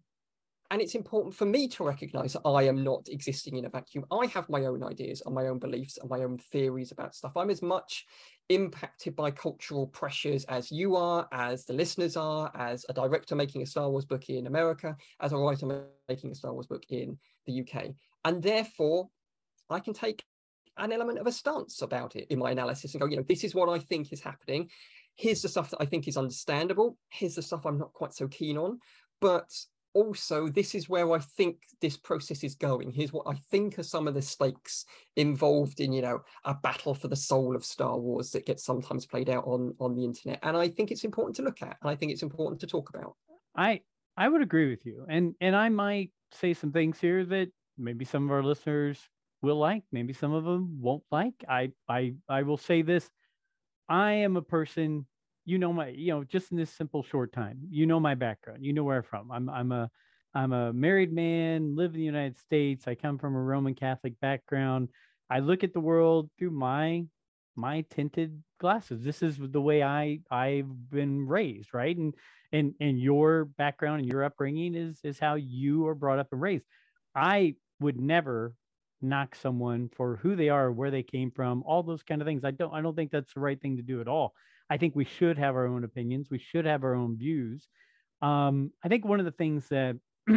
and 0.74 0.82
it's 0.82 0.96
important 0.96 1.36
for 1.36 1.46
me 1.46 1.68
to 1.68 1.84
recognize 1.84 2.34
that 2.34 2.42
I 2.46 2.64
am 2.64 2.84
not 2.84 3.08
existing 3.08 3.58
in 3.58 3.66
a 3.66 3.70
vacuum. 3.70 4.06
I 4.10 4.26
have 4.34 4.50
my 4.50 4.66
own 4.66 4.84
ideas 4.84 5.22
and 5.24 5.36
my 5.36 5.46
own 5.46 5.60
beliefs 5.60 5.98
and 5.98 6.10
my 6.10 6.24
own 6.24 6.40
theories 6.40 6.92
about 6.92 7.14
stuff. 7.14 7.38
I'm 7.38 7.52
as 7.52 7.62
much 7.62 8.08
impacted 8.50 9.16
by 9.16 9.30
cultural 9.30 9.86
pressures 9.86 10.46
as 10.46 10.72
you 10.72 10.96
are, 10.96 11.28
as 11.32 11.66
the 11.66 11.74
listeners 11.74 12.18
are, 12.18 12.52
as 12.56 12.88
a 12.90 12.94
director 12.94 13.36
making 13.36 13.62
a 13.62 13.68
Star 13.68 13.88
Wars 13.88 14.06
book 14.06 14.30
in 14.30 14.48
America, 14.48 14.98
as 15.22 15.32
a 15.32 15.38
writer 15.38 15.86
making 16.10 16.32
a 16.32 16.36
Star 16.36 16.54
Wars 16.54 16.66
book 16.66 16.84
in 16.90 17.20
the 17.46 17.62
UK. 17.62 17.90
And 18.26 18.42
therefore, 18.42 19.10
I 19.70 19.80
can 19.80 19.94
take 19.94 20.24
an 20.78 20.92
element 20.92 21.20
of 21.20 21.28
a 21.28 21.32
stance 21.32 21.84
about 21.84 22.16
it 22.16 22.26
in 22.32 22.40
my 22.40 22.50
analysis 22.50 22.96
and 22.96 23.02
go, 23.02 23.08
you 23.08 23.18
know, 23.18 23.26
this 23.28 23.44
is 23.44 23.54
what 23.54 23.70
I 23.70 23.78
think 23.78 24.12
is 24.12 24.22
happening. 24.22 24.70
Here's 25.16 25.42
the 25.42 25.50
stuff 25.50 25.70
that 25.72 25.82
I 25.82 25.86
think 25.86 26.08
is 26.08 26.18
understandable. 26.18 26.98
Here's 27.10 27.36
the 27.36 27.42
stuff 27.42 27.66
I'm 27.66 27.78
not 27.78 27.94
quite 27.94 28.14
so 28.14 28.28
keen 28.28 28.58
on. 28.58 28.80
But 29.22 29.50
also 29.96 30.48
this 30.48 30.74
is 30.74 30.90
where 30.90 31.12
i 31.14 31.20
think 31.20 31.58
this 31.80 31.98
process 31.98 32.44
is 32.44 32.56
going 32.56 32.92
here's 32.92 33.14
what 33.14 33.28
i 33.28 33.36
think 33.52 33.78
are 33.78 33.84
some 33.84 34.08
of 34.08 34.16
the 34.16 34.22
stakes 34.24 34.86
involved 35.18 35.80
in 35.80 35.94
you 35.94 36.02
know 36.02 36.20
a 36.46 36.54
battle 36.56 36.96
for 36.96 37.10
the 37.10 37.16
soul 37.16 37.56
of 37.56 37.64
star 37.64 38.00
wars 38.00 38.32
that 38.32 38.44
gets 38.44 38.66
sometimes 38.66 39.06
played 39.06 39.30
out 39.30 39.46
on 39.46 39.72
on 39.80 39.96
the 39.96 40.04
internet 40.04 40.40
and 40.42 40.58
i 40.58 40.68
think 40.68 40.90
it's 40.90 41.04
important 41.04 41.36
to 41.36 41.44
look 41.44 41.62
at 41.62 41.78
and 41.80 41.92
i 41.92 41.96
think 41.96 42.12
it's 42.12 42.24
important 42.24 42.60
to 42.60 42.66
talk 42.66 42.90
about 42.90 43.16
I 43.56 43.82
I 44.18 44.30
would 44.30 44.42
agree 44.42 44.70
with 44.70 44.86
you, 44.86 45.06
and 45.10 45.36
and 45.42 45.56
I 45.56 45.70
might 45.70 46.12
say 46.32 46.54
some 46.54 46.72
things 46.72 47.00
here 47.00 47.26
that 47.26 47.50
maybe 47.78 48.06
some 48.06 48.26
of 48.26 48.32
our 48.32 48.44
listeners 48.44 49.00
will 49.42 49.58
like, 49.58 49.84
maybe 49.92 50.14
some 50.14 50.34
of 50.34 50.46
them 50.46 50.78
won't 50.80 51.04
like. 51.12 51.34
I 51.48 51.72
I 51.88 52.16
I 52.30 52.44
will 52.44 52.58
say 52.58 52.82
this: 52.82 53.10
I 53.94 54.14
am 54.14 54.38
a 54.38 54.42
person. 54.42 55.06
You 55.46 55.60
know 55.60 55.72
my, 55.72 55.90
you 55.90 56.12
know, 56.12 56.24
just 56.24 56.52
in 56.52 56.58
this 56.58 56.72
simple 56.72 57.04
short 57.04 57.32
time, 57.32 57.60
you 57.70 57.86
know 57.86 58.00
my 58.00 58.16
background. 58.16 58.66
You 58.66 58.74
know 58.74 58.84
where 58.84 58.98
I'm 58.98 59.04
from. 59.04 59.32
I'm 59.32 59.50
I'm 59.50 59.72
a 59.72 59.90
I'm 60.34 60.52
a 60.52 60.74
married 60.74 61.14
man, 61.14 61.76
live 61.76 61.92
in 61.94 62.00
the 62.00 62.06
United 62.06 62.40
States. 62.40 62.88
I 62.88 62.96
come 62.96 63.20
from 63.20 63.36
a 63.36 63.42
Roman 63.42 63.76
Catholic 63.76 64.20
background. 64.20 64.90
I 65.30 65.40
look 65.40 65.64
at 65.64 65.74
the 65.74 65.80
world 65.80 66.32
through 66.40 66.52
my 66.52 67.06
my 67.56 67.86
tinted 67.92 68.42
glasses. 68.60 69.04
This 69.04 69.22
is 69.22 69.38
the 69.38 69.62
way 69.62 69.84
I 69.84 70.22
I've 70.32 70.90
been 70.90 71.28
raised, 71.28 71.72
right? 71.72 71.96
And 71.96 72.16
and 72.52 72.74
and 72.80 73.00
your 73.00 73.46
background 73.46 74.02
and 74.02 74.12
your 74.12 74.24
upbringing 74.24 74.74
is 74.74 74.98
is 75.04 75.20
how 75.20 75.36
you 75.36 75.86
are 75.86 75.96
brought 75.96 76.18
up 76.18 76.30
and 76.32 76.42
raised. 76.42 76.66
I 77.14 77.58
would 77.80 78.02
never 78.02 78.56
knock 79.04 79.36
someone 79.36 79.90
for 79.96 80.18
who 80.18 80.36
they 80.36 80.50
are, 80.50 80.72
where 80.72 80.92
they 80.92 81.04
came 81.04 81.32
from, 81.32 81.64
all 81.66 81.84
those 81.84 82.04
kind 82.04 82.22
of 82.22 82.28
things. 82.28 82.44
I 82.44 82.52
don't 82.52 82.74
I 82.74 82.82
don't 82.82 82.96
think 82.96 83.12
that's 83.12 83.34
the 83.34 83.40
right 83.40 83.60
thing 83.62 83.78
to 83.78 83.84
do 83.84 84.02
at 84.02 84.08
all. 84.08 84.34
I 84.70 84.78
think 84.78 84.96
we 84.96 85.06
should 85.06 85.38
have 85.38 85.56
our 85.56 85.68
own 85.68 85.84
opinions. 85.84 86.30
We 86.32 86.40
should 86.40 86.66
have 86.66 86.84
our 86.84 86.96
own 86.96 87.18
views. 87.18 87.68
Um, 88.22 88.72
I 88.84 88.88
think 88.88 89.06
one 89.06 89.20
of 89.20 89.26
the 89.26 89.32
things 89.32 89.68
that 89.70 89.98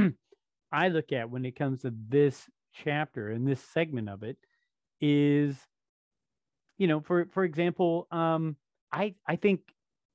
I 0.73 0.89
look 0.89 1.12
at 1.12 1.31
when 1.31 1.45
it 1.45 1.57
comes 1.57 1.83
to 1.83 1.95
this 2.09 2.45
chapter 2.75 3.31
and 3.31 3.47
this 3.47 3.62
segment 3.73 4.09
of 4.09 4.23
it 4.23 4.37
is, 5.01 5.57
you 6.79 6.89
know, 6.89 7.01
for 7.01 7.27
for 7.33 7.45
example, 7.45 8.09
um, 8.11 8.57
I 8.93 9.14
I 9.27 9.37
think 9.37 9.61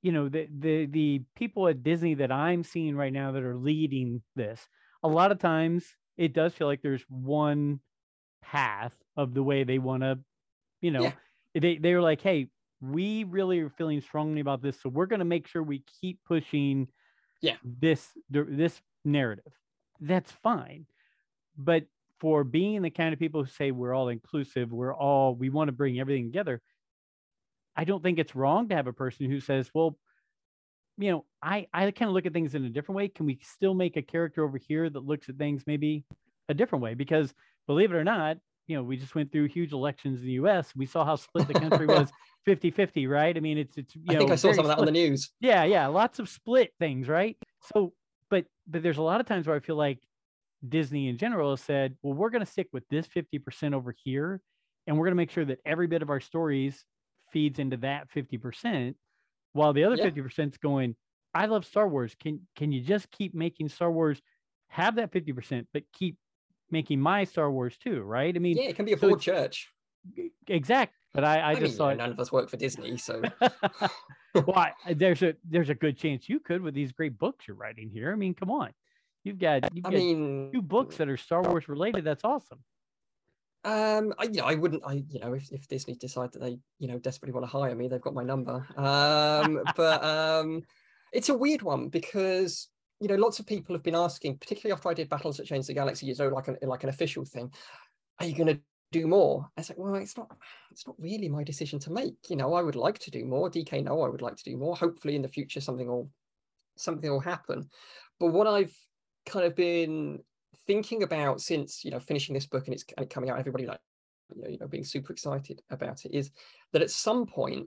you 0.02 0.12
know 0.12 0.28
the 0.28 0.48
the 0.56 0.86
the 0.86 1.22
people 1.36 1.68
at 1.68 1.82
Disney 1.82 2.14
that 2.14 2.30
I'm 2.30 2.64
seeing 2.64 2.96
right 2.96 3.12
now 3.12 3.32
that 3.32 3.42
are 3.42 3.56
leading 3.56 4.22
this. 4.36 4.60
A 5.02 5.08
lot 5.08 5.32
of 5.32 5.38
times, 5.38 5.84
it 6.16 6.32
does 6.32 6.52
feel 6.54 6.66
like 6.66 6.82
there's 6.82 7.04
one 7.08 7.80
path 8.42 8.94
of 9.16 9.34
the 9.34 9.42
way 9.42 9.64
they 9.64 9.78
want 9.78 10.02
to, 10.02 10.18
you 10.80 10.90
know, 10.90 11.02
Yeah. 11.02 11.12
they 11.54 11.78
they're 11.78 12.02
like, 12.02 12.20
hey, 12.20 12.48
we 12.80 13.24
really 13.24 13.60
are 13.60 13.70
feeling 13.70 14.00
strongly 14.00 14.40
about 14.40 14.62
this, 14.62 14.80
so 14.80 14.88
we're 14.88 15.06
going 15.06 15.20
to 15.20 15.24
make 15.24 15.46
sure 15.46 15.62
we 15.62 15.84
keep 16.00 16.18
pushing 16.26 16.88
yeah. 17.40 17.56
this 17.64 18.08
this 18.28 18.80
narrative. 19.04 19.52
That's 20.00 20.32
fine 20.32 20.86
but 21.56 21.84
for 22.20 22.44
being 22.44 22.82
the 22.82 22.90
kind 22.90 23.12
of 23.12 23.18
people 23.18 23.42
who 23.42 23.50
say 23.50 23.70
we're 23.70 23.94
all 23.94 24.08
inclusive 24.08 24.72
we're 24.72 24.94
all 24.94 25.34
we 25.34 25.50
want 25.50 25.68
to 25.68 25.72
bring 25.72 25.98
everything 25.98 26.26
together 26.26 26.60
i 27.76 27.84
don't 27.84 28.02
think 28.02 28.18
it's 28.18 28.34
wrong 28.34 28.68
to 28.68 28.74
have 28.74 28.86
a 28.86 28.92
person 28.92 29.30
who 29.30 29.40
says 29.40 29.70
well 29.74 29.98
you 30.98 31.10
know 31.10 31.24
i 31.42 31.66
i 31.72 31.90
kind 31.90 32.08
of 32.08 32.14
look 32.14 32.26
at 32.26 32.32
things 32.32 32.54
in 32.54 32.64
a 32.64 32.70
different 32.70 32.96
way. 32.96 33.08
Can 33.08 33.26
we 33.26 33.38
still 33.42 33.74
make 33.74 33.96
a 33.96 34.02
character 34.02 34.44
over 34.44 34.58
here 34.58 34.88
that 34.88 35.04
looks 35.04 35.28
at 35.28 35.36
things 35.36 35.64
maybe 35.66 36.04
a 36.48 36.54
different 36.54 36.82
way? 36.82 36.94
Because 36.94 37.32
believe 37.66 37.92
it 37.92 37.96
or 37.96 38.04
not 38.04 38.36
you 38.66 38.76
know 38.76 38.82
we 38.82 38.96
just 38.96 39.14
went 39.14 39.30
through 39.32 39.46
huge 39.46 39.72
elections 39.72 40.20
in 40.20 40.26
the 40.26 40.34
us 40.34 40.72
we 40.76 40.86
saw 40.86 41.04
how 41.04 41.16
split 41.16 41.46
the 41.48 41.54
country 41.54 41.86
was 41.98 42.10
50 42.44 42.70
50 42.70 43.06
right 43.06 43.36
i 43.36 43.40
mean 43.40 43.58
it's 43.58 43.76
it's 43.76 43.94
you 43.94 44.02
i 44.08 44.12
know 44.14 44.18
think 44.20 44.30
i 44.32 44.36
saw 44.36 44.52
some 44.52 44.64
of 44.64 44.68
that 44.68 44.78
on 44.78 44.86
the 44.86 44.92
news 44.92 45.32
Yeah, 45.40 45.64
yeah, 45.64 45.86
lots 45.88 46.18
of 46.18 46.28
split 46.28 46.72
things, 46.78 47.08
right? 47.08 47.36
So, 47.72 47.92
but 48.30 48.46
but 48.66 48.82
there's 48.82 48.98
a 48.98 49.02
lot 49.02 49.20
of 49.20 49.26
times 49.26 49.46
where 49.46 49.56
I 49.56 49.60
feel 49.60 49.76
like 49.76 49.98
Disney 50.66 51.08
in 51.08 51.18
general 51.18 51.50
has 51.50 51.60
said, 51.60 51.96
well, 52.02 52.14
we're 52.14 52.30
going 52.30 52.44
to 52.44 52.50
stick 52.50 52.68
with 52.72 52.84
this 52.88 53.08
50% 53.08 53.74
over 53.74 53.92
here, 54.04 54.40
and 54.86 54.96
we're 54.96 55.06
going 55.06 55.12
to 55.12 55.16
make 55.16 55.32
sure 55.32 55.44
that 55.44 55.58
every 55.64 55.88
bit 55.88 56.02
of 56.02 56.10
our 56.10 56.20
stories 56.20 56.84
feeds 57.32 57.58
into 57.58 57.76
that 57.78 58.08
50%, 58.14 58.94
while 59.52 59.72
the 59.72 59.84
other 59.84 59.96
Yeah. 59.96 60.10
50% 60.10 60.52
is 60.52 60.58
going, 60.58 60.94
I 61.34 61.46
love 61.46 61.64
Star 61.66 61.88
Wars. 61.88 62.14
Can 62.20 62.46
can 62.54 62.70
you 62.72 62.80
just 62.82 63.10
keep 63.10 63.34
making 63.34 63.68
Star 63.68 63.90
Wars 63.90 64.20
have 64.68 64.96
that 64.96 65.10
50%, 65.12 65.66
but 65.72 65.82
keep 65.92 66.16
making 66.72 67.00
my 67.00 67.24
Star 67.24 67.50
Wars 67.50 67.76
too, 67.76 68.02
right? 68.02 68.34
I 68.34 68.38
mean, 68.38 68.56
yeah 68.56 68.64
it 68.64 68.76
can 68.76 68.84
be 68.84 68.92
a 68.92 68.98
so 68.98 69.14
church 69.16 69.68
exact. 70.48 70.94
But 71.14 71.24
I, 71.24 71.38
I, 71.38 71.50
i, 71.50 71.54
just 71.54 71.64
mean 71.64 71.72
thought 71.76 71.96
none 71.98 72.10
of 72.10 72.18
us 72.18 72.32
work 72.32 72.48
for 72.48 72.56
disney 72.56 72.96
so 72.96 73.20
well, 74.34 74.56
I, 74.56 74.72
there's 74.94 75.22
a 75.22 75.34
there's 75.48 75.68
a 75.68 75.74
good 75.74 75.98
chance 75.98 76.28
you 76.28 76.40
could 76.40 76.62
with 76.62 76.74
these 76.74 76.92
great 76.92 77.18
books 77.18 77.46
you're 77.46 77.56
writing 77.56 77.90
here. 77.90 78.12
I 78.12 78.16
mean, 78.16 78.34
come 78.34 78.50
on, 78.50 78.70
you've 79.24 79.38
got 79.38 79.74
you've 79.74 79.84
i 79.84 79.90
got 79.90 79.98
mean 79.98 80.50
two 80.52 80.62
books 80.62 80.96
that 80.96 81.08
are 81.08 81.16
Star 81.16 81.42
Wars 81.42 81.68
related. 81.68 82.04
That's 82.04 82.24
awesome. 82.24 82.60
Um, 83.64 84.12
I, 84.18 84.24
you 84.24 84.40
know, 84.40 84.44
I 84.44 84.54
wouldn't. 84.54 84.82
I, 84.84 85.04
you 85.08 85.20
know, 85.20 85.34
if, 85.34 85.52
if 85.52 85.68
Disney 85.68 85.94
decide 85.94 86.32
that 86.32 86.40
they, 86.40 86.58
you 86.78 86.88
know, 86.88 86.98
desperately 86.98 87.32
want 87.32 87.44
to 87.44 87.58
hire 87.58 87.74
me, 87.74 87.88
they've 87.88 88.00
got 88.00 88.14
my 88.14 88.24
number. 88.24 88.66
Um, 88.76 89.62
but 89.76 90.02
um, 90.02 90.62
it's 91.12 91.28
a 91.28 91.34
weird 91.34 91.62
one 91.62 91.88
because 91.88 92.68
you 93.02 93.08
know, 93.08 93.16
lots 93.16 93.40
of 93.40 93.46
people 93.46 93.74
have 93.74 93.82
been 93.82 93.96
asking, 93.96 94.38
particularly 94.38 94.72
after 94.72 94.88
I 94.88 94.94
did 94.94 95.08
Battles 95.08 95.36
that 95.36 95.46
Changed 95.46 95.68
the 95.68 95.74
Galaxy, 95.74 96.06
you 96.06 96.14
know, 96.16 96.28
like 96.28 96.48
an 96.48 96.56
like 96.62 96.84
an 96.84 96.88
official 96.88 97.24
thing. 97.24 97.52
Are 98.20 98.26
you 98.26 98.36
going 98.36 98.54
to 98.54 98.60
do 98.92 99.08
more? 99.08 99.48
I 99.56 99.62
said, 99.62 99.76
well, 99.78 99.94
it's 99.96 100.16
not. 100.16 100.30
It's 100.70 100.86
not 100.86 100.96
really 100.98 101.28
my 101.28 101.42
decision 101.42 101.80
to 101.80 101.90
make. 101.90 102.14
You 102.28 102.36
know, 102.36 102.54
I 102.54 102.62
would 102.62 102.76
like 102.76 103.00
to 103.00 103.10
do 103.10 103.24
more. 103.24 103.50
DK, 103.50 103.82
no, 103.82 104.02
I 104.02 104.08
would 104.08 104.22
like 104.22 104.36
to 104.36 104.44
do 104.44 104.56
more. 104.56 104.76
Hopefully, 104.76 105.16
in 105.16 105.22
the 105.22 105.28
future, 105.28 105.60
something 105.60 105.88
will 105.88 106.08
something 106.76 107.10
will 107.10 107.20
happen. 107.20 107.68
But 108.20 108.28
what 108.28 108.46
I've 108.46 108.74
kind 109.26 109.46
of 109.46 109.56
been 109.56 110.20
thinking 110.66 111.02
about 111.02 111.40
since 111.40 111.84
you 111.84 111.90
know 111.90 111.98
finishing 111.98 112.34
this 112.34 112.46
book 112.46 112.66
and 112.66 112.74
it's 112.74 112.84
and 112.96 113.10
coming 113.10 113.30
out 113.30 113.38
everybody 113.38 113.66
like 113.66 113.80
you 114.34 114.42
know, 114.42 114.48
you 114.48 114.58
know 114.58 114.68
being 114.68 114.84
super 114.84 115.12
excited 115.12 115.60
about 115.70 116.04
it 116.04 116.14
is 116.14 116.30
that 116.72 116.82
at 116.82 116.90
some 116.90 117.26
point 117.26 117.66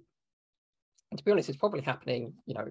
and 1.11 1.17
to 1.17 1.23
be 1.23 1.31
honest 1.31 1.49
it's 1.49 1.57
probably 1.57 1.81
happening 1.81 2.33
you 2.45 2.53
know 2.53 2.65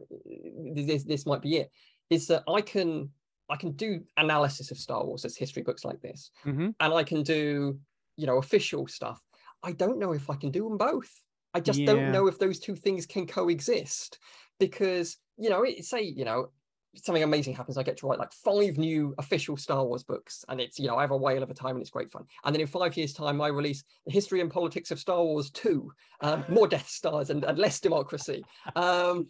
this 0.75 1.05
this 1.05 1.27
might 1.27 1.43
be 1.43 1.59
it 1.59 1.71
is 2.11 2.27
that 2.27 2.43
i 2.49 2.61
can 2.61 3.09
i 3.51 3.57
can 3.57 3.73
do 3.73 4.01
analysis 4.17 4.71
of 4.71 4.79
star 4.79 5.05
wars 5.05 5.25
as 5.25 5.37
history 5.37 5.63
books 5.63 5.85
like 5.85 6.01
this 6.01 6.31
hmm 6.43 6.71
and 6.81 6.95
i 6.95 7.03
can 7.03 7.23
do 7.23 7.79
you 8.17 8.27
know 8.27 8.39
official 8.39 8.87
stuff. 8.87 9.21
I 9.63 9.73
don't 9.73 9.99
know 9.99 10.13
if 10.13 10.31
i 10.31 10.37
can 10.37 10.51
do 10.51 10.69
them 10.69 10.79
both. 10.79 11.11
I 11.53 11.61
just 11.61 11.85
don't 11.85 12.11
know 12.11 12.27
if 12.27 12.39
those 12.39 12.59
two 12.59 12.75
things 12.75 13.07
can 13.07 13.27
coexist 13.27 14.19
because 14.59 15.17
you 15.37 15.51
know 15.51 15.63
it, 15.63 15.85
say 15.85 16.03
you 16.03 16.25
know 16.25 16.51
something 16.97 17.25
amazing 17.25 17.55
happens 17.55 17.77
i 17.77 17.83
get 17.83 17.97
to 17.97 18.07
write 18.07 18.21
like 18.21 18.33
five 18.33 18.79
new 18.79 19.15
official 19.19 19.57
star 19.57 19.85
wars 19.85 20.05
books 20.05 20.45
and 20.49 20.61
it's 20.61 20.79
you 20.79 20.87
know 20.87 20.97
i 20.97 21.01
have 21.01 21.11
a 21.11 21.17
whale 21.17 21.43
of 21.43 21.51
a 21.51 21.55
time 21.55 21.75
and 21.75 21.81
it's 21.81 21.91
great 21.91 22.11
fun. 22.11 22.25
And 22.45 22.55
then 22.55 22.61
in 22.61 22.69
five 22.69 22.97
years 22.97 23.13
time 23.13 23.41
i 23.41 23.49
release 23.49 23.83
the 24.07 24.13
history 24.13 24.41
and 24.41 24.51
politics 24.51 24.91
of 24.93 25.01
star 25.01 25.23
wars 25.23 25.51
2 25.51 25.91
um, 26.21 26.45
more 26.49 26.69
death 26.69 26.89
stars 26.89 27.31
and, 27.31 27.45
and 27.45 27.59
less 27.59 27.81
democracy. 27.81 28.45
Um, 28.77 29.29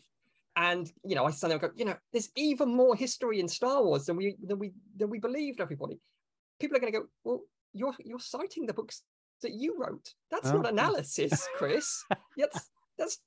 and 0.57 0.90
you 1.05 1.14
know 1.14 1.24
i 1.24 1.30
stand 1.30 1.50
there 1.50 1.59
and 1.59 1.68
go 1.68 1.74
you 1.76 1.84
know 1.84 1.96
there's 2.12 2.28
even 2.36 2.68
more 2.74 2.94
history 2.94 3.40
in 3.40 3.48
star 3.48 3.82
wars 3.82 4.07
than 4.07 4.16
we 4.16 4.36
than 4.42 4.59
we 4.59 4.72
than 4.96 5.11
we 5.11 5.18
believed 5.18 5.61
everybody. 5.61 5.98
People 6.61 6.76
are 6.76 6.80
going 6.80 6.92
to 6.92 6.98
go 7.00 7.07
well 7.24 7.40
you're 7.72 7.94
you're 8.05 8.20
citing 8.20 8.66
the 8.66 8.72
books 8.74 9.02
that 9.42 9.52
you 9.52 9.74
wrote. 9.78 10.14
That's 10.30 10.48
Oh. 10.48 10.57
not 10.59 10.68
analysis 10.70 11.48
chris. 11.57 12.05
That's 12.36 12.70
that's 12.98 13.18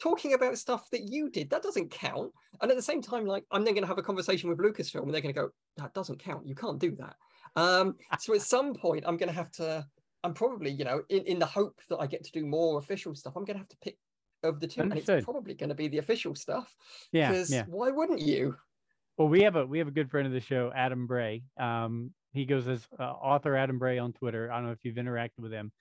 talking 0.00 0.34
about 0.34 0.58
stuff 0.58 0.90
that 0.90 1.02
you 1.10 1.30
did. 1.30 1.48
That 1.50 1.62
doesn't 1.62 1.90
count. 1.90 2.30
And 2.60 2.70
at 2.70 2.76
the 2.76 2.82
same 2.82 3.00
time 3.00 3.24
like 3.26 3.44
i'm 3.50 3.64
then 3.64 3.74
going 3.74 3.82
to 3.84 3.88
have 3.88 3.98
a 3.98 4.02
conversation 4.02 4.50
with 4.50 4.58
lucasfilm 4.58 5.02
and 5.04 5.14
they're 5.14 5.22
going 5.22 5.34
to 5.34 5.40
go 5.40 5.48
that 5.78 5.94
doesn't 5.94 6.18
count. 6.18 6.46
You 6.46 6.54
can't 6.54 6.78
do 6.78 6.94
that. 6.96 7.16
Um 7.56 7.96
so 8.18 8.34
at 8.34 8.42
some 8.42 8.74
point 8.74 9.04
i'm 9.06 9.16
going 9.16 9.28
to 9.30 9.34
have 9.34 9.50
to 9.52 9.86
i'm 10.24 10.34
probably 10.34 10.70
you 10.70 10.84
know 10.84 11.02
in, 11.08 11.22
in 11.24 11.38
the 11.38 11.46
hope 11.46 11.80
that 11.88 11.98
i 11.98 12.06
get 12.06 12.24
to 12.24 12.32
do 12.32 12.44
more 12.44 12.78
official 12.78 13.14
stuff 13.14 13.34
i'm 13.36 13.44
going 13.44 13.54
to 13.56 13.60
have 13.60 13.68
to 13.68 13.76
pick 13.82 13.96
of 14.44 14.60
the 14.60 14.66
two 14.68 14.82
and 14.82 14.92
it's 14.96 15.24
probably 15.24 15.54
going 15.54 15.68
to 15.70 15.74
be 15.74 15.88
the 15.88 15.98
official 15.98 16.34
stuff 16.34 16.74
Yeah, 17.12 17.30
because 17.30 17.50
yeah. 17.50 17.64
why 17.66 17.90
wouldn't 17.90 18.20
you 18.20 18.56
Well, 19.18 19.28
we 19.28 19.42
have 19.42 19.56
a 19.56 19.66
we 19.66 19.78
have 19.78 19.88
a 19.88 19.92
good 19.98 20.10
friend 20.10 20.26
of 20.26 20.32
the 20.32 20.40
show, 20.40 20.70
Adam 20.74 21.06
Bray. 21.06 21.42
Um, 21.58 22.12
he 22.32 22.44
goes 22.44 22.66
as 22.68 22.86
uh, 22.98 23.02
author 23.02 23.56
Adam 23.56 23.78
Bray 23.78 23.98
on 23.98 24.12
Twitter. 24.12 24.50
I 24.50 24.56
don't 24.56 24.66
know 24.66 24.72
if 24.72 24.84
you've 24.84 24.96
interacted 24.96 25.38
with 25.40 25.52
him, 25.52 25.72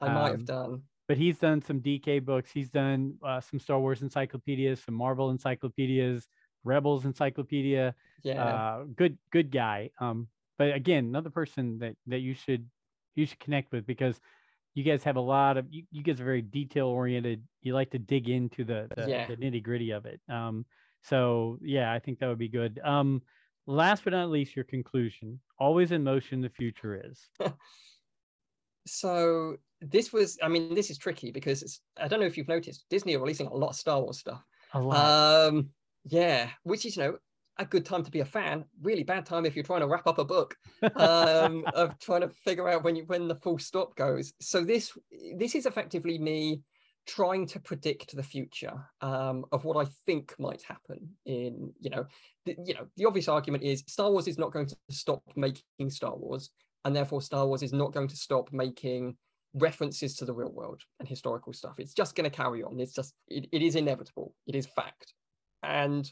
i 0.00 0.08
might 0.12 0.30
have 0.30 0.40
Um, 0.40 0.44
done 0.44 0.82
but 1.08 1.18
he's 1.18 1.38
done 1.38 1.60
some 1.60 1.80
DK 1.80 2.24
books. 2.24 2.50
He's 2.52 2.70
done 2.70 3.14
uh, 3.26 3.40
some 3.40 3.58
Star 3.58 3.78
Wars 3.80 4.02
encyclopedias, 4.02 4.82
some 4.84 4.94
Marvel 4.94 5.30
encyclopedias, 5.30 6.26
Rebels 6.64 7.04
encyclopedia. 7.04 7.94
yeah 8.22 8.44
uh, 8.44 8.84
good 8.96 9.18
good 9.30 9.50
guy. 9.50 9.90
Um, 9.98 10.28
but 10.58 10.74
again, 10.74 11.06
another 11.06 11.30
person 11.30 11.78
that 11.80 11.96
that 12.06 12.20
you 12.20 12.34
should 12.34 12.68
you 13.16 13.26
should 13.26 13.40
connect 13.40 13.72
with 13.72 13.84
because 13.86 14.20
you 14.74 14.84
guys 14.84 15.02
have 15.04 15.16
a 15.16 15.20
lot 15.20 15.56
of 15.56 15.66
you, 15.70 15.84
you 15.90 16.02
guys 16.02 16.20
are 16.20 16.24
very 16.24 16.42
detail 16.42 16.86
oriented. 16.86 17.42
You 17.60 17.74
like 17.74 17.90
to 17.90 17.98
dig 17.98 18.28
into 18.28 18.64
the 18.64 18.88
the, 18.96 19.08
Yeah. 19.08 19.26
the 19.26 19.36
nitty 19.36 19.62
gritty 19.62 19.90
of 19.90 20.06
it. 20.06 20.20
Um, 20.28 20.64
so 21.02 21.58
yeah, 21.62 21.92
I 21.92 21.98
think 21.98 22.18
that 22.20 22.28
would 22.28 22.38
be 22.38 22.48
good. 22.48 22.80
Um, 22.84 23.22
last 23.66 24.04
but 24.04 24.12
not 24.12 24.30
least, 24.30 24.56
your 24.56 24.64
conclusion. 24.64 25.40
Always 25.58 25.92
in 25.92 26.02
motion, 26.04 26.40
the 26.40 26.50
future 26.50 27.00
is. 27.04 27.28
so 28.86 29.56
this 29.80 30.12
was 30.12 30.38
i 30.42 30.48
mean 30.48 30.74
this 30.74 30.90
is 30.90 30.98
tricky 30.98 31.30
because 31.30 31.62
it's 31.62 31.80
i 31.98 32.08
don't 32.08 32.18
know 32.20 32.26
if 32.26 32.36
you've 32.36 32.48
noticed 32.48 32.84
disney 32.90 33.14
are 33.14 33.20
releasing 33.20 33.46
a 33.46 33.54
lot 33.54 33.70
of 33.70 33.76
star 33.76 34.00
wars 34.00 34.18
stuff 34.18 34.42
A 34.74 34.80
lot. 34.80 35.46
um 35.48 35.70
yeah 36.04 36.50
which 36.64 36.84
is 36.84 36.96
you 36.96 37.02
know 37.02 37.16
a 37.58 37.64
good 37.64 37.84
time 37.84 38.02
to 38.02 38.10
be 38.10 38.20
a 38.20 38.24
fan 38.24 38.64
really 38.80 39.02
bad 39.02 39.26
time 39.26 39.44
if 39.44 39.54
you're 39.54 39.64
trying 39.64 39.80
to 39.80 39.86
wrap 39.86 40.06
up 40.06 40.18
a 40.18 40.24
book 40.24 40.56
um 40.96 41.64
of 41.74 41.98
trying 41.98 42.22
to 42.22 42.28
figure 42.28 42.68
out 42.68 42.82
when 42.82 42.96
you 42.96 43.04
when 43.06 43.28
the 43.28 43.36
full 43.36 43.58
stop 43.58 43.94
goes. 43.96 44.32
So 44.40 44.64
this 44.64 44.92
this 45.36 45.54
is 45.54 45.66
effectively 45.66 46.18
me 46.18 46.62
trying 47.04 47.44
to 47.44 47.58
predict 47.58 48.14
the 48.14 48.22
future 48.22 48.74
um 49.00 49.44
of 49.50 49.64
what 49.64 49.76
i 49.76 49.90
think 50.06 50.32
might 50.38 50.62
happen 50.62 51.08
in 51.26 51.72
you 51.80 51.90
know 51.90 52.06
the, 52.46 52.54
you 52.64 52.74
know 52.74 52.86
the 52.96 53.04
obvious 53.04 53.26
argument 53.26 53.64
is 53.64 53.82
star 53.88 54.12
wars 54.12 54.28
is 54.28 54.38
not 54.38 54.52
going 54.52 54.68
to 54.68 54.76
stop 54.88 55.20
making 55.34 55.90
star 55.90 56.16
wars 56.16 56.50
and 56.84 56.94
therefore 56.94 57.20
star 57.20 57.44
wars 57.44 57.64
is 57.64 57.72
not 57.72 57.92
going 57.92 58.06
to 58.06 58.14
stop 58.14 58.52
making 58.52 59.16
references 59.54 60.16
to 60.16 60.24
the 60.24 60.32
real 60.32 60.50
world 60.50 60.82
and 60.98 61.08
historical 61.08 61.52
stuff. 61.52 61.74
It's 61.78 61.94
just 61.94 62.14
going 62.14 62.28
to 62.28 62.36
carry 62.36 62.62
on. 62.62 62.80
It's 62.80 62.94
just 62.94 63.14
it, 63.28 63.48
it 63.52 63.62
is 63.62 63.76
inevitable. 63.76 64.34
It 64.46 64.54
is 64.54 64.66
fact. 64.66 65.12
And 65.62 66.10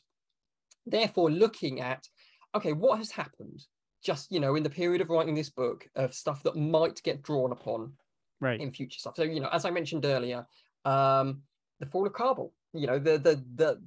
therefore 0.90 1.30
looking 1.30 1.80
at 1.80 2.06
okay 2.54 2.72
what 2.72 2.98
has 2.98 3.10
happened 3.10 3.64
just 4.04 4.30
you 4.32 4.40
know 4.40 4.54
in 4.54 4.62
the 4.62 4.70
period 4.70 5.00
of 5.00 5.10
writing 5.10 5.34
this 5.34 5.50
book 5.50 5.86
of 5.96 6.14
stuff 6.14 6.42
that 6.42 6.56
might 6.56 7.02
get 7.02 7.22
drawn 7.22 7.52
upon 7.52 7.92
right. 8.40 8.60
in 8.60 8.70
future 8.70 8.98
stuff 8.98 9.16
so 9.16 9.22
you 9.22 9.40
know 9.40 9.48
as 9.52 9.64
i 9.64 9.70
mentioned 9.70 10.04
earlier 10.04 10.46
um 10.84 11.42
the 11.80 11.86
fall 11.86 12.06
of 12.06 12.12
kabul 12.12 12.52
you 12.72 12.86
know 12.86 12.98
the 12.98 13.18
the 13.18 13.42
the 13.56 13.80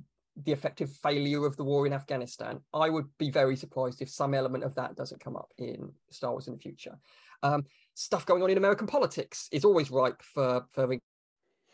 the 0.45 0.51
effective 0.51 0.91
failure 1.03 1.45
of 1.45 1.55
the 1.57 1.63
war 1.63 1.85
in 1.85 1.93
afghanistan 1.93 2.59
i 2.73 2.89
would 2.89 3.05
be 3.19 3.29
very 3.29 3.55
surprised 3.55 4.01
if 4.01 4.09
some 4.09 4.33
element 4.33 4.63
of 4.63 4.73
that 4.75 4.95
doesn't 4.95 5.23
come 5.23 5.35
up 5.35 5.51
in 5.57 5.91
star 6.09 6.31
wars 6.31 6.47
in 6.47 6.53
the 6.53 6.59
future 6.59 6.97
um 7.43 7.63
stuff 7.93 8.25
going 8.25 8.41
on 8.41 8.49
in 8.49 8.57
american 8.57 8.87
politics 8.87 9.47
is 9.51 9.65
always 9.65 9.91
ripe 9.91 10.21
for 10.21 10.65
for 10.71 10.87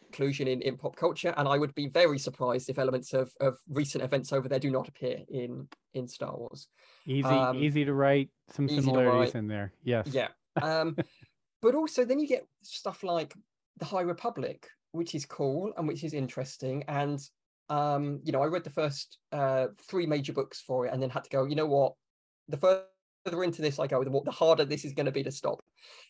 inclusion 0.09 0.47
in, 0.47 0.61
in 0.61 0.75
pop 0.75 0.95
culture 0.95 1.33
and 1.37 1.47
i 1.47 1.57
would 1.57 1.73
be 1.75 1.87
very 1.87 2.17
surprised 2.19 2.69
if 2.69 2.79
elements 2.79 3.13
of, 3.13 3.31
of 3.39 3.57
recent 3.69 4.03
events 4.03 4.33
over 4.33 4.49
there 4.49 4.59
do 4.59 4.71
not 4.71 4.87
appear 4.87 5.19
in 5.29 5.67
in 5.93 6.07
star 6.07 6.35
wars 6.35 6.67
Easy 7.05 7.27
um, 7.27 7.57
easy 7.57 7.85
to 7.85 7.93
write. 7.93 8.29
Some 8.51 8.67
similarities 8.69 9.33
write. 9.33 9.39
in 9.39 9.47
there. 9.47 9.73
Yes. 9.83 10.07
yeah 10.11 10.27
um 10.61 10.95
but 11.61 11.75
also 11.75 12.05
then 12.05 12.19
you 12.19 12.27
get 12.27 12.45
stuff 12.61 13.03
like 13.03 13.33
the 13.77 13.85
high 13.85 14.01
republic 14.01 14.67
which 14.91 15.15
is 15.15 15.25
cool 15.25 15.71
and 15.77 15.87
which 15.87 16.03
is 16.03 16.13
interesting 16.13 16.83
and 16.87 17.19
um 17.69 18.19
you 18.23 18.31
know 18.31 18.43
i 18.43 18.45
read 18.45 18.63
the 18.63 18.69
first 18.69 19.19
uh 19.31 19.67
three 19.87 20.05
major 20.05 20.33
books 20.33 20.61
for 20.61 20.85
it 20.85 20.93
and 20.93 21.01
then 21.01 21.09
had 21.09 21.23
to 21.23 21.29
go 21.29 21.45
you 21.45 21.55
know 21.55 21.67
what 21.67 21.93
the 22.47 22.57
further 23.25 23.43
into 23.43 23.61
this 23.61 23.79
I 23.79 23.87
go, 23.87 24.03
the, 24.03 24.09
more, 24.09 24.23
the 24.23 24.31
harder 24.31 24.65
this 24.65 24.85
is 24.85 24.93
going 24.93 25.05
to 25.05 25.11
be 25.11 25.23
to 25.23 25.31
stop. 25.31 25.61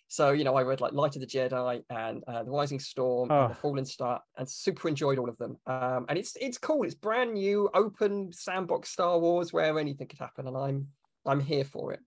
So, 0.07 0.31
you 0.31 0.43
know, 0.43 0.55
I 0.55 0.63
read 0.63 0.81
like 0.81 0.93
Light 0.93 1.15
of 1.15 1.21
the 1.21 1.27
Jedi 1.27 1.83
and 1.89 2.23
uh, 2.27 2.43
The 2.43 2.49
Rising 2.49 2.79
Storm 2.79 3.29
oh. 3.31 3.41
and 3.41 3.51
The 3.51 3.55
Fallen 3.55 3.85
Star 3.85 4.21
and 4.37 4.49
super 4.49 4.87
enjoyed 4.87 5.19
all 5.19 5.29
of 5.29 5.37
them. 5.37 5.57
Um, 5.67 6.05
and 6.09 6.17
it's 6.17 6.35
it's 6.41 6.57
cool. 6.57 6.83
It's 6.83 6.95
brand 6.95 7.33
new, 7.33 7.69
open 7.73 8.31
sandbox 8.33 8.89
Star 8.89 9.19
Wars 9.19 9.53
where 9.53 9.77
anything 9.77 10.07
could 10.07 10.19
happen. 10.19 10.47
And 10.47 10.57
I'm 10.57 10.87
I'm 11.25 11.39
here 11.39 11.63
for 11.63 11.93
it. 11.93 11.99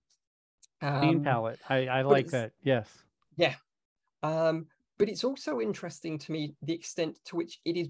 Um, 0.81 1.23
palette. 1.23 1.61
I, 1.69 1.87
I 1.87 2.03
like 2.03 2.29
that. 2.29 2.53
Yes. 2.65 2.89
Yeah. 3.37 3.55
Um, 4.25 4.67
but 4.99 5.09
it's 5.09 5.25
also 5.25 5.61
interesting 5.61 6.19
to 6.19 6.33
me 6.33 6.55
the 6.63 6.73
extent 6.73 7.19
to 7.27 7.37
which 7.37 7.61
it 7.65 7.77
is 7.77 7.89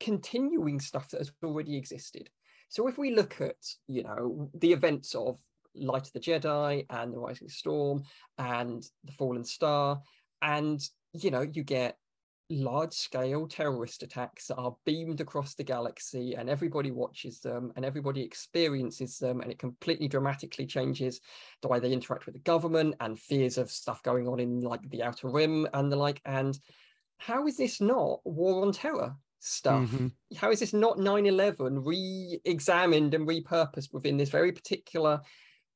continuing 0.00 0.80
stuff 0.80 1.10
that 1.10 1.18
has 1.18 1.32
already 1.44 1.76
existed. 1.76 2.30
So 2.70 2.88
if 2.88 2.96
we 2.96 3.14
look 3.14 3.40
at, 3.42 3.56
you 3.86 4.02
know, 4.02 4.50
the 4.54 4.72
events 4.72 5.14
of 5.14 5.38
Light 5.74 6.06
of 6.06 6.12
the 6.12 6.20
Jedi 6.20 6.86
and 6.90 7.12
the 7.12 7.18
Rising 7.18 7.48
Storm 7.48 8.02
and 8.38 8.82
the 9.04 9.12
Fallen 9.12 9.44
Star, 9.44 10.00
and 10.40 10.80
you 11.12 11.30
know, 11.30 11.42
you 11.42 11.62
get 11.62 11.96
large 12.50 12.92
scale 12.92 13.46
terrorist 13.46 14.02
attacks 14.02 14.46
that 14.46 14.56
are 14.56 14.76
beamed 14.84 15.20
across 15.20 15.54
the 15.54 15.64
galaxy 15.64 16.34
and 16.34 16.50
everybody 16.50 16.90
watches 16.90 17.40
them 17.40 17.72
and 17.76 17.84
everybody 17.84 18.22
experiences 18.22 19.18
them 19.18 19.40
and 19.40 19.50
it 19.50 19.58
completely 19.58 20.08
dramatically 20.08 20.66
changes 20.66 21.20
the 21.62 21.68
way 21.68 21.80
they 21.80 21.92
interact 21.92 22.26
with 22.26 22.34
the 22.34 22.40
government 22.40 22.94
and 23.00 23.18
fears 23.18 23.58
of 23.58 23.70
stuff 23.70 24.02
going 24.02 24.28
on 24.28 24.38
in 24.38 24.60
like 24.60 24.86
the 24.90 25.02
outer 25.02 25.28
rim 25.28 25.66
and 25.72 25.90
the 25.90 25.96
like. 25.96 26.20
And 26.24 26.58
how 27.18 27.46
is 27.46 27.56
this 27.56 27.80
not 27.80 28.20
war 28.24 28.66
on 28.66 28.72
terror 28.72 29.14
stuff? 29.38 29.90
Mm-hmm. 29.90 30.36
how 30.36 30.50
is 30.50 30.60
this 30.60 30.72
not 30.72 30.98
9-11 30.98 31.84
re-examined 31.84 33.14
and 33.14 33.26
repurposed 33.26 33.92
within 33.92 34.16
this 34.16 34.30
very 34.30 34.52
particular 34.52 35.20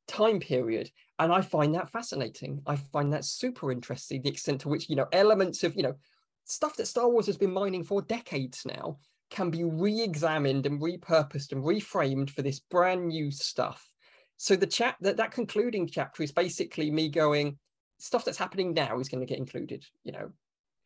time 0.09 0.39
period 0.39 0.91
and 1.19 1.33
i 1.33 1.41
find 1.41 1.75
that 1.75 1.91
fascinating 1.91 2.63
i 2.67 2.77
find 2.77 3.13
that 3.13 3.25
super 3.25 3.73
interesting 3.73 4.23
the 4.23 4.29
extent 4.29 4.61
to 4.61 4.69
which 4.69 4.89
you 4.89 4.97
know 4.97 5.07
elements 5.13 5.65
of 5.65 5.75
you 5.75 5.83
know 5.83 5.95
stuff 6.47 6.77
that 6.77 6.87
Star 6.87 7.09
Wars 7.09 7.27
has 7.27 7.37
been 7.37 7.53
mining 7.53 7.85
for 7.85 8.01
decades 8.03 8.65
now 8.65 8.99
can 9.31 9.51
be 9.51 9.65
re-examined 9.65 10.65
and 10.67 10.81
repurposed 10.81 11.53
and 11.53 11.63
reframed 11.63 12.31
for 12.31 12.43
this 12.43 12.61
brand 12.61 13.09
new 13.09 13.31
stuff. 13.31 13.91
So 14.37 14.55
the 14.55 14.67
chat 14.67 14.97
that 15.01 15.17
that 15.17 15.33
concluding 15.33 15.89
chapter 15.89 16.23
is 16.23 16.33
basically 16.33 16.91
me 16.91 17.09
going, 17.09 17.59
stuff 17.99 18.25
that's 18.25 18.39
happening 18.39 18.73
now 18.75 18.99
is 19.01 19.09
going 19.09 19.21
to 19.21 19.27
get 19.27 19.39
included. 19.39 19.85
You 20.05 20.13
know, 20.13 20.33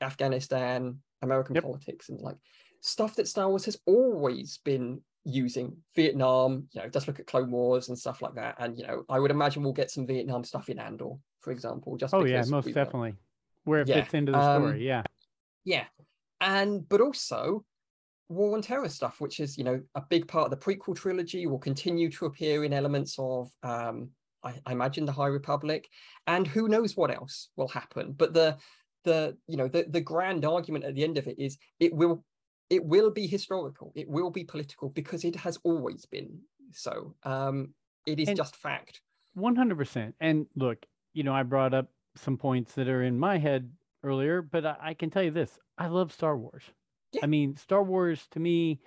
Afghanistan, 0.01 0.99
American 1.21 1.55
yep. 1.55 1.65
politics, 1.65 2.09
and 2.09 2.21
like 2.21 2.37
stuff 2.81 3.17
that 3.17 3.29
Star 3.29 3.49
Wars 3.49 3.67
has 3.67 3.79
always 3.87 4.59
been 4.65 5.03
using. 5.25 5.77
Vietnam, 5.97 6.69
you 6.73 6.81
know, 6.81 6.89
just 6.89 7.07
look 7.07 7.21
at 7.21 7.27
Clone 7.27 7.51
Wars 7.51 7.89
and 7.89 7.99
stuff 7.99 8.23
like 8.23 8.35
that. 8.35 8.57
And 8.59 8.79
you 8.79 8.87
know, 8.87 9.05
I 9.09 9.19
would 9.19 9.31
imagine 9.31 9.63
we'll 9.63 9.73
get 9.73 9.91
some 9.91 10.07
Vietnam 10.07 10.45
stuff 10.45 10.69
in 10.69 10.79
Andor, 10.79 11.15
for 11.41 11.51
example. 11.51 11.97
Just 11.97 12.15
oh 12.15 12.25
yeah, 12.25 12.45
most 12.49 12.73
definitely. 12.73 13.15
Where 13.65 13.81
it 13.81 13.89
yeah. 13.89 14.03
fits 14.03 14.15
into 14.15 14.33
the 14.33 14.39
um, 14.39 14.63
story, 14.63 14.87
yeah 14.87 15.03
yeah 15.65 15.85
and 16.41 16.89
but 16.89 17.01
also 17.01 17.65
war 18.29 18.55
on 18.55 18.63
terror 18.63 18.89
stuff 18.89 19.21
which 19.21 19.41
is 19.41 19.59
you 19.59 19.65
know 19.65 19.81
a 19.95 20.03
big 20.09 20.27
part 20.29 20.45
of 20.45 20.51
the 20.51 20.57
prequel 20.57 20.97
trilogy 20.97 21.47
will 21.47 21.59
continue 21.59 22.11
to 22.11 22.27
appear 22.27 22.65
in 22.65 22.73
elements 22.73 23.17
of 23.19 23.51
um 23.63 24.11
I, 24.43 24.55
I, 24.65 24.73
imagine 24.73 25.05
the 25.05 25.13
high 25.13 25.27
republic 25.27 25.89
and 26.27 26.47
who 26.47 26.69
knows 26.69 26.97
what 26.97 27.15
else 27.15 27.51
will 27.57 27.69
happen 27.69 28.13
but 28.17 28.33
the 28.33 28.57
the 29.05 29.37
you 29.47 29.57
know 29.57 29.69
the 29.69 29.85
the 29.89 30.01
grand 30.01 30.45
argument 30.45 30.85
at 30.85 30.95
the 30.95 31.05
end 31.05 31.19
of 31.19 31.27
it 31.27 31.39
is 31.39 31.59
it 31.79 31.93
will 31.93 32.25
it 32.71 32.85
will 32.85 33.11
be 33.11 33.27
historical 33.27 33.93
it 33.95 34.09
will 34.09 34.31
be 34.31 34.45
political 34.45 34.89
because 34.89 35.25
it 35.25 35.37
has 35.37 35.59
always 35.65 36.07
been 36.07 36.39
so 36.73 37.15
um 37.25 37.75
it 38.07 38.19
is 38.19 38.29
and 38.29 38.37
just 38.37 38.57
fact 38.57 39.01
100% 39.37 40.13
and 40.21 40.47
look 40.57 40.87
you 41.13 41.23
know 41.23 41.35
i 41.35 41.43
brought 41.43 41.75
up 41.75 41.89
some 42.17 42.37
points 42.37 42.75
that 42.75 42.89
are 42.89 43.03
in 43.03 43.19
my 43.19 43.39
head 43.39 43.71
earlier, 44.03 44.43
but 44.43 44.65
I, 44.67 44.77
I 44.81 44.95
can 44.95 45.11
tell 45.11 45.23
you 45.23 45.31
this: 45.31 45.59
I 45.79 45.89
love 45.89 46.13
Star 46.13 46.37
Wars. 46.37 46.65
Yeah. 47.13 47.21
I 47.23 47.27
mean, 47.27 47.57
Star 47.57 47.83
Wars 47.83 48.27
to 48.33 48.41
me. 48.41 48.81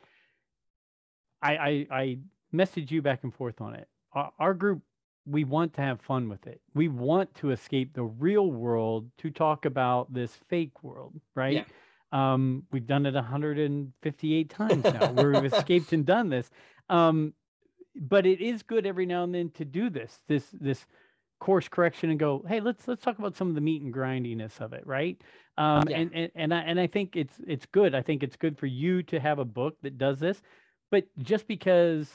I 1.42 1.56
I, 1.56 1.88
I 1.92 2.18
message 2.52 2.92
you 2.92 3.02
back 3.02 3.24
and 3.24 3.34
forth 3.34 3.62
on 3.62 3.76
it. 3.76 3.88
Our, 4.14 4.32
our 4.40 4.54
group, 4.54 4.82
we 5.26 5.44
want 5.44 5.74
to 5.74 5.82
have 5.82 6.02
fun 6.02 6.30
with 6.30 6.46
it. 6.48 6.62
We 6.74 6.88
want 6.88 7.34
to 7.36 7.52
escape 7.52 7.94
the 7.94 8.04
real 8.04 8.52
world 8.52 9.10
to 9.20 9.30
talk 9.30 9.66
about 9.66 10.14
this 10.14 10.38
fake 10.48 10.84
world, 10.84 11.20
right? 11.36 11.54
Yeah. 11.54 11.64
Um, 12.14 12.64
we've 12.72 12.86
done 12.86 13.08
it 13.08 13.16
158 13.16 14.50
times 14.50 14.84
now 14.84 15.12
where 15.14 15.32
we've 15.32 15.54
escaped 15.54 15.94
and 15.94 16.06
done 16.06 16.30
this. 16.30 16.50
Um, 16.90 17.34
but 17.96 18.26
it 18.26 18.40
is 18.40 18.62
good 18.62 18.86
every 18.86 19.08
now 19.08 19.24
and 19.24 19.34
then 19.34 19.50
to 19.52 19.66
do 19.66 19.90
this, 19.90 20.20
this, 20.28 20.46
this 20.54 20.86
course 21.40 21.68
correction 21.68 22.12
and 22.12 22.20
go, 22.20 22.46
hey, 22.48 22.60
let's 22.60 22.88
let's 22.88 23.02
talk 23.02 23.18
about 23.18 23.36
some 23.36 23.50
of 23.50 23.56
the 23.56 23.62
meat 23.62 23.82
and 23.82 23.92
grindiness 23.92 24.62
of 24.62 24.74
it, 24.74 24.86
right? 24.86 25.20
Um, 25.58 25.84
yeah. 25.90 25.98
and, 25.98 26.12
and 26.14 26.32
and 26.36 26.54
I 26.54 26.60
and 26.60 26.80
I 26.80 26.88
think 26.88 27.16
it's 27.16 27.34
it's 27.46 27.66
good. 27.66 27.94
I 27.94 28.02
think 28.02 28.24
it's 28.24 28.36
good 28.36 28.58
for 28.58 28.68
you 28.68 29.04
to 29.04 29.20
have 29.20 29.40
a 29.40 29.46
book 29.46 29.76
that 29.82 29.98
does 29.98 30.20
this, 30.20 30.42
but 30.90 31.06
just 31.20 31.48
because 31.48 32.10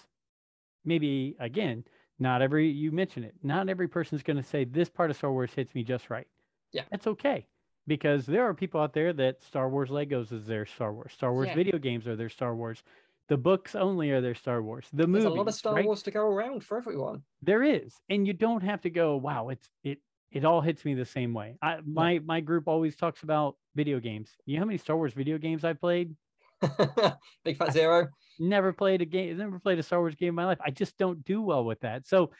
maybe 0.84 1.36
again, 1.40 1.84
not 2.18 2.40
every 2.40 2.68
you 2.70 2.90
mention 2.90 3.22
it, 3.22 3.34
not 3.42 3.68
every 3.68 3.88
person 3.88 4.16
is 4.16 4.22
going 4.22 4.38
to 4.38 4.42
say 4.42 4.64
this 4.64 4.88
part 4.88 5.10
of 5.10 5.16
Star 5.16 5.30
Wars 5.30 5.52
hits 5.54 5.74
me 5.74 5.82
just 5.82 6.08
right. 6.08 6.26
Yeah, 6.72 6.84
that's 6.90 7.06
okay 7.06 7.46
because 7.88 8.26
there 8.26 8.46
are 8.46 8.54
people 8.54 8.80
out 8.80 8.92
there 8.92 9.12
that 9.14 9.42
Star 9.42 9.68
Wars 9.68 9.88
Legos 9.88 10.32
is 10.32 10.46
their 10.46 10.66
Star 10.66 10.92
Wars, 10.92 11.12
Star 11.12 11.32
Wars 11.32 11.48
yeah. 11.48 11.54
video 11.54 11.78
games 11.78 12.06
are 12.06 12.14
their 12.14 12.28
Star 12.28 12.54
Wars. 12.54 12.82
The 13.28 13.36
books 13.36 13.74
only 13.74 14.10
are 14.10 14.20
their 14.20 14.34
Star 14.34 14.62
Wars. 14.62 14.86
The 14.92 15.06
movie. 15.06 15.24
There's 15.24 15.32
a 15.32 15.36
lot 15.36 15.48
of 15.48 15.54
Star 15.54 15.74
right? 15.74 15.84
Wars 15.84 16.02
to 16.04 16.10
go 16.10 16.26
around 16.26 16.64
for 16.64 16.78
everyone. 16.78 17.22
There 17.42 17.62
is, 17.62 17.94
and 18.08 18.26
you 18.26 18.32
don't 18.32 18.62
have 18.62 18.82
to 18.82 18.90
go. 18.90 19.16
Wow, 19.16 19.48
it's 19.48 19.68
it 19.82 19.98
it 20.30 20.44
all 20.44 20.60
hits 20.60 20.84
me 20.84 20.94
the 20.94 21.04
same 21.04 21.34
way. 21.34 21.56
I 21.60 21.78
my 21.84 22.12
yeah. 22.12 22.20
my 22.24 22.40
group 22.40 22.68
always 22.68 22.94
talks 22.96 23.22
about 23.22 23.56
video 23.74 23.98
games. 23.98 24.30
You 24.46 24.56
know 24.56 24.60
how 24.60 24.66
many 24.66 24.78
Star 24.78 24.96
Wars 24.96 25.14
video 25.14 25.38
games 25.38 25.64
I've 25.64 25.80
played? 25.80 26.14
Big 27.44 27.56
fat 27.56 27.72
zero. 27.72 28.04
I 28.04 28.06
never 28.38 28.72
played 28.72 29.02
a 29.02 29.06
game. 29.06 29.36
Never 29.36 29.58
played 29.58 29.78
a 29.78 29.82
Star 29.82 30.00
Wars 30.00 30.14
game 30.14 30.30
in 30.30 30.34
my 30.34 30.44
life. 30.44 30.58
I 30.64 30.70
just 30.70 30.96
don't 30.98 31.24
do 31.24 31.42
well 31.42 31.64
with 31.64 31.80
that. 31.80 32.06
So 32.06 32.30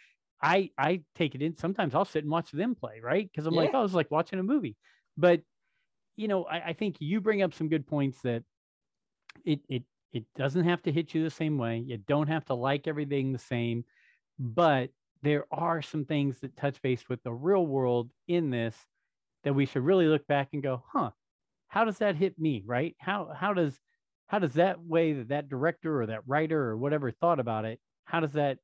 I 0.42 0.70
I 0.78 1.02
take 1.14 1.34
it 1.34 1.42
in. 1.42 1.56
Sometimes 1.56 1.94
I'll 1.94 2.04
sit 2.04 2.24
and 2.24 2.30
watch 2.30 2.50
them 2.50 2.74
play, 2.74 3.00
right? 3.02 3.28
Because 3.30 3.46
I'm 3.46 3.54
yeah. 3.54 3.60
like, 3.60 3.70
oh, 3.74 3.84
it's 3.84 3.94
like 3.94 4.10
watching 4.10 4.38
a 4.38 4.42
movie. 4.42 4.76
But 5.18 5.42
you 6.16 6.28
know, 6.28 6.44
I, 6.44 6.68
I 6.68 6.72
think 6.72 6.96
you 7.00 7.20
bring 7.20 7.42
up 7.42 7.52
some 7.54 7.68
good 7.68 7.86
points 7.86 8.22
that 8.22 8.42
it 9.44 9.60
it 9.68 9.82
it 10.12 10.24
doesn't 10.36 10.64
have 10.64 10.82
to 10.84 10.92
hit 10.92 11.12
you 11.14 11.22
the 11.22 11.30
same 11.30 11.58
way. 11.58 11.78
You 11.78 11.98
don't 11.98 12.28
have 12.28 12.46
to 12.46 12.54
like 12.54 12.86
everything 12.86 13.32
the 13.32 13.38
same, 13.38 13.84
but 14.38 14.90
there 15.22 15.44
are 15.50 15.82
some 15.82 16.04
things 16.04 16.38
that 16.40 16.56
touch 16.56 16.80
base 16.80 17.08
with 17.08 17.22
the 17.22 17.32
real 17.32 17.66
world 17.66 18.10
in 18.28 18.50
this 18.50 18.76
that 19.44 19.54
we 19.54 19.66
should 19.66 19.82
really 19.82 20.06
look 20.06 20.26
back 20.26 20.48
and 20.52 20.62
go, 20.62 20.82
huh, 20.92 21.10
how 21.68 21.84
does 21.84 21.98
that 21.98 22.16
hit 22.16 22.38
me? 22.38 22.62
Right? 22.64 22.96
How 22.98 23.32
how 23.34 23.52
does 23.52 23.78
how 24.28 24.38
does 24.38 24.54
that 24.54 24.80
way 24.80 25.14
that 25.14 25.28
that 25.28 25.48
director 25.48 26.00
or 26.00 26.06
that 26.06 26.26
writer 26.26 26.62
or 26.62 26.76
whatever 26.76 27.10
thought 27.10 27.40
about 27.40 27.64
it, 27.64 27.80
how 28.04 28.20
does 28.20 28.32
that 28.32 28.58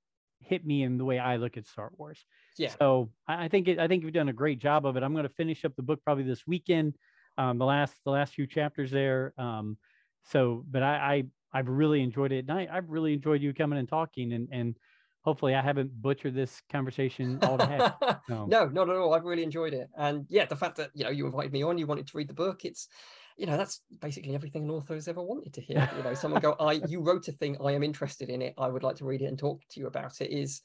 hit 0.46 0.64
me 0.64 0.82
in 0.82 0.98
the 0.98 1.04
way 1.04 1.18
I 1.18 1.36
look 1.36 1.56
at 1.56 1.66
Star 1.66 1.90
Wars? 1.96 2.24
Yeah. 2.56 2.72
So 2.78 3.10
I, 3.26 3.44
I 3.44 3.48
think 3.48 3.68
it, 3.68 3.78
I 3.78 3.88
think 3.88 4.02
you've 4.02 4.12
done 4.12 4.28
a 4.28 4.32
great 4.34 4.58
job 4.58 4.86
of 4.86 4.96
it. 4.96 5.02
I'm 5.02 5.12
going 5.12 5.26
to 5.26 5.34
finish 5.34 5.64
up 5.64 5.74
the 5.76 5.82
book 5.82 6.00
probably 6.04 6.24
this 6.24 6.46
weekend. 6.46 6.96
Um, 7.36 7.58
the 7.58 7.64
last 7.64 7.94
the 8.04 8.10
last 8.10 8.34
few 8.34 8.46
chapters 8.46 8.90
there. 8.90 9.34
Um, 9.38 9.76
so, 10.24 10.64
but 10.70 10.82
I, 10.82 10.94
I 10.94 11.24
I've 11.58 11.68
really 11.68 12.02
enjoyed 12.02 12.32
it, 12.32 12.46
and 12.48 12.52
I, 12.52 12.68
I've 12.70 12.88
really 12.88 13.12
enjoyed 13.14 13.42
you 13.42 13.52
coming 13.54 13.78
and 13.78 13.88
talking, 13.88 14.32
and 14.32 14.48
and 14.52 14.76
hopefully 15.22 15.54
I 15.54 15.62
haven't 15.62 15.90
butchered 16.00 16.34
this 16.34 16.62
conversation 16.70 17.38
all 17.42 17.58
to 17.58 17.66
heck. 17.66 17.94
No. 18.28 18.46
no, 18.46 18.66
not 18.66 18.88
at 18.88 18.96
all. 18.96 19.12
I've 19.12 19.24
really 19.24 19.42
enjoyed 19.42 19.74
it, 19.74 19.88
and 19.96 20.26
yeah, 20.28 20.46
the 20.46 20.56
fact 20.56 20.76
that 20.76 20.90
you 20.94 21.04
know 21.04 21.10
you 21.10 21.26
invited 21.26 21.52
me 21.52 21.62
on, 21.62 21.76
you 21.76 21.86
wanted 21.86 22.06
to 22.06 22.16
read 22.16 22.28
the 22.28 22.34
book, 22.34 22.64
it's 22.64 22.88
you 23.36 23.46
know 23.46 23.56
that's 23.56 23.80
basically 24.00 24.34
everything 24.34 24.64
an 24.64 24.70
author 24.70 24.94
has 24.94 25.08
ever 25.08 25.22
wanted 25.22 25.54
to 25.54 25.60
hear. 25.60 25.88
You 25.96 26.02
know, 26.02 26.14
someone 26.14 26.40
go, 26.40 26.56
I 26.60 26.80
you 26.88 27.00
wrote 27.00 27.28
a 27.28 27.32
thing, 27.32 27.56
I 27.64 27.72
am 27.72 27.82
interested 27.82 28.28
in 28.28 28.42
it, 28.42 28.54
I 28.58 28.68
would 28.68 28.82
like 28.82 28.96
to 28.96 29.04
read 29.04 29.22
it 29.22 29.26
and 29.26 29.38
talk 29.38 29.60
to 29.70 29.80
you 29.80 29.86
about 29.86 30.20
it. 30.20 30.30
Is 30.30 30.60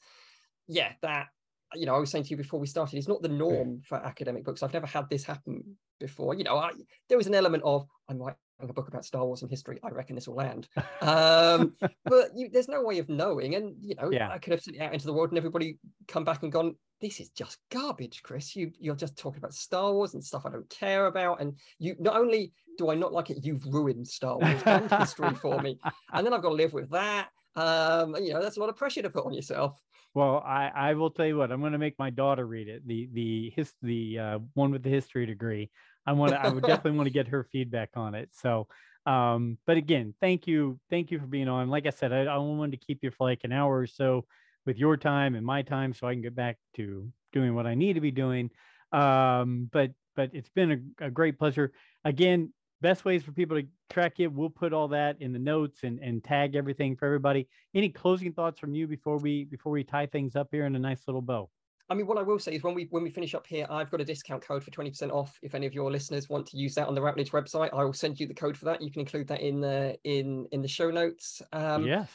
yeah, 0.68 0.92
that 1.02 1.26
you 1.74 1.86
know, 1.86 1.94
I 1.94 1.98
was 1.98 2.10
saying 2.10 2.24
to 2.24 2.30
you 2.30 2.36
before 2.36 2.60
we 2.60 2.66
started, 2.66 2.96
it's 2.96 3.08
not 3.08 3.22
the 3.22 3.28
norm 3.28 3.82
for 3.84 3.96
academic 3.96 4.44
books. 4.44 4.62
I've 4.62 4.72
never 4.72 4.86
had 4.86 5.08
this 5.08 5.24
happen 5.24 5.76
before. 6.00 6.34
You 6.34 6.44
know, 6.44 6.56
I, 6.56 6.72
there 7.08 7.18
was 7.18 7.26
an 7.26 7.34
element 7.34 7.62
of 7.64 7.86
I 8.08 8.14
might 8.14 8.34
a 8.68 8.72
book 8.72 8.88
about 8.88 9.04
Star 9.04 9.24
Wars 9.24 9.42
and 9.42 9.50
history, 9.50 9.78
I 9.82 9.88
reckon 9.90 10.14
this 10.14 10.28
will 10.28 10.36
land. 10.36 10.68
Um, 11.02 11.74
but 12.04 12.30
you, 12.36 12.50
there's 12.52 12.68
no 12.68 12.82
way 12.82 12.98
of 12.98 13.08
knowing. 13.08 13.54
And, 13.54 13.74
you 13.80 13.94
know, 13.94 14.10
yeah. 14.10 14.30
I 14.30 14.38
could 14.38 14.52
have 14.52 14.60
sent 14.60 14.76
it 14.76 14.80
out 14.80 14.92
into 14.92 15.06
the 15.06 15.14
world 15.14 15.30
and 15.30 15.38
everybody 15.38 15.78
come 16.08 16.24
back 16.24 16.42
and 16.42 16.52
gone, 16.52 16.74
this 17.00 17.20
is 17.20 17.30
just 17.30 17.56
garbage, 17.70 18.22
Chris. 18.22 18.54
You, 18.54 18.70
you're 18.78 18.94
just 18.94 19.16
talking 19.16 19.38
about 19.38 19.54
Star 19.54 19.92
Wars 19.92 20.12
and 20.12 20.22
stuff 20.22 20.44
I 20.44 20.50
don't 20.50 20.68
care 20.68 21.06
about. 21.06 21.40
And 21.40 21.56
you 21.78 21.96
not 21.98 22.16
only 22.16 22.52
do 22.76 22.90
I 22.90 22.96
not 22.96 23.14
like 23.14 23.30
it, 23.30 23.38
you've 23.42 23.64
ruined 23.64 24.06
Star 24.06 24.38
Wars 24.38 24.62
and 24.66 24.90
history 24.90 25.34
for 25.34 25.60
me. 25.60 25.78
And 26.12 26.26
then 26.26 26.34
I've 26.34 26.42
got 26.42 26.50
to 26.50 26.54
live 26.54 26.74
with 26.74 26.90
that. 26.90 27.28
Um, 27.56 28.14
and, 28.14 28.26
you 28.26 28.34
know, 28.34 28.42
that's 28.42 28.58
a 28.58 28.60
lot 28.60 28.68
of 28.68 28.76
pressure 28.76 29.02
to 29.02 29.10
put 29.10 29.24
on 29.24 29.32
yourself. 29.32 29.80
Well, 30.14 30.42
I, 30.44 30.70
I 30.74 30.94
will 30.94 31.10
tell 31.10 31.26
you 31.26 31.36
what, 31.36 31.52
I'm 31.52 31.60
going 31.60 31.72
to 31.72 31.78
make 31.78 31.98
my 31.98 32.10
daughter 32.10 32.44
read 32.44 32.68
it. 32.68 32.86
The 32.86 33.08
the 33.12 33.52
his 33.54 33.72
the 33.80 34.18
uh, 34.18 34.38
one 34.54 34.72
with 34.72 34.82
the 34.82 34.90
history 34.90 35.24
degree. 35.24 35.70
I 36.10 36.12
want 36.12 36.32
to, 36.32 36.40
I 36.40 36.48
would 36.48 36.64
definitely 36.64 36.98
want 36.98 37.06
to 37.06 37.12
get 37.12 37.28
her 37.34 37.44
feedback 37.44 37.90
on 37.94 38.16
it. 38.16 38.30
So, 38.32 38.66
um, 39.06 39.58
but 39.64 39.76
again, 39.76 40.12
thank 40.20 40.48
you, 40.48 40.80
thank 40.90 41.12
you 41.12 41.20
for 41.20 41.26
being 41.26 41.48
on. 41.48 41.70
Like 41.70 41.86
I 41.86 41.90
said, 41.90 42.12
I, 42.12 42.24
I 42.24 42.36
wanted 42.38 42.80
to 42.80 42.84
keep 42.84 42.98
you 43.02 43.12
for 43.12 43.28
like 43.28 43.44
an 43.44 43.52
hour 43.52 43.78
or 43.78 43.86
so 43.86 44.26
with 44.66 44.76
your 44.76 44.96
time 44.96 45.36
and 45.36 45.46
my 45.46 45.62
time, 45.62 45.94
so 45.94 46.08
I 46.08 46.14
can 46.14 46.20
get 46.20 46.34
back 46.34 46.58
to 46.74 47.08
doing 47.32 47.54
what 47.54 47.64
I 47.64 47.76
need 47.76 47.92
to 47.92 48.00
be 48.00 48.10
doing. 48.10 48.50
Um, 48.90 49.70
but 49.70 49.92
but 50.16 50.30
it's 50.32 50.48
been 50.48 50.92
a, 51.00 51.06
a 51.06 51.10
great 51.10 51.38
pleasure. 51.38 51.70
Again, 52.04 52.52
best 52.80 53.04
ways 53.04 53.22
for 53.22 53.30
people 53.30 53.60
to 53.60 53.68
track 53.88 54.18
you. 54.18 54.30
We'll 54.30 54.50
put 54.50 54.72
all 54.72 54.88
that 54.88 55.22
in 55.22 55.32
the 55.32 55.38
notes 55.38 55.84
and, 55.84 56.00
and 56.00 56.24
tag 56.24 56.56
everything 56.56 56.96
for 56.96 57.06
everybody. 57.06 57.48
Any 57.72 57.88
closing 57.88 58.32
thoughts 58.32 58.58
from 58.58 58.74
you 58.74 58.88
before 58.88 59.18
we 59.18 59.44
before 59.44 59.70
we 59.70 59.84
tie 59.84 60.06
things 60.06 60.34
up 60.34 60.48
here 60.50 60.66
in 60.66 60.74
a 60.74 60.80
nice 60.80 61.02
little 61.06 61.22
bow? 61.22 61.48
I 61.90 61.94
mean, 61.94 62.06
what 62.06 62.18
I 62.18 62.22
will 62.22 62.38
say 62.38 62.54
is 62.54 62.62
when 62.62 62.74
we 62.74 62.86
when 62.90 63.02
we 63.02 63.10
finish 63.10 63.34
up 63.34 63.46
here, 63.46 63.66
I've 63.68 63.90
got 63.90 64.00
a 64.00 64.04
discount 64.04 64.46
code 64.46 64.62
for 64.62 64.70
20% 64.70 65.10
off. 65.10 65.36
If 65.42 65.56
any 65.56 65.66
of 65.66 65.74
your 65.74 65.90
listeners 65.90 66.28
want 66.28 66.46
to 66.46 66.56
use 66.56 66.76
that 66.76 66.86
on 66.86 66.94
the 66.94 67.02
Routledge 67.02 67.32
website, 67.32 67.70
I 67.74 67.84
will 67.84 67.92
send 67.92 68.20
you 68.20 68.28
the 68.28 68.34
code 68.34 68.56
for 68.56 68.66
that. 68.66 68.80
You 68.80 68.92
can 68.92 69.00
include 69.00 69.26
that 69.28 69.40
in 69.40 69.60
the 69.60 69.98
in 70.04 70.46
in 70.52 70.62
the 70.62 70.68
show 70.68 70.90
notes. 70.90 71.42
Um, 71.52 71.84
yes. 71.84 72.08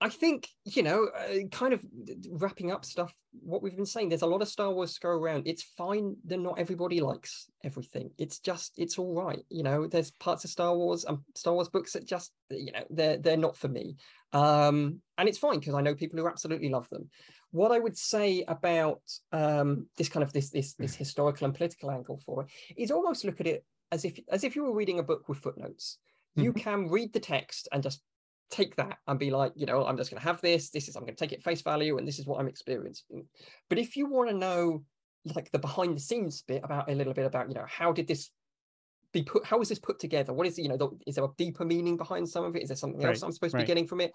I 0.00 0.10
think, 0.10 0.48
you 0.64 0.82
know, 0.82 1.08
uh, 1.16 1.46
kind 1.50 1.72
of 1.72 1.82
wrapping 2.30 2.70
up 2.70 2.84
stuff, 2.84 3.14
what 3.32 3.62
we've 3.62 3.74
been 3.74 3.86
saying, 3.86 4.10
there's 4.10 4.20
a 4.20 4.26
lot 4.26 4.42
of 4.42 4.48
Star 4.48 4.70
Wars 4.70 4.92
to 4.94 5.00
go 5.00 5.08
around. 5.08 5.46
It's 5.46 5.62
fine 5.62 6.16
that 6.26 6.40
not 6.40 6.58
everybody 6.58 7.00
likes 7.00 7.46
everything. 7.62 8.10
It's 8.18 8.38
just, 8.38 8.74
it's 8.76 8.98
all 8.98 9.14
right. 9.14 9.42
You 9.48 9.62
know, 9.62 9.86
there's 9.86 10.10
parts 10.10 10.44
of 10.44 10.50
Star 10.50 10.76
Wars 10.76 11.04
and 11.04 11.18
um, 11.18 11.24
Star 11.34 11.54
Wars 11.54 11.70
books 11.70 11.92
that 11.92 12.06
just, 12.06 12.32
you 12.50 12.72
know, 12.72 12.84
they're, 12.90 13.16
they're 13.16 13.38
not 13.38 13.56
for 13.56 13.68
me. 13.68 13.96
Um, 14.34 15.00
and 15.16 15.26
it's 15.26 15.38
fine 15.38 15.60
because 15.60 15.74
I 15.74 15.80
know 15.80 15.94
people 15.94 16.18
who 16.18 16.28
absolutely 16.28 16.68
love 16.68 16.88
them. 16.90 17.08
What 17.54 17.70
I 17.70 17.78
would 17.78 17.96
say 17.96 18.42
about 18.48 19.00
um, 19.30 19.86
this 19.96 20.08
kind 20.08 20.24
of 20.24 20.32
this, 20.32 20.50
this, 20.50 20.74
this 20.74 20.96
historical 20.96 21.44
and 21.44 21.54
political 21.54 21.88
angle 21.88 22.20
for 22.26 22.42
it 22.42 22.48
is 22.76 22.90
almost 22.90 23.24
look 23.24 23.40
at 23.40 23.46
it 23.46 23.64
as 23.92 24.04
if, 24.04 24.18
as 24.28 24.42
if 24.42 24.56
you 24.56 24.64
were 24.64 24.74
reading 24.74 24.98
a 24.98 25.04
book 25.04 25.28
with 25.28 25.38
footnotes. 25.38 25.98
You 26.34 26.50
mm-hmm. 26.50 26.58
can 26.58 26.88
read 26.88 27.12
the 27.12 27.20
text 27.20 27.68
and 27.70 27.80
just 27.80 28.02
take 28.50 28.74
that 28.74 28.98
and 29.06 29.20
be 29.20 29.30
like, 29.30 29.52
you 29.54 29.66
know, 29.66 29.86
I'm 29.86 29.96
just 29.96 30.10
going 30.10 30.20
to 30.20 30.26
have 30.26 30.40
this. 30.40 30.70
This 30.70 30.88
is, 30.88 30.96
I'm 30.96 31.04
going 31.04 31.14
to 31.14 31.24
take 31.24 31.30
it 31.30 31.44
face 31.44 31.62
value 31.62 31.96
and 31.96 32.08
this 32.08 32.18
is 32.18 32.26
what 32.26 32.40
I'm 32.40 32.48
experiencing. 32.48 33.24
But 33.68 33.78
if 33.78 33.96
you 33.96 34.08
want 34.08 34.30
to 34.30 34.36
know 34.36 34.82
like 35.36 35.52
the 35.52 35.60
behind 35.60 35.96
the 35.96 36.00
scenes 36.00 36.42
bit 36.42 36.62
about 36.64 36.90
a 36.90 36.94
little 36.96 37.14
bit 37.14 37.24
about, 37.24 37.48
you 37.48 37.54
know, 37.54 37.66
how 37.68 37.92
did 37.92 38.08
this 38.08 38.30
be 39.12 39.22
put, 39.22 39.44
how 39.46 39.60
is 39.60 39.68
this 39.68 39.78
put 39.78 40.00
together? 40.00 40.32
What 40.32 40.48
is, 40.48 40.58
you 40.58 40.68
know, 40.68 40.76
the, 40.76 40.88
is 41.06 41.14
there 41.14 41.24
a 41.24 41.28
deeper 41.38 41.64
meaning 41.64 41.96
behind 41.96 42.28
some 42.28 42.44
of 42.44 42.56
it? 42.56 42.64
Is 42.64 42.68
there 42.70 42.76
something 42.76 43.00
right, 43.00 43.10
else 43.10 43.22
I'm 43.22 43.30
supposed 43.30 43.54
right. 43.54 43.60
to 43.60 43.64
be 43.64 43.68
getting 43.68 43.86
from 43.86 44.00
it? 44.00 44.10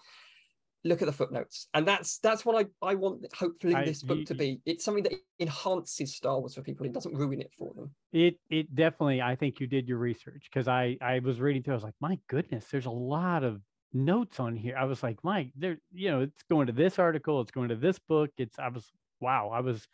Look 0.85 1.01
at 1.01 1.05
the 1.05 1.13
footnotes. 1.13 1.67
And 1.73 1.87
that's, 1.87 2.19
that's 2.19 2.45
what 2.45 2.55
I, 2.55 2.87
I 2.87 2.95
want 2.95 3.25
hopefully 3.33 3.75
I, 3.75 3.83
this 3.83 4.01
book 4.01 4.19
you, 4.19 4.25
to 4.25 4.35
be. 4.35 4.61
It's 4.65 4.85
something 4.85 5.03
that 5.03 5.13
enhances 5.39 6.15
Star 6.15 6.39
Wars 6.39 6.55
for 6.55 6.61
people. 6.61 6.85
It 6.85 6.93
doesn't 6.93 7.13
ruin 7.13 7.41
it 7.41 7.51
for 7.57 7.73
them. 7.73 7.91
It, 8.13 8.39
it 8.49 8.73
definitely, 8.73 9.21
I 9.21 9.35
think 9.35 9.59
you 9.59 9.67
did 9.67 9.87
your 9.89 9.97
research 9.97 10.47
because 10.51 10.67
I, 10.67 10.97
I 11.01 11.19
was 11.19 11.41
reading 11.41 11.63
through, 11.63 11.73
I 11.73 11.75
was 11.75 11.83
like, 11.83 11.95
my 11.99 12.17
goodness, 12.27 12.65
there's 12.71 12.85
a 12.85 12.91
lot 12.91 13.43
of 13.43 13.61
notes 13.93 14.39
on 14.39 14.55
here. 14.55 14.77
I 14.77 14.85
was 14.85 15.03
like, 15.03 15.17
Mike, 15.23 15.51
there, 15.55 15.79
you 15.91 16.11
know, 16.11 16.21
it's 16.21 16.43
going 16.49 16.67
to 16.67 16.73
this 16.73 16.97
article, 16.97 17.41
it's 17.41 17.51
going 17.51 17.69
to 17.69 17.75
this 17.75 17.99
book. 17.99 18.29
It's, 18.37 18.57
I 18.57 18.69
was, 18.69 18.85
wow, 19.19 19.49
I 19.53 19.59
was 19.59 19.85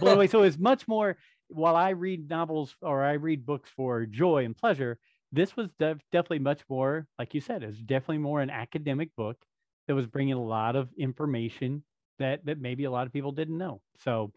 blown 0.00 0.16
away. 0.16 0.26
So 0.28 0.42
it's 0.42 0.58
much 0.58 0.88
more 0.88 1.16
while 1.48 1.76
I 1.76 1.90
read 1.90 2.28
novels 2.28 2.74
or 2.82 3.04
I 3.04 3.12
read 3.12 3.46
books 3.46 3.70
for 3.76 4.04
joy 4.06 4.44
and 4.44 4.56
pleasure. 4.56 4.98
This 5.30 5.56
was 5.56 5.68
def- 5.78 6.02
definitely 6.12 6.40
much 6.40 6.62
more, 6.68 7.06
like 7.18 7.34
you 7.34 7.40
said, 7.40 7.62
it's 7.62 7.78
definitely 7.78 8.18
more 8.18 8.40
an 8.40 8.50
academic 8.50 9.10
book 9.16 9.36
that 9.86 9.94
was 9.94 10.06
bringing 10.06 10.34
a 10.34 10.42
lot 10.42 10.76
of 10.76 10.88
information 10.98 11.82
that 12.18 12.44
that 12.46 12.60
maybe 12.60 12.84
a 12.84 12.90
lot 12.90 13.06
of 13.06 13.12
people 13.12 13.32
didn't 13.32 13.58
know. 13.58 13.80
So, 13.98 14.32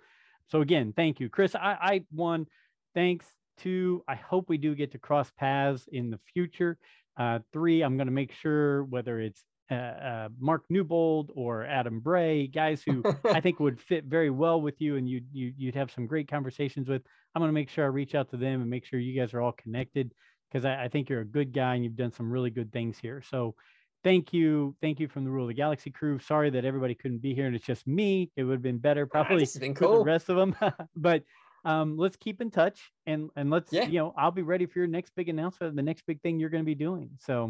so 0.49 0.61
again, 0.61 0.93
thank 0.95 1.19
you, 1.19 1.29
Chris. 1.29 1.55
I, 1.55 1.77
I 1.79 2.01
one, 2.11 2.47
thanks. 2.93 3.25
Two, 3.59 4.03
I 4.07 4.15
hope 4.15 4.49
we 4.49 4.57
do 4.57 4.75
get 4.75 4.91
to 4.91 4.99
cross 4.99 5.31
paths 5.37 5.87
in 5.91 6.11
the 6.11 6.19
future. 6.33 6.77
Uh, 7.17 7.39
three, 7.51 7.81
I'm 7.81 7.97
going 7.97 8.07
to 8.07 8.13
make 8.13 8.31
sure 8.31 8.83
whether 8.83 9.19
it's 9.19 9.43
uh, 9.71 9.73
uh, 9.73 10.29
Mark 10.39 10.63
Newbold 10.69 11.31
or 11.35 11.65
Adam 11.65 11.99
Bray, 11.99 12.47
guys 12.47 12.83
who 12.85 13.03
I 13.25 13.41
think 13.41 13.59
would 13.59 13.81
fit 13.81 14.05
very 14.05 14.29
well 14.29 14.61
with 14.61 14.79
you 14.79 14.95
and 14.95 15.09
you, 15.09 15.21
you, 15.33 15.53
you'd 15.57 15.75
have 15.75 15.91
some 15.91 16.05
great 16.05 16.29
conversations 16.29 16.87
with. 16.87 17.01
I'm 17.33 17.41
going 17.41 17.49
to 17.49 17.53
make 17.53 17.69
sure 17.69 17.83
I 17.83 17.89
reach 17.89 18.15
out 18.15 18.29
to 18.31 18.37
them 18.37 18.61
and 18.61 18.69
make 18.69 18.85
sure 18.85 18.99
you 18.99 19.19
guys 19.19 19.33
are 19.33 19.41
all 19.41 19.51
connected 19.51 20.13
because 20.49 20.63
I, 20.65 20.85
I, 20.85 20.87
think 20.87 21.09
you're 21.09 21.21
a 21.21 21.25
good 21.25 21.51
guy 21.53 21.75
and 21.75 21.83
you've 21.83 21.97
done 21.97 22.13
some 22.13 22.31
really 22.31 22.49
good 22.49 22.71
things 22.71 22.97
here. 22.97 23.21
So 23.29 23.55
thank 24.03 24.33
you. 24.33 24.75
Thank 24.81 24.99
you 24.99 25.07
from 25.07 25.23
the 25.23 25.29
Rule 25.29 25.43
of 25.43 25.49
the 25.49 25.53
Galaxy 25.53 25.91
crew. 25.91 26.19
Sorry 26.19 26.49
that 26.49 26.65
everybody 26.65 26.95
couldn't 26.95 27.19
be 27.19 27.33
here 27.33 27.47
and 27.47 27.55
it's 27.55 27.65
just 27.65 27.87
me. 27.87 28.31
It 28.35 28.43
would 28.43 28.53
have 28.53 28.61
been 28.61 28.77
better 28.77 29.05
probably 29.05 29.43
ah, 29.43 29.59
been 29.59 29.75
cool. 29.75 29.99
the 29.99 30.03
rest 30.03 30.29
of 30.29 30.37
them. 30.37 30.55
but 30.95 31.23
um, 31.65 31.97
let's 31.97 32.15
keep 32.15 32.41
in 32.41 32.49
touch 32.49 32.91
and 33.05 33.29
and 33.35 33.49
let's 33.49 33.73
yeah. 33.73 33.85
you 33.85 33.99
know 33.99 34.13
I'll 34.17 34.31
be 34.31 34.41
ready 34.41 34.65
for 34.65 34.79
your 34.79 34.87
next 34.87 35.13
big 35.15 35.29
announcement, 35.29 35.75
the 35.75 35.81
next 35.81 36.05
big 36.05 36.21
thing 36.21 36.39
you're 36.39 36.49
going 36.49 36.63
to 36.63 36.65
be 36.65 36.75
doing. 36.75 37.09
So 37.19 37.49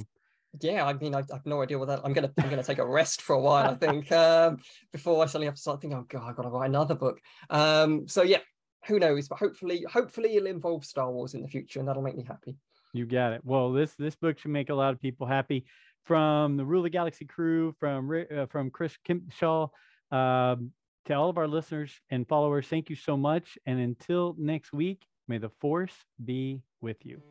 yeah, 0.62 0.86
I 0.86 0.94
mean, 0.94 1.14
I, 1.14 1.20
I, 1.20 1.34
have 1.34 1.46
no 1.46 1.62
idea 1.62 1.78
what 1.78 1.88
that. 1.90 2.02
I'm 2.04 2.14
gonna 2.14 2.32
I'm 2.42 2.50
gonna 2.50 2.64
take 2.64 2.80
a 2.80 2.86
rest 2.86 3.22
for 3.22 3.34
a 3.34 3.40
while. 3.40 3.72
I 3.72 3.76
think 3.76 4.12
um, 4.12 4.58
before 4.92 5.22
I 5.22 5.28
suddenly 5.28 5.46
have 5.48 5.56
to 5.56 5.62
start 5.62 5.82
thinking, 5.82 6.00
oh 6.00 6.06
god, 6.08 6.28
I've 6.28 6.36
got 6.36 6.44
to 6.44 6.50
write 6.50 6.70
another 6.70 6.96
book. 6.96 7.20
Um, 7.50 8.08
so 8.08 8.24
yeah, 8.24 8.40
who 8.88 9.00
knows? 9.00 9.28
But 9.28 9.40
hopefully, 9.40 9.86
hopefully 9.92 10.36
it'll 10.36 10.48
involve 10.48 10.86
Star 10.86 11.12
Wars 11.12 11.34
in 11.34 11.42
the 11.42 11.48
future, 11.48 11.80
and 11.80 11.88
that'll 11.88 12.02
make 12.02 12.18
me 12.18 12.24
happy. 12.24 12.56
You 12.94 13.06
got 13.06 13.34
it. 13.34 13.42
Well, 13.44 13.72
this 13.72 13.94
this 13.96 14.16
book 14.16 14.40
should 14.40 14.52
make 14.52 14.70
a 14.70 14.76
lot 14.76 14.94
of 14.94 15.02
people 15.02 15.28
happy. 15.28 15.66
From 16.08 16.56
the 16.56 16.66
Rule 16.66 16.86
of 16.86 16.92
Galaxy 16.94 17.26
crew, 17.26 17.76
from 17.82 18.10
uh, 18.34 18.46
from 18.46 18.72
Chris 18.72 18.98
Kempshall, 19.06 19.72
um, 20.10 20.72
to 21.06 21.14
all 21.14 21.30
of 21.30 21.38
our 21.38 21.50
listeners 21.50 21.92
and 22.10 22.26
followers, 22.26 22.66
thank 22.68 22.90
you 22.90 22.96
so 22.96 23.18
much. 23.18 23.58
And 23.66 23.78
until 23.80 24.34
next 24.38 24.72
week, 24.72 25.02
may 25.28 25.38
the 25.38 25.50
force 25.60 25.94
be 26.24 26.62
with 26.80 27.06
you. 27.06 27.22